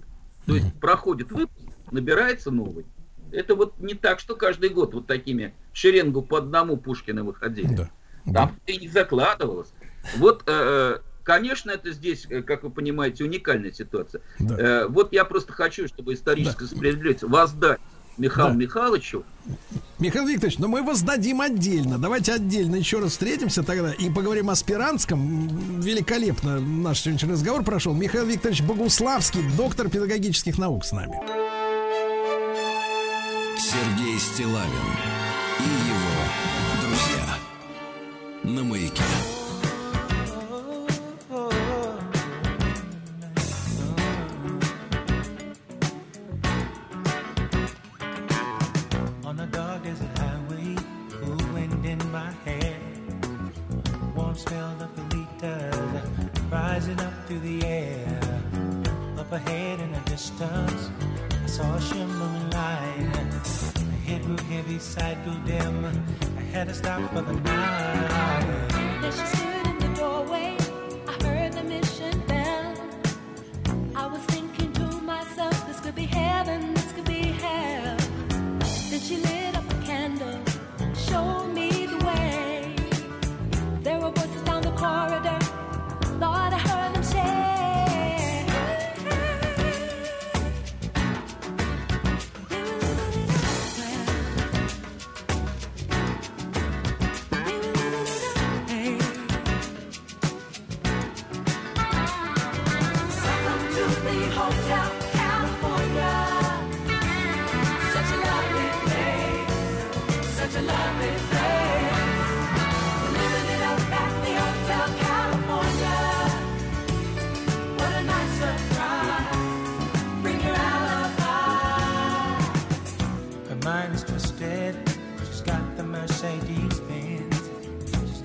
То 0.48 0.56
есть 0.56 0.74
проходит 0.80 1.32
выпуск, 1.32 1.68
набирается 1.92 2.52
новый. 2.52 2.86
Это 3.32 3.56
вот 3.56 3.80
не 3.80 3.94
так, 3.94 4.20
что 4.20 4.36
каждый 4.36 4.70
год 4.70 4.94
вот 4.94 5.08
такими 5.08 5.54
шеренгу 5.74 6.22
по 6.22 6.38
одному 6.38 6.78
Пушкина 6.78 7.24
выходили. 7.24 7.74
Да. 7.76 7.90
Там 8.34 8.56
и 8.66 8.78
не 8.78 8.88
закладывалось. 8.90 9.70
Вот, 10.18 10.44
э, 10.48 10.98
конечно, 11.24 11.72
это 11.72 11.92
здесь, 11.92 12.26
э, 12.30 12.42
как 12.42 12.64
вы 12.64 12.70
понимаете, 12.70 13.24
уникальная 13.24 13.72
ситуация. 13.72 14.22
Да. 14.40 14.56
Э, 14.60 14.88
Вот 14.88 15.14
я 15.14 15.26
просто 15.26 15.54
хочу, 15.54 15.88
чтобы 15.88 16.14
историческая 16.14 16.66
справедливость 16.66 17.24
воздать 17.24 17.80
Михаилу 18.18 18.50
Да. 18.52 18.56
Михайловичу. 18.56 19.24
Михаил 20.00 20.28
Викторович, 20.28 20.58
но 20.58 20.68
мы 20.68 20.84
воздадим 20.84 21.40
отдельно. 21.42 21.98
Давайте 22.00 22.34
отдельно 22.34 22.76
еще 22.76 23.00
раз 23.00 23.12
встретимся 23.12 23.64
тогда 23.64 23.94
и 23.94 24.10
поговорим 24.10 24.50
о 24.50 24.56
Спиранском. 24.56 25.80
Великолепно 25.82 26.60
наш 26.60 27.02
сегодняшний 27.02 27.32
разговор 27.32 27.64
прошел. 27.64 27.94
Михаил 27.94 28.26
Викторович 28.26 28.62
Богуславский, 28.64 29.42
доктор 29.56 29.90
педагогических 29.90 30.58
наук 30.58 30.84
с 30.84 30.92
нами. 30.92 31.16
Сергей 33.70 34.18
Стилавин 34.18 34.72
и 35.60 35.64
его 35.90 36.24
друзья. 36.82 37.38
На 38.44 38.64
маяке. 38.64 39.04
Through 57.28 57.42
the 57.42 57.66
air. 57.66 58.08
Up 59.20 59.34
ahead 59.34 59.82
in 59.82 59.92
the 59.92 60.00
distance, 60.06 60.90
I 61.44 61.48
saw 61.48 61.76
a 61.76 61.82
shimmering. 61.82 62.47
through 64.28 64.46
heavy 64.48 64.78
side 64.78 65.18
to. 65.24 66.04
I 66.38 66.42
had 66.42 66.68
to 66.68 66.74
stop 66.74 67.10
for 67.14 67.22
the 67.22 67.34
night. 67.34 68.68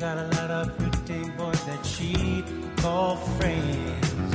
Got 0.03 0.19
a 0.19 0.27
lot 0.35 0.51
of 0.51 0.77
pretty 0.79 1.31
boys 1.39 1.65
that 1.65 1.87
she 1.87 2.45
call 2.79 3.15
friends. 3.39 4.35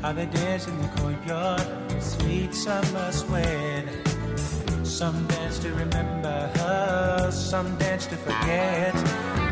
How 0.00 0.14
they 0.14 0.24
dance 0.24 0.66
in 0.66 0.80
the 0.80 0.88
courtyard, 0.96 1.66
sweet 2.00 2.54
summer 2.54 3.12
sweat. 3.12 3.84
Some 4.82 5.26
dance 5.26 5.58
to 5.58 5.70
remember 5.74 6.50
her, 6.56 7.30
some 7.30 7.76
dance 7.76 8.06
to 8.06 8.16
forget. 8.16 9.51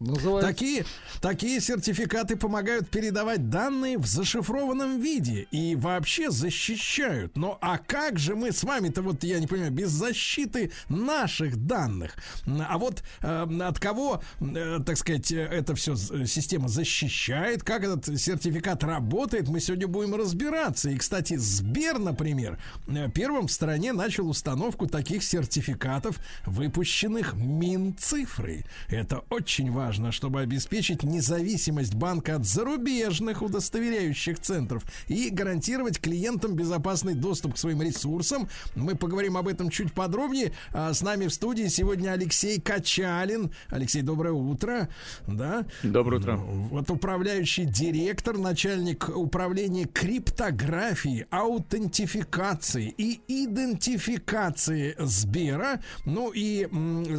Называется 0.00 0.50
Такие, 0.50 0.84
такие 1.20 1.60
сертификаты 1.60 2.36
помогают 2.36 2.88
передавать 2.88 3.48
данные 3.48 3.98
в 3.98 4.06
зашифрованном 4.06 5.00
виде 5.00 5.46
и 5.50 5.76
вообще 5.76 6.30
защищают. 6.30 7.36
Но 7.36 7.58
а 7.60 7.78
как 7.78 8.18
же 8.18 8.34
мы 8.34 8.52
с 8.52 8.64
вами-то, 8.64 9.02
вот 9.02 9.24
я 9.24 9.38
не 9.40 9.46
понимаю, 9.46 9.72
без 9.72 9.90
защиты 9.90 10.72
наших 10.88 11.56
данных? 11.66 12.16
А 12.46 12.78
вот 12.78 13.02
э, 13.20 13.46
от 13.60 13.78
кого, 13.78 14.22
э, 14.40 14.80
так 14.84 14.96
сказать, 14.96 15.32
э, 15.32 15.42
эта 15.42 15.74
все 15.74 15.96
система 15.96 16.68
защищает, 16.68 17.62
как 17.62 17.84
этот 17.84 18.20
сертификат 18.20 18.84
работает, 18.84 19.48
мы 19.48 19.60
сегодня 19.60 19.86
будем 19.86 20.14
разбираться. 20.14 20.90
И, 20.90 20.96
кстати, 20.96 21.36
Сбер, 21.36 21.98
например, 21.98 22.58
э, 22.88 23.08
первым 23.10 23.46
в 23.46 23.52
стране 23.52 23.92
начал 23.92 24.28
установку 24.28 24.86
таких 24.86 25.22
сертификатов, 25.22 26.18
выпущенных 26.46 27.34
Минцифрой. 27.34 28.64
Это 28.88 29.24
очень 29.30 29.70
важно, 29.70 29.83
чтобы 29.92 30.40
обеспечить 30.40 31.02
независимость 31.02 31.94
банка 31.94 32.36
от 32.36 32.46
зарубежных 32.46 33.42
удостоверяющих 33.42 34.38
центров 34.38 34.84
и 35.08 35.30
гарантировать 35.30 36.00
клиентам 36.00 36.54
безопасный 36.54 37.14
доступ 37.14 37.54
к 37.54 37.58
своим 37.58 37.82
ресурсам. 37.82 38.48
Мы 38.74 38.94
поговорим 38.94 39.36
об 39.36 39.48
этом 39.48 39.70
чуть 39.70 39.92
подробнее. 39.92 40.52
А 40.72 40.92
С 40.92 41.02
нами 41.02 41.26
в 41.26 41.34
студии 41.34 41.68
сегодня 41.68 42.12
Алексей 42.12 42.60
Качалин. 42.60 43.52
Алексей, 43.68 44.02
доброе 44.02 44.32
утро. 44.32 44.88
Да? 45.26 45.66
Доброе 45.82 46.18
утро. 46.20 46.36
Вот 46.36 46.90
управляющий 46.90 47.64
директор, 47.64 48.38
начальник 48.38 49.08
управления 49.14 49.84
криптографии, 49.84 51.26
аутентификации 51.30 52.94
и 52.96 53.20
идентификации 53.28 54.94
Сбера. 54.98 55.80
Ну 56.04 56.30
и, 56.34 56.68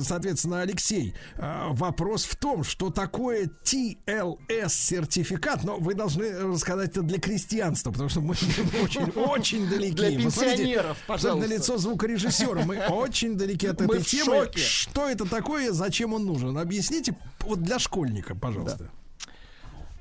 соответственно, 0.01 0.61
Алексей, 0.61 1.13
а, 1.35 1.69
вопрос 1.71 2.25
в 2.25 2.35
том, 2.35 2.54
что 2.63 2.89
такое 2.89 3.49
TLS-сертификат, 3.63 5.63
но 5.63 5.77
вы 5.77 5.93
должны 5.93 6.29
рассказать 6.51 6.91
это 6.91 7.01
для 7.01 7.19
крестьянства, 7.19 7.91
потому 7.91 8.09
что 8.09 8.21
мы 8.21 8.31
очень, 8.83 9.09
очень 9.11 9.69
далеки. 9.69 9.95
Для 9.95 10.09
пенсионеров, 10.17 10.97
пожалуйста. 11.07 11.47
на 11.47 11.53
лицо 11.53 11.77
звукорежиссера. 11.77 12.63
Мы 12.65 12.77
очень 12.89 13.37
далеки 13.37 13.67
от 13.67 13.79
Мы 13.81 13.95
этой 13.95 14.03
в 14.03 14.07
темы. 14.07 14.45
шоке. 14.45 14.59
Что 14.59 15.09
это 15.09 15.25
такое, 15.25 15.71
зачем 15.71 16.13
он 16.13 16.25
нужен? 16.25 16.57
Объясните 16.57 17.15
вот 17.41 17.61
для 17.61 17.79
школьника, 17.79 18.35
пожалуйста. 18.35 18.89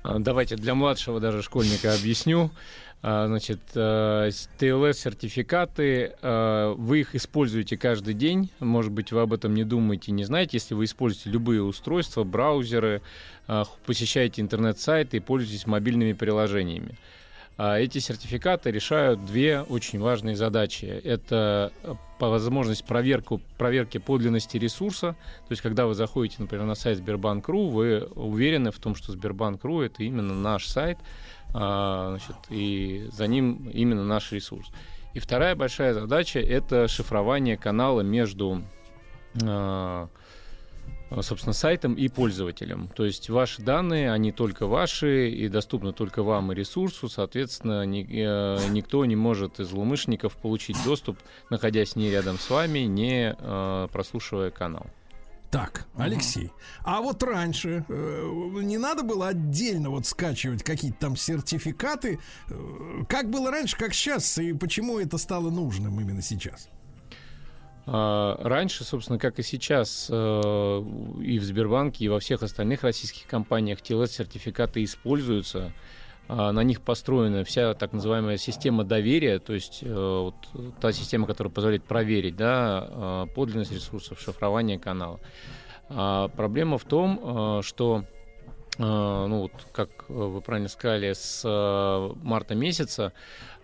А, 0.02 0.18
Давайте 0.18 0.56
для 0.56 0.74
младшего 0.74 1.20
даже 1.20 1.42
школьника 1.42 1.94
объясню. 1.94 2.50
А, 3.06 3.26
Значит, 3.26 3.60
TLS-сертификаты, 4.58 6.14
а, 6.22 6.72
вы 6.74 7.00
их 7.00 7.14
используете 7.14 7.76
каждый 7.76 8.14
день. 8.14 8.50
Может 8.60 8.92
быть, 8.92 9.12
вы 9.12 9.20
об 9.20 9.34
этом 9.34 9.52
не 9.54 9.64
думаете, 9.64 10.10
не 10.12 10.24
знаете. 10.24 10.56
Если 10.56 10.74
вы 10.74 10.84
используете 10.84 11.28
любые 11.30 11.62
устройства, 11.62 12.24
браузеры, 12.24 13.02
х- 13.46 13.66
посещаете 13.84 14.40
интернет-сайты 14.40 15.18
и 15.18 15.20
пользуетесь 15.20 15.66
мобильными 15.66 16.14
приложениями. 16.14 16.96
А 17.56 17.78
Эти 17.78 17.98
сертификаты 17.98 18.70
решают 18.72 19.24
две 19.26 19.60
очень 19.60 20.00
важные 20.00 20.34
задачи. 20.34 20.86
Это 20.86 21.70
э, 21.84 21.94
по 22.18 22.28
возможность 22.28 22.84
проверку, 22.84 23.40
проверки 23.58 23.98
подлинности 23.98 24.56
ресурса. 24.56 25.12
То 25.46 25.52
есть, 25.52 25.62
когда 25.62 25.86
вы 25.86 25.94
заходите, 25.94 26.36
например, 26.40 26.66
на 26.66 26.74
сайт 26.74 26.98
Сбербанк.ру, 26.98 27.68
вы 27.68 28.08
уверены 28.16 28.72
в 28.72 28.78
том, 28.80 28.96
что 28.96 29.12
Сбербанк.ру 29.12 29.82
это 29.82 30.02
именно 30.02 30.34
наш 30.34 30.66
сайт, 30.66 30.98
значит, 31.54 32.36
и 32.50 33.08
за 33.12 33.26
ним 33.26 33.70
именно 33.70 34.04
наш 34.04 34.32
ресурс. 34.32 34.68
И 35.14 35.20
вторая 35.20 35.54
большая 35.54 35.94
задача 35.94 36.40
это 36.40 36.88
шифрование 36.88 37.56
канала 37.56 38.00
между 38.00 38.62
а, 39.42 41.22
собственно, 41.22 41.52
сайтом 41.52 41.94
и 41.94 42.08
пользователем. 42.08 42.88
То 42.88 43.04
есть 43.04 43.28
ваши 43.28 43.62
данные, 43.62 44.12
они 44.12 44.32
только 44.32 44.66
ваши 44.66 45.30
и 45.30 45.48
доступны 45.48 45.92
только 45.92 46.22
вам 46.22 46.52
и 46.52 46.54
ресурсу. 46.54 47.08
Соответственно, 47.08 47.84
ни- 47.84 48.06
э, 48.10 48.68
никто 48.70 49.04
не 49.04 49.16
может 49.16 49.60
из 49.60 49.68
злоумышленников 49.68 50.36
получить 50.36 50.76
доступ, 50.84 51.18
находясь 51.50 51.96
не 51.96 52.10
рядом 52.10 52.38
с 52.38 52.50
вами, 52.50 52.80
не 52.80 53.34
э, 53.38 53.88
прослушивая 53.92 54.50
канал. 54.50 54.86
Так, 55.54 55.86
Алексей, 55.96 56.50
а 56.82 57.00
вот 57.00 57.22
раньше 57.22 57.84
э, 57.88 58.30
не 58.64 58.76
надо 58.76 59.04
было 59.04 59.28
отдельно 59.28 59.90
вот 59.90 60.04
скачивать 60.04 60.64
какие-то 60.64 60.98
там 60.98 61.16
сертификаты. 61.16 62.18
Э, 62.48 63.04
Как 63.08 63.30
было 63.30 63.52
раньше, 63.52 63.76
как 63.76 63.94
сейчас, 63.94 64.36
и 64.38 64.52
почему 64.52 64.98
это 64.98 65.16
стало 65.16 65.50
нужным 65.50 66.00
именно 66.00 66.22
сейчас? 66.22 66.68
А, 67.86 68.36
Раньше, 68.42 68.82
собственно, 68.82 69.20
как 69.20 69.38
и 69.38 69.44
сейчас, 69.44 70.08
э, 70.10 70.14
и 71.22 71.38
в 71.38 71.44
Сбербанке, 71.44 72.06
и 72.06 72.08
во 72.08 72.18
всех 72.18 72.42
остальных 72.42 72.82
российских 72.82 73.28
компаниях 73.28 73.78
TLS-сертификаты 73.78 74.82
используются. 74.82 75.72
А, 76.28 76.52
На 76.52 76.62
них 76.62 76.80
построена 76.80 77.44
вся 77.44 77.74
так 77.74 77.92
называемая 77.92 78.36
система 78.36 78.84
доверия, 78.84 79.38
то 79.38 79.52
есть 79.52 79.80
э, 79.82 79.92
вот 79.92 80.34
та 80.80 80.92
система, 80.92 81.26
которая 81.26 81.52
позволяет 81.52 81.84
проверить 81.84 82.36
да, 82.36 82.88
э, 82.88 83.26
подлинность 83.34 83.72
ресурсов, 83.72 84.20
шифрование 84.20 84.78
канала. 84.78 85.20
А 85.88 86.28
Проблема 86.28 86.78
в 86.78 86.84
том, 86.84 87.20
э, 87.58 87.62
что 87.62 88.04
э, 88.78 88.82
ну 88.82 89.42
вот, 89.42 89.52
как 89.72 90.08
вы 90.08 90.40
правильно 90.40 90.68
сказали, 90.68 91.12
с 91.12 91.44
марта 92.22 92.54
месяца 92.54 93.12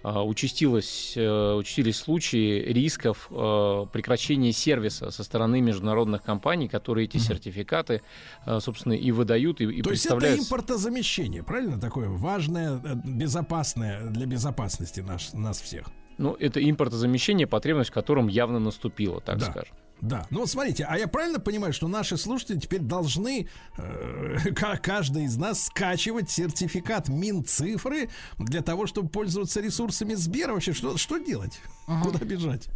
участилось, 0.08 1.14
э, 1.16 1.54
участились 1.54 1.96
случаи 1.96 2.60
рисков 2.72 3.28
э, 3.30 3.86
прекращения 3.92 4.52
сервиса 4.52 5.10
со 5.10 5.24
стороны 5.24 5.60
международных 5.60 6.22
компаний, 6.22 6.68
которые 6.68 7.04
эти 7.04 7.18
сертификаты, 7.18 8.02
э, 8.46 8.60
собственно, 8.60 8.94
и 8.94 9.10
выдают, 9.12 9.60
и, 9.60 9.64
и 9.64 9.82
То 9.82 9.90
есть 9.90 10.06
это 10.06 10.14
представляют... 10.16 10.40
импортозамещение, 10.40 11.42
правильно? 11.42 11.78
Такое 11.80 12.08
важное, 12.08 12.80
э, 12.82 12.94
безопасное 13.04 14.06
для 14.06 14.26
безопасности 14.26 15.00
наш, 15.00 15.32
нас 15.32 15.60
всех. 15.60 15.88
Ну, 16.18 16.36
это 16.38 16.60
импортозамещение, 16.62 17.46
потребность 17.46 17.90
в 17.90 17.94
котором 17.94 18.28
явно 18.28 18.58
наступила, 18.58 19.20
так 19.20 19.38
Да. 19.38 19.46
скажем. 19.46 19.74
Да, 20.00 20.26
ну 20.30 20.40
вот 20.40 20.50
смотрите, 20.50 20.86
а 20.88 20.96
я 20.98 21.06
правильно 21.08 21.38
понимаю, 21.40 21.72
что 21.72 21.86
наши 21.88 22.16
слушатели 22.16 22.58
теперь 22.58 22.80
должны, 22.80 23.48
э, 23.76 24.38
ка- 24.56 24.78
каждый 24.82 25.24
из 25.24 25.36
нас, 25.36 25.64
скачивать 25.66 26.30
сертификат 26.30 27.08
Минцифры 27.08 28.08
для 28.38 28.62
того, 28.62 28.86
чтобы 28.86 29.08
пользоваться 29.08 29.60
ресурсами 29.60 30.14
Сбера? 30.14 30.52
Вообще, 30.54 30.72
что, 30.72 30.96
что 30.96 31.18
делать? 31.18 31.60
Куда 32.02 32.18
бежать? 32.24 32.68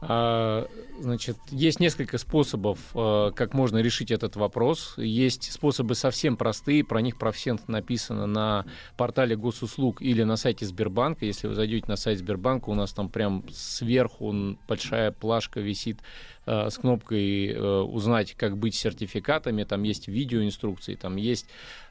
А, 0.00 0.66
Значит, 0.98 1.36
есть 1.50 1.78
несколько 1.78 2.16
способов, 2.16 2.78
э, 2.94 3.30
как 3.34 3.52
можно 3.52 3.78
решить 3.78 4.10
этот 4.10 4.36
вопрос. 4.36 4.94
Есть 4.96 5.52
способы 5.52 5.94
совсем 5.94 6.36
простые, 6.36 6.84
про 6.84 7.02
них 7.02 7.18
про 7.18 7.32
всех 7.32 7.68
написано 7.68 8.26
на 8.26 8.64
портале 8.96 9.36
госуслуг 9.36 10.00
или 10.00 10.22
на 10.22 10.36
сайте 10.36 10.64
Сбербанка. 10.64 11.26
Если 11.26 11.48
вы 11.48 11.54
зайдете 11.54 11.86
на 11.88 11.96
сайт 11.96 12.18
Сбербанка, 12.18 12.70
у 12.70 12.74
нас 12.74 12.92
там 12.92 13.10
прям 13.10 13.44
сверху 13.52 14.56
большая 14.66 15.12
плашка 15.12 15.60
висит 15.60 16.00
э, 16.46 16.70
с 16.70 16.78
кнопкой 16.78 17.48
э, 17.48 17.80
«Узнать, 17.80 18.34
как 18.34 18.56
быть 18.56 18.74
сертификатами». 18.74 19.64
Там 19.64 19.82
есть 19.82 20.08
видеоинструкции, 20.08 20.94
там 20.94 21.16
есть 21.16 21.46
а, 21.46 21.50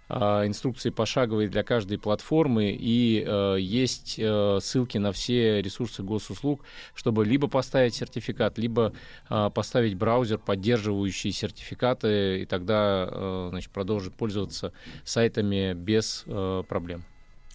инструкции 0.10 0.90
пошаговые 0.90 1.50
для 1.50 1.64
каждой 1.64 1.98
платформы 1.98 2.72
и 2.72 3.24
э, 3.26 3.58
есть 3.60 4.16
э, 4.18 4.60
ссылки 4.62 4.98
на 4.98 5.12
все 5.12 5.62
ресурсы 5.62 6.04
госуслуг, 6.04 6.62
чтобы 6.94 7.26
либо 7.26 7.48
поставить 7.48 7.96
сертификат, 7.96 8.58
либо 8.58 8.94
а, 9.30 9.50
поставить 9.50 9.96
браузер, 9.96 10.38
поддерживающий 10.38 11.32
сертификаты, 11.32 12.42
и 12.42 12.46
тогда 12.46 13.08
э, 13.10 13.48
значит, 13.50 13.72
продолжить 13.72 14.14
пользоваться 14.14 14.74
сайтами 15.04 15.74
без 15.74 16.24
э, 16.28 16.64
проблем. 16.68 17.04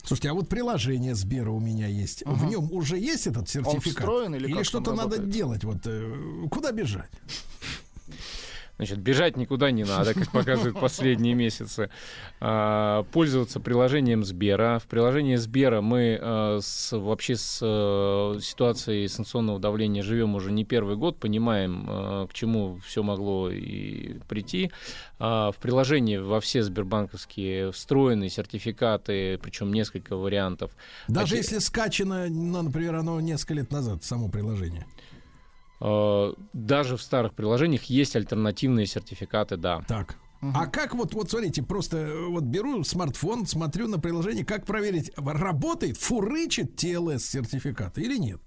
Слушайте, 0.02 0.30
а 0.30 0.34
вот 0.34 0.48
приложение 0.48 1.14
Сбера 1.14 1.50
у 1.50 1.60
меня 1.60 1.86
есть. 1.86 2.22
В 2.24 2.44
нем 2.46 2.72
уже 2.72 2.98
есть 2.98 3.26
этот 3.26 3.48
сертификат? 3.48 3.84
встроен 3.84 4.34
или 4.34 4.46
как 4.46 4.54
там 4.56 4.64
что-то 4.64 4.94
надо 4.94 5.18
делать? 5.18 5.62
Вот 5.64 5.78
э, 5.84 6.46
куда 6.50 6.72
бежать? 6.72 7.10
Значит, 8.80 9.00
бежать 9.00 9.36
никуда 9.36 9.70
не 9.70 9.84
надо, 9.84 10.14
как 10.14 10.30
показывают 10.32 10.80
последние 10.80 11.34
месяцы. 11.34 11.90
А, 12.40 13.02
Пользоваться 13.12 13.60
приложением 13.60 14.24
Сбера. 14.24 14.78
В 14.78 14.86
приложении 14.86 15.36
Сбера 15.36 15.82
мы 15.82 16.18
а, 16.18 16.60
с, 16.62 16.96
вообще 16.96 17.36
с 17.36 17.58
э, 17.60 18.38
ситуацией 18.40 19.06
санкционного 19.08 19.58
давления 19.58 20.02
живем 20.02 20.34
уже 20.34 20.50
не 20.50 20.64
первый 20.64 20.96
год, 20.96 21.18
понимаем, 21.18 21.84
а, 21.86 22.26
к 22.26 22.32
чему 22.32 22.78
все 22.82 23.02
могло 23.02 23.50
и 23.50 24.14
прийти. 24.30 24.70
А, 25.18 25.52
В 25.52 25.56
приложении 25.58 26.16
во 26.16 26.40
все 26.40 26.62
сбербанковские 26.62 27.72
встроены 27.72 28.30
сертификаты, 28.30 29.36
причем 29.42 29.74
несколько 29.74 30.16
вариантов. 30.16 30.70
Даже 31.06 31.34
Оке- 31.34 31.42
если 31.42 31.58
скачано, 31.58 32.28
ну, 32.30 32.62
например, 32.62 32.94
оно 32.94 33.20
несколько 33.20 33.52
лет 33.52 33.70
назад, 33.72 34.04
само 34.04 34.30
приложение. 34.30 34.86
Э, 35.80 36.32
Даже 36.52 36.96
в 36.96 37.02
старых 37.02 37.34
приложениях 37.34 37.84
есть 37.84 38.16
альтернативные 38.16 38.86
сертификаты, 38.86 39.56
да. 39.56 39.82
Так. 39.88 40.16
А 40.42 40.66
как 40.66 40.94
вот, 40.94 41.12
вот 41.12 41.30
смотрите, 41.30 41.62
просто 41.62 41.98
э, 41.98 42.26
вот 42.28 42.44
беру 42.44 42.82
смартфон, 42.82 43.46
смотрю 43.46 43.88
на 43.88 43.98
приложение, 43.98 44.44
как 44.44 44.64
проверить, 44.64 45.12
работает, 45.16 45.98
фурычит 45.98 46.82
TLS-сертификат 46.82 47.98
или 47.98 48.16
нет? 48.16 48.40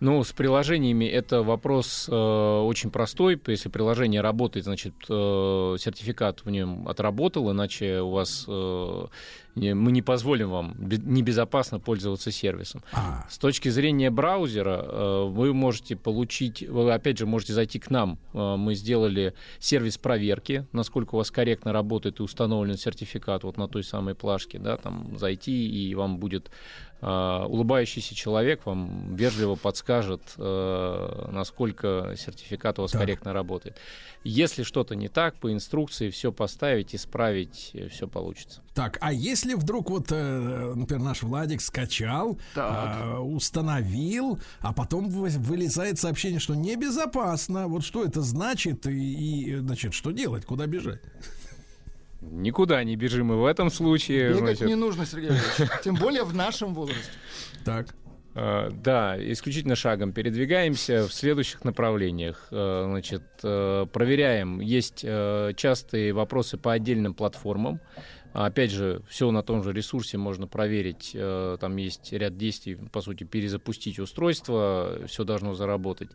Ну, 0.00 0.24
с 0.24 0.32
приложениями 0.32 1.04
это 1.04 1.42
вопрос 1.42 2.08
э, 2.10 2.14
очень 2.14 2.90
простой. 2.90 3.38
Если 3.46 3.68
приложение 3.68 4.22
работает, 4.22 4.64
значит, 4.64 4.94
э, 5.10 5.76
сертификат 5.78 6.42
в 6.42 6.48
нем 6.48 6.88
отработал, 6.88 7.52
иначе 7.52 8.00
у 8.00 8.12
вас 8.12 8.46
э, 8.48 9.06
мы 9.54 9.92
не 9.92 10.02
позволим 10.02 10.50
вам 10.50 10.74
бе- 10.78 10.98
небезопасно 10.98 11.80
пользоваться 11.80 12.30
сервисом. 12.30 12.82
А, 12.92 13.26
С 13.28 13.38
точки 13.38 13.68
зрения 13.68 14.10
браузера, 14.10 14.84
э, 14.84 15.24
вы 15.28 15.52
можете 15.54 15.96
получить, 15.96 16.62
вы 16.68 16.92
опять 16.92 17.18
же 17.18 17.26
можете 17.26 17.52
зайти 17.52 17.78
к 17.78 17.90
нам. 17.90 18.18
Э, 18.32 18.56
Мы 18.56 18.74
сделали 18.74 19.34
сервис 19.58 19.98
проверки, 19.98 20.66
насколько 20.72 21.14
у 21.14 21.18
вас 21.18 21.30
корректно 21.30 21.72
работает 21.72 22.20
и 22.20 22.22
установлен 22.22 22.76
сертификат 22.76 23.44
вот 23.44 23.56
на 23.56 23.68
той 23.68 23.82
самой 23.84 24.14
плашке, 24.14 24.58
да, 24.58 24.76
там 24.76 25.16
зайти 25.18 25.68
и 25.68 25.94
вам 25.94 26.18
будет 26.18 26.50
э, 27.02 27.44
улыбающийся 27.48 28.14
человек 28.14 28.66
вам 28.66 29.14
вежливо 29.16 29.54
подскажет, 29.56 30.20
насколько 31.32 32.14
сертификат 32.16 32.78
у 32.78 32.82
вас 32.82 32.90
Так. 32.92 33.00
корректно 33.00 33.32
работает. 33.32 33.76
Если 34.24 34.62
что-то 34.62 34.94
не 34.94 35.08
так, 35.08 35.36
по 35.36 35.52
инструкции 35.52 36.10
все 36.10 36.30
поставить, 36.32 36.94
исправить, 36.94 37.74
все 37.90 38.06
получится. 38.06 38.62
Так, 38.80 38.96
а 39.02 39.12
если 39.12 39.52
вдруг 39.52 39.90
вот, 39.90 40.06
э, 40.10 40.72
например, 40.74 41.02
наш 41.04 41.22
Владик 41.22 41.60
скачал, 41.60 42.38
э, 42.56 43.18
установил, 43.18 44.38
а 44.60 44.72
потом 44.72 45.10
вы- 45.10 45.28
вылезает 45.28 45.98
сообщение, 45.98 46.40
что 46.40 46.54
небезопасно, 46.54 47.68
вот 47.68 47.84
что 47.84 48.02
это 48.02 48.22
значит 48.22 48.86
и, 48.86 48.90
и, 48.92 49.56
значит, 49.56 49.92
что 49.92 50.12
делать, 50.12 50.46
куда 50.46 50.66
бежать? 50.66 51.02
Никуда 52.22 52.82
не 52.84 52.96
бежим 52.96 53.30
и 53.34 53.36
в 53.36 53.44
этом 53.44 53.70
случае. 53.70 54.28
Бегать 54.30 54.40
значит, 54.58 54.66
не 54.68 54.76
нужно, 54.76 55.04
Сергей 55.04 55.28
Ильич. 55.28 55.70
Тем 55.84 55.96
более 55.96 56.24
в 56.24 56.34
нашем 56.34 56.72
возрасте. 56.72 57.10
Так. 57.66 57.94
Э, 58.34 58.70
Да, 58.72 59.16
исключительно 59.32 59.74
шагом 59.76 60.12
передвигаемся 60.14 61.06
в 61.06 61.12
следующих 61.12 61.64
направлениях. 61.64 62.48
Э, 62.50 62.84
Значит, 62.88 63.24
проверяем. 63.42 64.60
Есть 64.60 65.00
частые 65.56 66.12
вопросы 66.14 66.56
по 66.56 66.72
отдельным 66.72 67.12
платформам. 67.12 67.78
Опять 68.32 68.70
же, 68.70 69.02
все 69.08 69.30
на 69.30 69.42
том 69.42 69.62
же 69.62 69.72
ресурсе 69.72 70.16
можно 70.18 70.46
проверить. 70.46 71.12
Э, 71.14 71.56
Там 71.60 71.76
есть 71.76 72.12
ряд 72.12 72.36
действий, 72.36 72.76
по 72.76 73.00
сути, 73.00 73.24
перезапустить 73.24 73.98
устройство, 73.98 75.00
все 75.06 75.24
должно 75.24 75.54
заработать. 75.54 76.10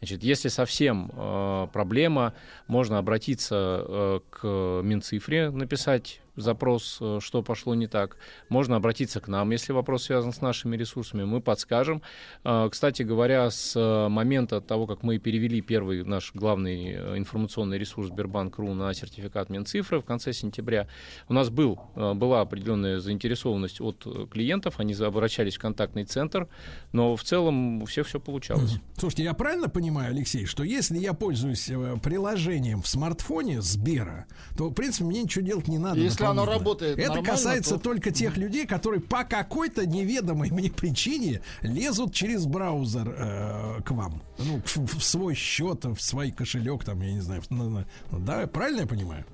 Значит, 0.00 0.22
если 0.22 0.48
совсем 0.48 1.10
э, 1.14 1.68
проблема, 1.72 2.32
можно 2.66 2.96
обратиться 2.96 3.84
э, 3.86 4.20
к 4.30 4.46
Минцифре, 4.82 5.50
написать 5.50 6.22
запрос, 6.36 6.98
э, 7.00 7.18
что 7.20 7.42
пошло 7.42 7.74
не 7.74 7.86
так. 7.86 8.16
Можно 8.48 8.76
обратиться 8.76 9.20
к 9.20 9.28
нам, 9.28 9.50
если 9.50 9.72
вопрос 9.72 10.04
связан 10.04 10.32
с 10.32 10.40
нашими 10.40 10.76
ресурсами, 10.76 11.24
мы 11.24 11.40
подскажем. 11.40 12.02
Э, 12.44 12.68
Кстати 12.70 13.02
говоря, 13.02 13.50
с 13.50 13.74
э, 13.76 14.08
момента 14.08 14.60
того, 14.60 14.86
как 14.86 15.02
мы 15.02 15.18
перевели 15.18 15.60
первый 15.60 16.04
наш 16.04 16.32
главный 16.34 17.18
информационный 17.18 17.78
ресурс 17.78 18.08
Сбербанк.ру 18.08 18.74
на 18.74 18.92
сертификат 18.94 19.50
Минцифры 19.50 20.00
в 20.00 20.04
конце 20.04 20.32
сентября, 20.32 20.86
у 21.28 21.34
нас 21.34 21.50
был, 21.50 21.80
была 21.94 22.40
определенная 22.40 22.98
заинтересованность 23.00 23.80
от 23.80 24.06
клиентов, 24.30 24.80
они 24.80 24.94
за- 24.94 25.06
обращались 25.06 25.56
в 25.56 25.60
контактный 25.60 26.04
центр, 26.04 26.48
но 26.92 27.16
в 27.16 27.22
целом 27.22 27.82
у 27.82 27.86
всех 27.86 28.06
все 28.06 28.20
получалось. 28.20 28.76
Слушайте, 28.96 29.24
я 29.24 29.34
правильно 29.34 29.68
понимаю, 29.68 30.10
Алексей, 30.10 30.46
что 30.46 30.62
если 30.64 30.98
я 30.98 31.12
пользуюсь 31.14 31.70
приложением 32.02 32.82
в 32.82 32.88
смартфоне 32.88 33.60
Сбера, 33.62 34.26
то, 34.56 34.68
в 34.68 34.74
принципе, 34.74 35.04
мне 35.04 35.22
ничего 35.22 35.44
делать 35.44 35.68
не 35.68 35.78
надо. 35.78 36.00
Если 36.00 36.19
оно 36.26 36.42
дополнительно. 36.44 36.58
работает 36.58 36.98
Это 36.98 37.08
нормально, 37.08 37.30
касается 37.30 37.74
то- 37.76 37.80
только 37.80 38.10
тех 38.10 38.36
людей, 38.36 38.66
которые 38.66 39.00
по 39.00 39.24
какой-то 39.24 39.86
неведомой 39.86 40.50
мне 40.50 40.70
причине 40.70 41.40
лезут 41.62 42.12
через 42.14 42.46
браузер 42.46 43.14
э, 43.16 43.80
к 43.84 43.90
вам. 43.90 44.22
Ну, 44.38 44.60
в, 44.64 44.98
в 44.98 45.02
свой 45.02 45.34
счет, 45.34 45.84
в 45.84 46.00
свой 46.00 46.30
кошелек, 46.30 46.84
там, 46.84 47.00
я 47.02 47.12
не 47.12 47.20
знаю. 47.20 47.42
на- 47.50 47.68
на- 47.68 47.86
Да, 48.12 48.46
правильно 48.46 48.80
я 48.80 48.86
понимаю? 48.86 49.24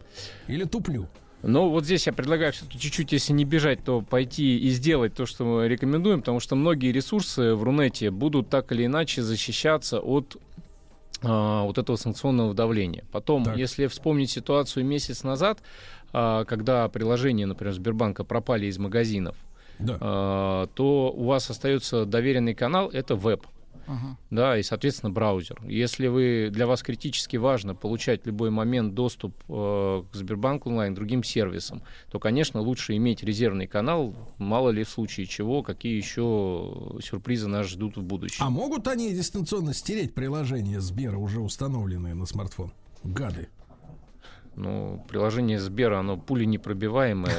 Или 0.48 0.64
туплю? 0.64 1.08
Но 1.42 1.70
вот 1.70 1.84
здесь 1.84 2.06
я 2.06 2.12
предлагаю 2.12 2.52
все-таки 2.52 2.78
чуть-чуть, 2.80 3.12
если 3.12 3.32
не 3.32 3.44
бежать, 3.44 3.84
то 3.84 4.00
пойти 4.00 4.58
и 4.58 4.70
сделать 4.70 5.14
то, 5.14 5.26
что 5.26 5.44
мы 5.44 5.68
рекомендуем, 5.68 6.20
потому 6.20 6.40
что 6.40 6.56
многие 6.56 6.90
ресурсы 6.90 7.54
в 7.54 7.62
Рунете 7.62 8.10
будут 8.10 8.48
так 8.48 8.72
или 8.72 8.86
иначе 8.86 9.22
защищаться 9.22 10.00
от 10.00 10.36
а, 11.22 11.62
вот 11.64 11.78
этого 11.78 11.96
санкционного 11.96 12.52
давления. 12.52 13.04
Потом, 13.12 13.44
Так. 13.44 13.56
если 13.56 13.86
вспомнить 13.86 14.30
ситуацию 14.30 14.84
месяц 14.84 15.22
назад, 15.24 15.60
когда 16.12 16.88
приложения, 16.88 17.46
например, 17.46 17.74
Сбербанка 17.74 18.24
пропали 18.24 18.66
из 18.66 18.78
магазинов, 18.78 19.36
Да. 19.78 19.98
а, 20.00 20.66
то 20.74 21.12
у 21.14 21.24
вас 21.24 21.50
остается 21.50 22.04
доверенный 22.06 22.54
канал, 22.54 22.88
это 22.90 23.14
веб. 23.14 23.46
Ага. 23.88 24.16
Да, 24.30 24.58
и, 24.58 24.64
соответственно, 24.64 25.12
браузер. 25.12 25.60
Если 25.64 26.08
вы, 26.08 26.48
для 26.50 26.66
вас 26.66 26.82
критически 26.82 27.36
важно 27.36 27.74
получать 27.76 28.24
в 28.24 28.26
любой 28.26 28.50
момент 28.50 28.94
доступ 28.94 29.32
э, 29.48 30.02
к 30.10 30.14
Сбербанк 30.16 30.66
онлайн, 30.66 30.92
другим 30.92 31.22
сервисам, 31.22 31.82
то, 32.10 32.18
конечно, 32.18 32.60
лучше 32.60 32.96
иметь 32.96 33.22
резервный 33.22 33.68
канал, 33.68 34.12
мало 34.38 34.70
ли 34.70 34.82
в 34.82 34.88
случае 34.88 35.26
чего, 35.26 35.62
какие 35.62 35.96
еще 35.96 36.98
сюрпризы 37.00 37.46
нас 37.46 37.66
ждут 37.68 37.96
в 37.96 38.02
будущем. 38.02 38.42
А 38.44 38.50
могут 38.50 38.88
они 38.88 39.12
дистанционно 39.14 39.72
стереть 39.72 40.14
приложение 40.14 40.80
Сбера, 40.80 41.16
уже 41.16 41.38
установленное 41.40 42.14
на 42.14 42.26
смартфон? 42.26 42.72
Гады. 43.04 43.48
Ну, 44.56 45.04
приложение 45.06 45.60
Сбера, 45.60 46.00
оно 46.00 46.16
пули 46.16 46.46
непробиваемое. 46.46 47.34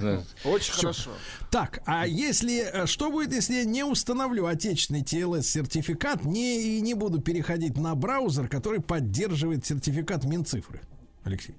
Э, 0.00 0.20
Очень 0.48 0.72
хорошо. 0.72 1.10
Так, 1.50 1.82
а 1.84 2.06
если 2.06 2.62
э, 2.62 2.86
что 2.86 3.10
будет, 3.10 3.34
если 3.34 3.56
я 3.56 3.64
не 3.64 3.84
установлю 3.84 4.46
отечественный 4.46 5.02
TLS-сертификат 5.02 6.24
не, 6.24 6.78
и 6.78 6.80
не 6.80 6.94
буду 6.94 7.20
переходить 7.20 7.76
на 7.76 7.94
браузер, 7.94 8.48
который 8.48 8.80
поддерживает 8.80 9.66
сертификат 9.66 10.24
Минцифры? 10.24 10.80
Алексей. 11.22 11.54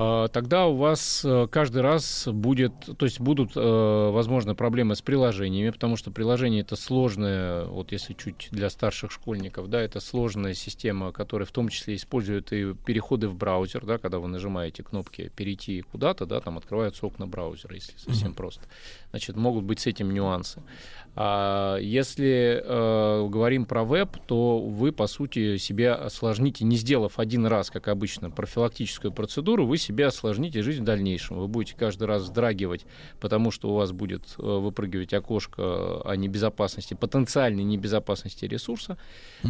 А, 0.00 0.28
Тогда 0.28 0.66
у 0.68 0.76
вас 0.76 1.22
э, 1.24 1.48
каждый 1.50 1.82
раз 1.82 2.28
будет, 2.28 2.72
то 2.96 3.04
есть 3.04 3.18
будут, 3.18 3.56
э, 3.56 4.10
возможно, 4.12 4.54
проблемы 4.54 4.94
с 4.94 5.02
приложениями, 5.02 5.70
потому 5.70 5.96
что 5.96 6.12
приложение 6.12 6.60
это 6.60 6.76
сложное, 6.76 7.64
вот 7.64 7.90
если 7.90 8.14
чуть 8.14 8.48
для 8.52 8.70
старших 8.70 9.10
школьников, 9.10 9.68
да, 9.68 9.80
это 9.80 9.98
сложная 9.98 10.54
система, 10.54 11.10
которая 11.10 11.46
в 11.46 11.50
том 11.50 11.68
числе 11.68 11.96
использует 11.96 12.52
и 12.52 12.74
переходы 12.74 13.26
в 13.26 13.34
браузер, 13.34 13.84
да, 13.84 13.98
когда 13.98 14.20
вы 14.20 14.28
нажимаете 14.28 14.84
кнопки 14.84 15.32
перейти 15.34 15.80
куда-то, 15.80 16.26
да, 16.26 16.40
там 16.40 16.58
открываются 16.58 17.04
окна 17.04 17.26
браузера, 17.26 17.74
если 17.74 17.98
совсем 17.98 18.34
просто. 18.34 18.62
Значит, 19.10 19.34
могут 19.34 19.64
быть 19.64 19.80
с 19.80 19.88
этим 19.88 20.14
нюансы. 20.14 20.62
А 21.16 21.78
если 21.78 22.62
э, 22.64 23.28
говорим 23.28 23.64
про 23.64 23.84
веб, 23.84 24.16
то 24.26 24.60
вы, 24.60 24.92
по 24.92 25.06
сути, 25.06 25.56
себе 25.56 25.92
осложните, 25.92 26.64
не 26.64 26.76
сделав 26.76 27.18
один 27.18 27.46
раз, 27.46 27.70
как 27.70 27.88
обычно, 27.88 28.30
профилактическую 28.30 29.12
процедуру, 29.12 29.66
вы 29.66 29.78
себе 29.78 30.06
осложните 30.06 30.62
жизнь 30.62 30.82
в 30.82 30.84
дальнейшем. 30.84 31.38
Вы 31.38 31.48
будете 31.48 31.74
каждый 31.76 32.04
раз 32.04 32.22
вздрагивать, 32.22 32.86
потому 33.20 33.50
что 33.50 33.70
у 33.70 33.74
вас 33.74 33.92
будет 33.92 34.22
э, 34.38 34.42
выпрыгивать 34.42 35.12
окошко 35.12 36.02
о 36.02 36.14
небезопасности, 36.16 36.94
потенциальной 36.94 37.64
небезопасности 37.64 38.44
ресурса, 38.44 38.96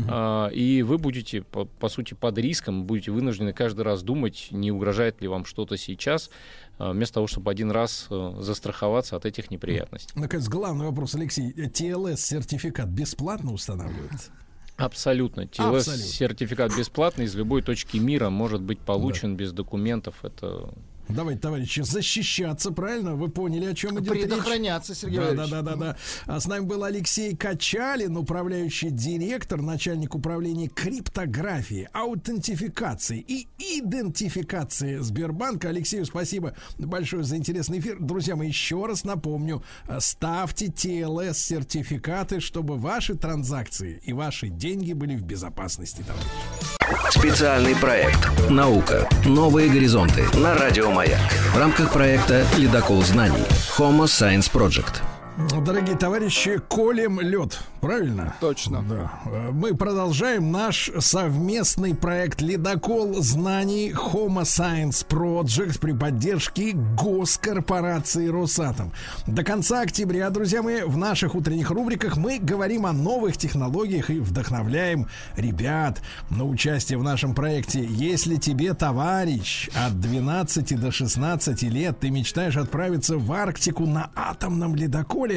А, 0.08 0.48
и 0.48 0.82
вы 0.82 0.98
будете, 0.98 1.42
по, 1.42 1.64
по 1.64 1.88
сути, 1.88 2.14
под 2.14 2.38
риском, 2.38 2.84
будете 2.84 3.10
вынуждены 3.10 3.52
каждый 3.52 3.82
раз 3.82 4.02
думать, 4.02 4.48
не 4.50 4.72
угрожает 4.72 5.20
ли 5.20 5.28
вам 5.28 5.44
что-то 5.44 5.76
сейчас, 5.76 6.30
вместо 6.78 7.14
того, 7.14 7.26
чтобы 7.26 7.50
один 7.50 7.70
раз 7.70 8.06
э, 8.10 8.34
застраховаться 8.40 9.16
от 9.16 9.26
этих 9.26 9.50
неприятностей. 9.50 10.12
Наконец, 10.14 10.48
главный 10.48 10.86
вопрос, 10.86 11.14
Алексей. 11.14 11.52
TLS-сертификат 11.52 12.88
бесплатно 12.88 13.52
устанавливается? 13.52 14.30
Абсолютно. 14.76 15.42
TLS-сертификат 15.42 16.76
бесплатный 16.76 17.24
из 17.24 17.34
любой 17.34 17.62
точки 17.62 17.96
мира 17.96 18.30
может 18.30 18.62
быть 18.62 18.78
получен 18.78 19.36
без 19.36 19.52
документов. 19.52 20.24
Это 20.24 20.70
Давайте, 21.08 21.40
товарищи, 21.40 21.80
защищаться, 21.80 22.70
правильно? 22.70 23.14
Вы 23.14 23.28
поняли, 23.28 23.64
о 23.66 23.74
чем 23.74 23.98
идет 23.98 24.12
речь? 24.12 24.22
Предохраняться, 24.24 24.94
Сергей 24.94 25.18
Да, 25.18 25.24
да, 25.32 25.46
Валерьевич. 25.46 25.50
да, 25.50 25.62
да, 25.62 25.76
да. 25.76 25.96
А 26.26 26.38
с 26.40 26.46
нами 26.46 26.64
был 26.64 26.84
Алексей 26.84 27.34
Качалин, 27.34 28.16
управляющий 28.16 28.90
директор, 28.90 29.62
начальник 29.62 30.14
управления 30.14 30.68
криптографии, 30.68 31.88
аутентификации 31.92 33.24
и 33.26 33.48
идентификации 33.58 34.98
Сбербанка. 34.98 35.70
Алексею 35.70 36.04
спасибо 36.04 36.54
большое 36.78 37.24
за 37.24 37.36
интересный 37.36 37.78
эфир. 37.80 37.96
Друзья 38.00 38.36
мои, 38.36 38.48
еще 38.48 38.84
раз 38.86 39.04
напомню, 39.04 39.62
э, 39.88 39.98
ставьте 40.00 40.66
TLS-сертификаты, 40.66 42.40
чтобы 42.40 42.76
ваши 42.76 43.14
транзакции 43.14 44.00
и 44.04 44.12
ваши 44.12 44.48
деньги 44.48 44.92
были 44.92 45.16
в 45.16 45.22
безопасности. 45.22 46.02
товарищи. 46.06 46.77
Специальный 47.10 47.76
проект 47.76 48.50
«Наука. 48.50 49.08
Новые 49.24 49.68
горизонты» 49.68 50.24
на 50.38 50.54
Радио 50.54 50.90
Маяк. 50.90 51.20
В 51.54 51.58
рамках 51.58 51.92
проекта 51.92 52.46
«Ледокол 52.56 53.02
знаний» 53.02 53.44
Homo 53.76 54.04
Science 54.04 54.50
Project. 54.50 55.02
Дорогие 55.38 55.96
товарищи, 55.96 56.60
колем 56.68 57.20
лед, 57.20 57.60
правильно? 57.80 58.34
Точно. 58.40 58.82
Да. 58.82 59.12
Э, 59.26 59.50
Мы 59.52 59.72
продолжаем 59.72 60.50
наш 60.50 60.90
совместный 60.98 61.94
проект 61.94 62.40
«Ледокол 62.40 63.14
знаний 63.22 63.92
Homo 63.92 64.42
Science 64.42 65.06
Project» 65.06 65.78
при 65.78 65.92
поддержке 65.92 66.72
госкорпорации 66.72 68.26
«Росатом». 68.26 68.92
До 69.28 69.44
конца 69.44 69.82
октября, 69.82 70.28
друзья 70.30 70.60
мои, 70.60 70.82
в 70.82 70.96
наших 70.96 71.36
утренних 71.36 71.70
рубриках 71.70 72.16
мы 72.16 72.40
говорим 72.40 72.84
о 72.84 72.92
новых 72.92 73.36
технологиях 73.36 74.10
и 74.10 74.18
вдохновляем 74.18 75.06
ребят 75.36 76.02
на 76.30 76.46
участие 76.46 76.98
в 76.98 77.04
нашем 77.04 77.36
проекте. 77.36 77.84
Если 77.84 78.36
тебе, 78.36 78.74
товарищ, 78.74 79.70
от 79.76 80.00
12 80.00 80.80
до 80.80 80.90
16 80.90 81.62
лет 81.62 82.00
ты 82.00 82.10
мечтаешь 82.10 82.56
отправиться 82.56 83.18
в 83.18 83.32
Арктику 83.32 83.86
на 83.86 84.10
атомном 84.16 84.74
ледоколе, 84.74 85.27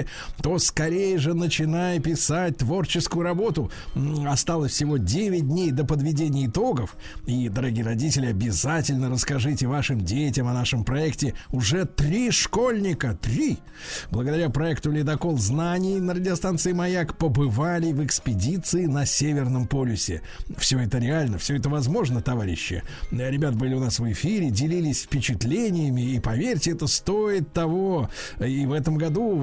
то 0.42 0.58
скорее 0.60 1.18
же 1.18 1.34
начинай 1.34 2.00
писать 2.00 2.58
творческую 2.58 3.24
работу. 3.24 3.72
Осталось 4.28 4.72
всего 4.74 4.98
9 4.98 5.48
дней 5.48 5.72
до 5.72 5.86
подведения 5.86 6.46
итогов. 6.46 6.96
И, 7.26 7.50
дорогие 7.50 7.86
родители, 7.86 8.28
обязательно 8.28 9.10
расскажите 9.10 9.68
вашим 9.68 10.02
детям 10.02 10.48
о 10.48 10.54
нашем 10.54 10.84
проекте. 10.84 11.34
Уже 11.50 11.86
три 11.86 12.32
школьника, 12.32 13.18
три, 13.22 13.60
благодаря 14.10 14.50
проекту 14.50 14.92
«Ледокол 14.92 15.38
знаний» 15.38 16.00
на 16.00 16.14
радиостанции 16.14 16.74
«Маяк» 16.74 17.18
побывали 17.18 17.92
в 17.92 18.04
экспедиции 18.04 18.86
на 18.86 19.06
Северном 19.06 19.68
полюсе. 19.68 20.22
Все 20.58 20.80
это 20.80 20.98
реально, 20.98 21.38
все 21.38 21.56
это 21.58 21.70
возможно, 21.70 22.22
товарищи. 22.22 22.84
Ребят 23.12 23.56
были 23.56 23.74
у 23.74 23.80
нас 23.80 24.00
в 24.00 24.12
эфире, 24.12 24.50
делились 24.50 25.04
впечатлениями, 25.04 26.02
и 26.02 26.20
поверьте, 26.20 26.72
это 26.72 26.88
стоит 26.88 27.54
того. 27.54 28.10
И 28.40 28.66
в 28.66 28.74
этом 28.74 28.98
году 28.98 29.24
у 29.24 29.38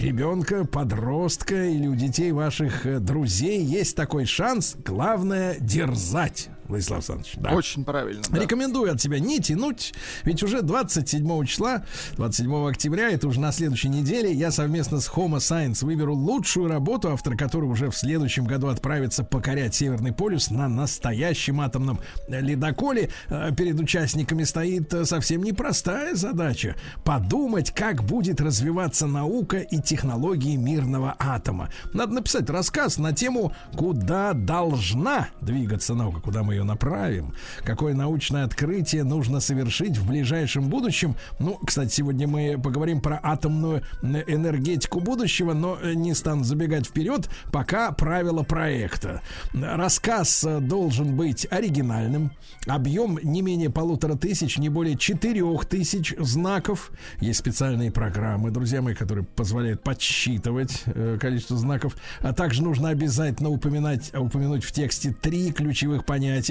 ребенка, 0.00 0.64
подростка 0.64 1.64
или 1.64 1.86
у 1.86 1.94
детей 1.94 2.32
ваших 2.32 2.86
э, 2.86 2.98
друзей 2.98 3.62
есть 3.62 3.96
такой 3.96 4.24
шанс. 4.24 4.76
Главное 4.84 5.56
дерзать. 5.60 6.48
Владислав 6.68 6.98
Александрович. 6.98 7.34
Да. 7.36 7.50
Очень 7.50 7.84
правильно. 7.84 8.22
да. 8.30 8.40
Рекомендую 8.40 8.92
от 8.92 9.00
себя 9.00 9.18
не 9.18 9.40
тянуть, 9.40 9.94
ведь 10.24 10.42
уже 10.42 10.62
27 10.62 11.44
числа, 11.44 11.84
27 12.16 12.68
октября, 12.68 13.10
это 13.10 13.28
уже 13.28 13.40
на 13.40 13.52
следующей 13.52 13.88
неделе, 13.88 14.32
я 14.32 14.50
совместно 14.50 15.00
с 15.00 15.08
Homo 15.08 15.36
Science 15.36 15.84
выберу 15.84 16.14
лучшую 16.14 16.68
работу, 16.68 17.10
автор 17.10 17.36
которой 17.36 17.66
уже 17.70 17.90
в 17.90 17.96
следующем 17.96 18.44
году 18.44 18.68
отправится 18.68 19.24
покорять 19.24 19.74
Северный 19.74 20.12
полюс 20.12 20.50
на 20.50 20.68
настоящем 20.68 21.60
атомном 21.60 22.00
ледоколе. 22.28 23.10
Э, 23.28 23.50
Перед 23.56 23.78
участниками 23.80 24.44
стоит 24.44 24.92
э, 24.94 25.04
совсем 25.04 25.42
непростая 25.42 26.14
задача 26.14 26.76
подумать, 27.04 27.70
как 27.70 28.02
будет 28.04 28.40
развиваться 28.40 29.06
наука 29.06 29.58
и 29.58 29.80
технологии 29.80 30.56
мирного 30.56 31.14
атома. 31.18 31.70
Надо 31.92 32.14
написать 32.14 32.48
рассказ 32.50 32.98
на 32.98 33.12
тему, 33.12 33.52
куда 33.76 34.32
должна 34.32 35.28
двигаться 35.40 35.94
наука, 35.94 36.20
куда 36.20 36.42
мы 36.42 36.55
ее 36.56 36.64
направим, 36.64 37.32
какое 37.62 37.94
научное 37.94 38.44
открытие 38.44 39.04
нужно 39.04 39.40
совершить 39.40 39.96
в 39.96 40.08
ближайшем 40.08 40.68
будущем. 40.68 41.16
Ну, 41.38 41.58
кстати, 41.64 41.92
сегодня 41.92 42.26
мы 42.26 42.58
поговорим 42.62 43.00
про 43.00 43.20
атомную 43.22 43.82
э, 44.02 44.24
энергетику 44.26 45.00
будущего, 45.00 45.52
но 45.52 45.78
э, 45.80 45.94
не 45.94 46.14
стану 46.14 46.44
забегать 46.44 46.86
вперед, 46.86 47.28
пока 47.52 47.92
правила 47.92 48.42
проекта. 48.42 49.22
Рассказ 49.52 50.44
э, 50.44 50.60
должен 50.60 51.16
быть 51.16 51.46
оригинальным, 51.50 52.32
объем 52.66 53.18
не 53.22 53.42
менее 53.42 53.70
полутора 53.70 54.14
тысяч, 54.14 54.58
не 54.58 54.68
более 54.68 54.96
четырех 54.96 55.66
тысяч 55.66 56.14
знаков. 56.18 56.90
Есть 57.20 57.40
специальные 57.40 57.90
программы, 57.90 58.50
друзья 58.50 58.82
мои, 58.82 58.94
которые 58.94 59.24
позволяют 59.24 59.82
подсчитывать 59.82 60.84
количество 61.20 61.56
знаков. 61.56 61.96
А 62.20 62.32
также 62.32 62.62
нужно 62.62 62.88
обязательно 62.88 63.50
упоминать, 63.50 64.12
упомянуть 64.14 64.64
в 64.64 64.72
тексте 64.72 65.12
три 65.12 65.52
ключевых 65.52 66.04
понятия. 66.04 66.45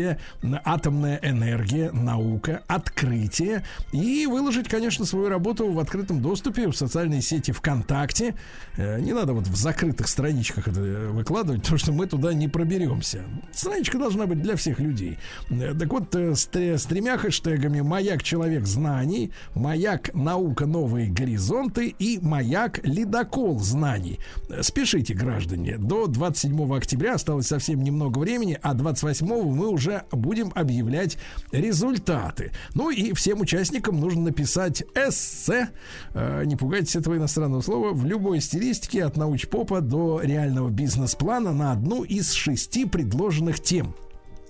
Атомная 0.64 1.20
энергия, 1.24 1.92
наука, 1.92 2.64
открытие. 2.68 3.64
И 3.92 4.26
выложить, 4.28 4.68
конечно, 4.68 5.06
свою 5.06 5.30
работу 5.30 5.72
в 5.72 5.80
открытом 5.80 6.22
доступе 6.22 6.68
в 6.68 6.76
социальной 6.76 7.22
сети 7.22 7.52
ВКонтакте. 7.52 8.36
Э, 8.78 9.00
Не 9.00 9.14
надо 9.14 9.34
вот 9.34 9.48
в 9.48 9.56
закрытых 9.56 10.08
страничках 10.08 10.68
это 10.68 10.80
э, 10.80 11.08
выкладывать, 11.10 11.62
потому 11.64 11.78
что 11.78 11.92
мы 11.92 12.08
туда 12.08 12.34
не 12.34 12.48
проберемся. 12.48 13.24
Страничка 13.52 13.98
должна 13.98 14.26
быть 14.26 14.42
для 14.42 14.56
всех 14.56 14.80
людей. 14.80 15.18
Э, 15.50 15.74
Так 15.74 15.92
вот, 15.92 16.14
с, 16.16 16.50
с 16.54 16.86
тремя 16.86 17.18
хэштегами 17.18 17.82
«Маяк 17.82 18.24
человек 18.24 18.66
знаний», 18.66 19.32
«Маяк 19.54 20.14
наука 20.14 20.66
новые 20.66 21.10
горизонты» 21.10 21.96
и 22.00 22.20
«Маяк 22.22 22.80
ледокол 22.84 23.60
знаний». 23.60 24.20
Спешите, 24.62 25.14
граждане. 25.14 25.78
До 25.78 26.08
27 26.08 26.76
октября 26.76 27.16
осталось 27.16 27.48
совсем 27.48 27.84
немного 27.84 28.20
времени, 28.20 28.58
а 28.62 28.74
28 28.74 29.26
мы 29.26 29.68
уже 29.68 29.85
будем 30.12 30.52
объявлять 30.56 31.18
результаты. 31.52 32.52
Ну 32.74 32.90
и 32.90 33.14
всем 33.14 33.42
участникам 33.42 34.00
нужно 34.00 34.24
написать 34.24 34.84
эссе, 34.96 35.70
э, 36.14 36.44
не 36.46 36.56
пугайтесь 36.56 36.96
этого 36.96 37.18
иностранного 37.18 37.62
слова, 37.62 37.94
в 37.94 38.06
любой 38.06 38.42
стилистике 38.42 39.04
от 39.04 39.18
научпопа 39.18 39.82
до 39.82 40.22
реального 40.22 40.70
бизнес-плана 40.70 41.52
на 41.52 41.72
одну 41.72 42.04
из 42.04 42.32
шести 42.32 42.86
предложенных 42.86 43.60
тем. 43.60 43.96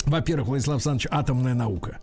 Во-первых, 0.05 0.47
Владислав 0.47 0.75
Александрович, 0.75 1.07
атомная 1.11 1.53
наука. 1.53 1.99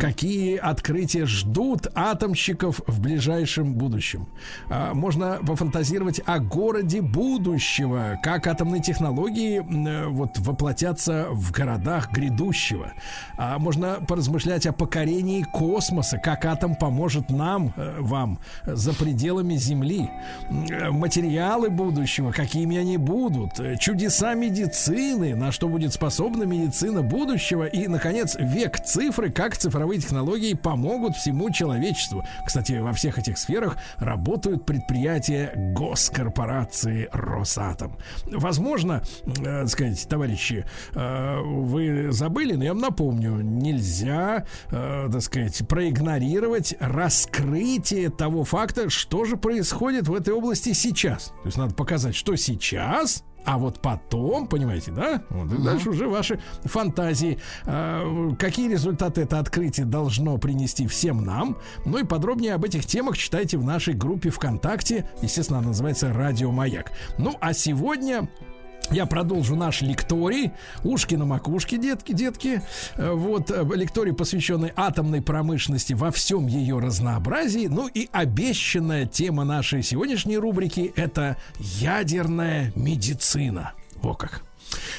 Какие 0.00 0.56
открытия 0.56 1.26
ждут 1.26 1.88
атомщиков 1.94 2.80
в 2.86 3.00
ближайшем 3.00 3.74
будущем? 3.74 4.28
А, 4.68 4.94
можно 4.94 5.38
пофантазировать 5.46 6.20
о 6.26 6.38
городе 6.38 7.00
будущего, 7.00 8.18
как 8.22 8.46
атомные 8.46 8.82
технологии 8.82 9.60
э, 9.60 10.06
вот 10.06 10.38
воплотятся 10.38 11.28
в 11.30 11.50
городах 11.50 12.12
грядущего. 12.12 12.92
А, 13.38 13.58
можно 13.58 13.98
поразмышлять 14.06 14.66
о 14.66 14.72
покорении 14.72 15.42
космоса, 15.42 16.18
как 16.18 16.44
атом 16.44 16.74
поможет 16.74 17.30
нам, 17.30 17.72
э, 17.76 17.96
вам, 18.00 18.38
за 18.64 18.92
пределами 18.92 19.56
Земли. 19.56 20.10
Э, 20.50 20.90
Материалы 20.90 21.70
будущего, 21.70 22.32
какими 22.32 22.76
они 22.76 22.96
будут. 22.98 23.58
Э, 23.58 23.76
Чудеса 23.78 24.34
медицины, 24.34 25.34
на 25.34 25.52
что 25.52 25.68
будет 25.68 25.92
способна 25.92 26.44
медицина 26.44 27.02
будущего. 27.02 27.45
И, 27.54 27.88
наконец, 27.88 28.36
век 28.38 28.80
цифры, 28.80 29.30
как 29.30 29.56
цифровые 29.56 30.00
технологии 30.00 30.54
помогут 30.54 31.16
всему 31.16 31.50
человечеству. 31.50 32.24
Кстати, 32.44 32.72
во 32.74 32.92
всех 32.92 33.18
этих 33.18 33.38
сферах 33.38 33.76
работают 33.98 34.66
предприятия 34.66 35.52
госкорпорации 35.74 37.08
Росатом. 37.12 37.96
Возможно, 38.24 39.02
э, 39.44 39.66
сказать, 39.66 40.06
товарищи, 40.08 40.64
э, 40.94 41.40
вы 41.40 42.12
забыли, 42.12 42.54
но 42.54 42.64
я 42.64 42.72
вам 42.72 42.82
напомню, 42.82 43.40
нельзя, 43.40 44.46
э, 44.70 45.08
так 45.10 45.22
сказать, 45.22 45.66
проигнорировать 45.68 46.74
раскрытие 46.80 48.10
того 48.10 48.44
факта, 48.44 48.90
что 48.90 49.24
же 49.24 49.36
происходит 49.36 50.08
в 50.08 50.14
этой 50.14 50.34
области 50.34 50.72
сейчас. 50.72 51.26
То 51.42 51.46
есть 51.46 51.56
надо 51.56 51.74
показать, 51.74 52.14
что 52.14 52.36
сейчас 52.36 53.24
а 53.46 53.58
вот 53.58 53.80
потом, 53.80 54.48
понимаете, 54.48 54.90
да? 54.90 55.22
Вот, 55.30 55.52
и 55.52 55.62
дальше 55.62 55.90
уже 55.90 56.08
ваши 56.08 56.40
фантазии. 56.64 57.38
А, 57.64 58.34
какие 58.38 58.68
результаты 58.68 59.22
это 59.22 59.38
открытие 59.38 59.86
должно 59.86 60.36
принести 60.36 60.86
всем 60.88 61.24
нам? 61.24 61.56
Ну 61.84 61.98
и 61.98 62.04
подробнее 62.04 62.54
об 62.54 62.64
этих 62.64 62.84
темах 62.86 63.16
читайте 63.16 63.56
в 63.56 63.64
нашей 63.64 63.94
группе 63.94 64.30
ВКонтакте. 64.30 65.08
Естественно, 65.22 65.60
она 65.60 65.68
называется 65.68 66.12
«Радио 66.12 66.50
Маяк». 66.50 66.90
Ну, 67.18 67.36
а 67.40 67.52
сегодня 67.52 68.28
я 68.90 69.06
продолжу 69.06 69.56
наш 69.56 69.82
лекторий. 69.82 70.52
Ушки 70.84 71.14
на 71.14 71.24
макушке, 71.24 71.78
детки, 71.78 72.12
детки. 72.12 72.62
Э, 72.96 73.12
Вот 73.12 73.50
э, 73.50 73.66
лекторий, 73.74 74.12
посвященный 74.12 74.72
атомной 74.76 75.22
промышленности 75.22 75.92
во 75.92 76.10
всем 76.10 76.46
ее 76.46 76.78
разнообразии. 76.78 77.66
Ну 77.66 77.88
и 77.88 78.08
обещанная 78.12 79.06
тема 79.06 79.44
нашей 79.44 79.82
сегодняшней 79.82 80.38
рубрики– 80.38 80.92
это 80.96 81.36
ядерная 81.58 82.72
медицина. 82.74 83.72
Во 84.02 84.14
как. 84.14 84.42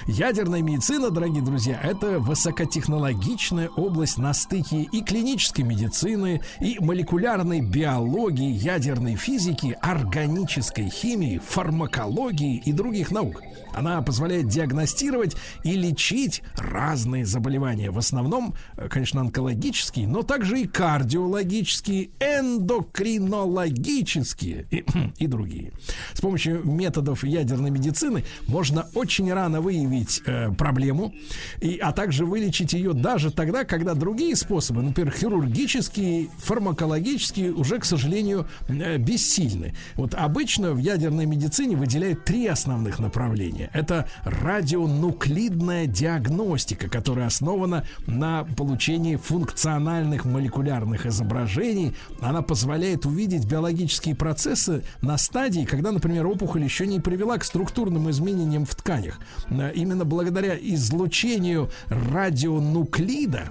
Ядерная 0.08 0.62
медицина, 0.62 1.10
дорогие 1.10 1.44
друзья, 1.44 1.80
это 1.82 2.20
высокотехнологичная 2.20 3.70
область 3.70 4.18
на 4.18 4.34
стыке 4.34 4.88
и 4.92 5.02
клинической 5.02 5.66
медицины, 5.66 6.42
и 6.62 6.78
молекулярной 6.80 7.62
биологии, 7.62 8.50
ядерной 8.50 9.16
физики, 9.16 9.78
органической 9.82 10.90
химии, 10.90 11.40
фармакологии 11.46 12.62
и 12.66 12.72
других 12.72 13.12
наук. 13.12 13.42
Она 13.78 14.02
позволяет 14.02 14.48
диагностировать 14.48 15.36
и 15.64 15.74
лечить 15.74 16.42
разные 16.56 17.26
заболевания. 17.26 17.92
В 17.92 18.00
основном, 18.00 18.56
э, 18.76 18.90
конечно, 18.90 19.22
онкологические, 19.22 20.08
но 20.08 20.24
также 20.24 20.62
и 20.62 20.68
кардиологические, 20.68 22.10
эндокринологические 22.20 24.66
и, 24.72 24.84
и 25.20 25.28
другие. 25.28 25.74
С 26.14 26.22
помощью 26.22 26.68
методов 26.68 27.24
ядерной 27.24 27.70
медицины 27.70 28.26
можно 28.48 28.88
очень 28.96 29.32
рано 29.32 29.62
выявить 29.62 30.24
э, 30.26 30.52
проблему, 30.54 31.14
и, 31.62 31.78
а 31.78 31.92
также 31.92 32.26
вылечить 32.26 32.74
ее 32.74 32.94
даже 32.94 33.30
тогда, 33.32 33.64
когда 33.64 33.94
другие 33.94 34.36
способы, 34.36 34.82
например, 34.82 35.14
хирургические, 35.14 36.30
фармакологические, 36.40 37.54
уже, 37.54 37.78
к 37.78 37.86
сожалению, 37.86 38.48
э, 38.68 38.98
бессильны. 38.98 39.76
Вот 39.96 40.16
обычно 40.16 40.74
в 40.74 40.80
ядерной 40.80 41.28
медицине 41.28 41.76
выделяют 41.76 42.26
три 42.26 42.48
основных 42.48 42.98
направления. 42.98 43.67
Это 43.74 44.08
радионуклидная 44.24 45.88
диагностика, 45.88 46.90
которая 46.90 47.28
основана 47.28 47.86
на 48.06 48.44
получении 48.44 49.16
функциональных 49.16 50.26
молекулярных 50.26 51.06
изображений. 51.06 51.96
Она 52.22 52.42
позволяет 52.42 53.06
увидеть 53.06 53.46
биологические 53.46 54.16
процессы 54.16 54.84
на 55.02 55.18
стадии, 55.18 55.66
когда, 55.66 55.92
например, 55.92 56.28
опухоль 56.28 56.64
еще 56.64 56.88
не 56.88 57.00
привела 57.00 57.38
к 57.38 57.44
структурным 57.44 58.10
изменениям 58.10 58.66
в 58.66 58.76
тканях. 58.76 59.20
Э, 59.50 59.72
Именно 59.74 60.06
благодаря 60.06 60.58
излучению 60.58 61.70
радионуклида 61.90 63.50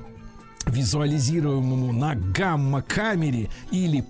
визуализируемому 0.67 1.93
на 1.93 2.15
гамма-камере 2.15 3.49
или 3.71 4.05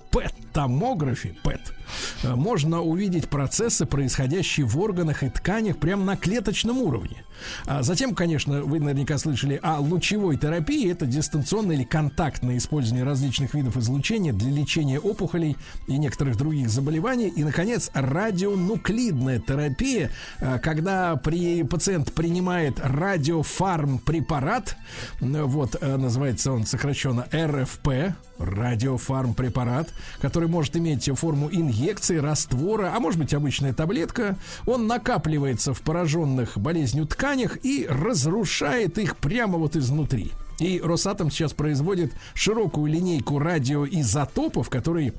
ПЭТ-томографе, 0.56 1.34
ПЭТ, 1.42 1.74
э, 2.22 2.34
можно 2.34 2.80
увидеть 2.80 3.28
процессы, 3.28 3.84
происходящие 3.84 4.64
в 4.64 4.78
органах 4.78 5.22
и 5.22 5.28
тканях 5.28 5.76
прямо 5.76 6.04
на 6.04 6.16
клеточном 6.16 6.78
уровне. 6.78 7.24
А 7.66 7.82
затем, 7.82 8.14
конечно, 8.14 8.62
вы 8.62 8.80
наверняка 8.80 9.18
слышали 9.18 9.60
о 9.62 9.80
лучевой 9.80 10.38
терапии. 10.38 10.90
Это 10.90 11.04
дистанционное 11.04 11.76
или 11.76 11.84
контактное 11.84 12.56
использование 12.56 13.04
различных 13.04 13.52
видов 13.52 13.76
излучения 13.76 14.32
для 14.32 14.50
лечения 14.50 14.98
опухолей 14.98 15.58
и 15.86 15.98
некоторых 15.98 16.38
других 16.38 16.70
заболеваний. 16.70 17.28
И, 17.28 17.44
наконец, 17.44 17.90
радионуклидная 17.92 19.40
терапия, 19.40 20.10
э, 20.40 20.58
когда 20.60 21.16
при, 21.16 21.64
пациент 21.64 22.14
принимает 22.14 22.80
радиофарм-препарат, 22.82 24.76
э, 25.20 25.42
вот, 25.42 25.78
называется 25.82 26.52
он 26.52 26.64
сокращенно 26.64 27.26
РФП, 27.34 28.16
радиофарм-препарат, 28.38 29.92
который 30.20 30.48
может 30.48 30.76
иметь 30.76 31.10
форму 31.14 31.48
инъекции, 31.50 32.16
раствора, 32.16 32.92
а 32.94 33.00
может 33.00 33.18
быть 33.18 33.34
обычная 33.34 33.72
таблетка. 33.72 34.36
Он 34.66 34.86
накапливается 34.86 35.74
в 35.74 35.80
пораженных 35.82 36.58
болезнью 36.58 37.06
тканях 37.06 37.64
и 37.64 37.86
разрушает 37.88 38.98
их 38.98 39.16
прямо 39.16 39.58
вот 39.58 39.76
изнутри. 39.76 40.32
И 40.58 40.80
Росатом 40.82 41.30
сейчас 41.30 41.52
производит 41.52 42.12
широкую 42.34 42.90
линейку 42.90 43.38
радиоизотопов, 43.38 44.70
которые 44.70 45.12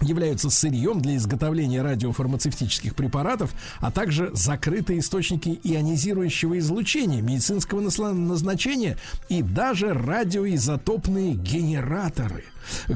являются 0.00 0.50
сырьем 0.50 1.00
для 1.00 1.16
изготовления 1.16 1.82
радиофармацевтических 1.82 2.94
препаратов, 2.94 3.52
а 3.80 3.90
также 3.90 4.30
закрытые 4.32 5.00
источники 5.00 5.60
ионизирующего 5.62 6.58
излучения, 6.58 7.20
медицинского 7.20 7.80
назначения 7.80 8.96
и 9.28 9.42
даже 9.42 9.92
радиоизотопные 9.92 11.34
генераторы. 11.34 12.44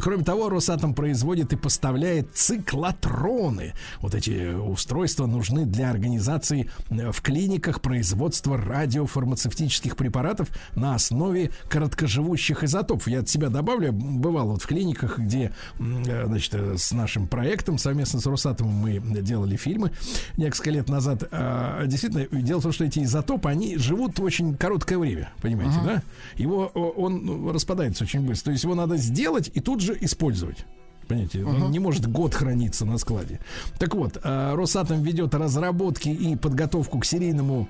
Кроме 0.00 0.24
того, 0.24 0.48
Росатом 0.48 0.94
производит 0.94 1.52
и 1.52 1.56
поставляет 1.56 2.34
циклотроны. 2.34 3.74
Вот 4.00 4.14
эти 4.14 4.54
устройства 4.54 5.26
нужны 5.26 5.64
для 5.64 5.90
организации 5.90 6.70
э, 6.90 7.10
в 7.10 7.20
клиниках 7.22 7.80
производства 7.80 8.56
радиофармацевтических 8.56 9.96
препаратов 9.96 10.48
на 10.74 10.94
основе 10.94 11.50
короткоживущих 11.68 12.64
изотопов. 12.64 13.08
Я 13.08 13.20
от 13.20 13.28
себя 13.28 13.48
добавлю, 13.48 13.92
бывал 13.92 14.48
вот 14.48 14.62
в 14.62 14.66
клиниках, 14.66 15.18
где, 15.18 15.52
э, 15.78 16.26
значит, 16.26 16.54
э, 16.54 16.74
с 16.76 16.92
нашим 16.92 17.26
проектом 17.26 17.78
совместно 17.78 18.20
с 18.20 18.26
Росатомом 18.26 18.74
мы 18.74 18.98
делали 19.22 19.56
фильмы 19.56 19.92
несколько 20.36 20.70
лет 20.70 20.88
назад. 20.88 21.24
А, 21.30 21.86
Действительно, 21.86 22.26
дело 22.42 22.60
в 22.60 22.62
том, 22.62 22.72
что 22.72 22.84
эти 22.84 23.00
изотопы, 23.00 23.48
они 23.48 23.76
живут 23.76 24.18
очень 24.20 24.56
короткое 24.56 24.98
время, 24.98 25.30
понимаете, 25.40 25.78
да? 25.84 26.02
Его, 26.36 26.66
он 26.66 27.24
ну, 27.24 27.52
распадается 27.52 28.04
очень 28.04 28.20
быстро. 28.20 28.46
То 28.46 28.50
есть 28.52 28.64
его 28.64 28.74
надо 28.74 28.96
сделать 28.96 29.50
и 29.54 29.60
тут 29.60 29.80
же 29.80 29.96
использовать. 30.00 30.64
Понимаете, 31.08 31.44
он 31.44 31.70
не 31.70 31.78
может 31.78 32.06
год 32.06 32.34
храниться 32.34 32.86
на 32.86 32.96
складе. 32.98 33.40
Так 33.78 33.94
вот, 33.94 34.18
э, 34.22 34.54
Росатом 34.54 35.02
ведет 35.02 35.34
разработки 35.34 36.08
и 36.08 36.36
подготовку 36.36 37.00
к 37.00 37.04
серийному 37.04 37.68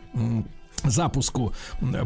запуску 0.84 1.52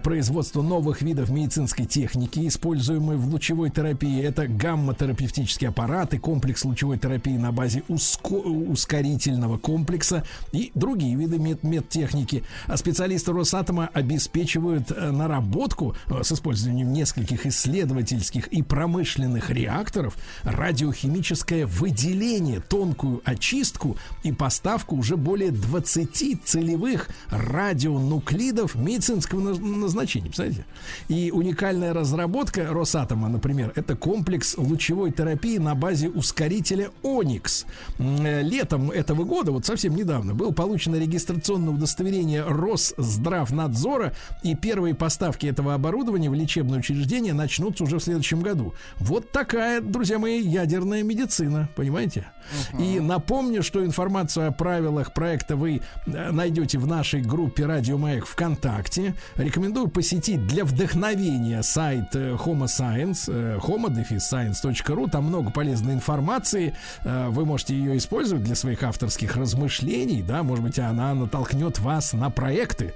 производства 0.03 0.63
новых 0.63 1.03
видов 1.03 1.31
медицинской 1.31 1.87
техники, 1.87 2.47
используемой 2.47 3.17
в 3.17 3.29
лучевой 3.29 3.71
терапии. 3.71 4.23
Это 4.23 4.47
гамма-терапевтические 4.47 5.69
аппараты, 5.69 6.19
комплекс 6.19 6.65
лучевой 6.65 6.99
терапии 6.99 7.37
на 7.37 7.53
базе 7.53 7.83
уско- 7.89 8.43
ускорительного 8.71 9.59
комплекса 9.59 10.25
и 10.53 10.71
другие 10.75 11.15
виды 11.17 11.39
мед- 11.39 11.63
медтехники. 11.63 12.45
А 12.67 12.77
специалисты 12.77 13.33
Росатома 13.33 13.89
обеспечивают 13.93 14.91
э, 14.91 15.11
наработку 15.11 15.95
э, 16.09 16.23
с 16.23 16.33
использованием 16.33 16.93
нескольких 16.93 17.47
исследовательских 17.47 18.49
и 18.49 18.63
промышленных 18.63 19.51
реакторов 19.51 20.17
радиохимическое 20.43 21.67
выделение, 21.67 22.61
тонкую 22.61 23.23
очистку 23.25 23.97
и 24.23 24.33
поставку 24.33 24.97
уже 24.97 25.17
более 25.17 25.51
20 25.51 26.45
целевых 26.45 27.09
радионуклидов 27.31 28.66
медицинского 28.75 29.41
наз- 29.41 29.61
назначения. 29.63 30.27
Представляете? 30.27 30.65
И 31.09 31.31
уникальная 31.31 31.93
разработка 31.93 32.67
Росатома, 32.69 33.29
например, 33.29 33.73
это 33.77 33.97
комплекс 33.97 34.57
лучевой 34.59 35.13
терапии 35.13 35.59
на 35.59 35.75
базе 35.75 36.09
ускорителя 36.09 36.91
Оникс. 37.03 37.67
Э, 37.99 38.43
Летом 38.43 38.91
этого 38.91 39.25
года, 39.25 39.53
вот 39.53 39.67
совсем 39.67 39.95
недавно, 39.95 40.35
было 40.35 40.51
получено 40.53 40.97
регистрационное 40.97 41.73
удостоверение 41.75 42.43
Росздравнадзора, 42.47 44.15
и 44.43 44.55
первые 44.55 44.95
поставки 44.95 45.47
этого 45.47 45.75
оборудования 45.75 46.31
в 46.31 46.35
лечебное 46.35 46.79
учреждение 46.79 47.35
начнутся 47.35 47.85
уже 47.85 47.99
в 47.99 48.03
следующем 48.03 48.41
году. 48.41 48.75
Вот 48.97 49.31
такая, 49.33 49.81
друзья 49.81 50.19
мои, 50.19 50.41
ядерная 50.41 51.03
медицина, 51.03 51.69
понимаете? 51.77 52.27
И 52.79 53.01
напомню, 53.01 53.63
что 53.63 53.85
информацию 53.85 54.49
о 54.49 54.53
правилах 54.53 55.13
проекта 55.13 55.57
вы 55.57 55.81
э, 56.07 56.31
найдете 56.31 56.79
в 56.79 56.87
нашей 56.87 57.21
группе 57.21 57.67
Радио 57.67 57.99
Маяк 57.99 58.27
ВКонтакте. 58.27 58.56
Рекомендую 59.37 59.89
посетить 59.89 60.47
для 60.47 60.65
вдохновения 60.65 61.63
сайт 61.63 62.15
э, 62.15 62.35
Homo 62.35 62.65
Science, 62.65 63.25
э, 63.29 63.59
homo-science.ru. 63.59 65.11
Там 65.11 65.25
много 65.25 65.51
полезной 65.51 65.95
информации. 65.95 66.75
Э, 67.05 67.29
Вы 67.29 67.45
можете 67.45 67.75
ее 67.75 67.97
использовать 67.97 68.45
для 68.45 68.55
своих 68.55 68.83
авторских 68.83 69.37
размышлений. 69.37 70.23
Да, 70.23 70.43
может 70.43 70.65
быть, 70.65 70.79
она 70.79 71.15
натолкнет 71.15 71.79
вас 71.79 72.13
на 72.13 72.31
проекты. 72.31 72.95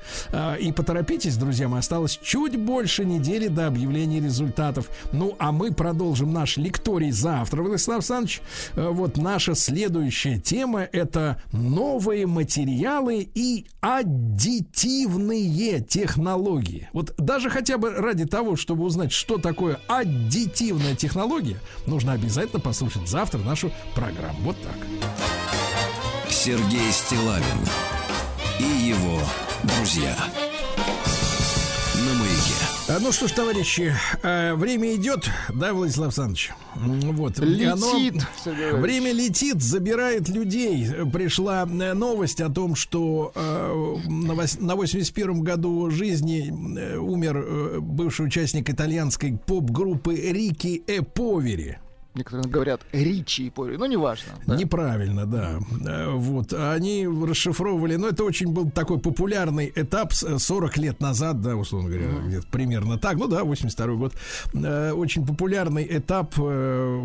И 0.60 0.72
поторопитесь, 0.72 1.36
друзья 1.36 1.68
мои, 1.68 1.80
осталось 1.80 2.18
чуть 2.22 2.58
больше 2.58 3.04
недели 3.04 3.48
до 3.48 3.66
объявления 3.66 4.20
результатов. 4.20 4.88
Ну, 5.12 5.36
а 5.38 5.52
мы 5.52 5.72
продолжим 5.72 6.32
наш 6.32 6.56
лекторий 6.56 7.10
завтра, 7.10 7.62
Владислав 7.62 7.98
Александрович. 7.98 8.42
Вот 8.74 9.16
наша 9.16 9.54
следующая 9.54 10.38
тема– 10.38 10.80
это 10.92 11.40
новые 11.52 12.26
материалы 12.26 13.28
и 13.34 13.66
аддитивные 13.80 15.49
технологии. 15.80 16.88
Вот 16.92 17.14
даже 17.18 17.50
хотя 17.50 17.78
бы 17.78 17.90
ради 17.90 18.24
того, 18.24 18.56
чтобы 18.56 18.84
узнать, 18.84 19.12
что 19.12 19.38
такое 19.38 19.80
аддитивная 19.88 20.94
технология, 20.94 21.58
нужно 21.86 22.12
обязательно 22.12 22.60
послушать 22.60 23.08
завтра 23.08 23.38
нашу 23.38 23.70
программу. 23.94 24.38
Вот 24.42 24.56
так. 24.62 24.76
Сергей 26.28 26.90
Стилавин 26.90 27.44
и 28.58 28.88
его 28.88 29.20
друзья. 29.64 30.16
На 31.94 32.14
маяке. 32.14 32.39
А, 32.90 32.98
Ну 33.00 33.12
что 33.12 33.28
ж, 33.28 33.32
товарищи, 33.32 33.94
э, 34.22 34.54
время 34.54 34.94
идет, 34.96 35.30
да, 35.54 35.72
Владислав 35.72 36.06
Александрович? 36.08 36.50
Вот. 36.74 37.38
Летит, 37.38 37.68
оно-. 37.68 38.76
Время 38.78 39.12
летит, 39.12 39.62
забирает 39.62 40.28
людей. 40.28 40.88
Пришла 41.12 41.62
э, 41.70 41.92
новость 41.94 42.40
о 42.40 42.48
том, 42.48 42.74
что 42.74 43.30
э, 43.34 43.96
на 44.08 44.32
вось- 44.32 44.60
на 44.60 44.72
81-м 44.72 45.42
году 45.42 45.88
жизни 45.90 46.52
э, 46.78 46.96
умер 46.96 47.36
э, 47.36 47.78
бывший 47.80 48.26
участник 48.26 48.68
итальянской 48.68 49.38
поп-группы 49.38 50.14
Рики 50.16 50.82
Эповери. 50.88 51.78
Некоторые 52.14 52.48
говорят 52.50 52.80
Ричи 52.92 53.46
и 53.46 53.50
Пори, 53.50 53.76
ну 53.76 53.86
неважно. 53.86 54.32
да. 54.46 54.56
Неправильно, 54.56 55.26
да. 55.26 55.60
Э, 55.86 56.10
Вот. 56.10 56.52
Они 56.52 57.06
расшифровывали, 57.06 57.94
но 57.96 58.08
это 58.08 58.24
очень 58.24 58.48
был 58.52 58.68
такой 58.70 58.98
популярный 58.98 59.72
этап 59.74 60.12
с- 60.12 60.38
40 60.38 60.76
лет 60.78 61.00
назад, 61.00 61.40
да, 61.40 61.54
условно 61.54 61.88
говоря, 61.88 62.08
где-то 62.26 62.46
примерно 62.50 62.98
так, 62.98 63.16
ну 63.16 63.28
да, 63.28 63.44
82 63.44 63.94
год. 63.96 64.12
Э, 64.54 64.90
Очень 64.92 65.24
популярный 65.24 65.86
этап 65.88 66.34
э, 66.36 67.00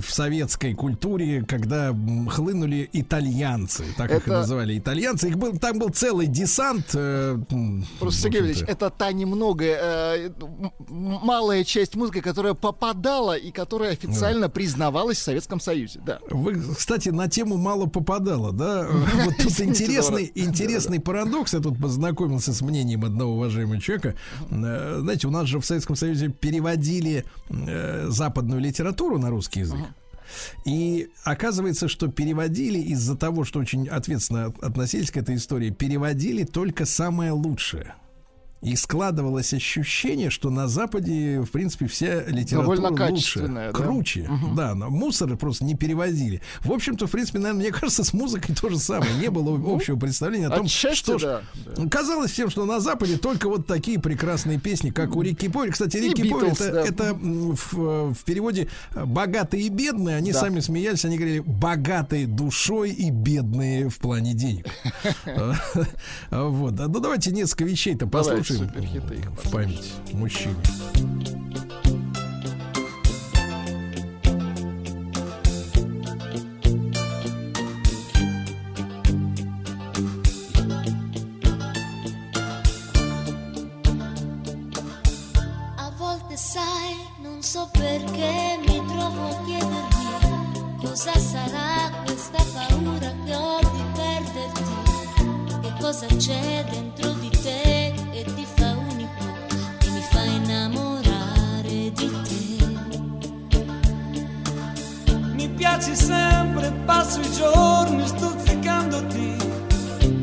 в 0.00 0.04
советской 0.10 0.74
культуре, 0.74 1.44
когда 1.48 1.96
хлынули 2.28 2.88
итальянцы, 2.92 3.84
так 3.96 4.10
их 4.10 4.16
и 4.18 4.30
Это- 4.30 4.40
называли 4.40 4.78
итальянцы. 4.78 5.28
Их 5.28 5.38
был, 5.38 5.56
там 5.58 5.78
был 5.78 5.88
целый 5.88 6.26
десант. 6.26 6.90
э, 6.94 7.38
Просто, 8.00 8.22
Сергей 8.22 8.50
общем-то. 8.50 8.70
это 8.72 8.90
та 8.90 9.12
немногое, 9.12 9.78
э, 9.80 10.30
м- 10.40 10.72
малая 10.90 11.64
часть 11.64 11.96
музыки, 11.96 12.20
которая 12.20 12.54
попадала 12.54 13.36
и 13.36 13.50
которая 13.50 13.92
официально 13.92 14.41
признавалась 14.48 15.18
в 15.18 15.22
Советском 15.22 15.60
Союзе. 15.60 16.00
Да. 16.04 16.18
Вы, 16.30 16.60
кстати, 16.74 17.08
на 17.10 17.28
тему 17.28 17.56
мало 17.56 17.86
попадало, 17.86 18.52
да? 18.52 18.86
Вот 19.24 19.36
тут 19.38 19.60
интересный, 19.60 20.30
интересный 20.34 21.00
парадокс. 21.00 21.52
Я 21.54 21.60
тут 21.60 21.78
познакомился 21.80 22.52
с 22.52 22.60
мнением 22.62 23.04
одного 23.04 23.34
уважаемого 23.34 23.80
человека. 23.80 24.14
Э, 24.50 24.98
Знаете, 25.00 25.26
у 25.28 25.30
нас 25.30 25.46
же 25.46 25.58
в 25.60 25.64
Советском 25.66 25.96
Союзе 25.96 26.28
переводили 26.28 27.24
э, 27.50 28.06
западную 28.08 28.60
литературу 28.60 29.18
на 29.18 29.30
русский 29.30 29.60
язык. 29.60 29.80
И 30.64 31.08
оказывается, 31.24 31.88
что 31.88 32.08
переводили 32.08 32.78
из-за 32.78 33.16
того, 33.16 33.44
что 33.44 33.58
очень 33.60 33.86
ответственно 33.88 34.46
от- 34.46 34.62
относились 34.64 35.10
к 35.10 35.16
этой 35.18 35.36
истории, 35.36 35.70
переводили 35.70 36.44
только 36.44 36.86
самое 36.86 37.32
лучшее. 37.32 37.94
И 38.62 38.76
складывалось 38.76 39.52
ощущение, 39.52 40.30
что 40.30 40.48
на 40.48 40.68
Западе, 40.68 41.40
в 41.40 41.50
принципе, 41.50 41.88
вся 41.88 42.22
литература 42.26 43.10
лучше, 43.10 43.48
да? 43.48 43.72
круче. 43.72 44.30
Да, 44.54 44.76
но 44.76 44.88
мусор 44.88 45.36
просто 45.36 45.64
не 45.64 45.74
переводили. 45.74 46.40
В 46.60 46.72
общем-то, 46.72 47.08
в 47.08 47.10
принципе, 47.10 47.40
наверное, 47.40 47.62
мне 47.64 47.72
кажется, 47.78 48.04
с 48.04 48.12
музыкой 48.12 48.54
то 48.54 48.68
же 48.68 48.78
самое. 48.78 49.12
Не 49.14 49.30
было 49.30 49.60
общего 49.74 49.98
представления 49.98 50.46
о 50.46 50.50
том, 50.50 50.60
Ну, 50.60 50.64
Отчасти, 50.66 51.18
что 51.18 51.18
да. 51.18 51.88
Казалось 51.90 52.30
всем, 52.30 52.50
что 52.50 52.64
на 52.64 52.78
Западе 52.78 53.16
только 53.18 53.48
вот 53.48 53.66
такие 53.66 53.98
прекрасные 53.98 54.60
песни, 54.60 54.90
как 54.90 55.16
у 55.16 55.22
Рики 55.22 55.48
Пори. 55.48 55.72
Кстати, 55.72 55.96
Рики 55.96 56.22
Beatles, 56.22 56.62
это, 56.62 56.72
да. 56.72 56.82
это 56.82 57.14
в, 57.14 58.14
в 58.14 58.24
переводе 58.24 58.68
богатые 58.94 59.64
и 59.64 59.68
бедные. 59.70 60.16
Они 60.16 60.30
Да. 60.30 60.38
сами 60.38 60.60
смеялись, 60.60 61.04
они 61.04 61.16
говорили 61.16 61.40
богатые 61.40 62.28
душой 62.28 62.90
и 62.90 63.10
бедные 63.10 63.88
в 63.88 63.98
плане 63.98 64.34
денег. 64.34 64.66
Вот. 66.30 66.78
А, 66.78 66.88
Ну 66.88 67.00
давайте 67.00 67.32
несколько 67.32 67.64
вещей-то 67.64 68.06
Давайте 68.06 68.51
послушаем 68.51 68.67
суперхиты 68.67 69.15
их 69.15 69.25
в 69.31 69.51
память 69.51 69.93
мужчине. 70.13 70.55
A 85.77 85.89
volte 85.97 86.37
sai, 86.37 86.95
non 87.23 87.41
so 87.41 87.69
perché 87.71 88.59
mi 88.67 88.83
trovo 88.87 89.29
a 89.29 89.43
chiedermi 89.45 90.81
cosa 90.81 91.17
sarà 91.17 91.91
questa 92.05 92.43
paura 92.53 93.13
che 93.25 93.35
ho 93.35 93.59
di 93.59 93.83
perderti. 93.93 94.63
Che 95.61 95.73
cosa 95.79 96.05
c'è 96.07 96.65
dentro 96.69 97.10
Piaci 105.72 105.96
sempre, 105.96 106.70
passo 106.84 107.20
i 107.20 107.32
giorni 107.32 108.06
stuzzicandoti 108.06 109.36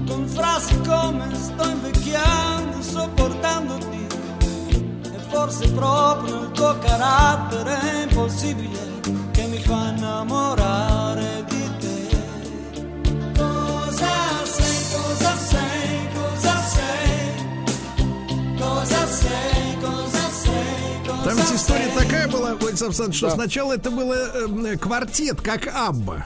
con 0.08 0.28
frasi 0.28 0.80
come 0.82 1.28
sto 1.34 1.68
invecchiando, 1.68 2.82
sopportandoti. 2.82 4.08
E 5.12 5.20
forse 5.30 5.72
proprio 5.72 6.42
il 6.44 6.52
tuo 6.52 6.78
carattere 6.78 7.80
è 7.80 8.04
impossibile 8.04 9.00
che 9.32 9.48
mi 9.48 9.58
fa 9.58 9.90
innamorare 9.96 11.29
ведь 21.50 21.60
история 21.60 21.88
такая 21.96 22.28
была, 22.28 22.56
Владислав 22.56 22.90
Александрович, 22.90 23.18
что 23.18 23.30
сначала 23.32 23.74
это 23.74 23.92
было 23.92 24.14
э, 24.14 24.78
квартет, 24.78 25.42
как 25.42 25.68
Абба. 25.68 26.26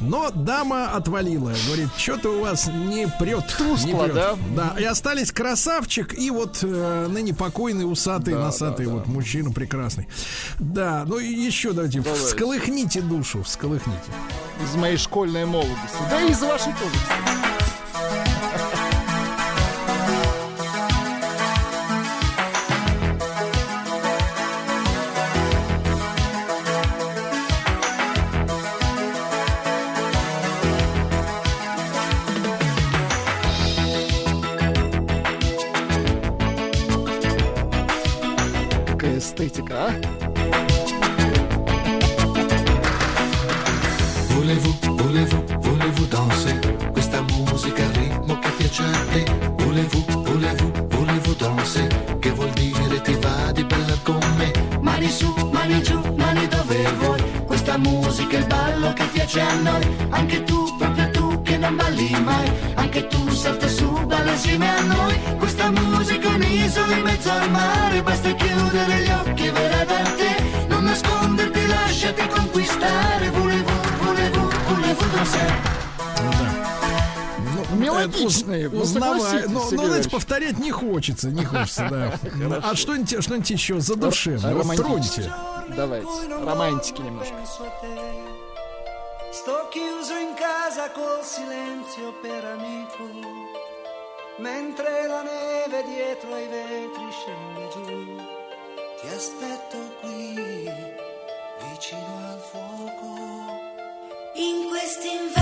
Но 0.00 0.30
дама 0.30 0.90
отвалила. 0.90 1.52
Говорит, 1.66 1.88
что-то 1.96 2.30
у 2.30 2.40
вас 2.40 2.66
не 2.66 3.06
прет. 3.20 3.44
Тускло, 3.56 3.86
не 3.86 3.94
прет». 3.94 4.14
да? 4.14 4.36
Да. 4.56 4.74
И 4.80 4.84
остались 4.84 5.30
красавчик 5.30 6.12
и 6.18 6.30
вот 6.30 6.58
э, 6.62 7.06
ныне 7.08 7.32
покойный, 7.32 7.90
усатый, 7.90 8.34
Да, 8.34 8.40
носатый, 8.40 8.86
да, 8.86 8.92
вот 8.92 9.04
да. 9.04 9.10
мужчина 9.12 9.52
прекрасный. 9.52 10.08
Да, 10.58 11.04
ну 11.06 11.18
и 11.18 11.28
еще 11.32 11.72
давайте, 11.72 12.00
Давайте. 12.00 12.26
всколыхните 12.26 13.00
душу, 13.00 13.42
всколыхните. 13.44 13.98
Из 14.64 14.74
моей 14.76 14.96
школьной 14.96 15.46
молодости. 15.46 15.78
Да 16.10 16.20
и 16.20 16.30
из 16.32 16.40
вашей 16.40 16.72
тоже. 16.72 17.61
Ah? 39.74 39.98
Volevo, 44.28 44.76
volevo, 44.90 45.44
volevo 45.60 46.04
danse, 46.10 46.58
questa 46.92 47.22
musica 47.22 47.82
al 47.82 47.92
ritmo 47.92 48.38
che 48.38 48.50
piace 48.58 48.82
a 48.82 49.04
te. 49.10 49.24
Volevo, 49.56 50.04
volevo, 50.24 50.70
volevo 50.88 51.32
danse, 51.38 51.86
che 52.20 52.30
vuol 52.32 52.50
dire 52.50 53.00
ti 53.00 53.14
va 53.14 53.50
di 53.52 53.64
bella 53.64 53.96
con 54.02 54.20
me. 54.36 54.52
Mani 54.80 55.08
su, 55.08 55.32
mani 55.50 55.82
giù, 55.82 55.98
mani 56.16 56.46
dove 56.48 56.92
vuoi, 56.98 57.22
questa 57.46 57.78
musica 57.78 58.36
è 58.36 58.40
il 58.40 58.46
ballo 58.46 58.92
che 58.92 59.04
piace 59.06 59.40
a 59.40 59.54
noi. 59.54 60.01
Ну, 78.44 78.52
Мелодичные, 78.52 78.64
э, 78.64 78.68
вы 78.68 78.80
уз- 78.82 78.92
согласитесь, 78.92 79.44
узнавая- 79.44 79.48
но, 79.48 79.70
но, 79.70 79.86
знаете, 79.86 80.10
повторять 80.10 80.58
не 80.58 80.70
хочется, 80.70 81.28
не 81.30 81.44
хочется, 81.44 81.88
да. 81.90 82.60
А 82.62 82.74
что-нибудь, 82.74 83.22
что-нибудь 83.22 83.50
еще 83.50 83.80
задушевное? 83.80 84.54
Вот. 84.54 84.66
Давайте. 85.76 86.06
Романтики 86.44 87.00
немножко. 87.02 87.34
Sto 89.32 89.68
chiuso 89.72 90.14
in 90.18 90.34
casa 90.34 90.90
col 90.94 91.24
silenzio 91.24 92.12
per 92.22 92.44
amico, 92.44 93.08
mentre 94.38 95.06
la 95.08 95.22
neve 95.22 95.82
dietro 95.84 96.34
ai 96.34 96.46
vetri 96.48 97.08
scende 97.10 97.68
giù. 97.72 98.16
Ti 99.00 99.06
aspetto 99.08 99.78
qui, 100.00 100.34
vicino 101.70 102.12
al 102.30 102.40
fuoco. 102.50 103.10
In 104.34 104.68
quest'inverno 104.68 105.41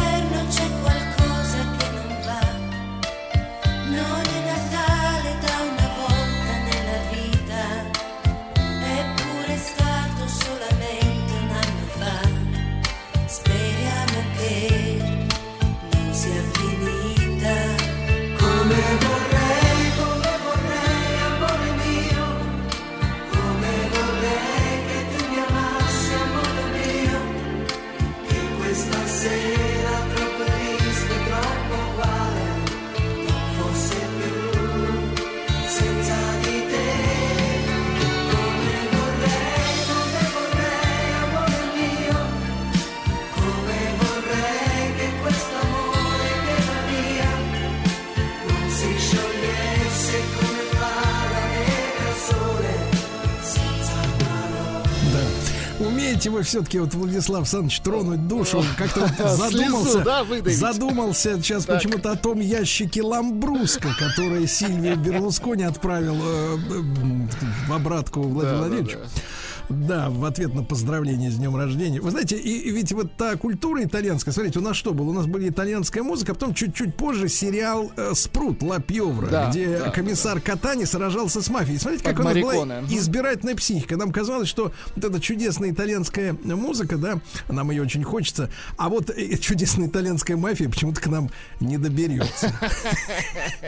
хотите 56.21 56.31
вы 56.37 56.43
все-таки, 56.43 56.79
вот 56.79 56.93
Владислав 56.93 57.41
Александрович, 57.41 57.81
тронуть 57.81 58.29
душу, 58.29 58.63
как-то 58.77 59.09
задумался, 59.37 60.05
задумался 60.45 61.37
сейчас 61.37 61.65
почему-то 61.65 62.13
о 62.13 62.17
том 62.17 62.41
ящике 62.41 63.03
Ламбруска, 63.03 63.89
который 63.99 64.47
Сильвия 64.47 64.97
Берлускони 64.97 65.65
отправил 65.65 66.17
э, 66.17 66.59
э, 66.71 66.83
в 67.69 67.73
обратку 67.73 68.21
Владимиру 68.21 68.59
Владимировичу. 68.59 68.99
Да, 69.71 70.11
в 70.11 70.25
ответ 70.25 70.53
на 70.53 70.65
поздравление 70.65 71.31
с 71.31 71.37
днем 71.37 71.55
рождения. 71.57 72.01
Вы 72.01 72.11
знаете, 72.11 72.37
и, 72.37 72.69
и 72.69 72.71
ведь 72.71 72.93
вот 72.93 73.17
та 73.17 73.37
культура 73.37 73.85
итальянская, 73.85 74.35
смотрите, 74.35 74.59
у 74.59 74.63
нас 74.63 74.77
что 74.77 74.93
было? 74.93 75.11
У 75.11 75.13
нас 75.13 75.27
была 75.27 75.47
итальянская 75.47 76.03
музыка, 76.03 76.33
а 76.33 76.35
потом 76.35 76.55
чуть-чуть 76.55 76.97
позже 76.97 77.29
сериал 77.29 77.93
э, 77.97 78.13
«Спрут» 78.15 78.63
Лапьевра, 78.63 79.29
да, 79.29 79.51
где 79.51 79.79
да, 79.79 79.91
комиссар 79.91 80.35
да. 80.35 80.41
Катани 80.41 80.85
сражался 80.85 81.41
с 81.41 81.49
мафией. 81.49 81.79
Смотрите, 81.79 82.05
как, 82.05 82.17
как 82.17 82.27
у 82.27 82.29
нас 82.29 82.39
была 82.39 82.81
избирательная 82.91 83.55
психика. 83.55 83.97
Нам 83.97 84.11
казалось, 84.11 84.49
что 84.49 84.73
вот 84.97 85.05
эта 85.05 85.21
чудесная 85.21 85.71
итальянская 85.71 86.33
музыка, 86.33 86.97
да, 86.97 87.21
нам 87.49 87.71
ее 87.71 87.83
очень 87.83 88.03
хочется, 88.03 88.51
а 88.77 88.89
вот 88.89 89.15
чудесная 89.41 89.87
итальянская 89.87 90.37
мафия 90.37 90.69
почему-то 90.69 91.01
к 91.01 91.07
нам 91.07 91.31
не 91.61 91.79
доберется. 91.79 92.53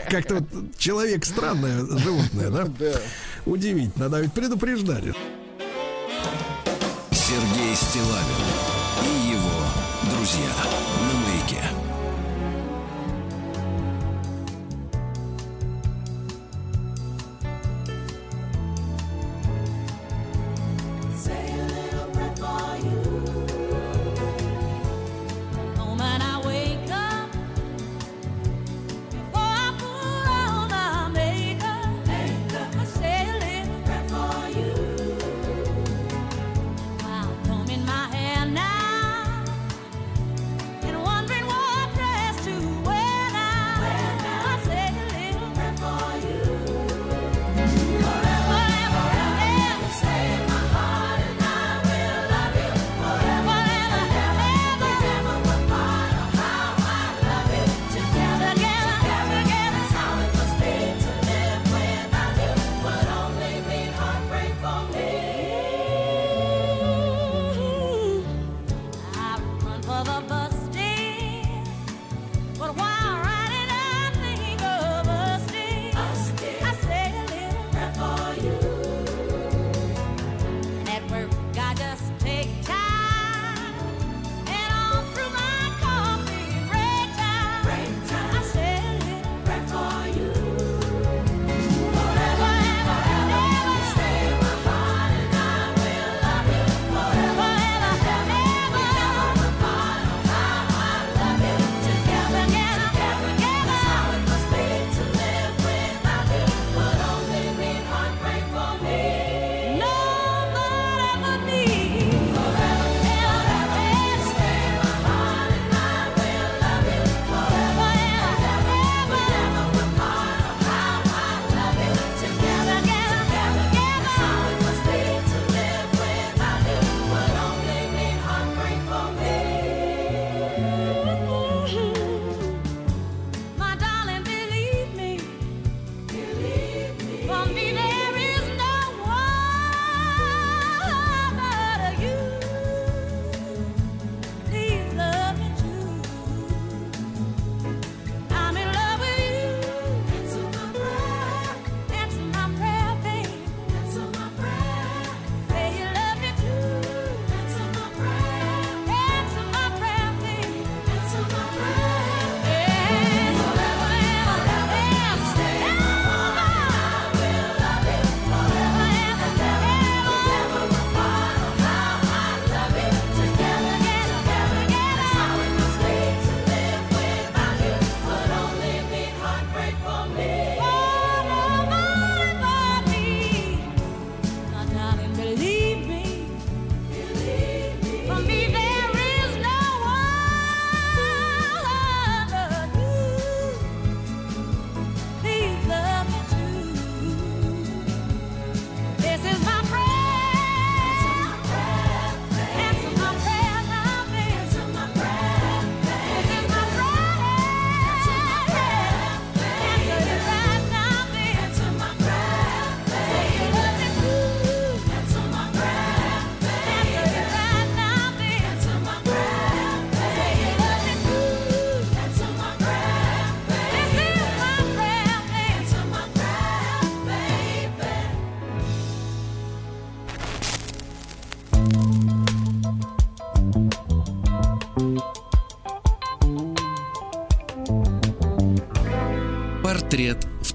Как-то 0.09 0.35
вот 0.35 0.77
человек 0.77 1.23
странное 1.23 1.85
животное, 1.85 2.49
да? 2.49 2.67
Удивительно, 3.45 4.09
да, 4.09 4.19
ведь 4.19 4.33
предупреждали. 4.33 5.13
Сергей 7.11 7.75
Стилавин. 7.75 8.42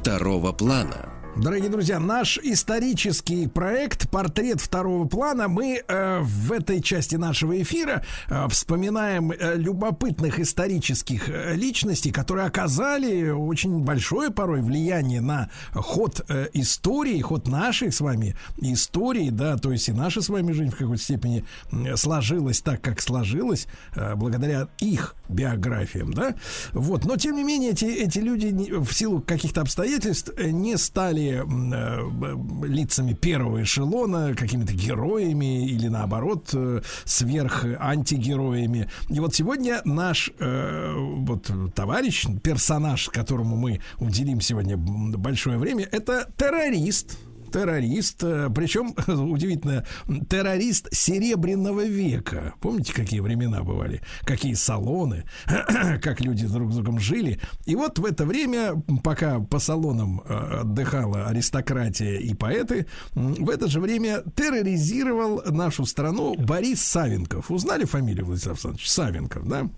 второго 0.01 0.53
плана. 0.53 1.09
Дорогие 1.37 1.69
друзья, 1.69 1.99
наш 1.99 2.39
исторический 2.39 3.49
проект 3.49 3.98
«Портрет 4.11 4.61
второго 4.61 5.07
плана» 5.07 5.49
мы 5.49 5.83
э, 5.87 6.21
в 6.21 6.53
этой 6.53 6.81
части 6.81 7.17
нашего 7.17 7.61
эфира 7.61 8.03
э, 8.29 8.49
вспоминаем 8.49 9.33
э, 9.33 9.57
любопытных 9.57 10.41
исторических 10.41 11.29
э, 11.29 11.55
личностей, 11.55 12.11
которые 12.11 12.47
оказали 12.47 13.31
очень 13.31 13.81
большое 13.81 14.31
порой 14.31 14.63
влияние 14.63 15.21
на 15.21 15.51
ход 15.73 16.25
э, 16.29 16.49
истории, 16.55 17.21
ход 17.21 17.49
нашей 17.49 17.93
с 17.93 18.01
вами 18.01 18.37
истории, 18.59 19.31
да, 19.31 19.57
то 19.57 19.73
есть 19.73 19.89
и 19.89 19.93
наша 19.93 20.23
с 20.23 20.29
вами 20.29 20.53
жизнь 20.53 20.71
в 20.71 20.77
какой-то 20.77 21.03
степени 21.03 21.45
м, 21.73 21.97
сложилась 21.97 22.61
так, 22.61 22.81
как 22.81 23.01
сложилась, 23.01 23.67
э, 23.95 24.15
благодаря 24.15 24.69
их 24.79 25.15
биографиям, 25.29 26.13
да, 26.13 26.35
вот, 26.73 27.05
но 27.05 27.17
тем 27.17 27.37
не 27.37 27.45
менее 27.45 27.73
эти, 27.73 27.85
эти 27.85 28.19
люди 28.19 28.49
в 28.79 28.93
силу 28.93 29.21
каких-то 29.21 29.61
обстоятельств 29.61 30.31
э, 30.37 30.51
не 30.51 30.77
стали 30.79 31.43
э, 31.45 32.67
лицами 32.67 33.13
первого 33.13 33.63
эшелона, 33.63 33.98
какими-то 34.07 34.73
героями 34.73 35.67
или 35.67 35.89
наоборот 35.89 36.51
э, 36.53 36.81
сверх 37.05 37.65
антигероями. 37.79 38.89
И 39.09 39.21
вот 39.21 39.35
сегодня 39.35 39.81
наш 39.85 40.31
э, 40.39 40.93
вот 40.97 41.51
товарищ, 41.75 42.27
персонаж, 42.43 43.09
которому 43.09 43.57
мы 43.57 43.81
уделим 43.99 44.41
сегодня 44.41 44.77
большое 44.77 45.59
время, 45.59 45.89
это 45.91 46.31
террорист. 46.37 47.19
Террорист, 47.53 48.21
причем 48.21 48.95
удивительно, 49.31 49.85
террорист 50.29 50.89
серебряного 50.93 51.85
века. 51.85 52.55
Помните, 52.61 52.93
какие 52.93 53.21
времена 53.21 53.63
бывали? 53.63 54.03
Какие 54.23 54.55
салоны, 54.55 55.25
как 56.03 56.21
люди 56.21 56.47
друг 56.47 56.73
с 56.73 56.77
другом 56.77 56.99
жили. 56.99 57.41
И 57.67 57.75
вот 57.75 57.99
в 57.99 58.05
это 58.05 58.25
время, 58.25 58.83
пока 59.03 59.41
по 59.41 59.59
салонам 59.59 60.23
э, 60.25 60.61
отдыхала 60.61 61.27
аристократия 61.27 62.17
и 62.19 62.35
поэты, 62.35 62.87
в 63.15 63.49
это 63.51 63.69
же 63.69 63.81
время 63.81 64.23
терроризировал 64.35 65.43
нашу 65.47 65.85
страну 65.85 66.35
Борис 66.37 66.83
Савенков. 66.83 67.51
Узнали 67.51 67.85
фамилию 67.85 68.27
Владислав 68.27 68.55
Александрович? 68.55 68.91
Савенков, 68.91 69.49
да? 69.49 69.69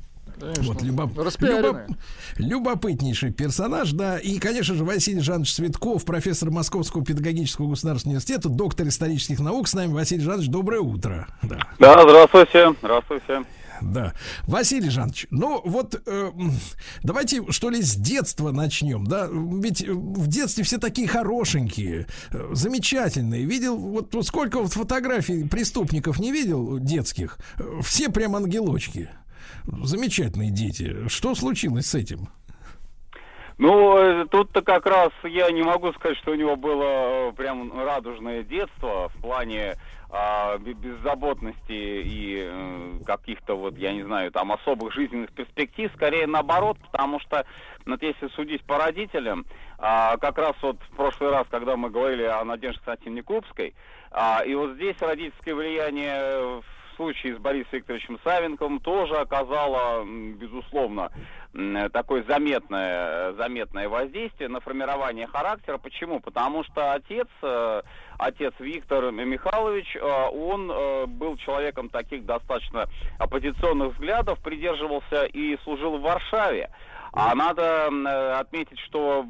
Вот 0.63 0.83
любоп- 0.83 1.15
любоп- 1.41 1.97
любопытнейший 2.39 3.33
персонаж, 3.33 3.93
да. 3.93 4.19
И, 4.19 4.39
конечно 4.39 4.75
же, 4.75 4.85
Василий 4.85 5.21
Жанович 5.21 5.55
Цветков, 5.55 6.05
профессор 6.05 6.51
Московского 6.51 7.05
педагогического 7.05 7.69
государственного 7.69 8.15
университета, 8.17 8.49
доктор 8.49 8.89
исторических 8.89 9.41
наук. 9.41 9.69
С 9.69 9.75
нами 9.75 9.93
Василий 9.93 10.23
Жанович, 10.23 10.49
доброе 10.49 10.81
утро. 10.81 11.27
Да. 11.43 11.59
Да, 11.79 12.03
здравствуйте, 12.03 12.75
здравствуйте. 12.81 13.45
Да. 13.83 14.13
Василий 14.47 14.91
Жанович, 14.91 15.27
ну 15.31 15.63
вот 15.65 16.01
э, 16.05 16.31
давайте 17.03 17.51
что 17.51 17.71
ли 17.71 17.81
с 17.81 17.95
детства 17.97 18.51
начнем, 18.53 19.07
да? 19.07 19.27
Ведь 19.33 19.83
э, 19.83 19.91
в 19.91 20.27
детстве 20.27 20.65
все 20.65 20.77
такие 20.77 21.09
хорошенькие, 21.09 22.07
э, 22.31 22.49
замечательные. 22.53 23.47
Видел, 23.47 23.79
вот 23.79 24.15
вот 24.15 24.27
сколько 24.27 24.61
вот 24.61 24.75
фотографий 24.75 25.45
преступников 25.45 26.19
не 26.21 26.31
видел 26.31 26.79
детских? 26.79 27.39
Э, 27.59 27.81
Все 27.83 28.11
прям 28.11 28.37
ангелочки. 28.37 29.09
Замечательные 29.83 30.51
дети. 30.51 31.09
Что 31.09 31.35
случилось 31.35 31.87
с 31.87 31.95
этим? 31.95 32.29
Ну, 33.59 33.99
э, 33.99 34.27
тут-то 34.31 34.63
как 34.63 34.87
раз 34.87 35.11
я 35.25 35.51
не 35.51 35.63
могу 35.63 35.93
сказать, 35.93 36.17
что 36.19 36.33
у 36.33 36.35
него 36.35 36.57
было 36.57 37.29
э, 37.29 37.33
прям 37.33 37.79
радужное 37.79 38.43
детство 38.43 39.11
в 39.11 39.21
плане 39.21 39.77
бе- 40.59 40.73
беззаботности 40.73 41.71
и 41.71 42.39
э, 42.43 42.99
каких-то 43.05 43.57
вот, 43.57 43.77
я 43.77 43.93
не 43.93 44.03
знаю, 44.03 44.33
там 44.33 44.51
особых 44.53 44.93
жизненных 44.93 45.31
перспектив, 45.33 45.91
скорее 45.95 46.27
наоборот, 46.27 46.79
потому 46.91 47.21
что, 47.21 47.45
вот 47.87 48.03
если 48.03 48.29
судить 48.29 48.65
по 48.65 48.79
родителям, 48.79 49.45
а, 49.79 50.17
как 50.19 50.39
раз 50.39 50.55
вот 50.63 50.77
в 50.91 50.97
прошлый 50.97 51.31
раз, 51.31 51.47
когда 51.51 51.77
мы 51.77 51.91
говорили 51.91 52.25
о 52.25 52.45
Надежде 52.45 52.79
Константиновне 52.79 53.23
Крупской, 53.23 53.75
а, 54.11 54.43
и 54.45 54.55
вот 54.55 54.75
здесь 54.75 54.97
родительское 55.01 55.55
влияние 55.55 56.61
в 56.61 56.80
случае 57.01 57.35
с 57.35 57.39
Борисом 57.39 57.71
Викторовичем 57.73 58.19
Савенковым 58.23 58.79
тоже 58.79 59.17
оказало, 59.17 60.03
м, 60.03 60.35
безусловно, 60.35 61.11
такое 61.93 62.23
заметное, 62.29 63.33
заметное 63.33 63.89
воздействие 63.89 64.51
на 64.51 64.61
формирование 64.61 65.27
характера. 65.27 65.79
Почему? 65.79 66.21
Потому 66.21 66.63
что 66.63 66.93
отец, 66.93 67.27
э, 67.43 67.83
отец 68.19 68.53
Виктор 68.59 69.11
Михайлович, 69.11 69.97
э, 69.97 70.01
он 70.01 70.71
э, 70.71 71.07
был 71.07 71.37
человеком 71.39 71.89
таких 71.89 72.27
достаточно 72.27 72.85
оппозиционных 73.19 73.95
взглядов, 73.95 74.39
придерживался 74.41 75.25
и 75.25 75.57
служил 75.65 75.97
в 75.97 76.03
Варшаве. 76.03 76.71
А 77.13 77.35
надо 77.35 77.89
э, 77.91 78.33
отметить, 78.39 78.79
что 78.81 79.27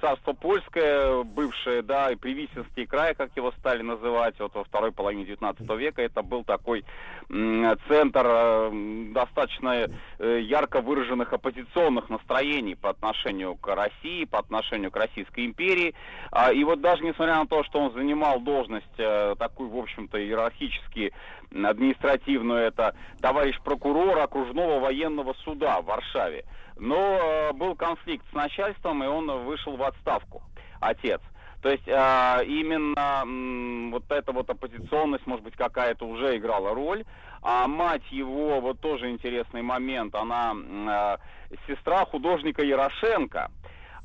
царство 0.00 0.32
польское, 0.32 1.22
бывшее, 1.24 1.82
да, 1.82 2.10
и 2.10 2.16
Привисинский 2.16 2.86
край, 2.86 3.14
как 3.14 3.36
его 3.36 3.52
стали 3.52 3.82
называть, 3.82 4.38
вот 4.38 4.54
во 4.54 4.64
второй 4.64 4.92
половине 4.92 5.26
19 5.26 5.68
века, 5.76 6.00
это 6.00 6.22
был 6.22 6.44
такой 6.44 6.84
центр 7.28 8.24
э, 8.24 9.10
достаточно 9.12 9.88
э, 10.18 10.40
ярко 10.40 10.80
выраженных 10.80 11.30
оппозиционных 11.32 12.08
настроений 12.08 12.74
по 12.74 12.88
отношению 12.88 13.56
к 13.56 13.74
России, 13.74 14.24
по 14.24 14.38
отношению 14.38 14.90
к 14.90 14.96
Российской 14.96 15.44
империи. 15.44 15.94
А, 16.30 16.52
И 16.52 16.64
вот 16.64 16.80
даже 16.80 17.04
несмотря 17.04 17.36
на 17.36 17.46
то, 17.46 17.62
что 17.64 17.80
он 17.80 17.92
занимал 17.92 18.40
должность 18.40 18.86
такую, 18.96 19.68
в 19.68 19.76
общем-то, 19.76 20.18
иерархически 20.18 21.12
административную, 21.52 22.60
это 22.60 22.94
товарищ 23.20 23.58
прокурор 23.60 24.18
окружного 24.18 24.80
военного 24.80 25.34
суда 25.44 25.80
в 25.80 25.86
Варшаве. 25.86 26.44
Но 26.76 26.96
э, 26.96 27.52
был 27.52 27.74
конфликт 27.74 28.24
с 28.30 28.34
начальством, 28.34 29.02
и 29.02 29.06
он 29.06 29.44
вышел 29.44 29.76
в 29.76 29.82
отставку, 29.82 30.42
отец. 30.80 31.20
То 31.62 31.70
есть 31.70 31.88
э, 31.88 32.44
именно 32.46 33.22
м, 33.24 33.90
вот 33.90 34.04
эта 34.10 34.30
вот 34.32 34.48
оппозиционность, 34.48 35.26
может 35.26 35.44
быть, 35.44 35.56
какая-то 35.56 36.06
уже 36.06 36.36
играла 36.36 36.74
роль. 36.74 37.04
А 37.42 37.66
мать 37.68 38.02
его, 38.10 38.60
вот 38.60 38.80
тоже 38.80 39.10
интересный 39.10 39.62
момент, 39.62 40.14
она 40.14 40.54
э, 40.54 41.56
сестра 41.66 42.04
художника 42.04 42.64
Ярошенко. 42.64 43.50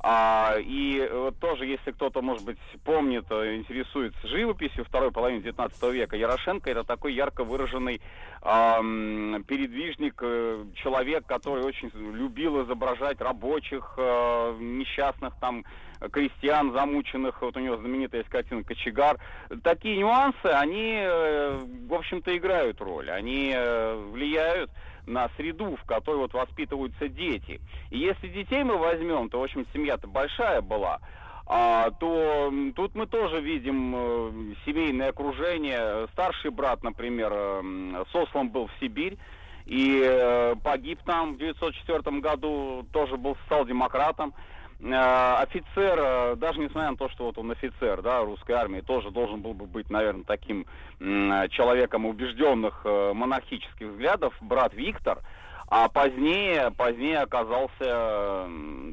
А, 0.06 0.56
и 0.58 1.08
вот 1.10 1.38
тоже, 1.38 1.64
если 1.64 1.90
кто-то, 1.92 2.20
может 2.20 2.44
быть, 2.44 2.58
помнит, 2.84 3.24
э, 3.30 3.56
интересуется 3.56 4.28
живописью 4.28 4.84
второй 4.84 5.10
половины 5.10 5.40
19 5.40 5.82
века, 5.94 6.14
Ярошенко 6.14 6.70
это 6.70 6.84
такой 6.84 7.14
ярко 7.14 7.42
выраженный 7.42 8.02
ам, 8.42 9.42
передвижник, 9.48 10.16
э, 10.20 10.62
человек, 10.74 11.24
который 11.24 11.64
очень 11.64 11.90
любил 11.94 12.62
изображать 12.64 13.18
рабочих, 13.22 13.94
э, 13.96 14.56
несчастных 14.60 15.36
там 15.40 15.64
крестьян 16.12 16.72
замученных, 16.72 17.40
вот 17.40 17.56
у 17.56 17.60
него 17.60 17.78
знаменитая 17.78 18.20
есть 18.20 18.30
картина 18.30 18.62
«Кочегар». 18.62 19.18
Такие 19.62 19.96
нюансы, 19.96 20.46
они, 20.46 20.98
э, 21.00 21.58
в 21.88 21.94
общем-то, 21.94 22.36
играют 22.36 22.78
роль, 22.82 23.10
они 23.10 23.54
э, 23.54 23.94
влияют 24.12 24.70
на 25.06 25.28
среду, 25.36 25.76
в 25.76 25.84
которой 25.84 26.16
вот 26.16 26.32
воспитываются 26.32 27.08
дети. 27.08 27.60
И 27.90 27.98
если 27.98 28.28
детей 28.28 28.62
мы 28.64 28.76
возьмем, 28.76 29.28
то, 29.28 29.40
в 29.40 29.44
общем, 29.44 29.66
семья-то 29.72 30.06
большая 30.06 30.60
была, 30.60 31.00
а, 31.46 31.90
то 31.90 32.52
тут 32.74 32.94
мы 32.94 33.06
тоже 33.06 33.40
видим 33.40 33.94
э, 33.94 34.54
семейное 34.64 35.10
окружение. 35.10 36.06
Старший 36.12 36.50
брат, 36.50 36.82
например, 36.82 37.32
э, 37.34 38.04
сослан 38.12 38.48
был 38.48 38.66
в 38.68 38.80
Сибирь, 38.80 39.18
и 39.66 40.00
э, 40.02 40.54
погиб 40.62 41.00
там 41.04 41.32
в 41.32 41.36
1904 41.36 42.20
году, 42.20 42.86
тоже 42.92 43.18
был 43.18 43.36
социал-демократом. 43.44 44.32
Э, 44.34 44.53
офицер, 44.92 45.98
э, 45.98 46.36
даже 46.36 46.60
несмотря 46.60 46.90
на 46.90 46.96
то, 46.96 47.08
что 47.08 47.24
вот 47.24 47.38
он 47.38 47.50
офицер, 47.50 48.02
да, 48.02 48.22
русской 48.22 48.52
армии, 48.52 48.80
тоже 48.80 49.10
должен 49.10 49.40
был 49.40 49.54
бы 49.54 49.66
быть, 49.66 49.88
наверное, 49.90 50.24
таким 50.24 50.66
э, 51.00 51.48
человеком 51.48 52.06
убежденных 52.06 52.82
э, 52.84 53.12
монархических 53.14 53.88
взглядов, 53.88 54.34
брат 54.40 54.74
Виктор, 54.74 55.20
а 55.68 55.88
позднее, 55.88 56.70
позднее 56.76 57.20
оказался 57.20 58.46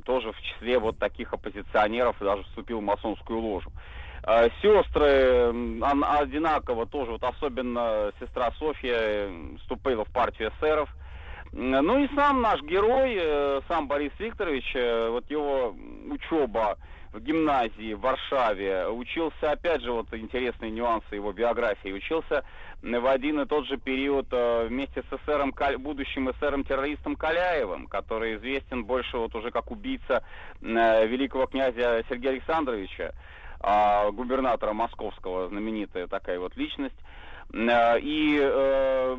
тоже 0.06 0.32
в 0.32 0.42
числе 0.42 0.80
вот 0.80 0.98
таких 0.98 1.34
оппозиционеров 1.34 2.20
и 2.22 2.26
даже 2.26 2.44
вступил 2.44 2.80
в 2.80 2.84
масонскую 2.84 3.40
ложу. 3.40 3.72
Э, 4.24 4.50
Сестры 4.62 5.52
одинаково 5.82 6.86
тоже, 6.86 7.12
вот 7.12 7.24
особенно 7.24 8.12
сестра 8.20 8.52
Софья 8.60 8.96
э, 8.96 9.32
вступила 9.60 10.06
в 10.06 10.12
партию 10.12 10.52
эсеров. 10.56 10.90
Ну 11.54 12.00
и 12.00 12.08
сам 12.16 12.42
наш 12.42 12.62
герой, 12.62 13.18
э, 13.20 13.62
сам 13.68 13.88
Борис 13.88 14.14
Викторович, 14.18 14.72
э, 14.74 15.10
вот 15.10 15.30
его 15.30 15.76
учеба 16.10 16.78
в 17.12 17.20
гимназии 17.20 17.94
в 17.94 18.00
Варшаве, 18.00 18.88
учился, 18.88 19.52
опять 19.52 19.82
же, 19.82 19.92
вот 19.92 20.08
интересные 20.14 20.72
нюансы 20.72 21.14
его 21.14 21.34
биографии, 21.34 21.92
учился 21.92 22.46
в 22.82 23.06
один 23.06 23.42
и 23.42 23.46
тот 23.46 23.68
же 23.68 23.76
период 23.76 24.28
э, 24.32 24.68
вместе 24.70 25.04
с 25.04 25.14
эсером, 25.14 25.54
будущим 25.80 26.30
эсером-террористом 26.30 27.18
Каляевым, 27.18 27.88
который 27.88 28.38
известен 28.38 28.86
больше 28.86 29.18
вот 29.18 29.36
уже 29.36 29.52
как 29.52 29.72
убийца 29.72 30.24
великого 30.62 31.48
князя 31.48 32.02
Сергея 32.08 32.32
Александровича, 32.32 33.12
а, 33.60 34.10
губернатора 34.12 34.72
московского, 34.72 35.50
знаменитая 35.50 36.08
такая 36.08 36.40
вот 36.40 36.56
личность. 36.56 36.96
Э, 37.54 38.00
И 38.00 38.40
э, 38.42 39.18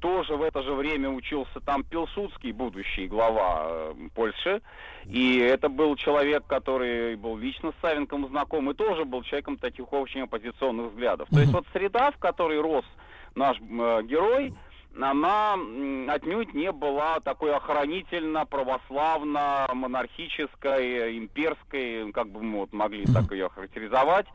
тоже 0.00 0.36
в 0.36 0.42
это 0.42 0.62
же 0.62 0.72
время 0.74 1.10
учился 1.10 1.60
там 1.60 1.84
Пилсудский, 1.84 2.52
будущий 2.52 3.06
глава 3.06 3.66
э, 3.68 3.94
Польши. 4.14 4.60
И 5.06 5.38
это 5.38 5.68
был 5.68 5.96
человек, 5.96 6.44
который 6.46 7.16
был 7.16 7.36
лично 7.36 7.72
с 7.72 7.80
Савенком 7.80 8.28
знаком, 8.28 8.70
и 8.70 8.74
тоже 8.74 9.04
был 9.04 9.22
человеком 9.22 9.56
таких 9.56 9.92
очень 9.92 10.22
оппозиционных 10.22 10.92
взглядов. 10.92 11.28
То 11.30 11.40
есть 11.40 11.52
вот 11.52 11.64
среда, 11.72 12.10
в 12.10 12.18
которой 12.18 12.60
рос 12.60 12.84
наш 13.34 13.56
э, 13.58 14.02
герой, 14.04 14.54
она 15.00 15.54
отнюдь 16.08 16.52
не 16.52 16.70
была 16.70 17.18
такой 17.20 17.54
охранительно, 17.54 18.44
православно, 18.44 19.66
монархической, 19.72 21.16
имперской, 21.16 22.12
как 22.12 22.28
бы 22.28 22.42
мы 22.42 22.58
вот 22.60 22.72
могли 22.72 23.06
так 23.06 23.32
ее 23.32 23.48
характеризовать, 23.48 24.26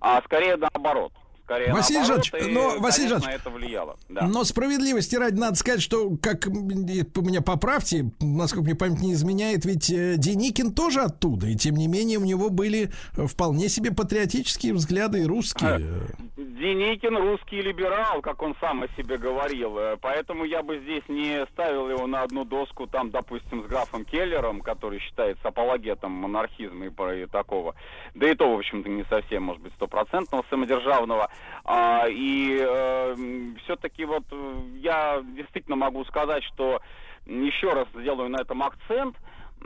а 0.00 0.22
скорее 0.22 0.56
наоборот. 0.56 1.12
Скорее 1.46 1.72
Василий 1.72 2.00
наоборот, 2.00 2.24
Жанович, 2.24 2.48
и, 2.48 2.52
но, 2.52 2.80
Василий 2.80 3.08
конечно, 3.08 3.20
Жанович, 3.20 3.40
это 3.40 3.50
влияло. 3.50 3.96
Да. 4.08 4.26
Но 4.26 4.42
справедливости 4.42 5.14
ради 5.14 5.38
надо 5.38 5.54
сказать, 5.54 5.80
что, 5.80 6.16
как 6.20 6.48
меня 6.48 7.40
поправьте, 7.40 8.10
насколько 8.20 8.64
мне 8.64 8.74
память 8.74 9.00
не 9.00 9.12
изменяет, 9.12 9.64
ведь 9.64 9.88
э, 9.88 10.16
Деникин 10.16 10.74
тоже 10.74 11.02
оттуда, 11.02 11.46
и 11.46 11.54
тем 11.54 11.76
не 11.76 11.86
менее 11.86 12.18
у 12.18 12.24
него 12.24 12.50
были 12.50 12.90
э, 13.16 13.26
вполне 13.26 13.68
себе 13.68 13.92
патриотические 13.92 14.74
взгляды 14.74 15.22
и 15.22 15.24
русские. 15.24 16.08
Деникин 16.36 17.16
русский 17.16 17.62
либерал, 17.62 18.22
как 18.22 18.42
он 18.42 18.56
сам 18.60 18.82
о 18.82 18.88
себе 18.96 19.16
говорил. 19.16 19.78
Э, 19.78 19.96
Поэтому 20.00 20.44
я 20.44 20.64
бы 20.64 20.80
здесь 20.80 21.04
не 21.06 21.46
ставил 21.52 21.88
его 21.88 22.08
на 22.08 22.22
одну 22.22 22.44
доску, 22.44 22.88
там, 22.88 23.10
допустим, 23.10 23.62
с 23.62 23.66
графом 23.66 24.04
Келлером, 24.04 24.62
который 24.62 24.98
считается 24.98 25.46
апологетом 25.46 26.10
монархизма 26.10 26.86
и, 26.86 27.22
и 27.22 27.26
такого. 27.26 27.76
Да 28.14 28.28
и 28.28 28.34
то, 28.34 28.50
в 28.52 28.58
общем-то, 28.58 28.88
не 28.88 29.04
совсем, 29.04 29.44
может 29.44 29.62
быть, 29.62 29.72
стопроцентного 29.74 30.44
самодержавного. 30.50 31.30
А, 31.64 32.04
и 32.08 32.56
все-таки 33.64 34.04
вот 34.04 34.24
э, 34.30 34.60
я 34.76 35.22
действительно 35.34 35.76
могу 35.76 36.04
сказать, 36.04 36.44
что 36.44 36.80
еще 37.26 37.72
раз 37.72 37.88
сделаю 37.94 38.28
на 38.28 38.40
этом 38.40 38.62
акцент. 38.62 39.16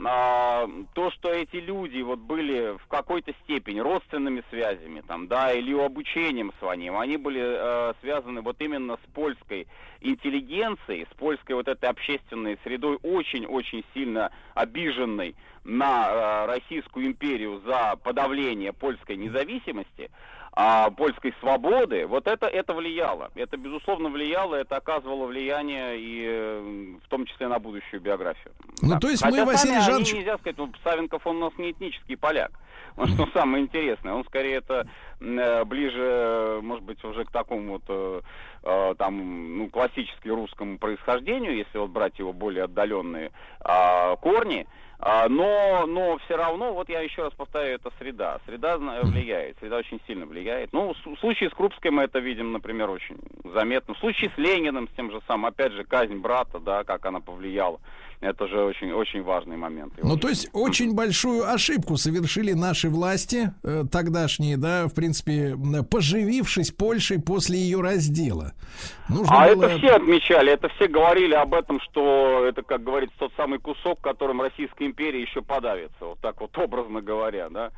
А, 0.03 0.67
то, 0.93 1.11
что 1.11 1.29
эти 1.29 1.57
люди 1.57 2.01
вот 2.01 2.19
были 2.19 2.77
в 2.77 2.87
какой-то 2.87 3.33
степени 3.43 3.79
родственными 3.79 4.43
связями, 4.49 5.01
там, 5.01 5.27
да, 5.27 5.51
или 5.51 5.77
обучением 5.77 6.53
своим, 6.59 6.97
они 6.97 7.17
были 7.17 7.41
э, 7.41 7.93
связаны 8.01 8.41
вот 8.41 8.59
именно 8.61 8.97
с 8.97 9.13
польской 9.13 9.67
интеллигенцией, 9.99 11.05
с 11.11 11.15
польской 11.17 11.55
вот 11.55 11.67
этой 11.67 11.89
общественной 11.89 12.57
средой, 12.63 12.97
очень-очень 13.03 13.83
сильно 13.93 14.31
обиженной 14.55 15.35
на 15.63 16.07
э, 16.09 16.45
Российскую 16.47 17.05
империю 17.05 17.61
за 17.65 17.95
подавление 18.03 18.73
польской 18.73 19.17
независимости, 19.17 20.09
а, 20.53 20.89
польской 20.91 21.33
свободы, 21.39 22.05
вот 22.07 22.27
это, 22.27 22.47
это 22.47 22.73
влияло. 22.73 23.31
Это, 23.35 23.55
безусловно, 23.57 24.09
влияло, 24.09 24.55
это 24.55 24.75
оказывало 24.77 25.27
влияние 25.27 25.97
и 25.97 26.25
э, 26.27 26.95
в 27.05 27.07
том 27.07 27.25
числе 27.25 27.47
на 27.47 27.57
будущую 27.59 28.01
биографию. 28.01 28.53
Ну, 28.81 28.89
Да. 28.89 28.99
то 28.99 29.07
есть 29.09 29.23
Хотя 29.23 29.37
мы, 29.37 29.45
Василий 29.45 29.79
Жанович- 29.79 30.13
нельзя 30.15 30.37
сказать, 30.37 30.57
ну, 30.57 30.69
Савенков, 30.83 31.25
он 31.25 31.37
у 31.37 31.39
нас 31.45 31.53
не 31.57 31.71
этнический 31.71 32.17
поляк. 32.17 32.51
Вот 32.97 33.09
что 33.09 33.25
самое 33.33 33.63
интересное, 33.63 34.13
он 34.13 34.25
скорее 34.25 34.55
это 34.57 34.85
э, 35.21 35.63
ближе, 35.63 36.01
э, 36.01 36.59
может 36.61 36.83
быть, 36.83 37.01
уже 37.05 37.23
к 37.23 37.31
такому 37.31 37.73
вот 37.73 37.83
э, 37.87 38.21
э, 38.63 38.95
там, 38.97 39.57
ну, 39.57 39.69
классически 39.69 40.27
русскому 40.27 40.77
происхождению, 40.77 41.55
если 41.55 41.77
вот 41.77 41.91
брать 41.91 42.19
его 42.19 42.33
более 42.33 42.65
отдаленные 42.65 43.31
а, 43.61 44.15
корни. 44.17 44.67
А, 45.03 45.27
но, 45.27 45.87
но 45.87 46.19
все 46.19 46.35
равно, 46.35 46.73
вот 46.73 46.87
я 46.87 47.01
еще 47.01 47.23
раз 47.23 47.33
повторяю, 47.33 47.75
это 47.75 47.91
среда. 47.97 48.39
Среда 48.45 48.77
влияет, 48.77 49.57
среда 49.59 49.77
очень 49.77 49.99
сильно 50.05 50.27
влияет. 50.27 50.71
Ну, 50.73 50.93
в 50.93 51.17
случае 51.17 51.49
с 51.49 51.53
Крупской 51.53 51.89
мы 51.89 52.03
это 52.03 52.19
видим, 52.19 52.51
например, 52.51 52.87
очень 52.91 53.17
заметно. 53.43 53.95
В 53.95 53.97
случае 53.97 54.31
с 54.35 54.37
Лениным, 54.37 54.87
с 54.87 54.95
тем 54.95 55.11
же 55.11 55.19
самым, 55.27 55.47
опять 55.47 55.71
же, 55.71 55.83
казнь 55.85 56.17
брата, 56.17 56.59
да, 56.59 56.83
как 56.83 57.03
она 57.07 57.19
повлияла. 57.19 57.79
Это 58.21 58.47
же 58.47 58.63
очень, 58.63 58.91
очень 58.91 59.23
важный 59.23 59.57
момент. 59.57 59.93
Ну, 60.01 60.15
то 60.15 60.29
есть 60.29 60.47
очень 60.53 60.93
большую 60.93 61.51
ошибку 61.51 61.97
совершили 61.97 62.53
наши 62.53 62.87
власти 62.87 63.51
э, 63.63 63.83
тогдашние, 63.91 64.57
да, 64.57 64.87
в 64.87 64.93
принципе, 64.93 65.57
поживившись 65.89 66.71
Польшей 66.71 67.19
после 67.19 67.57
ее 67.57 67.81
раздела. 67.81 68.53
Нужно 69.09 69.35
А 69.35 69.55
было... 69.55 69.65
это 69.65 69.77
все 69.79 69.95
отмечали, 69.95 70.51
это 70.51 70.69
все 70.69 70.87
говорили 70.87 71.33
об 71.33 71.55
этом, 71.55 71.79
что 71.81 72.45
это, 72.45 72.61
как 72.61 72.83
говорится, 72.83 73.15
тот 73.17 73.33
самый 73.35 73.57
кусок, 73.57 73.99
которым 74.01 74.39
Российская 74.41 74.85
империя 74.85 75.23
еще 75.23 75.41
подавится. 75.41 76.05
Вот 76.05 76.19
так 76.19 76.39
вот 76.41 76.55
образно 76.59 77.01
говоря, 77.01 77.49
да. 77.49 77.71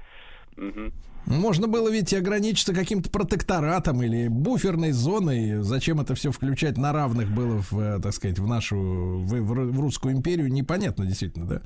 Мгм. 0.57 0.91
Можно 1.25 1.67
было 1.67 1.89
ведь 1.89 2.13
ограничиться 2.13 2.73
каким-то 2.73 3.09
протекторатом 3.09 4.03
или 4.03 4.27
буферной 4.27 4.91
зоной. 4.91 5.63
Зачем 5.63 6.01
это 6.01 6.15
все 6.15 6.31
включать 6.31 6.77
на 6.77 6.91
равных 6.91 7.29
было, 7.33 7.61
в, 7.69 7.79
э, 7.79 7.99
так 8.01 8.13
сказать, 8.13 8.39
в 8.39 8.47
нашу, 8.47 8.75
в, 8.77 9.27
в 9.29 9.51
Ру- 9.53 9.71
в 9.71 9.79
русскую 9.79 10.13
империю, 10.13 10.51
непонятно 10.51 11.05
действительно, 11.05 11.45
да. 11.45 11.61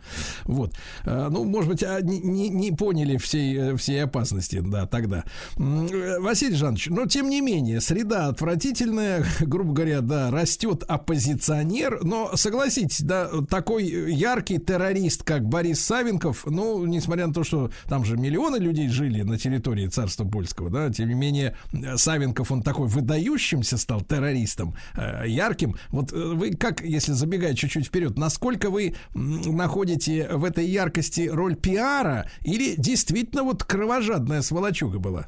Вот. 0.45 0.73
Э, 1.05 1.27
Ну, 1.31 1.43
может 1.43 1.71
быть, 1.71 1.81
не, 2.03 2.19
не- 2.19 2.49
не 2.49 2.71
поняли 2.71 3.17
всей, 3.17 3.57
э, 3.57 3.75
всей 3.77 4.03
опасности, 4.03 4.61
да, 4.63 4.85
тогда. 4.85 5.23
Василий 5.57 6.55
Жанович, 6.55 6.88
но 6.89 7.05
тем 7.07 7.29
не 7.29 7.41
менее, 7.41 7.81
среда 7.81 8.27
отвратительная, 8.27 9.25
грубо 9.41 9.73
говоря, 9.73 10.01
да, 10.01 10.29
растет 10.31 10.84
оппозиционер, 10.88 12.03
но 12.03 12.31
согласитесь, 12.35 13.01
да, 13.01 13.27
такой 13.49 13.85
яркий 13.85 14.59
террорист, 14.59 15.23
как 15.23 15.45
Борис 15.47 15.79
Савенков, 15.84 16.45
ну, 16.45 16.85
несмотря 16.85 17.27
на 17.27 17.34
то, 17.34 17.43
что 17.43 17.71
там 17.89 18.05
же 18.05 18.17
миллионы 18.17 18.57
людей 18.57 18.88
жили 18.89 19.23
на 19.23 19.31
территории 19.38 19.46
царства 19.89 20.25
польского, 20.25 20.69
да, 20.69 20.89
тем 20.89 21.09
не 21.09 21.15
менее, 21.15 21.55
э, 21.73 21.97
Савенков, 21.97 22.51
он 22.51 22.61
такой 22.61 22.87
выдающимся 22.87 23.77
стал 23.77 24.01
террористом, 24.01 24.75
э, 24.95 25.27
ярким. 25.27 25.75
Вот 25.89 26.13
э, 26.13 26.15
вы 26.15 26.55
как, 26.55 26.81
если 26.81 27.13
забегать 27.13 27.57
чуть-чуть 27.57 27.87
вперед, 27.87 28.17
насколько 28.17 28.69
вы 28.69 28.95
находите 29.13 30.27
в 30.31 30.43
этой 30.43 30.65
яркости 30.65 31.29
роль 31.31 31.55
пиара 31.55 32.29
или 32.43 32.75
действительно 32.77 33.43
вот 33.43 33.63
кровожадная 33.63 34.41
сволочуга 34.41 34.99
была? 34.99 35.27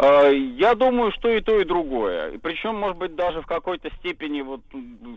Я 0.00 0.76
думаю, 0.76 1.10
что 1.10 1.28
и 1.28 1.40
то, 1.40 1.58
и 1.58 1.64
другое. 1.64 2.38
Причем, 2.38 2.76
может 2.76 2.96
быть, 2.98 3.16
даже 3.16 3.42
в 3.42 3.46
какой-то 3.46 3.90
степени 3.96 4.42
вот 4.42 4.60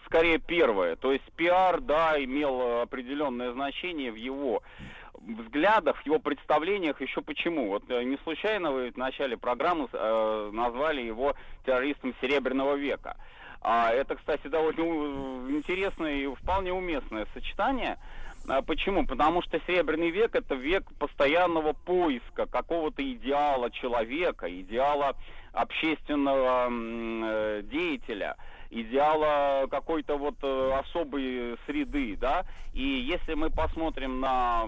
скорее 0.08 0.40
первое. 0.40 0.96
То 0.96 1.12
есть 1.12 1.24
пиар, 1.36 1.82
да, 1.82 2.16
имел 2.18 2.82
определенное 2.82 3.54
значение 3.54 4.12
в 4.12 4.16
его 4.16 4.64
взглядах, 5.26 6.02
в 6.02 6.06
его 6.06 6.20
представлениях. 6.20 7.02
Еще 7.02 7.22
почему? 7.22 7.70
Вот 7.70 7.84
э, 7.90 8.04
не 8.04 8.18
случайно 8.24 8.72
вы 8.72 8.92
в 8.92 8.98
начале 8.98 9.38
программы 9.38 9.88
э, 9.92 10.50
назвали 10.54 11.02
его 11.02 11.36
террористом 11.66 12.14
Серебряного 12.22 12.76
века. 12.76 13.18
А 13.62 13.92
это, 13.92 14.16
кстати, 14.16 14.48
довольно 14.48 15.52
интересное 15.52 16.16
и 16.16 16.36
вполне 16.36 16.74
уместное 16.74 17.28
сочетание. 17.34 18.00
А 18.48 18.62
Почему? 18.64 19.06
Потому 19.06 19.42
что 19.44 19.60
Серебряный 19.68 20.10
век 20.10 20.36
это 20.36 20.56
век 20.56 20.84
постоянного 20.98 21.74
поиска 21.74 22.48
какого-то 22.48 23.04
идеала 23.04 23.70
человека, 23.70 24.50
идеала 24.50 25.16
общественного 25.54 26.70
э, 26.72 27.62
деятеля, 27.64 28.38
идеала 28.72 29.68
какой-то 29.70 30.18
вот 30.18 30.36
э, 30.42 30.72
особой 30.80 31.58
среды, 31.66 32.18
да. 32.20 32.46
И 32.74 32.82
если 32.82 33.34
мы 33.34 33.50
посмотрим 33.50 34.22
на 34.22 34.64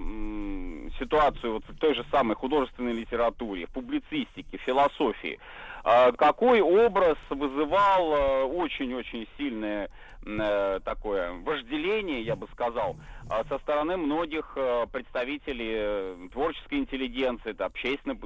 ситуацию 1.00 1.54
вот 1.54 1.64
в 1.68 1.78
той 1.78 1.96
же 1.96 2.06
самой 2.12 2.36
художественной 2.36 2.94
литературе, 2.94 3.68
публицистике, 3.68 4.58
философии, 4.58 5.40
э, 5.86 6.12
какой 6.12 6.62
образ 6.62 7.18
вызывал 7.30 8.14
э, 8.14 8.44
очень-очень 8.44 9.26
сильное 9.38 9.90
э, 10.26 10.80
такое 10.84 11.32
вожделение, 11.32 12.22
я 12.22 12.36
бы 12.36 12.48
сказал, 12.52 12.98
э, 13.30 13.44
со 13.50 13.60
стороны 13.60 13.98
многих 13.98 14.54
э, 14.56 14.86
представителей 14.92 15.74
э, 15.76 16.28
творческой 16.32 16.80
интеллигенции, 16.80 17.52
это 17.52 17.66
общественных 17.66 18.20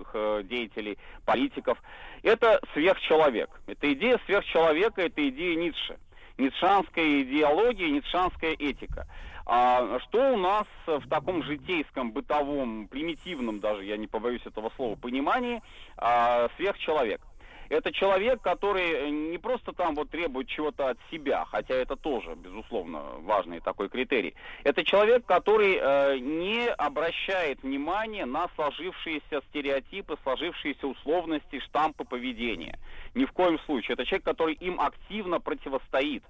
деятелей, 0.48 0.98
политиков. 1.26 1.82
Это 2.24 2.60
сверхчеловек. 2.74 3.50
Это 3.68 3.94
идея 3.94 4.20
сверхчеловека, 4.26 5.02
это 5.02 5.28
идея 5.30 5.56
Ницше. 5.56 5.98
Ницшанская 6.38 7.22
идеология, 7.22 7.90
ницшанская 7.90 8.54
этика. 8.54 9.08
А 9.48 10.00
что 10.02 10.34
у 10.34 10.38
нас 10.38 10.68
в 10.86 11.08
таком 11.10 11.42
житейском, 11.44 12.12
бытовом, 12.12 12.88
примитивном 12.90 13.60
даже, 13.60 13.86
я 13.86 13.98
не 13.98 14.06
побоюсь 14.06 14.46
этого 14.46 14.72
слова, 14.76 14.96
понимании 14.96 15.62
а, 15.98 16.50
сверхчеловек? 16.58 17.22
Это 17.70 17.92
человек, 17.92 18.42
который 18.42 19.12
не 19.12 19.38
просто 19.38 19.74
там 19.74 19.96
вот 19.96 20.10
требует 20.10 20.48
чего-то 20.48 20.90
от 20.90 20.98
себя, 21.12 21.46
хотя 21.46 21.76
это 21.76 21.96
тоже, 21.96 22.36
безусловно, 22.36 23.02
важный 23.22 23.60
такой 23.60 23.90
критерий. 23.90 24.36
Это 24.64 24.84
человек, 24.84 25.26
который 25.26 25.78
э, 25.80 26.18
не 26.20 26.68
обращает 26.70 27.62
внимания 27.64 28.26
на 28.26 28.48
сложившиеся 28.56 29.42
стереотипы, 29.50 30.18
сложившиеся 30.24 30.88
условности, 30.88 31.60
штампы 31.60 32.04
поведения. 32.04 32.80
Ни 33.16 33.26
в 33.26 33.32
коем 33.32 33.60
случае. 33.60 33.94
Это 33.94 34.06
человек, 34.06 34.26
который 34.26 34.54
им 34.54 34.80
активно 34.80 35.40
противостоит. 35.40 36.24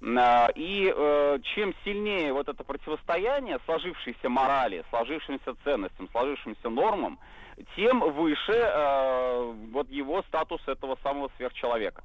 А, 0.00 0.48
И 0.54 0.92
э, 0.94 1.38
чем 1.54 1.74
сильнее 1.84 2.32
вот 2.32 2.48
это 2.48 2.62
противостояние 2.62 3.58
сложившейся 3.64 4.28
морали, 4.28 4.84
сложившимся 4.90 5.54
ценностям, 5.64 6.08
сложившимся 6.10 6.68
нормам, 6.68 7.18
тем 7.76 8.00
выше 8.00 8.52
э, 8.52 9.52
вот 9.72 9.88
его 9.90 10.22
статус 10.22 10.60
этого 10.66 10.96
самого 11.02 11.30
сверхчеловека. 11.36 12.02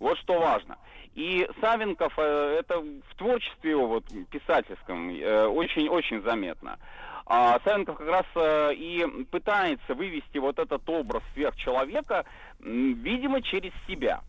Вот 0.00 0.18
что 0.18 0.38
важно. 0.38 0.78
И 1.14 1.48
Савенков, 1.60 2.12
э, 2.16 2.56
это 2.60 2.80
в 2.80 3.14
творчестве 3.16 3.70
его, 3.70 3.86
вот, 3.86 4.04
писательском, 4.30 5.10
э, 5.10 5.46
очень-очень 5.46 6.22
заметно. 6.22 6.78
А 7.26 7.58
Савенков 7.64 7.98
как 7.98 8.08
раз 8.08 8.26
э, 8.34 8.74
и 8.74 9.06
пытается 9.30 9.94
вывести 9.94 10.38
вот 10.38 10.58
этот 10.58 10.88
образ 10.88 11.22
сверхчеловека, 11.32 12.24
видимо, 12.60 13.40
через 13.42 13.72
себя. 13.86 14.20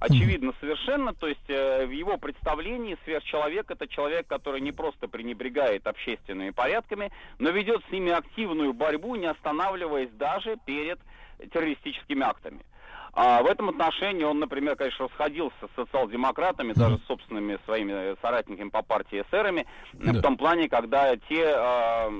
Очевидно 0.00 0.52
совершенно, 0.60 1.14
то 1.14 1.26
есть 1.28 1.48
э, 1.48 1.86
в 1.86 1.90
его 1.90 2.18
представлении 2.18 2.96
сверхчеловек 3.04 3.70
это 3.70 3.86
человек, 3.86 4.26
который 4.26 4.60
не 4.60 4.72
просто 4.72 5.08
пренебрегает 5.08 5.86
общественными 5.86 6.50
порядками, 6.50 7.12
но 7.38 7.50
ведет 7.50 7.82
с 7.88 7.92
ними 7.92 8.12
активную 8.12 8.74
борьбу, 8.74 9.14
не 9.14 9.26
останавливаясь 9.26 10.10
даже 10.10 10.56
перед 10.66 10.98
террористическими 11.52 12.22
актами. 12.22 12.60
А 13.16 13.42
в 13.42 13.46
этом 13.46 13.68
отношении 13.68 14.24
он, 14.24 14.40
например, 14.40 14.74
конечно, 14.74 15.06
расходился 15.06 15.56
с 15.60 15.76
социал-демократами, 15.76 16.72
даже 16.72 16.98
с 16.98 17.06
собственными 17.06 17.58
своими 17.64 18.16
соратниками 18.20 18.70
по 18.70 18.82
партии 18.82 19.22
эсерами, 19.22 19.66
э, 19.92 20.12
в 20.12 20.20
том 20.20 20.36
плане, 20.36 20.68
когда 20.68 21.16
те, 21.16 21.54
а, 21.56 22.10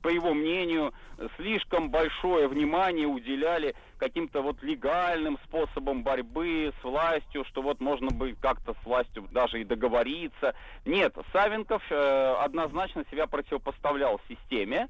по 0.00 0.08
его 0.08 0.32
мнению, 0.32 0.94
слишком 1.36 1.90
большое 1.90 2.48
внимание 2.48 3.06
уделяли 3.06 3.74
каким-то 3.98 4.40
вот 4.40 4.62
легальным 4.62 5.38
способам 5.44 6.02
борьбы 6.02 6.72
с 6.80 6.84
властью, 6.84 7.44
что 7.48 7.60
вот 7.60 7.80
можно 7.80 8.10
бы 8.10 8.34
как-то 8.40 8.74
с 8.82 8.86
властью 8.86 9.28
даже 9.30 9.60
и 9.60 9.64
договориться. 9.64 10.54
Нет, 10.86 11.14
Савенков 11.32 11.82
э, 11.90 12.34
однозначно 12.40 13.04
себя 13.10 13.26
противопоставлял 13.26 14.18
системе, 14.28 14.88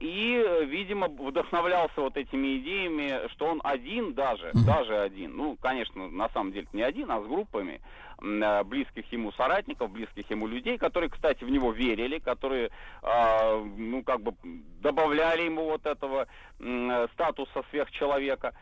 и, 0.00 0.42
э, 0.44 0.64
видимо, 0.64 1.08
вдохновлялся 1.08 2.00
вот 2.00 2.16
этими 2.16 2.58
идеями, 2.58 3.28
что 3.32 3.46
он 3.46 3.60
один 3.64 4.14
даже, 4.14 4.50
даже 4.66 4.98
один, 4.98 5.36
ну, 5.36 5.56
конечно, 5.60 6.08
на 6.08 6.28
самом 6.30 6.52
деле 6.52 6.66
не 6.72 6.82
один, 6.82 7.10
а 7.10 7.20
с 7.20 7.26
группами 7.26 7.80
э, 8.22 8.64
близких 8.64 9.10
ему 9.12 9.32
соратников, 9.32 9.90
близких 9.90 10.30
ему 10.30 10.46
людей, 10.46 10.78
которые, 10.78 11.10
кстати, 11.10 11.44
в 11.44 11.50
него 11.50 11.72
верили, 11.72 12.18
которые, 12.18 12.70
а, 13.02 13.60
ну, 13.76 14.02
как 14.02 14.20
бы 14.22 14.34
добавляли 14.80 15.42
ему 15.42 15.64
вот 15.64 15.84
этого 15.84 16.26
э, 16.60 17.06
статуса 17.12 17.64
сверхчеловека. 17.70 18.54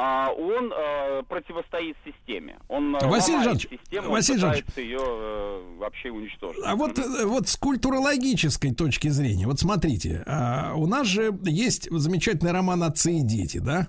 А 0.00 0.30
он 0.30 0.72
э, 0.72 1.24
противостоит 1.24 1.96
системе. 2.04 2.56
Он 2.68 2.94
э, 2.94 3.04
Василий 3.08 3.42
Жанович, 3.42 3.66
систему, 3.68 4.10
Василий 4.10 4.38
Жанович. 4.38 4.64
ее 4.76 5.00
э, 5.00 5.76
вообще 5.78 6.12
уничтожить. 6.12 6.62
А 6.64 6.76
вот, 6.76 6.96
э, 7.00 7.24
вот 7.26 7.48
с 7.48 7.56
культурологической 7.56 8.72
точки 8.72 9.08
зрения, 9.08 9.48
вот 9.48 9.58
смотрите, 9.58 10.22
а, 10.24 10.74
у 10.76 10.86
нас 10.86 11.08
же 11.08 11.36
есть 11.42 11.90
замечательный 11.90 12.52
роман 12.52 12.84
«Отцы 12.84 13.12
и 13.14 13.22
дети», 13.22 13.58
да? 13.58 13.88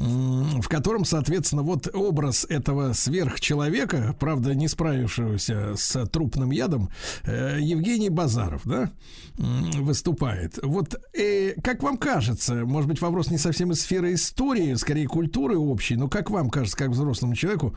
В 0.00 0.66
котором, 0.68 1.04
соответственно, 1.04 1.62
вот 1.62 1.94
образ 1.94 2.46
этого 2.48 2.94
сверхчеловека, 2.94 4.16
правда, 4.18 4.54
не 4.54 4.66
справившегося 4.66 5.74
с 5.76 6.06
трупным 6.06 6.52
ядом, 6.52 6.88
э, 7.24 7.58
Евгений 7.60 8.08
Базаров, 8.08 8.62
да, 8.64 8.92
выступает. 9.36 10.58
Вот 10.62 10.98
э, 11.12 11.52
как 11.62 11.82
вам 11.82 11.98
кажется, 11.98 12.64
может 12.64 12.88
быть, 12.88 13.02
вопрос 13.02 13.30
не 13.30 13.36
совсем 13.36 13.72
из 13.72 13.82
сферы 13.82 14.14
истории, 14.14 14.72
скорее 14.74 15.06
культуры 15.06 15.58
общей, 15.58 15.96
но 15.96 16.08
как 16.08 16.30
вам 16.30 16.48
кажется, 16.48 16.78
как 16.78 16.90
взрослому 16.90 17.34
человеку 17.34 17.76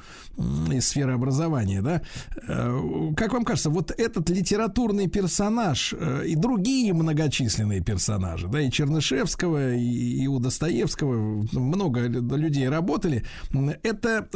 из 0.71 0.87
сферы 0.87 1.13
образования, 1.13 1.81
да, 1.81 2.01
э, 2.47 3.11
как 3.17 3.33
вам 3.33 3.43
кажется, 3.43 3.69
вот 3.69 3.91
этот 3.97 4.29
литературный 4.29 5.07
персонаж 5.07 5.93
э, 5.97 6.27
и 6.27 6.35
другие 6.35 6.93
многочисленные 6.93 7.81
персонажи, 7.81 8.47
да, 8.47 8.61
и 8.61 8.71
Чернышевского, 8.71 9.73
и, 9.73 10.23
и 10.23 10.27
у 10.27 10.39
Достоевского, 10.39 11.45
много 11.51 12.12
людей 12.19 12.69
работали, 12.69 13.23
это 13.83 14.27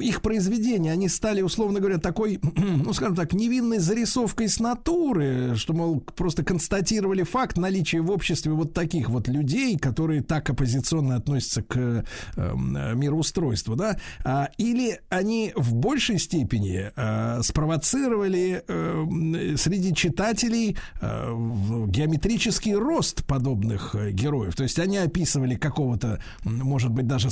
их 0.00 0.22
произведения, 0.22 0.92
они 0.92 1.08
стали, 1.08 1.42
условно 1.42 1.80
говоря, 1.80 1.98
такой, 1.98 2.40
ну, 2.56 2.92
скажем 2.92 3.16
так, 3.16 3.32
невинной 3.32 3.78
зарисовкой 3.78 4.48
с 4.48 4.60
натуры, 4.60 5.54
что, 5.56 5.72
мол, 5.72 6.00
просто 6.00 6.44
констатировали 6.44 7.22
факт 7.22 7.56
наличия 7.56 8.00
в 8.00 8.10
обществе 8.10 8.52
вот 8.52 8.74
таких 8.74 9.08
вот 9.10 9.28
людей, 9.28 9.78
которые 9.78 10.22
так 10.22 10.50
оппозиционно 10.50 11.16
относятся 11.16 11.62
к 11.62 11.76
э, 11.76 12.02
э, 12.36 12.54
мироустройству, 12.94 13.76
да, 13.76 13.98
А, 14.24 14.48
или 14.58 15.00
они 15.08 15.52
в 15.56 15.74
большей 15.74 16.18
степени 16.18 16.90
э, 16.94 17.42
спровоцировали 17.42 18.62
э, 18.66 18.72
м, 18.72 19.56
среди 19.56 19.94
читателей 19.94 20.76
э, 21.00 21.86
геометрический 21.88 22.74
рост 22.74 23.24
подобных 23.24 23.94
э, 23.94 24.10
героев, 24.12 24.54
то 24.56 24.62
есть 24.62 24.78
они 24.78 24.98
описывали 24.98 25.54
какого-то, 25.54 26.20
м, 26.44 26.58
может 26.90 26.96
быть, 26.96 27.06
даже 27.06 27.28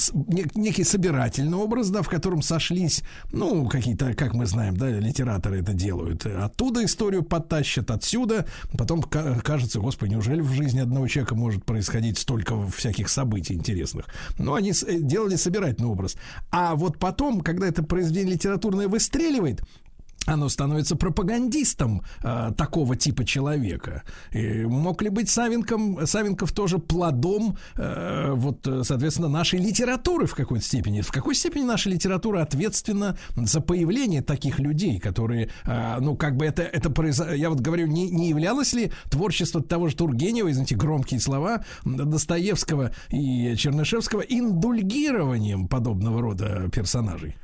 некий 0.55 0.85
собирательный 0.85 1.59
образ, 1.59 1.91
да, 1.91 2.03
в 2.03 2.09
котором 2.09 2.43
сошлись, 2.43 3.03
ну, 3.33 3.69
какие-то, 3.69 4.15
как 4.15 4.35
мы 4.35 4.47
знаем, 4.47 4.77
да, 4.77 4.89
литераторы 4.89 5.61
это 5.61 5.73
делают, 5.73 6.27
оттуда 6.27 6.85
историю 6.85 7.23
подтащат, 7.23 7.91
отсюда, 7.91 8.47
потом 8.77 9.03
ка- 9.03 9.41
кажется, 9.43 9.81
господи, 9.81 10.13
неужели 10.13 10.41
в 10.41 10.53
жизни 10.53 10.81
одного 10.81 11.09
человека 11.09 11.35
может 11.35 11.65
происходить 11.65 12.19
столько 12.19 12.61
всяких 12.69 13.09
событий 13.09 13.55
интересных? 13.55 14.07
Ну, 14.39 14.55
они 14.55 14.71
э, 14.71 14.99
делали 15.01 15.37
собирательный 15.37 15.89
образ. 15.89 16.17
А 16.51 16.75
вот 16.75 16.99
потом, 16.99 17.41
когда 17.41 17.67
это 17.67 17.83
произведение 17.83 18.35
литературное 18.35 18.89
выстреливает, 18.89 19.63
оно 20.29 20.49
становится 20.49 20.97
пропагандистом 20.97 22.03
э, 22.23 22.53
такого 22.57 22.97
типа 22.97 23.25
человека. 23.25 24.03
И 24.33 24.65
мог 24.65 25.03
ли 25.03 25.09
быть 25.09 25.31
Савенком, 25.31 26.07
Савенков 26.07 26.53
тоже 26.53 26.79
плодом, 26.79 27.57
э, 27.77 28.33
вот, 28.35 28.69
соответственно, 28.83 29.29
нашей 29.29 29.59
литературы 29.59 30.27
в 30.27 30.35
какой-то 30.35 30.65
степени? 30.65 31.01
В 31.01 31.11
какой 31.11 31.35
степени 31.35 31.63
наша 31.65 31.89
литература 31.89 32.43
ответственна 32.43 33.17
за 33.37 33.61
появление 33.61 34.23
таких 34.23 34.59
людей, 34.59 34.99
которые, 34.99 35.51
э, 35.65 35.97
ну, 36.01 36.17
как 36.17 36.37
бы 36.37 36.45
это, 36.45 36.63
это 36.63 36.91
произо- 36.91 37.35
я 37.35 37.49
вот 37.49 37.61
говорю, 37.61 37.87
не, 37.87 38.11
не 38.11 38.29
являлось 38.29 38.75
ли 38.75 38.93
творчество 39.11 39.63
того 39.63 39.89
же 39.89 39.97
Тургенева, 39.97 40.51
извините, 40.51 40.77
громкие 40.77 41.21
слова, 41.21 41.65
Достоевского 41.85 42.93
и 43.11 43.55
Чернышевского 43.57 44.21
индульгированием 44.21 45.69
подобного 45.69 46.21
рода 46.21 46.69
персонажей? 46.71 47.37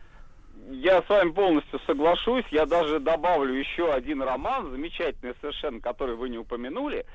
Я 0.85 1.01
с 1.01 1.09
вами 1.09 1.31
полностью 1.31 1.81
соглашусь. 1.86 2.44
Я 2.51 2.66
даже 2.66 3.01
добавлю 3.01 3.55
еще 3.55 3.90
один 3.90 4.20
роман, 4.20 4.70
замечательный 4.70 5.35
совершенно, 5.40 5.81
который 5.81 6.15
вы 6.15 6.28
не 6.28 6.36
упомянули, 6.36 7.06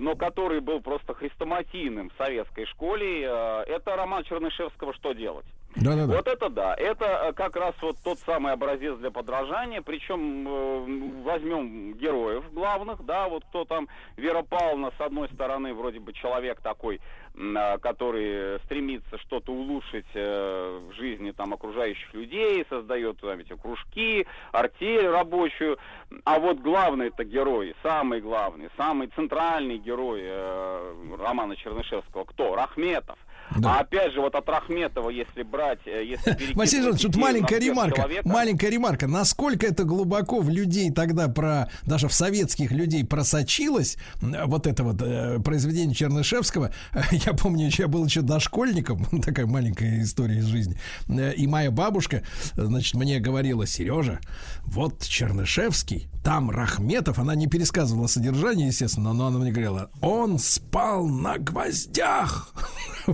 но 0.00 0.16
который 0.16 0.60
был 0.60 0.80
просто 0.80 1.14
хрестоматийным 1.14 2.10
в 2.10 2.14
советской 2.16 2.66
школе. 2.66 3.26
А, 3.28 3.62
Это 3.64 3.96
роман 3.96 4.24
Чернышевского 4.24 4.92
«Что 4.94 5.12
делать?». 5.12 5.46
Да-да-да. 5.76 6.16
Вот 6.16 6.26
это 6.26 6.48
да, 6.48 6.74
это 6.74 7.04
э, 7.04 7.32
как 7.34 7.54
раз 7.54 7.74
вот 7.82 7.96
тот 8.02 8.18
самый 8.20 8.52
образец 8.54 8.96
для 8.96 9.10
подражания, 9.10 9.82
причем 9.82 10.48
э, 10.48 11.22
возьмем 11.22 11.92
героев 11.94 12.44
главных, 12.52 13.04
да, 13.04 13.28
вот 13.28 13.44
кто 13.44 13.66
там, 13.66 13.86
Вера 14.16 14.42
Павловна, 14.42 14.90
с 14.96 15.00
одной 15.00 15.28
стороны, 15.28 15.74
вроде 15.74 16.00
бы 16.00 16.14
человек 16.14 16.62
такой, 16.62 16.98
а, 17.38 17.76
который 17.76 18.58
стремится 18.60 19.18
что-то 19.18 19.52
улучшить 19.52 20.06
э, 20.14 20.80
в 20.88 20.94
жизни 20.94 21.32
там 21.32 21.52
окружающих 21.52 22.14
людей, 22.14 22.64
создает 22.70 23.20
там 23.20 23.38
эти 23.38 23.54
кружки, 23.54 24.26
артель 24.52 25.08
рабочую, 25.08 25.78
а 26.24 26.38
вот 26.38 26.58
главный 26.58 27.08
это 27.08 27.24
герой, 27.24 27.74
самый 27.82 28.20
главный, 28.20 28.68
самый 28.76 29.08
центральный 29.08 29.78
герой 29.78 30.20
э, 30.22 31.16
романа 31.18 31.56
Чернышевского, 31.56 32.24
кто? 32.24 32.54
Рахметов. 32.54 33.18
А 33.64 33.80
опять 33.80 34.12
же, 34.12 34.20
вот 34.20 34.34
от 34.34 34.48
Рахметова, 34.48 35.10
если 35.10 35.42
брать, 35.42 35.78
э, 35.86 36.04
если 36.04 36.54
Василий 36.54 36.82
Жанович, 36.82 37.04
идею 37.06 37.22
маленькая 37.24 37.60
ремарка. 37.60 37.96
человека, 38.02 38.28
Маленькая 38.28 38.70
ремарка. 38.70 39.06
Насколько 39.06 39.66
это 39.66 39.84
глубоко 39.84 40.40
в 40.40 40.50
людей 40.50 40.90
тогда 40.90 41.28
про, 41.28 41.70
даже 41.84 42.08
в 42.08 42.12
советских 42.12 42.72
людей 42.72 43.04
просочилось, 43.04 43.96
вот 44.20 44.66
это 44.66 44.82
вот 44.84 45.00
э, 45.00 45.38
произведение 45.40 45.94
Чернышевского. 45.94 46.72
Я 47.12 47.32
помню, 47.34 47.70
я 47.72 47.88
был 47.88 48.04
еще 48.04 48.22
дошкольником, 48.22 49.04
такая 49.22 49.46
маленькая 49.46 50.02
история 50.02 50.38
из 50.38 50.46
жизни. 50.46 50.78
Э, 51.08 51.32
И 51.34 51.46
моя 51.46 51.70
бабушка, 51.70 52.22
значит, 52.54 52.94
мне 52.94 53.20
говорила, 53.20 53.66
Сережа, 53.66 54.20
вот 54.64 55.02
Чернышевский, 55.04 56.08
там 56.26 56.50
Рахметов, 56.50 57.20
она 57.20 57.36
не 57.36 57.46
пересказывала 57.46 58.08
содержание, 58.08 58.66
естественно, 58.66 59.12
но 59.12 59.28
она 59.28 59.38
мне 59.38 59.52
говорила, 59.52 59.90
он 60.00 60.40
спал 60.40 61.06
на 61.06 61.38
гвоздях. 61.38 62.52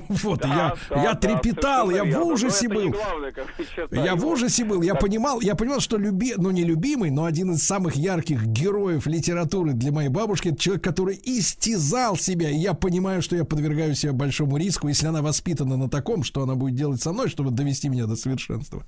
Вот, 0.08 0.40
Да, 0.40 0.48
я, 0.48 0.76
да, 0.88 1.02
я 1.02 1.14
трепетал, 1.14 1.90
я 1.90 2.04
в. 2.04 2.08
Но 2.08 2.24
ужасе 2.24 2.64
это 2.64 2.74
не 2.74 2.88
был. 2.88 2.92
главное, 2.92 3.30
как 3.30 3.44
бы, 3.44 3.52
черта 3.76 4.02
Я 4.02 4.16
в 4.16 4.24
ужасе 4.24 4.64
был, 4.64 4.80
я 4.80 4.94
понимал, 4.94 5.42
я 5.42 5.54
понимал, 5.54 5.80
что 5.80 5.98
люби, 5.98 6.32
ну 6.38 6.50
не 6.50 6.64
любимый, 6.64 7.10
но 7.10 7.26
один 7.26 7.52
из 7.52 7.62
самых 7.62 7.94
ярких 7.96 8.46
героев 8.46 9.06
литературы 9.06 9.74
для 9.74 9.92
моей 9.92 10.08
бабушки, 10.08 10.48
это 10.48 10.56
человек, 10.56 10.82
который 10.82 11.20
истязал 11.22 12.16
себя, 12.16 12.48
и 12.48 12.56
я 12.56 12.72
понимаю, 12.72 13.20
что 13.20 13.36
я 13.36 13.44
подвергаю 13.44 13.94
себя 13.94 14.14
большому 14.14 14.56
риску, 14.56 14.88
если 14.88 15.08
она 15.08 15.20
воспитана 15.20 15.76
на 15.76 15.90
таком, 15.90 16.24
что 16.24 16.42
она 16.42 16.54
будет 16.54 16.76
делать 16.76 17.02
со 17.02 17.12
мной, 17.12 17.28
чтобы 17.28 17.50
довести 17.50 17.90
меня 17.90 18.06
до 18.06 18.16
совершенства. 18.16 18.86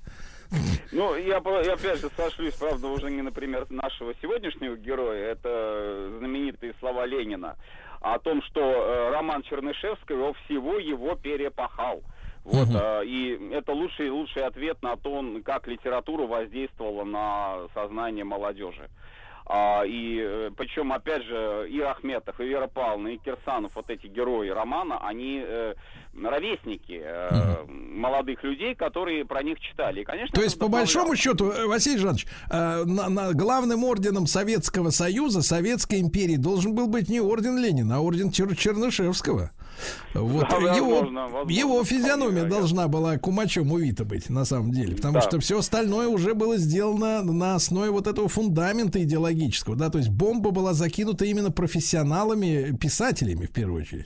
Ну, 0.91 1.15
я, 1.15 1.41
я 1.63 1.73
опять 1.73 1.99
же 1.99 2.09
сошлюсь, 2.15 2.53
правда, 2.55 2.87
уже 2.87 3.09
не, 3.09 3.21
например, 3.21 3.65
нашего 3.69 4.13
сегодняшнего 4.21 4.75
героя, 4.77 5.31
это 5.31 6.11
знаменитые 6.19 6.73
слова 6.79 7.05
Ленина 7.05 7.57
о 8.01 8.19
том, 8.19 8.41
что 8.43 8.61
э, 8.61 9.09
роман 9.11 9.41
Чернышевского 9.43 10.33
всего 10.45 10.77
его 10.77 11.15
перепахал. 11.15 12.03
Вот, 12.43 12.67
Мгм. 12.67 12.77
а, 12.79 13.01
и 13.01 13.51
это 13.53 13.71
лучший, 13.73 14.11
лучший 14.11 14.45
ответ 14.45 14.81
на 14.83 14.95
то, 14.95 15.23
как 15.43 15.67
литература 15.67 16.27
воздействовала 16.27 17.03
на 17.03 17.67
сознание 17.73 18.23
молодежи. 18.23 18.87
А, 19.47 19.83
и 19.85 20.51
причем, 20.57 20.91
опять 20.91 21.23
же, 21.23 21.67
и 21.69 21.79
Ахметов, 21.79 22.39
и 22.39 22.45
Вера 22.45 22.67
Павловна, 22.67 23.09
и 23.09 23.17
Кирсанов, 23.17 23.75
вот 23.75 23.89
эти 23.89 24.07
герои 24.07 24.49
романа, 24.49 24.99
они 25.07 25.43
э, 25.43 25.73
ровесники 26.23 27.01
э, 27.03 27.65
молодых 27.67 28.43
людей, 28.43 28.75
которые 28.75 29.25
про 29.25 29.43
них 29.43 29.59
читали. 29.59 30.01
И, 30.01 30.03
конечно, 30.03 30.33
То 30.33 30.41
есть, 30.41 30.57
по 30.57 30.67
большому 30.67 31.15
счету, 31.15 31.51
э, 31.51 31.65
Василий 31.67 31.97
Жанович, 31.97 32.27
э, 32.49 32.83
на, 32.85 33.09
на- 33.09 33.33
главным 33.33 33.83
орденом 33.83 34.27
Советского 34.27 34.91
Союза, 34.91 35.41
Советской 35.41 35.99
империи 35.99 36.35
должен 36.37 36.73
был 36.73 36.87
быть 36.87 37.09
не 37.09 37.19
орден 37.19 37.57
Ленина, 37.57 37.97
а 37.97 37.99
орден 37.99 38.29
Чер- 38.29 38.55
Чернышевского. 38.55 39.51
Вот 40.13 40.47
Да, 40.49 40.55
его, 40.73 40.91
возможно, 41.01 41.23
возможно, 41.23 41.51
его 41.51 41.83
физиономия 41.83 42.43
вполне 42.45 42.49
должна 42.49 42.87
была 42.87 43.17
кумачом 43.17 43.73
увита 43.73 44.05
быть, 44.05 44.29
на 44.29 44.45
самом 44.45 44.71
деле. 44.71 44.95
Потому 44.95 45.15
Да. 45.15 45.21
что 45.21 45.39
все 45.41 45.59
остальное 45.59 46.07
уже 46.07 46.33
было 46.33 46.55
сделано 46.57 47.21
на 47.23 47.55
основе 47.55 47.91
вот 47.91 48.07
этого 48.07 48.29
фундамента 48.29 49.03
идеологического. 49.03 49.75
Да? 49.75 49.89
То 49.89 49.97
есть 49.97 50.09
бомба 50.09 50.51
была 50.51 50.71
закинута 50.73 51.25
именно 51.25 51.51
профессионалами, 51.51 52.73
писателями, 52.77 53.47
в 53.47 53.51
первую 53.51 53.81
очередь. 53.81 54.05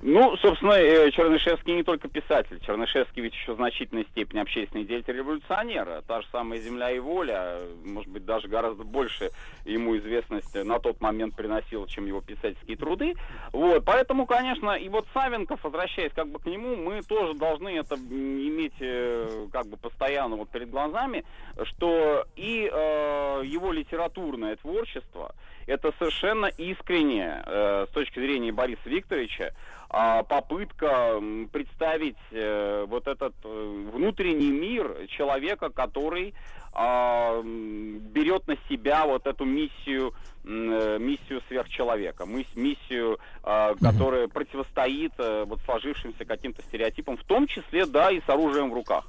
Ну, 0.00 0.36
собственно, 0.36 0.74
э, 0.74 1.10
Чернышевский 1.10 1.74
не 1.74 1.82
только 1.82 2.06
писатель. 2.08 2.60
Чернышевский 2.64 3.20
ведь 3.20 3.34
еще 3.34 3.54
в 3.54 3.56
значительной 3.56 4.06
степени 4.12 4.38
общественный 4.38 4.84
деятель 4.84 5.16
революционера. 5.16 6.02
Та 6.06 6.22
же 6.22 6.28
самая 6.30 6.60
«Земля 6.60 6.92
и 6.92 7.00
воля», 7.00 7.58
может 7.84 8.08
быть, 8.10 8.24
даже 8.24 8.46
гораздо 8.46 8.84
больше 8.84 9.32
ему 9.64 9.96
известность 9.98 10.54
на 10.54 10.78
тот 10.78 11.00
момент 11.00 11.34
приносила, 11.34 11.88
чем 11.88 12.06
его 12.06 12.20
писательские 12.20 12.76
труды. 12.76 13.14
Вот, 13.52 13.84
поэтому, 13.84 14.26
конечно, 14.26 14.70
и 14.70 14.88
вот 14.88 15.06
Савенков, 15.12 15.64
возвращаясь 15.64 16.12
как 16.12 16.28
бы 16.28 16.38
к 16.38 16.46
нему, 16.46 16.76
мы 16.76 17.02
тоже 17.02 17.34
должны 17.34 17.76
это 17.76 17.96
иметь 17.96 18.74
э, 18.78 19.48
как 19.52 19.66
бы 19.66 19.76
постоянно 19.76 20.36
вот 20.36 20.48
перед 20.50 20.70
глазами, 20.70 21.24
что 21.64 22.24
и 22.36 22.70
э, 22.72 23.42
его 23.44 23.72
литературное 23.72 24.54
творчество, 24.56 25.34
это 25.68 25.92
совершенно 25.98 26.46
искренне, 26.46 27.42
э, 27.44 27.86
с 27.88 27.92
точки 27.92 28.18
зрения 28.18 28.50
Бориса 28.52 28.80
Викторовича, 28.86 29.52
а, 29.90 30.22
попытка 30.22 31.20
представить 31.52 32.16
э, 32.30 32.86
вот 32.88 33.06
этот 33.06 33.34
э, 33.44 33.88
внутренний 33.92 34.50
мир 34.50 35.06
человека, 35.08 35.68
который 35.68 36.34
а, 36.72 37.42
берет 37.42 38.46
на 38.46 38.56
себя 38.68 39.06
вот 39.06 39.26
эту 39.26 39.44
миссию, 39.44 40.14
э, 40.44 40.98
миссию 41.00 41.42
сверхчеловека, 41.48 42.24
миссию, 42.26 43.18
а, 43.42 43.74
которая 43.74 44.28
противостоит 44.28 45.12
э, 45.18 45.44
вот 45.44 45.60
сложившимся 45.64 46.24
каким-то 46.24 46.62
стереотипам, 46.62 47.16
в 47.16 47.24
том 47.24 47.46
числе, 47.46 47.86
да, 47.86 48.10
и 48.10 48.20
с 48.20 48.28
оружием 48.28 48.70
в 48.70 48.74
руках. 48.74 49.06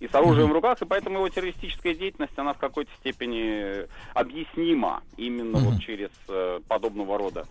И 0.00 0.08
с 0.08 0.14
оружием 0.14 0.48
в 0.48 0.52
руках, 0.52 0.80
и 0.80 0.84
поэтому 0.84 1.18
его 1.18 1.28
террористическая 1.28 1.94
деятельность, 1.94 2.38
она 2.38 2.54
в 2.54 2.58
какой-то 2.58 2.90
степени 3.00 3.86
объяснима 4.14 5.02
именно 5.16 5.58
вот 5.58 5.80
через 5.80 6.10
э, 6.28 6.60
подобного 6.68 7.18
рода 7.18 7.46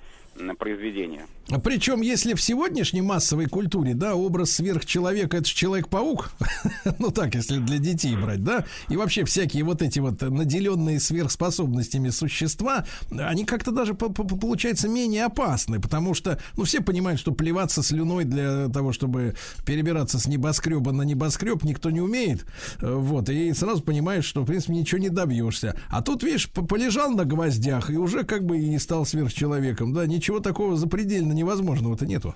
произведения. 0.58 1.26
Причем, 1.64 2.02
если 2.02 2.34
в 2.34 2.42
сегодняшней 2.42 3.02
массовой 3.02 3.46
культуре, 3.46 3.94
да, 3.94 4.16
образ 4.16 4.52
сверхчеловека 4.52 5.38
это 5.38 5.46
же 5.48 5.56
человек-паук, 5.56 6.32
ну 7.00 7.10
так, 7.12 7.36
если 7.36 7.58
для 7.60 7.78
детей 7.78 8.18
брать, 8.18 8.44
да, 8.44 8.66
и 8.90 8.98
вообще 8.98 9.24
всякие 9.24 9.64
вот 9.64 9.82
эти 9.82 10.00
вот 10.00 10.22
наделенные 10.22 11.00
сверхспособностями 11.00 12.10
существа, 12.10 12.86
они 13.12 13.46
как-то 13.46 13.72
даже 13.72 13.94
по- 13.94 14.10
по- 14.10 14.24
получается 14.26 14.90
менее 14.90 15.24
опасны, 15.26 15.80
потому 15.80 16.14
что, 16.14 16.38
ну, 16.58 16.66
все 16.66 16.82
понимают, 16.82 17.20
что 17.20 17.32
плеваться 17.32 17.82
слюной 17.82 18.26
для 18.26 18.68
того, 18.68 18.92
чтобы 18.92 19.36
перебираться 19.66 20.20
с 20.20 20.28
небоскреба 20.28 20.92
на 20.92 21.04
небоскреб, 21.04 21.64
никто 21.64 21.90
не 21.92 22.02
умеет, 22.02 22.46
Э, 22.82 22.94
вот, 22.94 23.30
и 23.30 23.54
сразу 23.54 23.82
понимаешь, 23.82 24.26
что, 24.26 24.42
в 24.42 24.46
принципе, 24.46 24.74
ничего 24.74 25.00
не 25.00 25.10
добьешься. 25.10 25.80
А 25.90 26.02
тут, 26.02 26.24
видишь, 26.24 26.50
по- 26.50 26.66
полежал 26.66 27.12
на 27.12 27.24
гвоздях 27.24 27.90
и 27.90 27.96
уже 27.98 28.24
как 28.24 28.44
бы 28.46 28.58
и 28.60 28.78
стал 28.80 29.06
сверхчеловеком, 29.06 29.94
да, 29.94 30.06
ничего 30.06 30.27
такого 30.40 30.76
запредельно 30.76 31.34
невозможного-то 31.34 32.06
нету. 32.06 32.36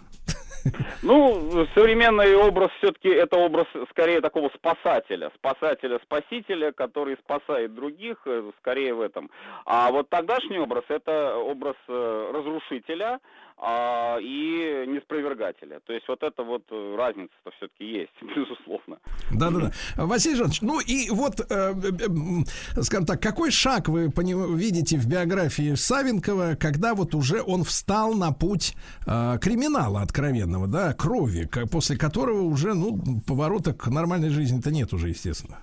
Ну, 1.01 1.65
современный 1.73 2.35
образ 2.35 2.69
все-таки 2.77 3.09
это 3.09 3.37
образ 3.37 3.65
скорее 3.89 4.21
такого 4.21 4.51
спасателя, 4.55 5.31
спасателя-спасителя, 5.35 6.71
который 6.71 7.17
спасает 7.17 7.73
других, 7.73 8.17
э, 8.25 8.51
скорее 8.59 8.93
в 8.93 9.01
этом. 9.01 9.29
А 9.65 9.91
вот 9.91 10.09
тогдашний 10.09 10.59
образ 10.59 10.83
это 10.89 11.35
образ 11.35 11.75
э, 11.87 12.31
разрушителя 12.33 13.19
а, 13.63 14.17
и 14.19 14.85
неспровергателя. 14.87 15.79
То 15.85 15.93
есть 15.93 16.07
вот 16.07 16.23
это 16.23 16.43
вот 16.43 16.63
э, 16.71 16.95
разница-то 16.97 17.51
все-таки 17.57 17.85
есть, 17.85 18.11
безусловно. 18.21 18.97
Да-да-да. 19.31 19.71
Василий 19.97 20.35
Жанович, 20.35 20.61
ну 20.61 20.79
и 20.79 21.09
вот, 21.11 21.39
э, 21.39 21.43
э, 21.49 22.05
м, 22.07 22.43
скажем 22.81 23.05
так, 23.05 23.21
какой 23.21 23.51
шаг 23.51 23.87
вы 23.87 24.09
пони- 24.09 24.57
видите 24.57 24.97
в 24.97 25.07
биографии 25.07 25.75
Савенкова, 25.75 26.55
когда 26.59 26.95
вот 26.95 27.13
уже 27.13 27.41
он 27.43 27.63
встал 27.63 28.15
на 28.15 28.31
путь 28.31 28.75
э, 29.05 29.37
криминала 29.39 30.01
откровенного, 30.01 30.67
да, 30.67 30.93
крови, 30.93 31.47
после 31.71 31.97
которого 31.97 32.41
уже, 32.41 32.73
ну, 32.73 32.99
поворота 33.27 33.73
к 33.73 33.87
нормальной 33.87 34.29
жизни-то 34.29 34.71
нет 34.71 34.91
уже, 34.93 35.09
естественно. 35.09 35.59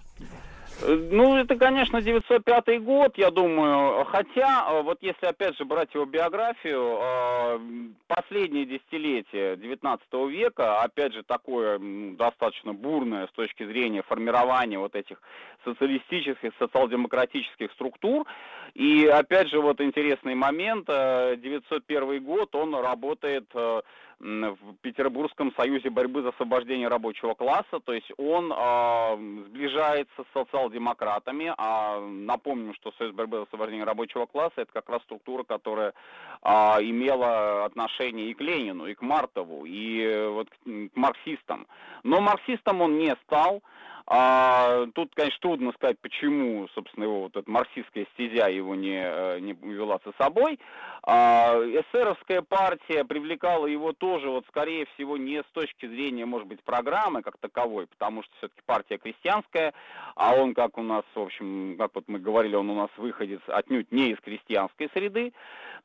Э, 0.82 1.08
Ну, 1.10 1.36
это, 1.36 1.57
конечно, 1.57 2.00
905 2.00 2.82
год, 2.82 3.18
я 3.18 3.31
думаю. 3.31 4.05
Хотя, 4.07 4.66
э, 4.70 4.82
вот 4.82 4.98
если 5.00 5.26
опять 5.26 5.57
же 5.57 5.65
брать 5.65 5.92
его 5.94 6.05
биографию, 6.05 6.98
э, 7.00 7.58
последнее 8.07 8.65
десятилетие 8.66 9.57
19 9.57 10.28
века, 10.28 10.82
опять 10.82 11.15
же, 11.15 11.23
такое 11.23 11.78
достаточно 12.16 12.73
бурное 12.73 13.26
с 13.26 13.31
точки 13.32 13.65
зрения 13.65 14.02
формирования 14.02 14.78
вот 14.78 14.94
этих 14.94 15.20
социалистических, 15.65 16.52
социал-демократических 16.58 17.73
структур. 17.73 18.26
И 18.74 19.06
опять 19.06 19.48
же, 19.48 19.60
вот 19.60 19.80
интересный 19.80 20.34
момент, 20.34 20.86
э, 20.88 21.36
901 21.36 22.22
год, 22.22 22.55
он 22.55 22.74
работает 22.74 23.47
э, 23.55 23.82
в 24.20 24.74
Петербургском 24.82 25.52
союзе 25.56 25.90
борьбы 25.90 26.22
за 26.22 26.30
освобождение 26.30 26.88
рабочего 26.88 27.34
класса, 27.34 27.78
то 27.84 27.92
есть 27.92 28.10
он 28.16 28.52
а, 28.55 29.16
сближается 29.16 30.24
с 30.24 30.32
социал-демократами, 30.32 31.55
а 31.56 32.00
напомним, 32.00 32.74
что 32.74 32.92
Союз 32.98 33.14
борьбы 33.14 33.38
за 33.38 33.42
освобождение 33.44 33.84
рабочего 33.84 34.26
класса 34.26 34.55
это 34.56 34.72
как 34.72 34.88
раз 34.88 35.02
структура, 35.02 35.44
которая 35.44 35.94
а, 36.42 36.78
имела 36.80 37.64
отношение 37.64 38.30
и 38.30 38.34
к 38.34 38.40
Ленину, 38.40 38.86
и 38.86 38.94
к 38.94 39.02
Мартову, 39.02 39.64
и 39.64 40.02
э, 40.02 40.28
вот 40.28 40.50
к, 40.50 40.56
марксистам. 40.97 41.68
Но 42.02 42.20
марксистом 42.20 42.80
он 42.80 42.98
не 42.98 43.14
стал. 43.24 43.62
А, 44.10 44.86
тут, 44.94 45.14
конечно, 45.14 45.38
трудно 45.42 45.72
сказать, 45.72 45.98
почему, 46.00 46.66
собственно, 46.74 47.04
его 47.04 47.20
вот 47.24 47.36
эта 47.36 47.50
марксистская 47.50 48.06
стезя 48.14 48.48
его 48.48 48.74
не, 48.74 49.02
э, 49.04 49.38
не 49.40 49.52
вела 49.52 50.00
за 50.02 50.12
собой. 50.16 50.58
А, 51.02 51.58
эсеровская 51.58 52.40
партия 52.40 53.04
привлекала 53.04 53.66
его 53.66 53.92
тоже, 53.92 54.30
вот, 54.30 54.46
скорее 54.48 54.86
всего, 54.94 55.18
не 55.18 55.42
с 55.42 55.46
точки 55.52 55.86
зрения, 55.86 56.24
может 56.24 56.48
быть, 56.48 56.62
программы 56.62 57.20
как 57.20 57.36
таковой, 57.36 57.86
потому 57.86 58.22
что 58.22 58.32
все-таки 58.38 58.62
партия 58.64 58.96
крестьянская, 58.96 59.74
а 60.14 60.34
он, 60.34 60.54
как 60.54 60.78
у 60.78 60.82
нас, 60.82 61.04
в 61.14 61.20
общем, 61.20 61.76
как 61.78 61.90
вот 61.94 62.04
мы 62.06 62.18
говорили, 62.18 62.56
он 62.56 62.70
у 62.70 62.74
нас 62.74 62.90
выходец 62.96 63.40
отнюдь 63.46 63.92
не 63.92 64.12
из 64.12 64.20
крестьянской 64.20 64.88
среды. 64.94 65.34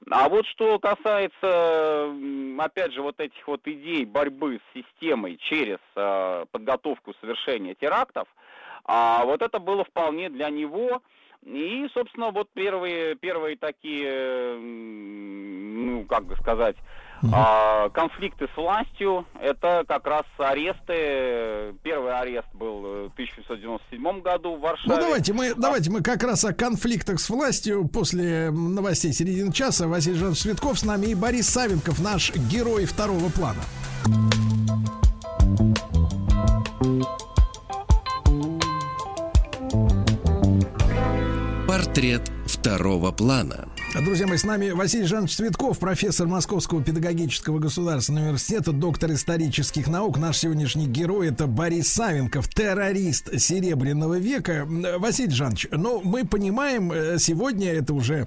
А 0.09 0.29
вот 0.29 0.45
что 0.47 0.79
касается, 0.79 2.13
опять 2.59 2.93
же, 2.93 3.01
вот 3.01 3.19
этих 3.19 3.47
вот 3.47 3.61
идей 3.67 4.05
борьбы 4.05 4.59
с 4.59 4.77
системой 4.77 5.37
через 5.37 5.79
э, 5.95 6.45
подготовку 6.51 7.13
совершения 7.21 7.75
терактов, 7.75 8.27
а 8.85 9.23
вот 9.25 9.41
это 9.41 9.59
было 9.59 9.83
вполне 9.83 10.29
для 10.29 10.49
него. 10.49 11.01
И, 11.43 11.87
собственно, 11.93 12.31
вот 12.31 12.49
первые, 12.53 13.15
первые 13.15 13.57
такие, 13.57 14.57
ну, 14.57 16.05
как 16.05 16.25
бы 16.25 16.35
сказать, 16.37 16.77
а, 17.31 17.89
конфликты 17.89 18.47
с 18.53 18.57
властью, 18.57 19.25
это 19.39 19.85
как 19.87 20.05
раз 20.05 20.25
аресты. 20.37 21.73
Первый 21.83 22.17
арест 22.19 22.47
был 22.53 22.85
э, 22.85 23.09
в 23.09 23.13
1997 23.13 24.21
году 24.21 24.55
в 24.55 24.59
Варшаве. 24.59 24.95
Ну, 24.95 25.01
давайте 25.01 25.33
мы, 25.33 25.53
давайте 25.55 25.89
мы 25.89 26.01
как 26.01 26.23
раз 26.23 26.43
о 26.43 26.53
конфликтах 26.53 27.19
с 27.19 27.29
властью 27.29 27.87
после 27.87 28.51
новостей 28.51 29.13
середины 29.13 29.53
часа. 29.53 29.87
Василий 29.87 30.17
Жанович 30.17 30.39
Светков 30.39 30.79
с 30.79 30.83
нами 30.83 31.07
и 31.07 31.15
Борис 31.15 31.47
Савенков, 31.49 31.99
наш 31.99 32.33
герой 32.35 32.85
второго 32.85 33.29
плана. 33.29 33.61
Портрет 41.67 42.31
второго 42.45 43.11
плана. 43.11 43.72
Друзья 44.01 44.25
мои, 44.25 44.37
с 44.37 44.43
нами 44.43 44.71
Василий 44.71 45.05
Жанович 45.05 45.35
Цветков, 45.35 45.77
профессор 45.77 46.25
Московского 46.25 46.83
педагогического 46.83 47.59
государственного 47.59 48.25
университета, 48.25 48.71
доктор 48.71 49.11
исторических 49.11 49.87
наук. 49.87 50.17
Наш 50.17 50.39
сегодняшний 50.39 50.87
герой 50.87 51.27
это 51.29 51.45
Борис 51.45 51.93
Савенков, 51.93 52.47
террорист 52.49 53.39
Серебряного 53.39 54.17
века. 54.17 54.67
Василий 54.97 55.29
Жанович, 55.29 55.67
ну, 55.69 56.01
мы 56.03 56.25
понимаем 56.25 56.91
э, 56.91 57.19
сегодня, 57.19 57.71
это 57.71 57.93
уже 57.93 58.25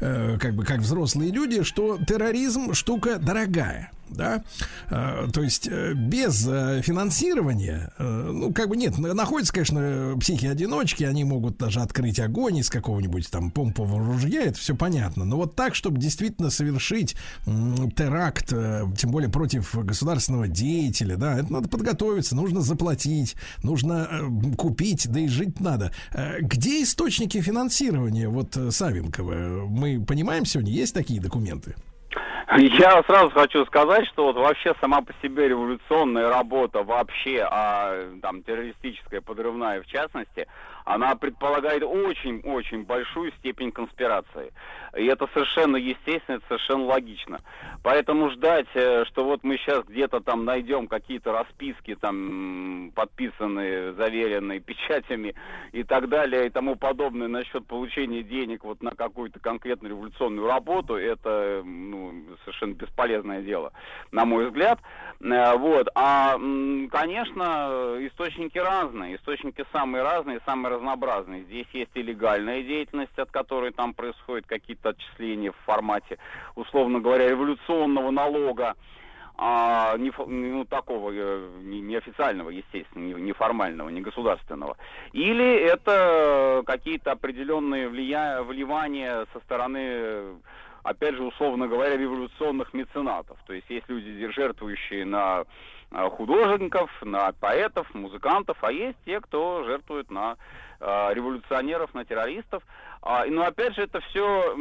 э, 0.00 0.36
как 0.38 0.54
бы 0.54 0.64
как 0.64 0.80
взрослые 0.80 1.30
люди, 1.30 1.62
что 1.62 1.98
терроризм 2.06 2.74
штука 2.74 3.16
дорогая. 3.16 3.90
Да, 4.08 4.42
э, 4.90 5.28
то 5.32 5.42
есть 5.42 5.68
э, 5.68 5.94
без 5.94 6.46
э, 6.46 6.80
финансирования, 6.82 7.92
э, 7.98 8.30
ну, 8.32 8.52
как 8.52 8.68
бы 8.68 8.76
нет, 8.76 8.98
на- 8.98 9.14
находятся, 9.14 9.52
конечно, 9.52 10.16
психи-одиночки, 10.20 11.04
они 11.04 11.24
могут 11.24 11.56
даже 11.58 11.80
открыть 11.80 12.20
огонь 12.20 12.58
из 12.58 12.70
какого-нибудь 12.70 13.30
там 13.30 13.50
помпового 13.50 14.04
ружья, 14.04 14.42
это 14.42 14.58
все 14.58 14.74
понятно, 14.74 15.24
но 15.24 15.36
вот 15.36 15.56
так, 15.56 15.74
чтобы 15.74 15.98
действительно 15.98 16.50
совершить 16.50 17.16
теракт, 17.44 18.48
тем 18.48 19.10
более 19.10 19.30
против 19.30 19.74
государственного 19.74 20.48
деятеля, 20.48 21.16
да, 21.16 21.38
это 21.38 21.52
надо 21.52 21.68
подготовиться, 21.68 22.36
нужно 22.36 22.60
заплатить, 22.60 23.36
нужно 23.62 24.08
купить, 24.56 25.08
да 25.10 25.20
и 25.20 25.28
жить 25.28 25.60
надо. 25.60 25.92
Где 26.40 26.82
источники 26.82 27.40
финансирования, 27.40 28.28
вот 28.28 28.56
Савенкова? 28.70 29.66
Мы 29.66 30.04
понимаем 30.04 30.44
сегодня, 30.44 30.72
есть 30.72 30.94
такие 30.94 31.20
документы? 31.20 31.74
Я 32.56 33.02
сразу 33.02 33.30
хочу 33.30 33.64
сказать, 33.66 34.06
что 34.06 34.26
вот 34.26 34.36
вообще 34.36 34.74
сама 34.80 35.00
по 35.00 35.12
себе 35.22 35.48
революционная 35.48 36.28
работа 36.28 36.82
вообще, 36.82 37.46
а 37.50 38.10
там 38.22 38.42
террористическая, 38.42 39.20
подрывная 39.20 39.82
в 39.82 39.86
частности, 39.86 40.46
она 40.86 41.16
предполагает 41.16 41.82
очень-очень 41.82 42.84
большую 42.84 43.32
степень 43.32 43.72
конспирации. 43.72 44.52
И 44.96 45.04
это 45.06 45.26
совершенно 45.34 45.76
естественно, 45.76 46.36
это 46.36 46.46
совершенно 46.46 46.84
логично. 46.84 47.38
Поэтому 47.82 48.30
ждать, 48.30 48.68
э, 48.74 49.04
что 49.06 49.24
вот 49.24 49.42
мы 49.42 49.56
сейчас 49.58 49.84
где-то 49.84 50.20
там 50.20 50.44
найдем 50.44 50.86
какие-то 50.86 51.32
расписки, 51.32 51.96
там, 51.96 52.92
подписанные, 52.94 53.94
заверенные 53.94 54.60
печатями 54.60 55.34
и 55.72 55.82
так 55.82 56.08
далее 56.08 56.46
и 56.46 56.50
тому 56.50 56.76
подобное 56.76 57.26
насчет 57.26 57.66
получения 57.66 58.22
денег 58.22 58.62
вот 58.62 58.80
на 58.80 58.92
какую-то 58.92 59.40
конкретную 59.40 59.90
революционную 59.90 60.46
работу, 60.46 60.94
это 60.94 61.62
ну, 61.64 62.14
совершенно 62.44 62.74
бесполезное 62.74 63.42
дело, 63.42 63.72
на 64.12 64.24
мой 64.24 64.46
взгляд. 64.46 64.78
Э, 65.20 65.56
Вот. 65.56 65.88
А, 65.96 66.34
конечно, 66.90 67.96
источники 68.06 68.58
разные, 68.58 69.16
источники 69.16 69.64
самые 69.72 70.04
разные, 70.04 70.40
самые 70.46 70.75
разнообразные. 70.76 71.42
Здесь 71.44 71.66
есть 71.72 71.90
и 71.94 72.02
легальная 72.02 72.62
деятельность, 72.62 73.18
от 73.18 73.30
которой 73.30 73.72
там 73.72 73.94
происходят 73.94 74.46
какие-то 74.46 74.90
отчисления 74.90 75.52
в 75.52 75.64
формате, 75.64 76.18
условно 76.54 77.00
говоря, 77.00 77.28
революционного 77.28 78.10
налога, 78.10 78.74
а, 79.38 79.96
не, 79.98 80.10
ну, 80.26 80.64
такого 80.64 81.10
э, 81.12 81.50
не- 81.60 81.82
неофициального, 81.82 82.48
естественно, 82.48 83.04
не- 83.04 83.22
неформального, 83.22 83.90
не 83.90 84.00
государственного. 84.00 84.76
Или 85.12 85.56
это 85.56 86.62
какие-то 86.64 87.12
определенные 87.12 87.88
влия... 87.88 88.42
вливания 88.42 89.26
со 89.34 89.40
стороны, 89.40 90.38
опять 90.82 91.16
же, 91.16 91.22
условно 91.22 91.68
говоря, 91.68 91.98
революционных 91.98 92.72
меценатов. 92.72 93.36
То 93.46 93.52
есть 93.52 93.68
есть 93.68 93.86
люди, 93.88 94.26
жертвующие 94.30 95.04
на 95.04 95.44
э, 95.90 96.08
художников, 96.08 96.90
на 97.02 97.30
поэтов, 97.32 97.94
музыкантов, 97.94 98.56
а 98.62 98.72
есть 98.72 98.96
те, 99.04 99.20
кто 99.20 99.64
жертвует 99.64 100.10
на 100.10 100.36
революционеров, 100.80 101.94
на 101.94 102.04
террористов. 102.04 102.62
А, 103.02 103.24
Но 103.26 103.44
опять 103.44 103.74
же 103.74 103.82
это 103.82 104.00
все 104.00 104.56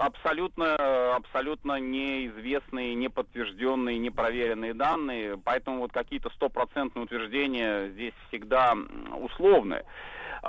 абсолютно, 0.00 1.14
абсолютно 1.16 1.80
неизвестные, 1.80 2.94
не 2.94 3.08
подтвержденные, 3.08 3.98
не 3.98 4.10
проверенные 4.10 4.74
данные, 4.74 5.38
поэтому 5.42 5.78
вот 5.78 5.92
какие-то 5.92 6.30
стопроцентные 6.30 7.04
утверждения 7.04 7.88
здесь 7.88 8.14
всегда 8.28 8.74
условные. 9.18 9.84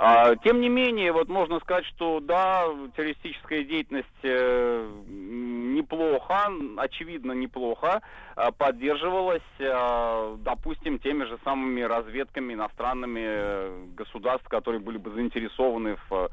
А, 0.00 0.36
Тем 0.36 0.60
не 0.60 0.68
менее, 0.68 1.10
вот 1.12 1.28
можно 1.28 1.58
сказать, 1.58 1.84
что 1.86 2.20
да, 2.20 2.66
террористическая 2.96 3.64
деятельность 3.64 4.06
э, 4.22 4.88
неплохо, 5.08 6.52
очевидно 6.76 7.32
неплохо 7.32 8.00
а, 8.36 8.52
поддерживалась, 8.52 9.42
а, 9.60 10.36
допустим, 10.36 11.00
теми 11.00 11.24
же 11.24 11.36
самыми 11.42 11.80
разведками 11.80 12.54
иностранными 12.54 13.22
э, 13.24 13.86
государств, 13.96 14.48
которые 14.48 14.80
были 14.80 14.98
бы 14.98 15.10
заинтересованы 15.10 15.96
в 16.08 16.14
э, 16.14 16.28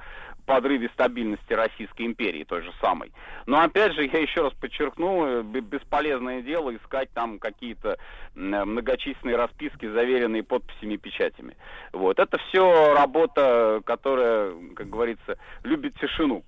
подрыве 0.46 0.90
стабильности 0.94 1.54
Российской 1.54 2.06
империи, 2.06 2.44
той 2.44 2.62
же 2.62 2.72
самой. 2.82 3.12
Но 3.46 3.60
опять 3.60 3.94
же, 3.94 4.06
я 4.06 4.20
еще 4.20 4.42
раз 4.42 4.54
подчеркну, 4.54 5.26
э, 5.26 5.44
бесполезное 5.44 6.42
дело 6.42 6.76
искать 6.76 7.10
там 7.14 7.40
какие-то 7.40 7.92
э, 7.92 7.98
многочисленные 8.36 9.36
расписки, 9.36 9.88
заверенные 9.88 10.44
подписями 10.44 10.96
и 10.96 10.98
печатями. 10.98 11.58
Вот. 11.92 12.20
Это 12.20 12.38
все 12.38 12.94
работа, 12.94 13.82
которая, 13.86 14.54
как 14.76 14.90
говорится, 14.90 15.38
любит 15.64 15.96
тишину. 16.00 16.44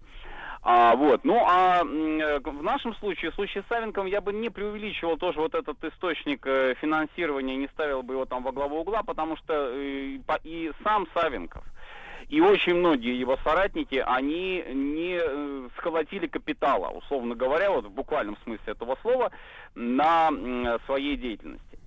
А, 0.61 0.95
вот. 0.95 1.23
Ну, 1.23 1.43
а 1.45 1.81
э, 1.83 2.39
в 2.39 2.63
нашем 2.63 2.93
случае, 2.95 3.31
в 3.31 3.35
случае 3.35 3.63
с 3.63 3.67
Савенковым, 3.67 4.09
я 4.09 4.21
бы 4.21 4.33
не 4.33 4.49
преувеличивал 4.49 5.17
тоже 5.17 5.39
вот 5.39 5.55
этот 5.55 5.81
источник 5.83 6.45
финансирования, 6.81 7.55
не 7.55 7.67
ставил 7.69 8.03
бы 8.03 8.15
его 8.15 8.25
там 8.25 8.43
во 8.43 8.51
главу 8.51 8.79
угла, 8.79 9.03
потому 9.03 9.37
что 9.37 9.53
по- 10.25 10.39
и 10.43 10.71
сам 10.83 11.07
Савенков, 11.13 11.63
и 12.29 12.41
очень 12.41 12.75
многие 12.75 13.17
его 13.17 13.37
соратники, 13.43 14.03
они 14.05 14.63
не 14.73 15.17
э, 15.19 15.69
схватили 15.77 16.27
капитала, 16.27 16.89
условно 16.89 17.35
говоря, 17.35 17.71
вот 17.71 17.85
в 17.85 17.91
буквальном 17.91 18.37
смысле 18.43 18.73
этого 18.73 18.97
слова, 19.01 19.31
на 19.75 20.29
своей 20.85 21.15
деятельности. 21.15 21.77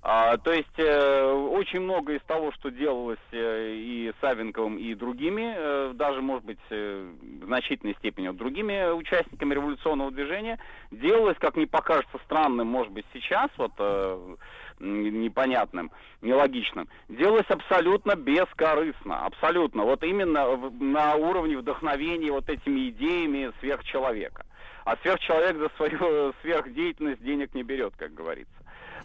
А, 0.00 0.36
то 0.36 0.52
есть 0.52 0.78
э, 0.78 1.32
очень 1.32 1.80
много 1.80 2.14
из 2.14 2.22
того, 2.22 2.52
что 2.52 2.70
делалось 2.70 3.18
э, 3.32 3.74
и 3.74 4.12
Савенковым, 4.20 4.78
и 4.78 4.94
другими, 4.94 5.54
э, 5.56 5.92
даже, 5.94 6.22
может 6.22 6.44
быть, 6.44 6.58
э, 6.70 7.10
в 7.42 7.44
значительной 7.46 7.94
степени 7.96 8.28
вот 8.28 8.36
другими 8.36 8.92
участниками 8.92 9.54
революционного 9.54 10.12
движения, 10.12 10.60
делалось, 10.92 11.36
как 11.40 11.56
не 11.56 11.66
покажется 11.66 12.18
странным, 12.24 12.68
может 12.68 12.92
быть, 12.92 13.06
сейчас, 13.12 13.50
вот 13.56 13.72
э, 13.78 14.36
непонятным, 14.80 15.90
нелогичным, 16.22 16.88
делалось 17.08 17.48
абсолютно 17.48 18.14
бескорыстно, 18.14 19.24
абсолютно, 19.24 19.84
вот 19.84 20.02
именно 20.02 20.56
на 20.80 21.14
уровне 21.14 21.56
вдохновения 21.56 22.32
вот 22.32 22.48
этими 22.48 22.90
идеями 22.90 23.52
сверхчеловека. 23.60 24.46
А 24.84 24.96
сверхчеловек 25.02 25.56
за 25.58 25.68
свою 25.76 26.32
сверхдеятельность 26.40 27.22
денег 27.22 27.54
не 27.54 27.62
берет, 27.62 27.94
как 27.96 28.14
говорится. 28.14 28.57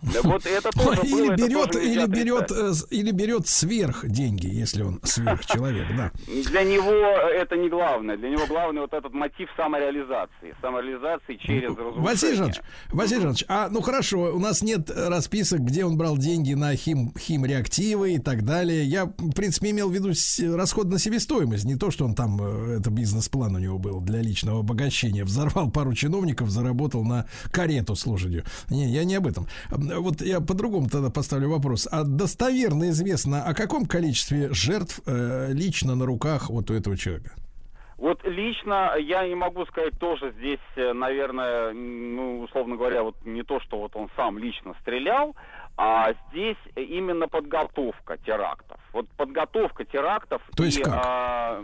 Да 0.03 0.19
Вот 0.23 0.45
это 0.45 0.69
тоже 0.71 1.01
было, 1.01 1.23
Или 1.23 1.33
это 1.33 1.47
берет, 1.47 1.71
тоже 1.71 1.85
или 1.85 2.05
берет, 2.07 2.51
отрицать. 2.51 2.91
э, 2.91 2.95
или 2.95 3.11
берет 3.11 3.47
сверх 3.47 4.05
деньги, 4.07 4.47
если 4.47 4.83
он 4.83 4.99
сверхчеловек, 5.03 5.87
да. 5.95 6.11
Для 6.27 6.63
него 6.63 6.91
это 6.91 7.55
не 7.55 7.69
главное. 7.69 8.17
Для 8.17 8.29
него 8.29 8.45
главный 8.47 8.81
вот 8.81 8.93
этот 8.93 9.13
мотив 9.13 9.49
самореализации. 9.55 10.55
Самореализации 10.61 11.35
через 11.37 11.69
разрушение. 11.69 12.01
Василий 12.01 12.35
Жанович, 12.35 12.57
Василий 12.91 13.21
Жанович, 13.21 13.45
а 13.47 13.69
ну 13.69 13.81
хорошо, 13.81 14.35
у 14.35 14.39
нас 14.39 14.61
нет 14.61 14.89
э, 14.89 15.07
расписок, 15.09 15.61
где 15.61 15.85
он 15.85 15.97
брал 15.97 16.17
деньги 16.17 16.53
на 16.53 16.75
хим, 16.75 17.13
химреактивы 17.17 18.13
и 18.13 18.19
так 18.19 18.43
далее. 18.43 18.83
Я, 18.85 19.05
в 19.05 19.31
принципе, 19.33 19.71
имел 19.71 19.89
в 19.89 19.93
виду 19.93 20.11
расход 20.57 20.87
на 20.87 20.99
себестоимость, 20.99 21.63
не 21.65 21.75
то, 21.75 21.91
что 21.91 22.05
он 22.05 22.13
там, 22.15 22.39
э, 22.41 22.77
это 22.79 22.89
бизнес-план 22.89 23.55
у 23.55 23.59
него 23.59 23.77
был 23.79 24.01
для 24.01 24.21
личного 24.21 24.59
обогащения. 24.59 25.23
Взорвал 25.23 25.71
пару 25.71 25.93
чиновников, 25.93 26.49
заработал 26.49 27.03
на 27.03 27.25
карету 27.51 27.95
с 27.95 28.05
лошадью. 28.05 28.43
Не, 28.69 28.89
я 28.89 29.03
не 29.03 29.15
об 29.15 29.27
этом. 29.27 29.47
М, 29.95 30.03
Вот 30.03 30.21
я 30.21 30.39
по-другому 30.41 30.89
тогда 30.89 31.09
поставлю 31.09 31.49
вопрос. 31.49 31.87
А 31.91 32.03
достоверно 32.03 32.89
известно, 32.89 33.43
о 33.43 33.53
каком 33.53 33.85
количестве 33.85 34.49
жертв 34.53 35.01
э, 35.05 35.51
лично 35.53 35.95
на 35.95 36.05
руках 36.05 36.49
вот 36.49 36.69
у 36.71 36.73
этого 36.73 36.97
человека? 36.97 37.31
Вот 37.97 38.21
лично 38.25 38.95
я 38.99 39.25
не 39.27 39.35
могу 39.35 39.65
сказать 39.65 39.97
тоже 39.99 40.33
здесь, 40.37 40.59
э, 40.75 40.93
наверное, 40.93 41.71
ну, 41.73 42.41
условно 42.41 42.75
говоря, 42.75 43.03
вот 43.03 43.15
не 43.25 43.43
то, 43.43 43.59
что 43.61 43.77
вот 43.77 43.95
он 43.95 44.09
сам 44.15 44.37
лично 44.37 44.73
стрелял, 44.81 45.35
а 45.77 46.13
здесь 46.29 46.57
именно 46.75 47.27
подготовка 47.27 48.17
терактов. 48.25 48.77
Вот 48.93 49.07
подготовка 49.17 49.85
терактов 49.85 50.41
То 50.55 50.63
есть 50.63 50.79
и 50.79 50.83
как? 50.83 50.93
а, 50.93 51.61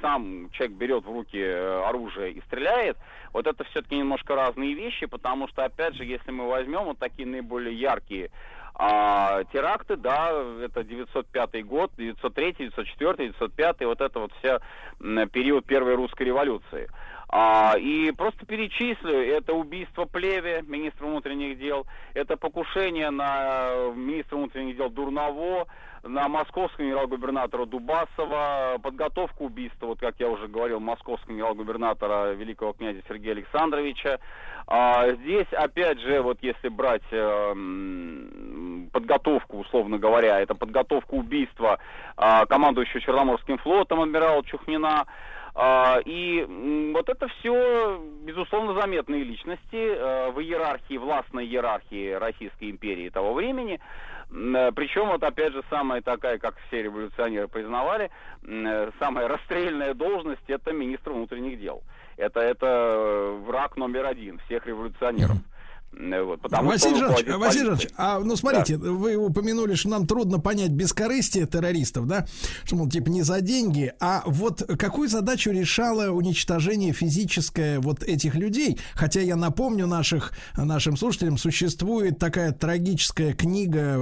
сам 0.00 0.50
человек 0.50 0.76
берет 0.76 1.04
в 1.04 1.08
руки 1.08 1.38
э, 1.38 1.82
оружие 1.84 2.32
и 2.32 2.40
стреляет, 2.42 2.96
вот 3.32 3.46
это 3.46 3.62
все-таки 3.64 3.96
немножко 3.96 4.34
разные 4.34 4.74
вещи, 4.74 5.06
потому 5.06 5.46
что, 5.48 5.64
опять 5.64 5.94
же, 5.94 6.04
если 6.04 6.32
мы 6.32 6.48
возьмем 6.48 6.84
вот 6.84 6.98
такие 6.98 7.28
наиболее 7.28 7.78
яркие 7.78 8.30
а, 8.74 9.44
теракты, 9.52 9.96
да, 9.96 10.32
это 10.62 10.82
905 10.82 11.64
год, 11.64 11.92
903, 11.96 12.54
904, 12.58 13.28
905, 13.28 13.80
вот 13.82 14.00
это 14.00 14.18
вот 14.18 14.32
вся 14.40 14.60
период 14.98 15.64
Первой 15.64 15.94
русской 15.94 16.24
революции. 16.24 16.88
А, 17.34 17.76
и 17.78 18.10
просто 18.10 18.44
перечислю, 18.44 19.10
это 19.10 19.54
убийство 19.54 20.04
Плеве, 20.04 20.62
министра 20.66 21.06
внутренних 21.06 21.58
дел, 21.58 21.86
это 22.12 22.36
покушение 22.36 23.08
на 23.08 23.68
э, 23.68 23.92
министра 23.94 24.36
внутренних 24.36 24.76
дел 24.76 24.90
Дурново, 24.90 25.66
на 26.02 26.28
московского 26.28 26.84
генерал-губернатора 26.84 27.64
Дубасова, 27.64 28.78
подготовка 28.82 29.42
убийства, 29.42 29.86
вот 29.86 30.00
как 30.00 30.16
я 30.18 30.28
уже 30.28 30.48
говорил, 30.48 30.80
московского 30.80 31.32
генерал-губернатора 31.32 32.32
великого 32.32 32.72
князя 32.72 33.00
Сергея 33.08 33.34
Александровича. 33.34 34.18
А, 34.66 35.10
здесь, 35.10 35.46
опять 35.52 36.00
же, 36.00 36.20
вот 36.22 36.38
если 36.42 36.68
брать 36.68 37.02
э, 37.10 37.54
подготовку, 38.92 39.58
условно 39.58 39.98
говоря, 39.98 40.40
это 40.40 40.54
подготовка 40.54 41.14
убийства 41.14 41.78
а, 42.16 42.46
командующего 42.46 43.00
Черноморским 43.00 43.58
флотом 43.58 44.00
адмирала 44.00 44.44
Чухнина, 44.44 45.06
А, 45.54 45.98
И 46.06 46.46
вот 46.94 47.08
это 47.08 47.28
все, 47.28 48.00
безусловно, 48.22 48.80
заметные 48.80 49.22
личности 49.22 49.74
э, 49.74 50.30
в 50.30 50.40
иерархии, 50.40 50.96
властной 50.96 51.44
иерархии 51.44 52.12
Российской 52.12 52.70
империи 52.70 53.10
того 53.10 53.34
времени. 53.34 53.78
Э, 54.32 54.72
Причем, 54.74 55.08
вот 55.08 55.22
опять 55.22 55.52
же, 55.52 55.62
самая 55.68 56.00
такая, 56.00 56.38
как 56.38 56.56
все 56.68 56.82
революционеры 56.82 57.48
признавали, 57.48 58.10
э, 58.42 58.90
самая 58.98 59.28
расстрельная 59.28 59.94
должность 59.94 60.48
это 60.48 60.72
министр 60.72 61.12
внутренних 61.12 61.60
дел. 61.60 61.82
Это, 62.16 62.40
это 62.40 62.66
э, 62.66 63.38
враг 63.46 63.76
номер 63.76 64.06
один 64.06 64.38
всех 64.46 64.66
революционеров. 64.66 65.36
Э, 65.36 65.51
Вот, 65.92 66.40
потому 66.40 66.68
Василий 66.70 66.96
что 66.96 67.08
Жанович, 67.08 67.26
Василий 67.36 67.64
Жанович, 67.66 67.88
а 67.96 68.18
ну 68.18 68.34
смотрите, 68.36 68.76
вы 68.78 69.14
упомянули, 69.16 69.74
что 69.74 69.90
нам 69.90 70.06
трудно 70.06 70.38
понять 70.40 70.70
бескорыстие 70.70 71.46
террористов, 71.46 72.06
да, 72.06 72.26
что, 72.64 72.76
мол, 72.76 72.88
типа 72.88 73.10
не 73.10 73.22
за 73.22 73.40
деньги, 73.42 73.92
а 74.00 74.22
вот 74.26 74.62
какую 74.78 75.08
задачу 75.10 75.50
решало 75.50 76.10
уничтожение 76.10 76.92
физическое 76.94 77.78
вот 77.78 78.02
этих 78.02 78.34
людей? 78.34 78.78
Хотя 78.94 79.20
я 79.20 79.36
напомню 79.36 79.86
наших, 79.86 80.32
нашим 80.56 80.96
слушателям, 80.96 81.36
существует 81.36 82.18
такая 82.18 82.52
трагическая 82.52 83.34
книга, 83.34 83.98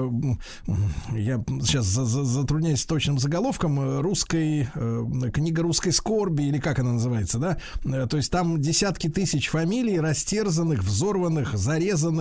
я 1.13 1.43
сейчас 1.63 1.87
за- 1.87 2.05
за- 2.05 2.25
затрудняюсь 2.25 2.83
с 2.83 2.87
точным 2.87 3.19
заголовком, 3.19 3.81
э, 3.81 4.01
русской, 4.01 4.69
э, 4.75 5.05
книга 5.33 5.63
русской 5.63 5.91
скорби, 5.91 6.45
или 6.45 6.59
как 6.59 6.79
она 6.79 6.93
называется, 6.93 7.39
да, 7.39 7.59
Э, 7.85 8.07
то 8.09 8.17
есть 8.17 8.31
там 8.31 8.61
десятки 8.61 9.09
тысяч 9.09 9.49
фамилий 9.49 9.99
растерзанных, 9.99 10.83
взорванных, 10.85 11.55
зарезанных, 11.57 11.80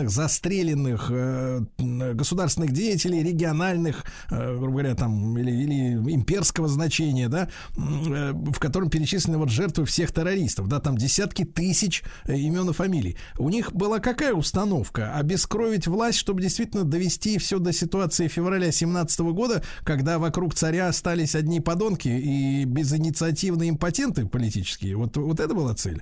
застреленных 0.09 1.09
э, 1.11 1.61
государственных 1.77 2.71
деятелей, 2.71 3.23
региональных, 3.23 4.05
э, 4.29 4.57
грубо 4.57 4.79
говоря, 4.79 4.95
там, 4.95 5.37
или, 5.37 5.51
или 5.51 6.13
имперского 6.13 6.67
значения, 6.67 7.29
да, 7.29 7.49
э, 7.77 8.31
в 8.33 8.59
котором 8.59 8.89
перечислены 8.89 9.37
вот 9.37 9.49
жертвы 9.49 9.85
всех 9.85 10.11
террористов, 10.11 10.67
да, 10.67 10.79
там 10.79 10.97
десятки 10.97 11.43
тысяч 11.43 12.03
имен 12.27 12.69
и 12.69 12.73
фамилий. 12.73 13.17
У 13.37 13.49
них 13.49 13.73
была 13.73 13.99
какая 13.99 14.33
установка? 14.33 15.13
Обескровить 15.15 15.87
власть, 15.87 16.17
чтобы 16.17 16.41
действительно 16.41 16.83
довести 16.83 17.37
все 17.37 17.59
до 17.59 17.73
ситуации 17.73 18.27
февраля 18.27 18.71
17 18.71 19.19
года, 19.19 19.63
когда 19.83 20.19
вокруг 20.19 20.55
царя 20.55 20.87
остались 20.87 21.35
одни 21.35 21.59
подонки 21.59 22.07
и 22.07 22.65
безинициативные 22.65 23.69
импотенты 23.69 24.25
политические. 24.25 24.95
Вот, 24.95 25.17
вот 25.17 25.39
это 25.39 25.53
была 25.53 25.73
цель? 25.75 26.01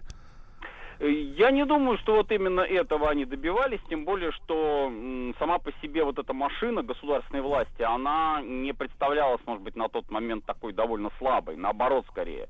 Э, 0.99 1.09
Я 1.09 1.51
не 1.51 1.65
думаю, 1.65 1.97
что 1.99 2.15
вот 2.15 2.31
именно 2.31 2.61
этого 2.61 3.09
они 3.09 3.25
добивались, 3.25 3.79
тем 3.89 4.05
более, 4.05 4.31
что 4.31 4.91
сама 5.39 5.59
по 5.59 5.71
себе 5.81 6.03
вот 6.03 6.17
эта 6.19 6.33
машина 6.33 6.83
государственной 6.83 7.41
власти, 7.41 7.81
она 7.81 8.41
не 8.43 8.73
представлялась, 8.73 9.41
может 9.45 9.63
быть, 9.63 9.75
на 9.75 9.89
тот 9.89 10.09
момент 10.09 10.45
такой 10.45 10.73
довольно 10.73 11.09
слабой, 11.17 11.55
наоборот, 11.55 12.05
скорее. 12.09 12.47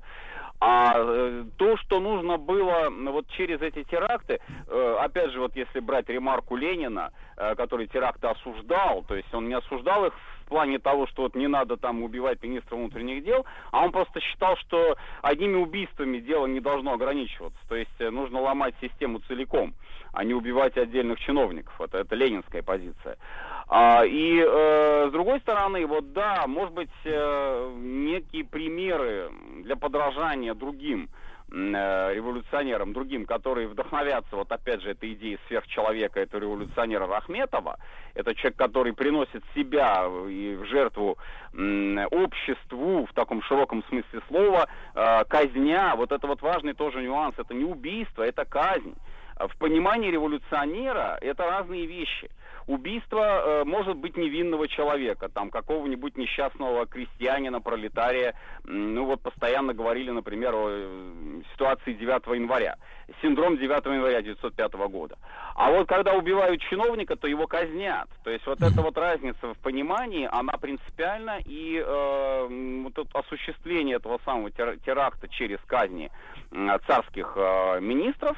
А 0.60 0.94
э, 0.96 1.44
то, 1.56 1.76
что 1.76 2.00
нужно 2.00 2.36
было 2.36 2.88
вот 2.90 3.28
через 3.28 3.60
эти 3.60 3.84
теракты, 3.84 4.40
э, 4.66 4.96
опять 5.00 5.30
же, 5.32 5.40
вот 5.40 5.54
если 5.54 5.80
брать 5.80 6.08
ремарку 6.08 6.56
Ленина, 6.56 7.12
который 7.36 7.86
теракты 7.86 8.26
осуждал, 8.26 9.04
то 9.06 9.14
есть 9.14 9.32
он 9.32 9.48
не 9.48 9.54
осуждал 9.54 10.06
их 10.06 10.14
плане 10.48 10.78
того, 10.78 11.06
что 11.06 11.22
вот 11.22 11.34
не 11.34 11.46
надо 11.46 11.76
там 11.76 12.02
убивать 12.02 12.42
министра 12.42 12.76
внутренних 12.76 13.24
дел, 13.24 13.44
а 13.70 13.84
он 13.84 13.92
просто 13.92 14.20
считал, 14.20 14.56
что 14.56 14.96
одними 15.22 15.56
убийствами 15.56 16.18
дело 16.18 16.46
не 16.46 16.60
должно 16.60 16.94
ограничиваться. 16.94 17.58
То 17.68 17.76
есть 17.76 17.90
э, 18.00 18.10
нужно 18.10 18.40
ломать 18.40 18.74
систему 18.80 19.20
целиком, 19.20 19.74
а 20.12 20.24
не 20.24 20.34
убивать 20.34 20.76
отдельных 20.76 21.20
чиновников. 21.20 21.80
Это, 21.80 21.98
это 21.98 22.14
ленинская 22.14 22.62
позиция. 22.62 23.16
А, 23.68 24.04
и 24.04 24.38
э, 24.38 25.08
с 25.08 25.12
другой 25.12 25.40
стороны, 25.40 25.86
вот 25.86 26.12
да, 26.12 26.46
может 26.46 26.72
быть, 26.72 26.90
э, 27.04 27.72
некие 27.76 28.44
примеры 28.44 29.30
для 29.62 29.76
подражания 29.76 30.54
другим 30.54 31.10
революционерам, 31.50 32.92
другим, 32.92 33.24
которые 33.24 33.68
вдохновятся, 33.68 34.36
вот 34.36 34.52
опять 34.52 34.82
же, 34.82 34.90
этой 34.90 35.14
идеей 35.14 35.38
сверхчеловека, 35.48 36.20
этого 36.20 36.42
революционера 36.42 37.06
Рахметова. 37.06 37.78
Это 38.14 38.34
человек, 38.34 38.56
который 38.56 38.92
приносит 38.92 39.42
себя 39.54 40.04
и 40.28 40.56
в 40.56 40.64
жертву 40.66 41.16
обществу 42.10 43.06
в 43.06 43.12
таком 43.14 43.42
широком 43.42 43.82
смысле 43.84 44.20
слова, 44.28 44.68
э, 44.94 45.24
казня. 45.24 45.94
Вот 45.96 46.12
это 46.12 46.26
вот 46.26 46.42
важный 46.42 46.74
тоже 46.74 47.02
нюанс. 47.02 47.34
Это 47.38 47.54
не 47.54 47.64
убийство, 47.64 48.22
это 48.22 48.44
казнь. 48.44 48.94
В 49.38 49.56
понимании 49.58 50.10
революционера 50.10 51.16
это 51.20 51.44
разные 51.44 51.86
вещи. 51.86 52.28
Убийство 52.68 53.22
э, 53.22 53.64
может 53.64 53.96
быть 53.96 54.18
невинного 54.18 54.68
человека, 54.68 55.30
там 55.30 55.48
какого-нибудь 55.48 56.18
несчастного 56.18 56.84
крестьянина, 56.84 57.62
пролетария. 57.62 58.34
Ну 58.64 59.06
вот 59.06 59.22
постоянно 59.22 59.72
говорили, 59.72 60.10
например, 60.10 60.54
о 60.54 60.68
э, 60.68 61.40
ситуации 61.54 61.94
9 61.94 62.26
января. 62.26 62.76
Синдром 63.22 63.56
9 63.56 63.86
января 63.86 64.18
1905 64.18 64.74
года. 64.90 65.16
А 65.54 65.70
вот 65.70 65.88
когда 65.88 66.12
убивают 66.12 66.60
чиновника, 66.60 67.16
то 67.16 67.26
его 67.26 67.46
казнят. 67.46 68.06
То 68.22 68.28
есть 68.28 68.46
вот 68.46 68.60
эта 68.60 68.82
вот 68.82 68.98
разница 68.98 69.54
в 69.54 69.58
понимании, 69.60 70.28
она 70.30 70.52
принципиальна, 70.52 71.38
и 71.46 71.82
э, 71.82 72.82
вот 72.82 72.98
осуществление 73.14 73.96
этого 73.96 74.20
самого 74.26 74.48
тер- 74.50 74.78
теракта 74.84 75.26
через 75.28 75.58
казни 75.66 76.10
м, 76.52 76.70
царских 76.86 77.32
э, 77.34 77.80
министров, 77.80 78.36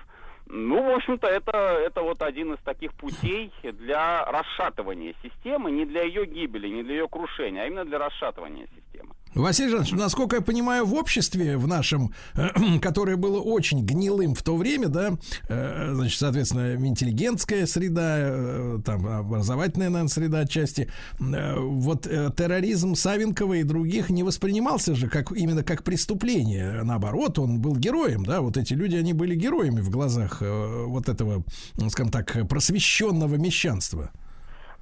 ну, 0.53 0.83
в 0.83 0.97
общем-то, 0.97 1.29
это, 1.29 1.53
это 1.53 2.03
вот 2.03 2.23
один 2.23 2.55
из 2.55 2.59
таких 2.61 2.93
путей 2.95 3.53
для 3.63 4.25
расшатывания 4.25 5.15
системы, 5.23 5.71
не 5.71 5.85
для 5.87 6.03
ее 6.03 6.27
гибели, 6.27 6.69
не 6.69 6.83
для 6.83 6.95
ее 6.95 7.09
крушения, 7.09 7.63
а 7.63 7.67
именно 7.67 7.85
для 7.85 7.99
расшатывания 7.99 8.67
системы. 8.67 9.15
Василий 9.35 9.71
Жанович, 9.71 9.93
насколько 9.93 10.37
я 10.37 10.43
понимаю, 10.43 10.85
в 10.85 10.95
обществе, 10.95 11.57
в 11.57 11.69
нашем, 11.69 12.13
которое 12.83 13.17
было 13.17 13.41
очень 13.41 13.85
гнилым 13.85 14.35
в 14.35 14.43
то 14.43 14.57
время, 14.57 14.89
да, 14.89 15.13
э, 15.49 15.91
значит, 15.95 16.19
соответственно, 16.19 16.75
интеллигентская 16.75 17.67
среда, 17.67 18.17
э, 18.19 18.79
там, 18.85 19.07
образовательная, 19.07 19.89
наверное, 19.89 20.09
среда 20.09 20.41
отчасти, 20.41 20.91
э, 21.21 21.55
вот 21.59 22.09
э, 22.09 22.31
терроризм 22.37 22.97
Савенкова 22.97 23.55
и 23.55 23.63
других 23.63 24.11
не 24.11 24.25
воспринимался 24.25 24.97
же 24.97 25.09
как 25.09 25.31
именно 25.31 25.63
как 25.63 25.85
преступление. 25.85 26.83
Наоборот, 26.83 27.39
он 27.39 27.61
был 27.61 27.77
героем, 27.77 28.25
да, 28.25 28.41
вот 28.41 28.57
эти 28.57 28.75
люди, 28.75 28.97
они 28.97 29.13
были 29.13 29.37
героями 29.37 29.81
в 29.81 29.91
глазах 29.91 30.39
э, 30.41 30.85
вот 30.87 31.09
этого, 31.09 31.45
скажем 31.89 32.11
так, 32.11 32.49
просвещенного 32.49 33.37
мещанства. 33.37 34.11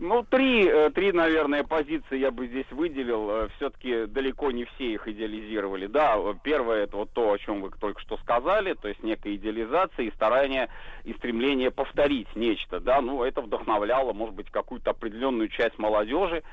Ну, 0.01 0.23
три, 0.23 0.65
э, 0.65 0.91
три, 0.91 1.11
наверное, 1.11 1.65
позиции 1.65 2.19
я 2.19 2.31
бы 2.31 2.47
здесь 2.47 2.71
выделил. 2.71 3.49
Все-таки 3.57 4.07
далеко 4.07 4.53
не 4.53 4.65
все 4.65 4.93
их 4.93 5.09
идеализировали. 5.09 5.87
Да, 5.87 6.15
э, 6.17 6.35
первое, 6.41 6.85
это 6.85 6.99
вот 6.99 7.11
то, 7.11 7.33
о 7.33 7.39
чем 7.39 7.63
вы 7.63 7.71
только 7.71 8.01
что 8.01 8.17
сказали, 8.19 8.75
то 8.75 8.87
есть 8.87 9.03
некая 9.03 9.35
идеализация 9.35 10.07
и 10.07 10.13
старание 10.13 10.69
и 11.03 11.13
стремление 11.15 11.73
повторить 11.73 12.29
нечто, 12.37 12.79
да, 12.79 13.01
ну, 13.01 13.25
это 13.25 13.41
вдохновляло, 13.41 14.13
может 14.13 14.37
быть, 14.37 14.51
какую-то 14.51 14.91
определенную 14.91 15.49
часть 15.49 15.79
молодежи. 15.79 16.45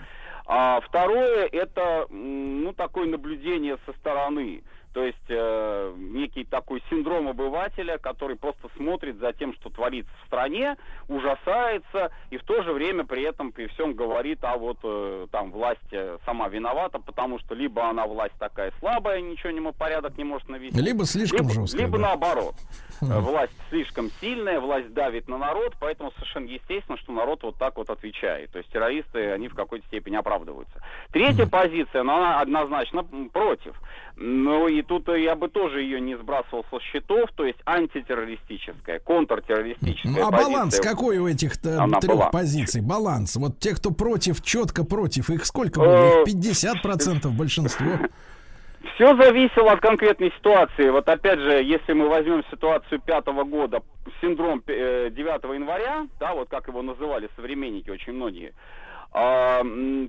А 0.47 0.79
второе, 0.81 1.47
это, 1.51 2.07
ну, 2.09 2.73
такое 2.73 3.05
наблюдение 3.07 3.77
со 3.85 3.93
стороны. 3.93 4.63
То 4.95 5.03
есть 5.03 5.17
э, 5.27 5.93
некий 5.97 6.45
такой 6.45 6.81
синдром 6.89 7.27
обывателя, 7.27 7.97
который 7.97 8.37
просто 8.37 8.69
смотрит 8.77 9.19
за 9.19 9.33
тем, 9.33 9.53
что 9.55 9.69
творится 9.69 10.09
в 10.23 10.27
стране, 10.27 10.77
ужасается 11.09 12.11
и 12.29 12.37
в 12.37 12.43
то 12.45 12.63
же 12.63 12.71
время 12.71 13.03
при 13.03 13.23
этом 13.23 13.51
при 13.51 13.67
всем 13.67 13.93
говорит, 13.93 14.39
а 14.43 14.55
вот 14.55 14.77
э, 14.83 15.27
там 15.31 15.51
власть 15.51 15.81
э, 15.91 16.17
сама 16.23 16.47
виновата, 16.47 16.99
потому 16.99 17.39
что 17.39 17.55
либо 17.55 17.89
она 17.89 18.07
власть 18.07 18.35
такая 18.39 18.71
слабая, 18.79 19.19
ничего 19.19 19.51
не 19.51 19.59
порядок 19.73 20.17
не 20.17 20.23
может 20.23 20.47
навести, 20.47 20.79
Либо 20.79 21.03
слишком 21.03 21.41
либо, 21.41 21.53
жесткая, 21.53 21.85
либо 21.85 21.97
да. 21.97 22.03
наоборот. 22.03 22.55
Власть 23.01 23.53
слишком 23.69 24.09
сильная, 24.21 24.59
власть 24.59 24.93
давит 24.93 25.27
на 25.27 25.37
народ, 25.37 25.73
поэтому 25.79 26.11
совершенно 26.13 26.45
естественно, 26.45 26.97
что 26.97 27.11
народ 27.11 27.43
вот 27.43 27.57
так 27.57 27.77
вот 27.77 27.89
отвечает. 27.89 28.51
То 28.51 28.59
есть 28.59 28.69
террористы, 28.71 29.31
они 29.31 29.47
в 29.47 29.55
какой-то 29.55 29.85
степени 29.87 30.15
оправдываются. 30.15 30.81
Третья 31.11 31.45
позиция, 31.45 32.03
но 32.03 32.17
она 32.17 32.41
однозначно 32.41 33.03
против. 33.31 33.75
Ну 34.17 34.67
и 34.69 34.81
тут 34.81 35.07
я 35.09 35.35
бы 35.35 35.49
тоже 35.49 35.81
ее 35.81 35.99
не 35.99 36.15
сбрасывал 36.15 36.65
со 36.71 36.79
счетов, 36.79 37.29
то 37.35 37.43
есть 37.45 37.59
антитеррористическая, 37.65 38.99
контртеррористическая 38.99 40.23
А 40.25 40.31
позиция. 40.31 40.49
баланс 40.53 40.79
какой 40.79 41.17
у 41.17 41.27
этих 41.27 41.57
трех 41.57 41.89
была. 42.07 42.29
позиций? 42.29 42.81
Баланс. 42.81 43.35
Вот 43.35 43.59
те, 43.59 43.75
кто 43.75 43.91
против, 43.91 44.41
четко 44.41 44.83
против, 44.85 45.29
их 45.29 45.45
сколько 45.45 45.79
было? 45.79 45.95
Э, 45.95 46.23
Их 46.23 46.35
50% 46.35 47.27
большинство. 47.37 47.87
Все 48.93 49.15
зависело 49.15 49.71
от 49.71 49.81
конкретной 49.81 50.31
ситуации. 50.37 50.89
Вот 50.89 51.07
опять 51.09 51.39
же, 51.39 51.63
если 51.63 51.93
мы 51.93 52.07
возьмем 52.07 52.43
ситуацию 52.51 53.01
пятого 53.01 53.43
года, 53.43 53.81
синдром 54.21 54.61
э, 54.67 55.09
9 55.11 55.43
января, 55.55 56.07
да, 56.19 56.33
вот 56.33 56.49
как 56.49 56.67
его 56.67 56.81
называли 56.81 57.29
современники 57.35 57.89
очень 57.89 58.13
многие, 58.13 58.53
а, 59.17 59.63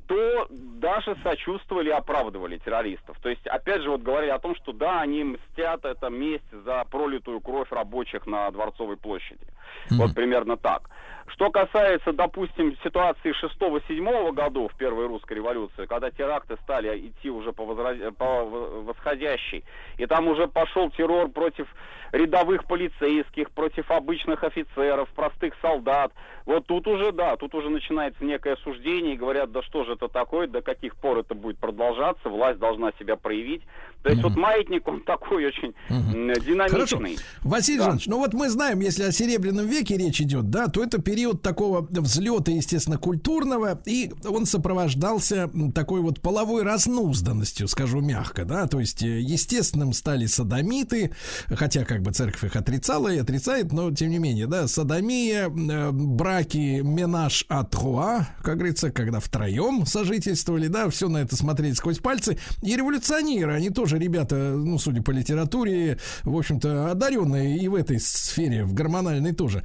то 0.09 0.47
даже 0.51 1.17
сочувствовали 1.23 1.91
и 1.91 1.93
оправдывали 1.93 2.59
террористов. 2.59 3.17
То 3.23 3.29
есть, 3.29 3.47
опять 3.47 3.83
же, 3.83 3.91
вот 3.91 4.03
говорили 4.03 4.31
о 4.31 4.41
том, 4.41 4.57
что 4.57 4.73
да, 4.73 5.01
они 5.01 5.23
мстят, 5.23 5.85
это 5.85 6.11
месть 6.11 6.51
за 6.51 6.85
пролитую 6.91 7.41
кровь 7.41 7.71
рабочих 7.71 8.27
на 8.27 8.51
Дворцовой 8.51 8.97
площади. 8.97 9.47
Вот 9.91 10.13
примерно 10.13 10.57
так. 10.57 10.91
Что 11.29 11.51
касается, 11.51 12.13
допустим, 12.13 12.77
ситуации 12.83 13.35
6-7 13.61 14.33
годов 14.33 14.73
первой 14.79 15.07
русской 15.07 15.35
революции, 15.35 15.87
когда 15.87 16.11
теракты 16.11 16.57
стали 16.63 17.09
идти 17.09 17.31
уже 17.31 17.53
по, 17.53 17.63
возра- 17.63 18.13
по 18.13 18.45
восходящей, 18.45 19.65
и 19.99 20.07
там 20.07 20.29
уже 20.29 20.47
пошел 20.47 20.91
террор 20.91 21.29
против 21.29 21.67
рядовых 22.13 22.65
полицейских, 22.67 23.51
против 23.51 23.91
обычных 23.91 24.45
офицеров, 24.45 25.09
простых 25.11 25.55
солдат. 25.61 26.13
Вот 26.47 26.65
тут 26.67 26.87
уже, 26.87 27.11
да, 27.11 27.37
тут 27.37 27.53
уже 27.57 27.69
начинается 27.69 28.25
некое 28.25 28.57
суждение, 28.63 29.15
и 29.15 29.19
говорят, 29.19 29.51
да 29.51 29.63
что 29.63 29.85
же 29.85 29.95
это 29.95 30.07
такое, 30.09 30.47
до 30.47 30.63
каких 30.63 30.95
пор 30.95 31.19
это 31.19 31.35
будет 31.35 31.59
продолжаться, 31.59 32.29
власть 32.29 32.61
должна 32.61 32.93
себя 33.01 33.17
проявить. 33.17 33.63
То 34.05 34.11
есть 34.11 34.23
вот 34.23 34.37
маятник, 34.37 34.87
он 34.87 35.01
такой 35.01 35.47
очень 35.47 35.75
Хорошо. 35.89 36.41
динамичный. 36.41 37.19
Василий 37.43 37.79
Да. 37.79 37.85
Жанович, 37.87 38.07
ну 38.07 38.19
вот 38.19 38.33
мы 38.33 38.49
знаем, 38.49 38.79
если 38.79 39.03
о 39.03 39.11
Серебряном 39.11 39.67
веке 39.67 39.97
речь 39.99 40.21
идет, 40.21 40.49
да, 40.49 40.69
то 40.69 40.85
это 40.85 41.03
период 41.03 41.16
такого 41.43 41.87
взлета, 41.91 42.51
естественно, 42.51 42.99
культурного, 42.99 43.81
и 43.87 44.13
он 44.27 44.47
сопровождался 44.47 45.51
такой 45.75 46.01
вот 46.01 46.21
половой 46.21 46.63
разнузданностью, 46.63 47.69
скажу 47.69 48.01
мягко, 48.01 48.45
да, 48.45 48.67
то 48.67 48.81
есть 48.81 49.03
э, 49.03 49.21
естественным 49.21 49.93
стали 49.93 50.27
садомиты, 50.27 51.13
хотя 51.49 51.85
как 51.85 52.03
бы 52.03 52.13
церковь 52.13 52.45
их 52.45 52.57
отрицала 52.57 53.09
и 53.09 53.19
отрицает, 53.19 53.73
но 53.73 53.91
тем 53.91 54.11
не 54.11 54.19
менее, 54.19 54.47
да, 54.47 54.69
садомия, 54.69 55.49
э, 55.49 55.91
браки 55.93 56.81
менаж 56.83 57.45
от 57.49 57.71
труа, 57.71 58.29
как 58.43 58.57
говорится, 58.57 58.91
когда 58.91 59.21
втроем 59.21 59.87
сожительствовали, 59.87 60.69
да, 60.69 60.89
все 60.91 61.09
на 61.09 61.19
это 61.19 61.37
смотрели 61.37 61.73
сквозь 61.73 61.99
пальцы, 61.99 62.39
и 62.63 62.77
революционеры, 62.77 63.53
они 63.53 63.71
тоже 63.71 63.99
ребята, 63.99 64.37
ну, 64.57 64.79
судя 64.79 65.03
по 65.03 65.11
литературе, 65.11 65.99
в 66.25 66.37
общем-то, 66.37 66.91
одаренные 66.91 67.59
и 67.59 67.69
в 67.69 67.75
этой 67.75 68.01
сфере, 68.01 68.65
в 68.65 68.75
гормональной 68.75 69.33
тоже. 69.33 69.65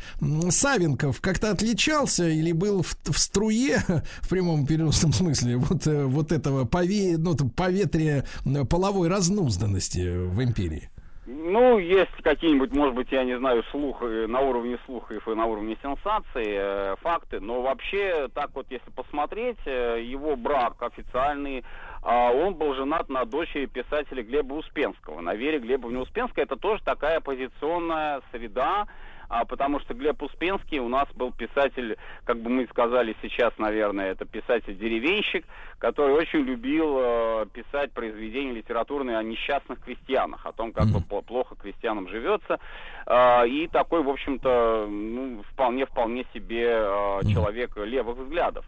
Савенков 0.50 1.20
как-то 1.42 1.52
отличался 1.52 2.28
или 2.28 2.52
был 2.52 2.84
в, 2.84 2.94
в 3.06 3.18
струе, 3.18 3.78
в 4.22 4.30
прямом 4.30 4.66
переносном 4.66 5.12
смысле, 5.12 5.58
вот, 5.58 5.88
э, 5.88 6.06
вот 6.06 6.32
этого 6.32 6.66
пове, 6.66 7.18
ну, 7.18 7.36
поветрия 7.36 8.26
половой 8.70 9.10
разнузданности 9.10 10.28
в 10.28 10.44
империи? 10.44 10.90
Ну, 11.26 11.80
есть 11.80 12.12
какие-нибудь, 12.24 12.74
может 12.74 12.96
быть, 12.96 13.12
я 13.12 13.24
не 13.24 13.38
знаю, 13.38 13.64
слух 13.72 14.02
э, 14.02 14.28
на 14.28 14.42
уровне 14.42 14.78
слухов 14.86 15.28
и 15.28 15.36
на 15.36 15.46
уровне 15.46 15.78
сенсаций, 15.82 16.46
э, 16.48 16.96
факты, 17.02 17.40
но 17.40 17.62
вообще, 17.62 18.28
так 18.34 18.52
вот, 18.54 18.68
если 18.70 18.90
посмотреть, 18.92 19.58
его 19.66 20.36
брак 20.36 20.76
официальный, 20.82 21.64
а, 22.04 22.32
он 22.32 22.56
был 22.56 22.74
женат 22.74 23.10
на 23.10 23.26
дочери 23.26 23.68
писателя 23.68 24.24
Глеба 24.24 24.54
Успенского, 24.54 25.22
на 25.22 25.36
Вере 25.36 25.60
Глебовне 25.60 26.00
Успенской. 26.00 26.44
Это 26.44 26.56
тоже 26.56 26.82
такая 26.84 27.18
оппозиционная 27.18 28.22
среда, 28.32 28.88
а, 29.32 29.46
потому 29.46 29.80
что 29.80 29.94
Глеб 29.94 30.22
Успенский 30.22 30.80
у 30.80 30.90
нас 30.90 31.08
был 31.16 31.32
писатель, 31.32 31.98
как 32.26 32.42
бы 32.42 32.50
мы 32.50 32.68
сказали 32.68 33.16
сейчас, 33.22 33.54
наверное, 33.58 34.12
это 34.12 34.26
писатель-деревенщик, 34.26 35.46
который 35.80 36.14
очень 36.14 36.40
любил 36.40 36.98
э, 37.00 37.46
писать 37.54 37.94
произведения 37.94 38.52
литературные 38.52 39.18
о 39.18 39.24
несчастных 39.24 39.82
крестьянах, 39.82 40.46
о 40.46 40.52
том, 40.52 40.74
как 40.74 40.88
вот 40.88 41.04
пл- 41.04 41.26
плохо 41.26 41.56
крестьянам 41.56 42.10
живется, 42.10 42.60
Э, 43.06 43.48
и 43.48 43.68
такой, 43.68 44.04
в 44.04 44.10
общем-то, 44.10 44.88
ну, 44.90 45.44
вполне-вполне 45.52 46.26
себе 46.34 46.68
э, 46.68 47.20
человек 47.32 47.76
левых 47.78 48.18
взглядов. 48.18 48.66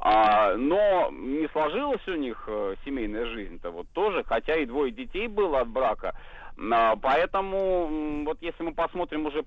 А, 0.00 0.54
но 0.56 1.10
не 1.10 1.48
сложилась 1.48 2.06
у 2.06 2.14
них 2.14 2.44
э, 2.46 2.74
семейная 2.84 3.26
жизнь-то 3.26 3.70
вот 3.70 3.88
тоже, 3.92 4.22
хотя 4.24 4.54
и 4.54 4.64
двое 4.64 4.92
детей 4.92 5.26
было 5.26 5.60
от 5.60 5.68
брака. 5.68 6.14
А, 6.70 6.94
поэтому 6.96 8.24
вот 8.24 8.38
если 8.40 8.62
мы 8.62 8.74
посмотрим 8.74 9.26
уже 9.26 9.44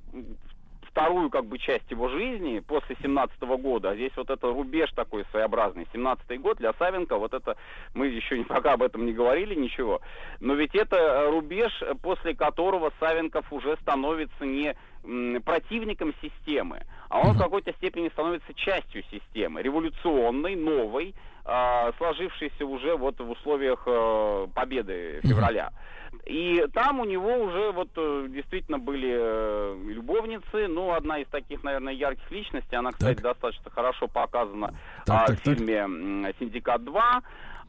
вторую 0.92 1.30
как 1.30 1.46
бы 1.46 1.58
часть 1.58 1.90
его 1.90 2.10
жизни 2.10 2.60
после 2.60 2.96
17 3.02 3.42
года, 3.42 3.92
а 3.92 3.96
здесь 3.96 4.12
вот 4.16 4.30
это 4.30 4.48
рубеж 4.48 4.92
такой 4.92 5.26
своеобразный, 5.32 5.88
17 5.94 6.40
год 6.42 6.58
для 6.58 6.74
Савенко, 6.74 7.18
вот 7.18 7.34
это 7.34 7.56
мы 7.94 8.08
еще 8.08 8.44
пока 8.48 8.74
об 8.74 8.84
этом 8.84 9.06
не 9.06 9.14
говорили 9.14 9.56
ничего, 9.56 10.02
но 10.40 10.54
ведь 10.54 10.76
это 10.76 10.98
э, 10.98 11.30
рубеж, 11.30 11.72
э, 11.82 11.94
после 12.02 12.36
которого 12.36 12.92
Савенков 13.00 13.52
уже 13.52 13.78
становится 13.82 14.46
не 14.46 14.76
противником 15.44 16.14
системы, 16.22 16.84
а 17.10 17.20
он 17.20 17.34
в 17.34 17.38
какой-то 17.38 17.74
степени 17.74 18.10
становится 18.10 18.54
частью 18.54 19.04
системы, 19.12 19.62
революционной, 19.62 20.56
новой, 20.56 21.14
а, 21.44 21.92
сложившейся 21.98 22.66
уже 22.66 22.96
вот 22.96 23.20
в 23.20 23.30
условиях 23.32 23.82
э, 23.88 24.48
победы 24.54 25.20
февраля. 25.24 25.72
И 26.26 26.66
там 26.74 27.00
у 27.00 27.06
него 27.06 27.34
уже 27.36 27.72
вот 27.72 27.90
э, 27.96 28.28
действительно 28.30 28.78
были 28.78 29.10
э, 29.12 29.78
любовницы. 29.88 30.68
Ну, 30.68 30.94
одна 30.94 31.20
из 31.20 31.28
таких, 31.28 31.64
наверное, 31.64 31.94
ярких 31.94 32.30
личностей, 32.30 32.76
она, 32.76 32.92
кстати, 32.92 33.22
достаточно 33.22 33.72
хорошо 33.72 34.08
показана 34.08 34.68
Так, 35.06 35.24
а, 35.24 35.28
так, 35.28 35.40
в 35.40 35.44
так. 35.44 35.58
фильме 35.58 36.34
«Синдикат 36.40 36.82
2». 36.82 37.22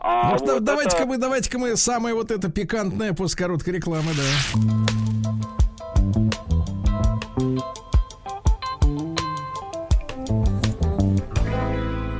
А, 0.04 0.32
Ну, 0.32 0.38
вот 0.38 0.46
да- 0.46 0.60
давайте-ка 0.60 0.96
это- 1.04 1.06
мы, 1.06 1.16
давайте-ка 1.18 1.58
мы 1.58 1.76
самое 1.76 2.14
вот 2.14 2.30
это 2.30 2.50
пикантное 2.50 3.12
после 3.14 3.44
короткой 3.44 3.74
рекламы, 3.74 4.10
да. 4.14 6.41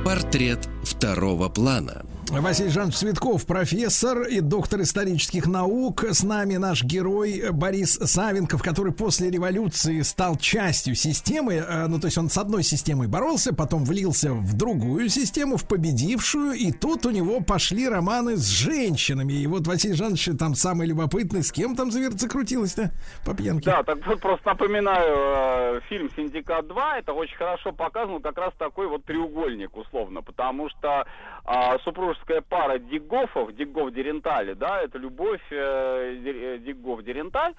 Портрет 0.05 0.69
второго 0.83 1.49
плана. 1.49 2.05
Василий 2.41 2.69
Жанович 2.71 2.95
Цветков, 2.95 3.45
профессор 3.45 4.23
и 4.23 4.39
доктор 4.41 4.81
исторических 4.81 5.45
наук. 5.45 6.03
С 6.03 6.23
нами 6.23 6.55
наш 6.55 6.83
герой 6.83 7.51
Борис 7.51 7.93
Савинков, 7.93 8.61
который 8.63 8.91
после 8.91 9.29
революции 9.29 10.01
стал 10.01 10.35
частью 10.37 10.95
системы. 10.95 11.53
Э, 11.55 11.87
Ну, 11.87 11.99
то 11.99 12.07
есть 12.07 12.17
он 12.17 12.29
с 12.29 12.37
одной 12.37 12.63
системой 12.63 13.07
боролся, 13.07 13.53
потом 13.53 13.85
влился 13.85 14.33
в 14.33 14.57
другую 14.57 15.09
систему, 15.09 15.57
в 15.57 15.67
победившую. 15.67 16.53
И 16.53 16.71
тут 16.71 17.05
у 17.05 17.11
него 17.11 17.39
пошли 17.41 17.87
романы 17.87 18.35
с 18.35 18.47
женщинами. 18.47 19.33
И 19.33 19.47
вот 19.47 19.67
Василий 19.67 19.93
Жанович 19.95 20.29
там 20.39 20.55
самый 20.55 20.87
любопытный. 20.87 21.43
С 21.43 21.51
кем 21.51 21.75
там 21.75 21.89
завер- 21.89 22.17
закрутилось-то 22.17 22.91
по 23.25 23.35
пьянке? 23.35 23.65
Да, 23.69 23.83
так 23.83 24.05
вот 24.07 24.19
просто 24.19 24.49
напоминаю, 24.49 25.77
э, 25.77 25.81
фильм 25.87 26.09
«Синдикат 26.15 26.65
2», 26.65 26.97
это 26.99 27.13
очень 27.13 27.37
хорошо 27.37 27.71
показано, 27.71 28.19
как 28.19 28.37
раз 28.37 28.53
такой 28.57 28.87
вот 28.87 29.05
треугольник, 29.05 29.77
условно, 29.77 30.21
потому 30.21 30.69
что 30.69 31.05
а, 31.45 31.77
супружеская 31.79 32.41
пара 32.41 32.79
Дикгофов, 32.79 33.53
Дикгоф-Дерентали, 33.53 34.53
да, 34.53 34.81
это 34.81 34.97
любовь 34.97 35.41
э, 35.51 36.15
э, 36.25 36.57
Дикгоф-Деренталь, 36.59 37.53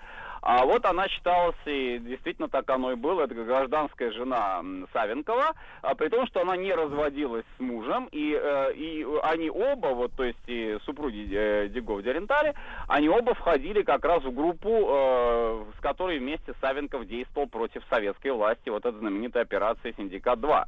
а 0.46 0.66
вот 0.66 0.84
она 0.84 1.08
считалась, 1.08 1.56
и 1.64 1.98
действительно 2.00 2.48
так 2.48 2.68
оно 2.68 2.92
и 2.92 2.96
было, 2.96 3.22
это 3.22 3.34
гражданская 3.34 4.12
жена 4.12 4.62
Савинкова, 4.92 5.52
а 5.80 5.94
при 5.94 6.08
том, 6.08 6.26
что 6.26 6.42
она 6.42 6.54
не 6.54 6.72
разводилась 6.74 7.46
с 7.56 7.60
мужем, 7.60 8.08
и, 8.12 8.38
э, 8.38 8.74
и 8.74 9.06
они 9.22 9.48
оба, 9.48 9.88
вот, 9.88 10.12
то 10.12 10.22
есть 10.22 10.46
и 10.46 10.76
супруги 10.84 11.28
э, 11.32 11.68
Дикгоф-Дерентали, 11.68 12.54
они 12.88 13.08
оба 13.08 13.34
входили 13.34 13.82
как 13.82 14.04
раз 14.04 14.22
в 14.22 14.34
группу, 14.34 14.68
э, 14.68 15.64
с 15.78 15.80
которой 15.80 16.18
вместе 16.18 16.52
Савинков 16.60 17.06
действовал 17.06 17.48
против 17.48 17.82
советской 17.88 18.32
власти, 18.32 18.68
вот 18.68 18.84
эта 18.84 18.98
знаменитая 18.98 19.44
операция 19.44 19.92
«Синдикат-2». 19.92 20.64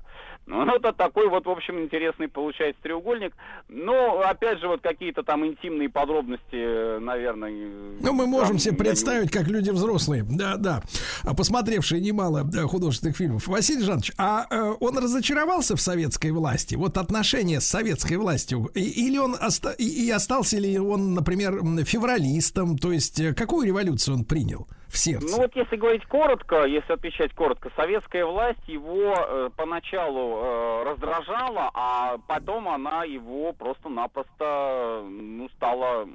Ну, 0.46 0.64
это 0.64 0.92
такой 0.92 1.28
вот, 1.28 1.44
в 1.44 1.50
общем, 1.50 1.80
интересный 1.80 2.28
получается 2.28 2.80
треугольник. 2.80 3.34
Но, 3.68 4.20
опять 4.20 4.60
же, 4.60 4.68
вот 4.68 4.80
какие-то 4.80 5.24
там 5.24 5.44
интимные 5.44 5.88
подробности, 5.88 6.44
э, 6.52 6.98
наверное... 7.00 7.50
Ну, 8.00 8.12
мы 8.12 8.26
можем 8.26 8.50
там 8.50 8.58
себе 8.60 8.72
не 8.72 8.78
представить, 8.78 9.30
как 9.32 9.48
люди 9.48 9.70
взрослые, 9.70 10.24
да, 10.28 10.56
да, 10.56 10.82
а 11.24 11.34
посмотревшие 11.34 12.00
немало 12.00 12.44
да, 12.44 12.62
художественных 12.62 13.16
фильмов. 13.16 13.48
Василий 13.48 13.82
Жанович, 13.82 14.12
а 14.18 14.46
э, 14.48 14.74
он 14.78 14.96
разочаровался 14.98 15.74
в 15.74 15.80
советской 15.80 16.30
власти? 16.30 16.76
Вот 16.76 16.96
отношения 16.96 17.60
с 17.60 17.66
советской 17.66 18.16
властью? 18.16 18.70
И- 18.74 19.08
или 19.08 19.18
он 19.18 19.34
оста- 19.34 19.74
и, 19.76 19.84
и 20.06 20.10
остался 20.10 20.58
ли 20.58 20.78
он, 20.78 21.14
например, 21.14 21.60
февралистом? 21.84 22.78
То 22.78 22.92
есть, 22.92 23.18
э, 23.18 23.34
какую 23.34 23.66
революцию 23.66 24.18
он 24.18 24.24
принял 24.24 24.68
сердце? 24.96 25.26
Ну 25.30 25.42
вот 25.42 25.54
если 25.54 25.76
говорить 25.76 26.04
коротко, 26.06 26.64
если 26.64 26.92
отвечать 26.92 27.34
коротко, 27.34 27.70
советская 27.76 28.24
власть 28.24 28.66
его 28.66 29.14
э, 29.16 29.50
поначалу 29.56 30.38
э, 30.38 30.82
раздражала, 30.84 31.70
а 31.74 32.16
потом 32.26 32.68
она 32.68 33.04
его 33.04 33.52
просто-напросто 33.52 35.04
ну, 35.08 35.48
стала, 35.56 36.08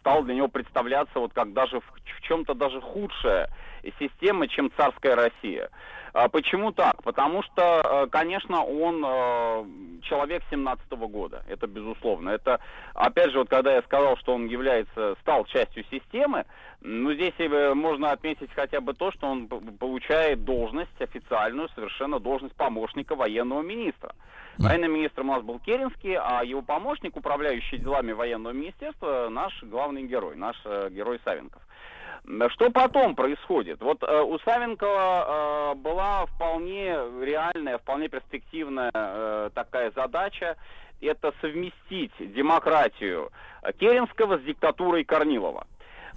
стала 0.00 0.22
для 0.22 0.34
него 0.34 0.48
представляться 0.48 1.18
вот 1.18 1.32
как 1.32 1.52
даже 1.52 1.80
в, 1.80 1.84
в 1.84 2.20
чем-то 2.22 2.54
даже 2.54 2.80
худшая 2.80 3.50
система, 3.98 4.48
чем 4.48 4.70
царская 4.76 5.16
Россия. 5.16 5.70
А 6.12 6.28
Почему 6.28 6.72
так? 6.72 7.02
Потому 7.02 7.42
что, 7.42 7.82
э, 7.84 8.06
конечно, 8.10 8.62
он 8.62 9.04
э, 9.04 10.00
человек 10.02 10.42
17 10.50 10.90
года, 10.90 11.42
это 11.48 11.66
безусловно. 11.66 12.30
Это, 12.30 12.60
опять 12.94 13.32
же, 13.32 13.38
вот 13.38 13.48
когда 13.48 13.74
я 13.74 13.82
сказал, 13.82 14.16
что 14.18 14.34
он 14.34 14.46
является, 14.46 15.16
стал 15.20 15.44
частью 15.46 15.84
системы, 15.90 16.44
ну, 16.80 17.12
здесь 17.12 17.34
э, 17.38 17.74
можно 17.74 18.12
отметить 18.12 18.50
хотя 18.54 18.80
бы 18.80 18.94
то, 18.94 19.10
что 19.12 19.26
он 19.26 19.48
получает 19.48 20.44
должность 20.44 21.00
официальную, 21.00 21.68
совершенно 21.74 22.18
должность 22.20 22.54
помощника 22.56 23.14
военного 23.14 23.62
министра. 23.62 24.14
Военным 24.58 24.92
министром 24.92 25.30
у 25.30 25.34
нас 25.34 25.42
был 25.44 25.60
Керенский, 25.60 26.16
а 26.16 26.42
его 26.42 26.62
помощник, 26.62 27.16
управляющий 27.16 27.78
делами 27.78 28.10
военного 28.10 28.52
министерства, 28.52 29.28
наш 29.28 29.62
главный 29.62 30.02
герой, 30.02 30.34
наш 30.34 30.56
герой 30.90 31.20
Савенков. 31.24 31.62
Что 32.50 32.70
потом 32.70 33.14
происходит? 33.14 33.80
Вот 33.80 34.02
э, 34.02 34.22
у 34.22 34.38
Савенкова 34.40 35.72
э, 35.72 35.74
была 35.76 36.26
вполне 36.26 36.96
реальная, 37.22 37.78
вполне 37.78 38.08
перспективная 38.08 38.90
э, 38.92 39.50
такая 39.54 39.90
задача. 39.92 40.56
Это 41.00 41.32
совместить 41.40 42.12
демократию 42.18 43.30
Керенского 43.78 44.38
с 44.38 44.42
диктатурой 44.42 45.04
Корнилова. 45.04 45.66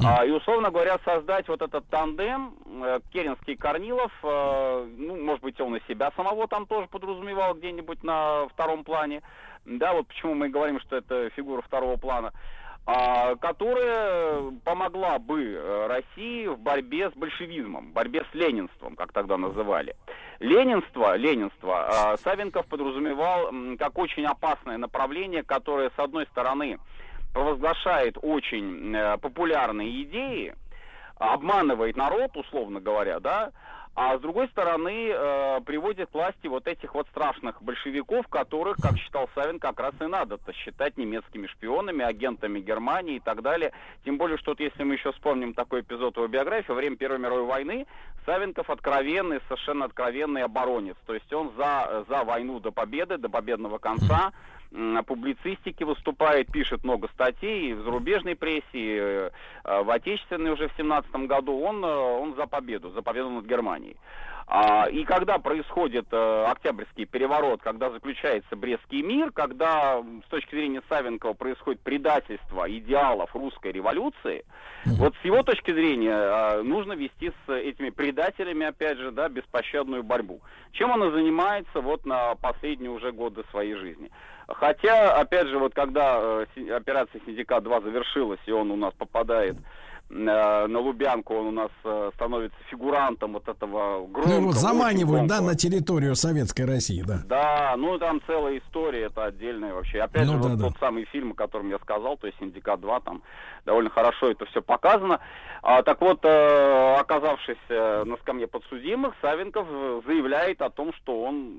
А, 0.04 0.26
и, 0.26 0.32
условно 0.32 0.72
говоря, 0.72 0.98
создать 1.06 1.48
вот 1.48 1.62
этот 1.62 1.86
тандем 1.88 2.56
э, 2.66 3.00
Керенский-Корнилов, 3.14 4.12
э, 4.24 4.88
ну, 4.98 5.24
может 5.24 5.44
быть, 5.44 5.60
он 5.62 5.76
и 5.76 5.88
себя 5.88 6.12
самого 6.16 6.48
там 6.48 6.66
тоже 6.66 6.88
подразумевал 6.88 7.54
где-нибудь 7.54 8.04
на 8.04 8.48
втором 8.48 8.84
плане. 8.84 9.22
Да, 9.66 9.94
вот 9.94 10.08
почему 10.08 10.34
мы 10.34 10.50
говорим, 10.50 10.80
что 10.80 10.98
это 10.98 11.30
фигура 11.32 11.62
второго 11.62 11.98
плана 11.98 12.34
которая 12.86 14.52
помогла 14.64 15.20
бы 15.20 15.54
э, 15.54 15.88
России 15.88 16.48
в 16.48 16.58
борьбе 16.58 17.10
с 17.10 17.14
большевизмом, 17.14 17.92
борьбе 17.92 18.26
с 18.32 18.36
ленинством, 18.36 18.96
как 18.96 19.12
тогда 19.14 19.38
называли. 19.38 19.96
Ленинство, 20.40 21.16
ленинство 21.16 22.14
а, 22.14 22.18
Савенков 22.18 22.66
подразумевал 22.66 23.52
как 23.78 23.98
очень 24.00 24.26
опасное 24.26 24.78
направление, 24.78 25.44
которое, 25.44 25.92
с 25.92 26.00
одной 26.00 26.26
стороны, 26.28 26.80
провозглашает 27.34 28.18
очень 28.22 28.96
э, 28.96 29.18
популярные 29.20 30.04
идеи, 30.04 30.56
обманывает 31.18 31.96
народ, 31.96 32.36
условно 32.36 32.82
говоря, 32.82 33.20
да, 33.20 33.52
а 33.94 34.18
с 34.18 34.22
другой 34.22 34.48
стороны 34.48 35.10
э, 35.10 35.62
приводит 35.66 36.10
к 36.10 36.14
власти 36.14 36.48
вот 36.48 36.66
этих 36.66 36.94
вот 36.94 37.08
страшных 37.10 37.62
большевиков, 37.62 38.26
которых, 38.28 38.78
как 38.78 38.98
считал 38.98 39.30
Савин, 39.36 39.60
как 39.60 39.80
раз 39.80 39.94
и 40.00 40.06
надо-то 40.06 40.54
считать 40.54 40.98
немецкими 40.98 41.48
шпионами, 41.48 42.06
агентами 42.06 42.62
Германии 42.62 43.18
и 43.18 43.20
так 43.20 43.42
далее. 43.42 43.74
Тем 44.06 44.18
более, 44.18 44.38
что 44.38 44.52
вот 44.52 44.62
если 44.62 44.84
мы 44.84 44.94
еще 44.94 45.12
вспомним 45.12 45.54
такой 45.54 45.82
эпизод 45.82 46.16
его 46.16 46.28
биографии, 46.28 46.72
во 46.72 46.76
время 46.76 46.96
Первой 46.96 47.20
мировой 47.20 47.46
войны 47.46 47.86
Савенков 48.26 48.70
откровенный, 48.70 49.42
совершенно 49.48 49.86
откровенный 49.86 50.44
оборонец. 50.44 50.96
То 51.06 51.14
есть 51.14 51.32
он 51.34 51.52
за, 51.58 52.06
за 52.08 52.24
войну 52.24 52.60
до 52.60 52.72
победы, 52.72 53.18
до 53.18 53.30
победного 53.30 53.78
конца, 53.78 54.32
публицистике 55.06 55.86
выступает, 55.86 56.48
пишет 56.48 56.84
много 56.84 57.10
статей 57.10 57.72
и 57.72 57.74
в 57.74 57.84
зарубежной 57.84 58.36
прессе, 58.36 58.64
и, 58.74 58.98
э, 58.98 59.30
в 59.84 59.90
отечественной 59.90 60.52
уже 60.52 60.70
в 60.70 60.78
семнадцатом 60.78 61.28
году. 61.28 61.60
Он, 61.60 61.84
э, 61.84 61.88
он 61.88 62.36
за 62.36 62.48
победу, 62.48 62.90
за 62.92 63.02
победу 63.02 63.30
над 63.30 63.46
Германией. 63.46 63.98
А, 64.48 64.88
и 64.90 65.04
когда 65.04 65.38
происходит 65.38 66.08
э, 66.12 66.46
Октябрьский 66.46 67.06
переворот, 67.06 67.62
когда 67.62 67.90
заключается 67.90 68.56
Брестский 68.56 69.02
мир, 69.02 69.32
когда 69.32 70.02
с 70.02 70.30
точки 70.30 70.56
зрения 70.56 70.82
Савенкова 70.90 71.34
происходит 71.34 71.82
предательство 71.82 72.70
идеалов 72.70 73.34
русской 73.36 73.72
революции, 73.72 74.44
вот 74.86 75.14
с 75.22 75.26
его 75.26 75.44
точки 75.44 75.72
зрения 75.72 76.16
э, 76.16 76.62
нужно 76.64 76.94
вести 76.94 77.32
с 77.46 77.52
этими 77.52 77.92
предателями, 77.92 78.66
опять 78.66 78.98
же, 78.98 79.12
да, 79.12 79.30
беспощадную 79.30 80.04
борьбу. 80.04 80.42
Чем 80.74 80.92
он 80.92 81.04
и 81.04 81.12
занимается 81.12 81.82
вот 81.82 82.06
на 82.06 82.36
последние 82.36 82.92
уже 82.92 83.12
годы 83.12 83.44
своей 83.52 83.76
жизни. 83.76 84.12
Хотя, 84.48 85.16
опять 85.16 85.48
же, 85.48 85.60
вот 85.60 85.74
когда 85.74 86.18
э, 86.20 86.46
операция 86.76 87.22
«Синдикат-2» 87.26 87.84
завершилась, 87.84 88.40
и 88.46 88.52
он 88.52 88.72
у 88.72 88.76
нас 88.76 88.94
попадает 88.98 89.56
э, 89.56 89.60
на 90.14 90.80
Лубянку, 90.80 91.36
он 91.36 91.48
у 91.48 91.52
нас 91.52 91.72
э, 91.86 92.12
становится 92.16 92.58
фигурантом 92.70 93.34
вот 93.34 93.48
этого 93.48 94.06
громкого... 94.08 94.34
Ну, 94.34 94.42
его 94.42 94.52
заманивают, 94.52 95.28
да, 95.28 95.42
на 95.42 95.56
территорию 95.56 96.16
Советской 96.16 96.66
России, 96.66 97.02
да. 97.02 97.22
Да, 97.26 97.76
ну 97.78 97.98
там 97.98 98.22
целая 98.28 98.58
история, 98.60 99.04
это 99.06 99.26
отдельная 99.26 99.74
вообще. 99.74 100.02
Опять 100.02 100.28
Ну 100.28 100.34
же, 100.34 100.40
да, 100.40 100.50
вот 100.50 100.58
да. 100.58 100.68
тот 100.68 100.78
самый 100.80 101.06
фильм, 101.06 101.32
о 101.32 101.36
котором 101.36 101.70
я 101.70 101.80
сказал, 101.80 102.18
то 102.18 102.28
есть 102.28 102.38
«Синдикат 102.40 102.82
2», 102.82 103.04
там 103.04 103.24
довольно 103.66 103.90
хорошо 103.90 104.32
это 104.32 104.46
все 104.46 104.62
показано. 104.62 105.20
А, 105.64 105.82
так 105.84 106.02
вот, 106.02 106.20
э, 106.24 106.96
оказавшись 107.00 107.58
э, 107.70 108.04
на 108.04 108.18
скамье 108.18 108.48
подсудимых, 108.48 109.14
Савенков 109.22 109.68
э, 109.70 110.02
заявляет 110.06 110.62
о 110.62 110.70
том, 110.70 110.92
что 110.94 111.24
он 111.24 111.58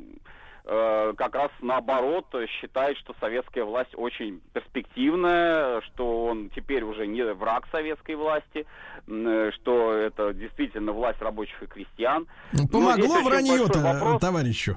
э, 0.64 1.12
как 1.16 1.34
раз 1.34 1.50
наоборот 1.60 2.26
считает, 2.60 2.96
что 2.98 3.14
советская 3.20 3.64
власть 3.64 3.90
очень 3.94 4.40
перспективная, 4.52 5.80
что 5.82 6.26
он 6.26 6.50
теперь 6.50 6.82
уже 6.84 7.06
не 7.06 7.24
враг 7.34 7.66
советской 7.70 8.14
власти, 8.14 8.66
э, 9.06 9.50
что 9.54 9.92
это 9.92 10.32
действительно 10.32 10.92
власть 10.92 11.20
рабочих 11.20 11.62
и 11.62 11.66
крестьян. 11.66 12.26
Ну, 12.52 12.68
Помогло 12.68 13.04
здесь 13.06 13.10
очень 13.10 13.24
вранье-то 13.28 14.18
товарищу? 14.18 14.76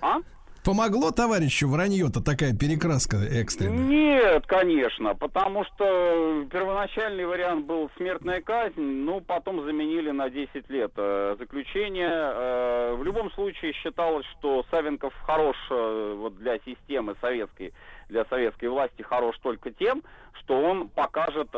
А? 0.00 0.18
Помогло 0.64 1.10
товарищу 1.12 1.68
вранье-то 1.68 2.22
такая 2.22 2.52
перекраска 2.52 3.16
экстренная? 3.16 3.84
Нет, 3.84 4.46
конечно, 4.46 5.14
потому 5.14 5.64
что 5.64 6.46
первоначальный 6.50 7.24
вариант 7.24 7.66
был 7.66 7.90
смертная 7.96 8.40
казнь, 8.40 8.80
ну, 8.80 9.20
потом 9.20 9.64
заменили 9.64 10.10
на 10.10 10.28
10 10.28 10.68
лет 10.68 10.92
э, 10.96 11.36
заключение. 11.38 12.10
Э, 12.10 12.94
в 12.94 13.04
любом 13.04 13.30
случае 13.32 13.72
считалось, 13.72 14.26
что 14.38 14.64
Савенков 14.70 15.14
хорош 15.24 15.56
э, 15.70 16.14
вот 16.18 16.36
для 16.38 16.58
системы 16.58 17.14
советской, 17.20 17.72
для 18.08 18.24
советской 18.26 18.66
власти 18.66 19.02
хорош 19.02 19.38
только 19.38 19.70
тем, 19.70 20.02
что 20.40 20.60
он 20.60 20.88
покажет 20.88 21.48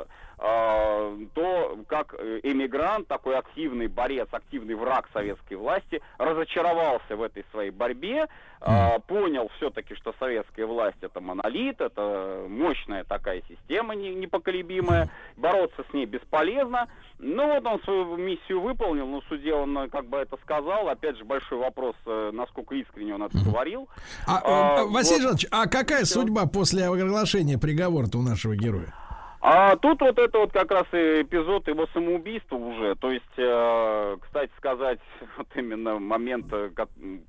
то, 0.41 1.79
как 1.87 2.15
э, 2.19 2.41
эмигрант, 2.43 3.07
такой 3.09 3.37
активный 3.37 3.89
борец, 3.89 4.29
активный 4.31 4.75
враг 4.75 5.09
советской 5.13 5.55
власти, 5.55 6.01
разочаровался 6.19 7.15
в 7.17 7.23
этой 7.23 7.45
своей 7.51 7.71
борьбе, 7.71 8.27
э, 8.63 8.99
понял 9.07 9.51
все-таки, 9.57 9.95
что 9.95 10.15
советская 10.19 10.67
власть 10.67 10.97
это 11.03 11.21
монолит, 11.21 11.81
это 11.81 12.47
мощная 12.49 13.05
такая 13.05 13.43
система 13.49 13.95
не- 13.95 14.15
непоколебимая, 14.15 15.11
бороться 15.37 15.85
с 15.91 15.93
ней 15.93 16.07
бесполезно. 16.07 16.89
Ну 17.19 17.47
вот 17.47 17.67
он 17.67 17.83
свою 17.83 18.17
миссию 18.17 18.63
выполнил, 18.63 19.07
на 19.07 19.21
суде 19.29 19.53
он 19.53 19.91
как 19.91 20.07
бы 20.07 20.17
это 20.19 20.39
сказал. 20.43 20.89
Опять 20.89 21.19
же, 21.19 21.25
большой 21.25 21.59
вопрос, 21.59 21.95
э, 22.07 22.31
насколько 22.33 22.75
искренне 22.77 23.15
он 23.15 23.23
это 23.25 23.37
говорил. 23.45 23.89
А, 24.27 24.41
А, 24.43 24.81
э, 24.81 24.85
Василий 24.87 25.17
вот. 25.27 25.41
Жанович, 25.41 25.47
а 25.51 25.67
какая 25.67 26.05
судьба 26.07 26.47
после 26.47 26.87
оглашения 26.87 27.59
приговора-то 27.59 28.17
у 28.19 28.23
нашего 28.23 28.57
героя? 28.57 28.95
А 29.43 29.75
тут 29.77 30.03
вот 30.03 30.19
это 30.19 30.39
вот 30.39 30.53
как 30.53 30.71
раз 30.71 30.85
и 30.93 31.23
эпизод 31.23 31.67
его 31.67 31.87
самоубийства 31.95 32.57
уже. 32.57 32.95
То 32.97 33.11
есть, 33.11 33.25
э, 33.39 34.17
кстати 34.21 34.51
сказать, 34.59 35.01
вот 35.39 35.47
именно 35.55 35.99
момент, 35.99 36.53
э, 36.53 36.71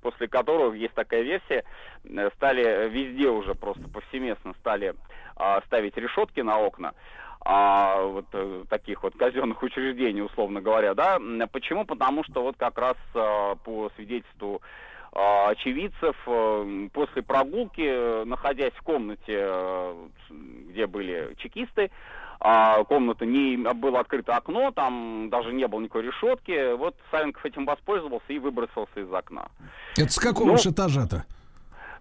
после 0.01 0.27
которого 0.27 0.73
есть 0.73 0.93
такая 0.93 1.21
версия, 1.21 1.63
э, 2.03 2.29
стали 2.35 2.89
везде 2.89 3.29
уже 3.29 3.55
просто 3.55 3.87
повсеместно 3.87 4.53
стали 4.59 4.93
а, 5.37 5.61
ставить 5.67 5.95
решетки 5.95 6.41
на 6.41 6.59
окна. 6.59 6.93
а, 7.43 8.03
вот 8.03 8.25
таких 8.69 9.03
вот 9.03 9.15
казенных 9.17 9.63
учреждений, 9.63 10.21
условно 10.21 10.61
говоря, 10.61 10.93
да. 10.93 11.17
Почему? 11.51 11.85
Потому 11.85 12.23
что 12.25 12.43
вот 12.43 12.55
как 12.57 12.77
раз 12.77 12.97
э, 13.15 13.55
по 13.63 13.89
свидетельству 13.95 14.61
очевидцев 15.13 16.15
э, 16.25 16.87
после 16.93 17.21
прогулки, 17.21 17.81
э, 17.85 18.23
находясь 18.25 18.73
в 18.73 18.81
комнате, 18.81 19.21
э, 19.27 19.95
где 20.69 20.87
были 20.87 21.35
чекисты, 21.37 21.91
а 22.39 22.83
комната 22.85 23.25
не 23.25 23.57
было 23.73 23.99
открыто 23.99 24.35
окно, 24.35 24.71
там 24.71 25.29
даже 25.29 25.53
не 25.53 25.67
было 25.67 25.81
никакой 25.81 26.03
решетки. 26.03 26.75
Вот 26.75 26.95
Савенков 27.11 27.45
этим 27.45 27.65
воспользовался 27.65 28.25
и 28.29 28.39
выбросился 28.39 28.99
из 28.99 29.13
окна. 29.13 29.49
Это 29.97 30.11
с 30.11 30.17
какого 30.17 30.47
Ну, 30.47 30.57
ж 30.57 30.67
этажа-то? 30.67 31.25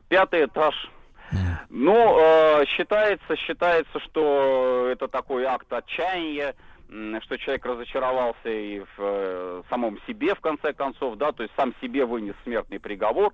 Пятый 0.08 0.46
этаж. 0.46 0.74
Ну, 1.68 2.18
э, 2.18 2.64
считается, 2.66 3.36
считается, 3.36 4.00
что 4.00 4.88
это 4.90 5.06
такой 5.08 5.44
акт 5.44 5.72
отчаяния, 5.72 6.54
что 7.22 7.38
человек 7.38 7.64
разочаровался 7.64 8.48
и 8.48 8.80
в 8.80 8.98
э, 8.98 9.62
самом 9.68 9.98
себе, 10.06 10.34
в 10.34 10.40
конце 10.40 10.72
концов, 10.72 11.16
да, 11.16 11.30
то 11.32 11.42
есть 11.42 11.54
сам 11.56 11.72
себе 11.80 12.04
вынес 12.04 12.34
смертный 12.42 12.80
приговор, 12.80 13.32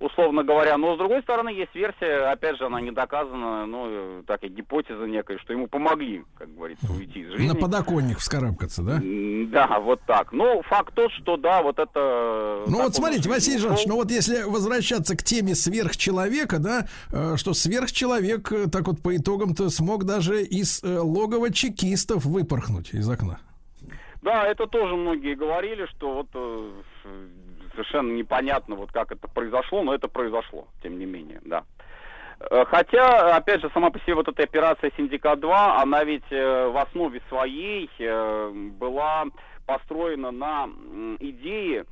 условно 0.00 0.42
говоря. 0.42 0.76
Но, 0.76 0.94
с 0.94 0.98
другой 0.98 1.22
стороны, 1.22 1.50
есть 1.50 1.74
версия, 1.74 2.30
опять 2.30 2.58
же, 2.58 2.66
она 2.66 2.80
не 2.80 2.90
доказана, 2.90 3.66
ну, 3.66 4.22
так 4.26 4.42
и 4.44 4.48
гипотеза 4.48 5.04
некая, 5.06 5.38
что 5.38 5.52
ему 5.52 5.66
помогли, 5.66 6.24
как 6.38 6.54
говорится, 6.54 6.90
уйти 6.92 7.20
из 7.20 7.30
жизни. 7.32 7.48
На 7.48 7.54
подоконник 7.54 8.18
вскарабкаться, 8.18 8.82
да? 8.82 9.00
Да, 9.02 9.80
вот 9.80 10.00
так. 10.06 10.32
Ну, 10.32 10.62
факт 10.62 10.94
тот, 10.94 11.10
что 11.12 11.36
да, 11.36 11.62
вот 11.62 11.78
это... 11.78 12.64
Ну 12.66 12.82
вот 12.82 12.94
смотрите, 12.94 13.28
Василий 13.28 13.58
Жанович, 13.58 13.86
ну 13.86 13.96
вот 13.96 14.10
если 14.10 14.42
возвращаться 14.42 15.16
к 15.16 15.22
теме 15.22 15.54
сверхчеловека, 15.54 16.58
да, 16.58 16.86
э, 17.12 17.36
что 17.36 17.54
сверхчеловек, 17.54 18.52
э, 18.52 18.66
так 18.70 18.86
вот 18.86 19.02
по 19.02 19.16
итогам-то 19.16 19.70
смог 19.70 20.04
даже 20.04 20.42
из 20.42 20.82
э, 20.82 20.98
логова 20.98 21.52
чекистов 21.52 22.24
выпорхнуть 22.24 22.90
из 22.92 23.08
окна. 23.08 23.38
Да, 24.22 24.46
это 24.46 24.66
тоже 24.66 24.94
многие 24.94 25.34
говорили, 25.34 25.86
что 25.86 26.14
вот 26.14 26.28
совершенно 27.72 28.12
непонятно, 28.12 28.76
вот 28.76 28.92
как 28.92 29.12
это 29.12 29.28
произошло, 29.28 29.82
но 29.82 29.94
это 29.94 30.08
произошло, 30.08 30.66
тем 30.82 30.98
не 30.98 31.06
менее, 31.06 31.40
да. 31.44 31.64
Э, 32.50 32.64
Хотя, 32.66 33.36
опять 33.36 33.60
же, 33.60 33.70
сама 33.74 33.90
по 33.90 33.98
себе 34.00 34.14
вот 34.14 34.28
эта 34.28 34.42
операция 34.42 34.90
«Синдикат-2», 34.96 35.52
она 35.80 36.04
ведь 36.04 36.24
э, 36.30 36.66
в 36.68 36.76
основе 36.76 37.20
своей 37.28 37.90
э, 37.98 38.50
была 38.78 39.24
построена 39.66 40.30
на 40.30 40.68
идее 41.20 41.84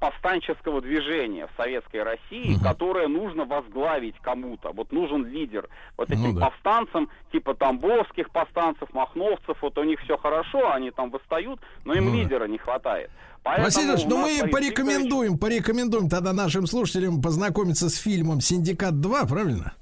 повстанческого 0.00 0.80
движения 0.80 1.46
в 1.46 1.56
советской 1.56 2.02
России, 2.02 2.58
которое 2.64 3.06
нужно 3.06 3.44
возглавить 3.44 4.16
кому-то. 4.20 4.72
Вот 4.72 4.90
нужен 4.90 5.24
лидер. 5.26 5.68
Вот 5.96 6.08
Ну 6.08 6.14
этим 6.16 6.34
да. 6.34 6.46
повстанцам, 6.46 7.08
типа 7.30 7.54
Тамбовских 7.54 8.30
повстанцев, 8.30 8.92
Махновцев, 8.92 9.56
вот 9.60 9.78
у 9.78 9.84
них 9.84 10.00
все 10.00 10.16
хорошо, 10.16 10.72
они 10.72 10.90
там 10.90 11.10
восстают, 11.10 11.60
но 11.84 11.94
им 11.94 12.06
Ну 12.06 12.10
да. 12.10 12.16
лидера 12.16 12.44
не 12.46 12.58
хватает. 12.58 13.12
Поэтому 13.44 13.64
Василий 13.66 14.06
ну 14.08 14.18
мы 14.18 14.48
порекомендуем, 14.48 15.36
порекомендуем 15.36 16.08
тогда 16.08 16.32
нашим 16.32 16.66
слушателям 16.66 17.20
познакомиться 17.20 17.88
с 17.88 17.96
фильмом 17.96 18.40
«Синдикат 18.40 18.94
2», 18.94 19.28
правильно? 19.28 19.74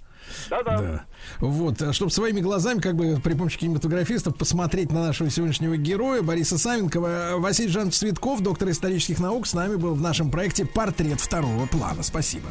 Да-да. 0.49 0.79
Да. 0.79 1.05
Вот, 1.41 1.95
чтобы 1.95 2.11
своими 2.11 2.41
глазами, 2.41 2.81
как 2.81 2.97
бы 2.97 3.21
при 3.23 3.35
помощи 3.35 3.59
кинематографистов, 3.59 4.37
посмотреть 4.37 4.91
на 4.91 5.03
нашего 5.03 5.29
сегодняшнего 5.31 5.77
героя 5.77 6.23
Бориса 6.23 6.57
Савенкова. 6.57 7.35
Василий 7.37 7.69
Жанович 7.69 7.97
Цветков, 7.97 8.41
доктор 8.41 8.71
исторических 8.71 9.19
наук, 9.19 9.47
с 9.47 9.55
нами 9.55 9.77
был 9.77 9.95
в 9.95 10.01
нашем 10.01 10.31
проекте 10.31 10.65
«Портрет 10.65 11.21
второго 11.21 11.67
плана». 11.67 12.03
Спасибо. 12.03 12.49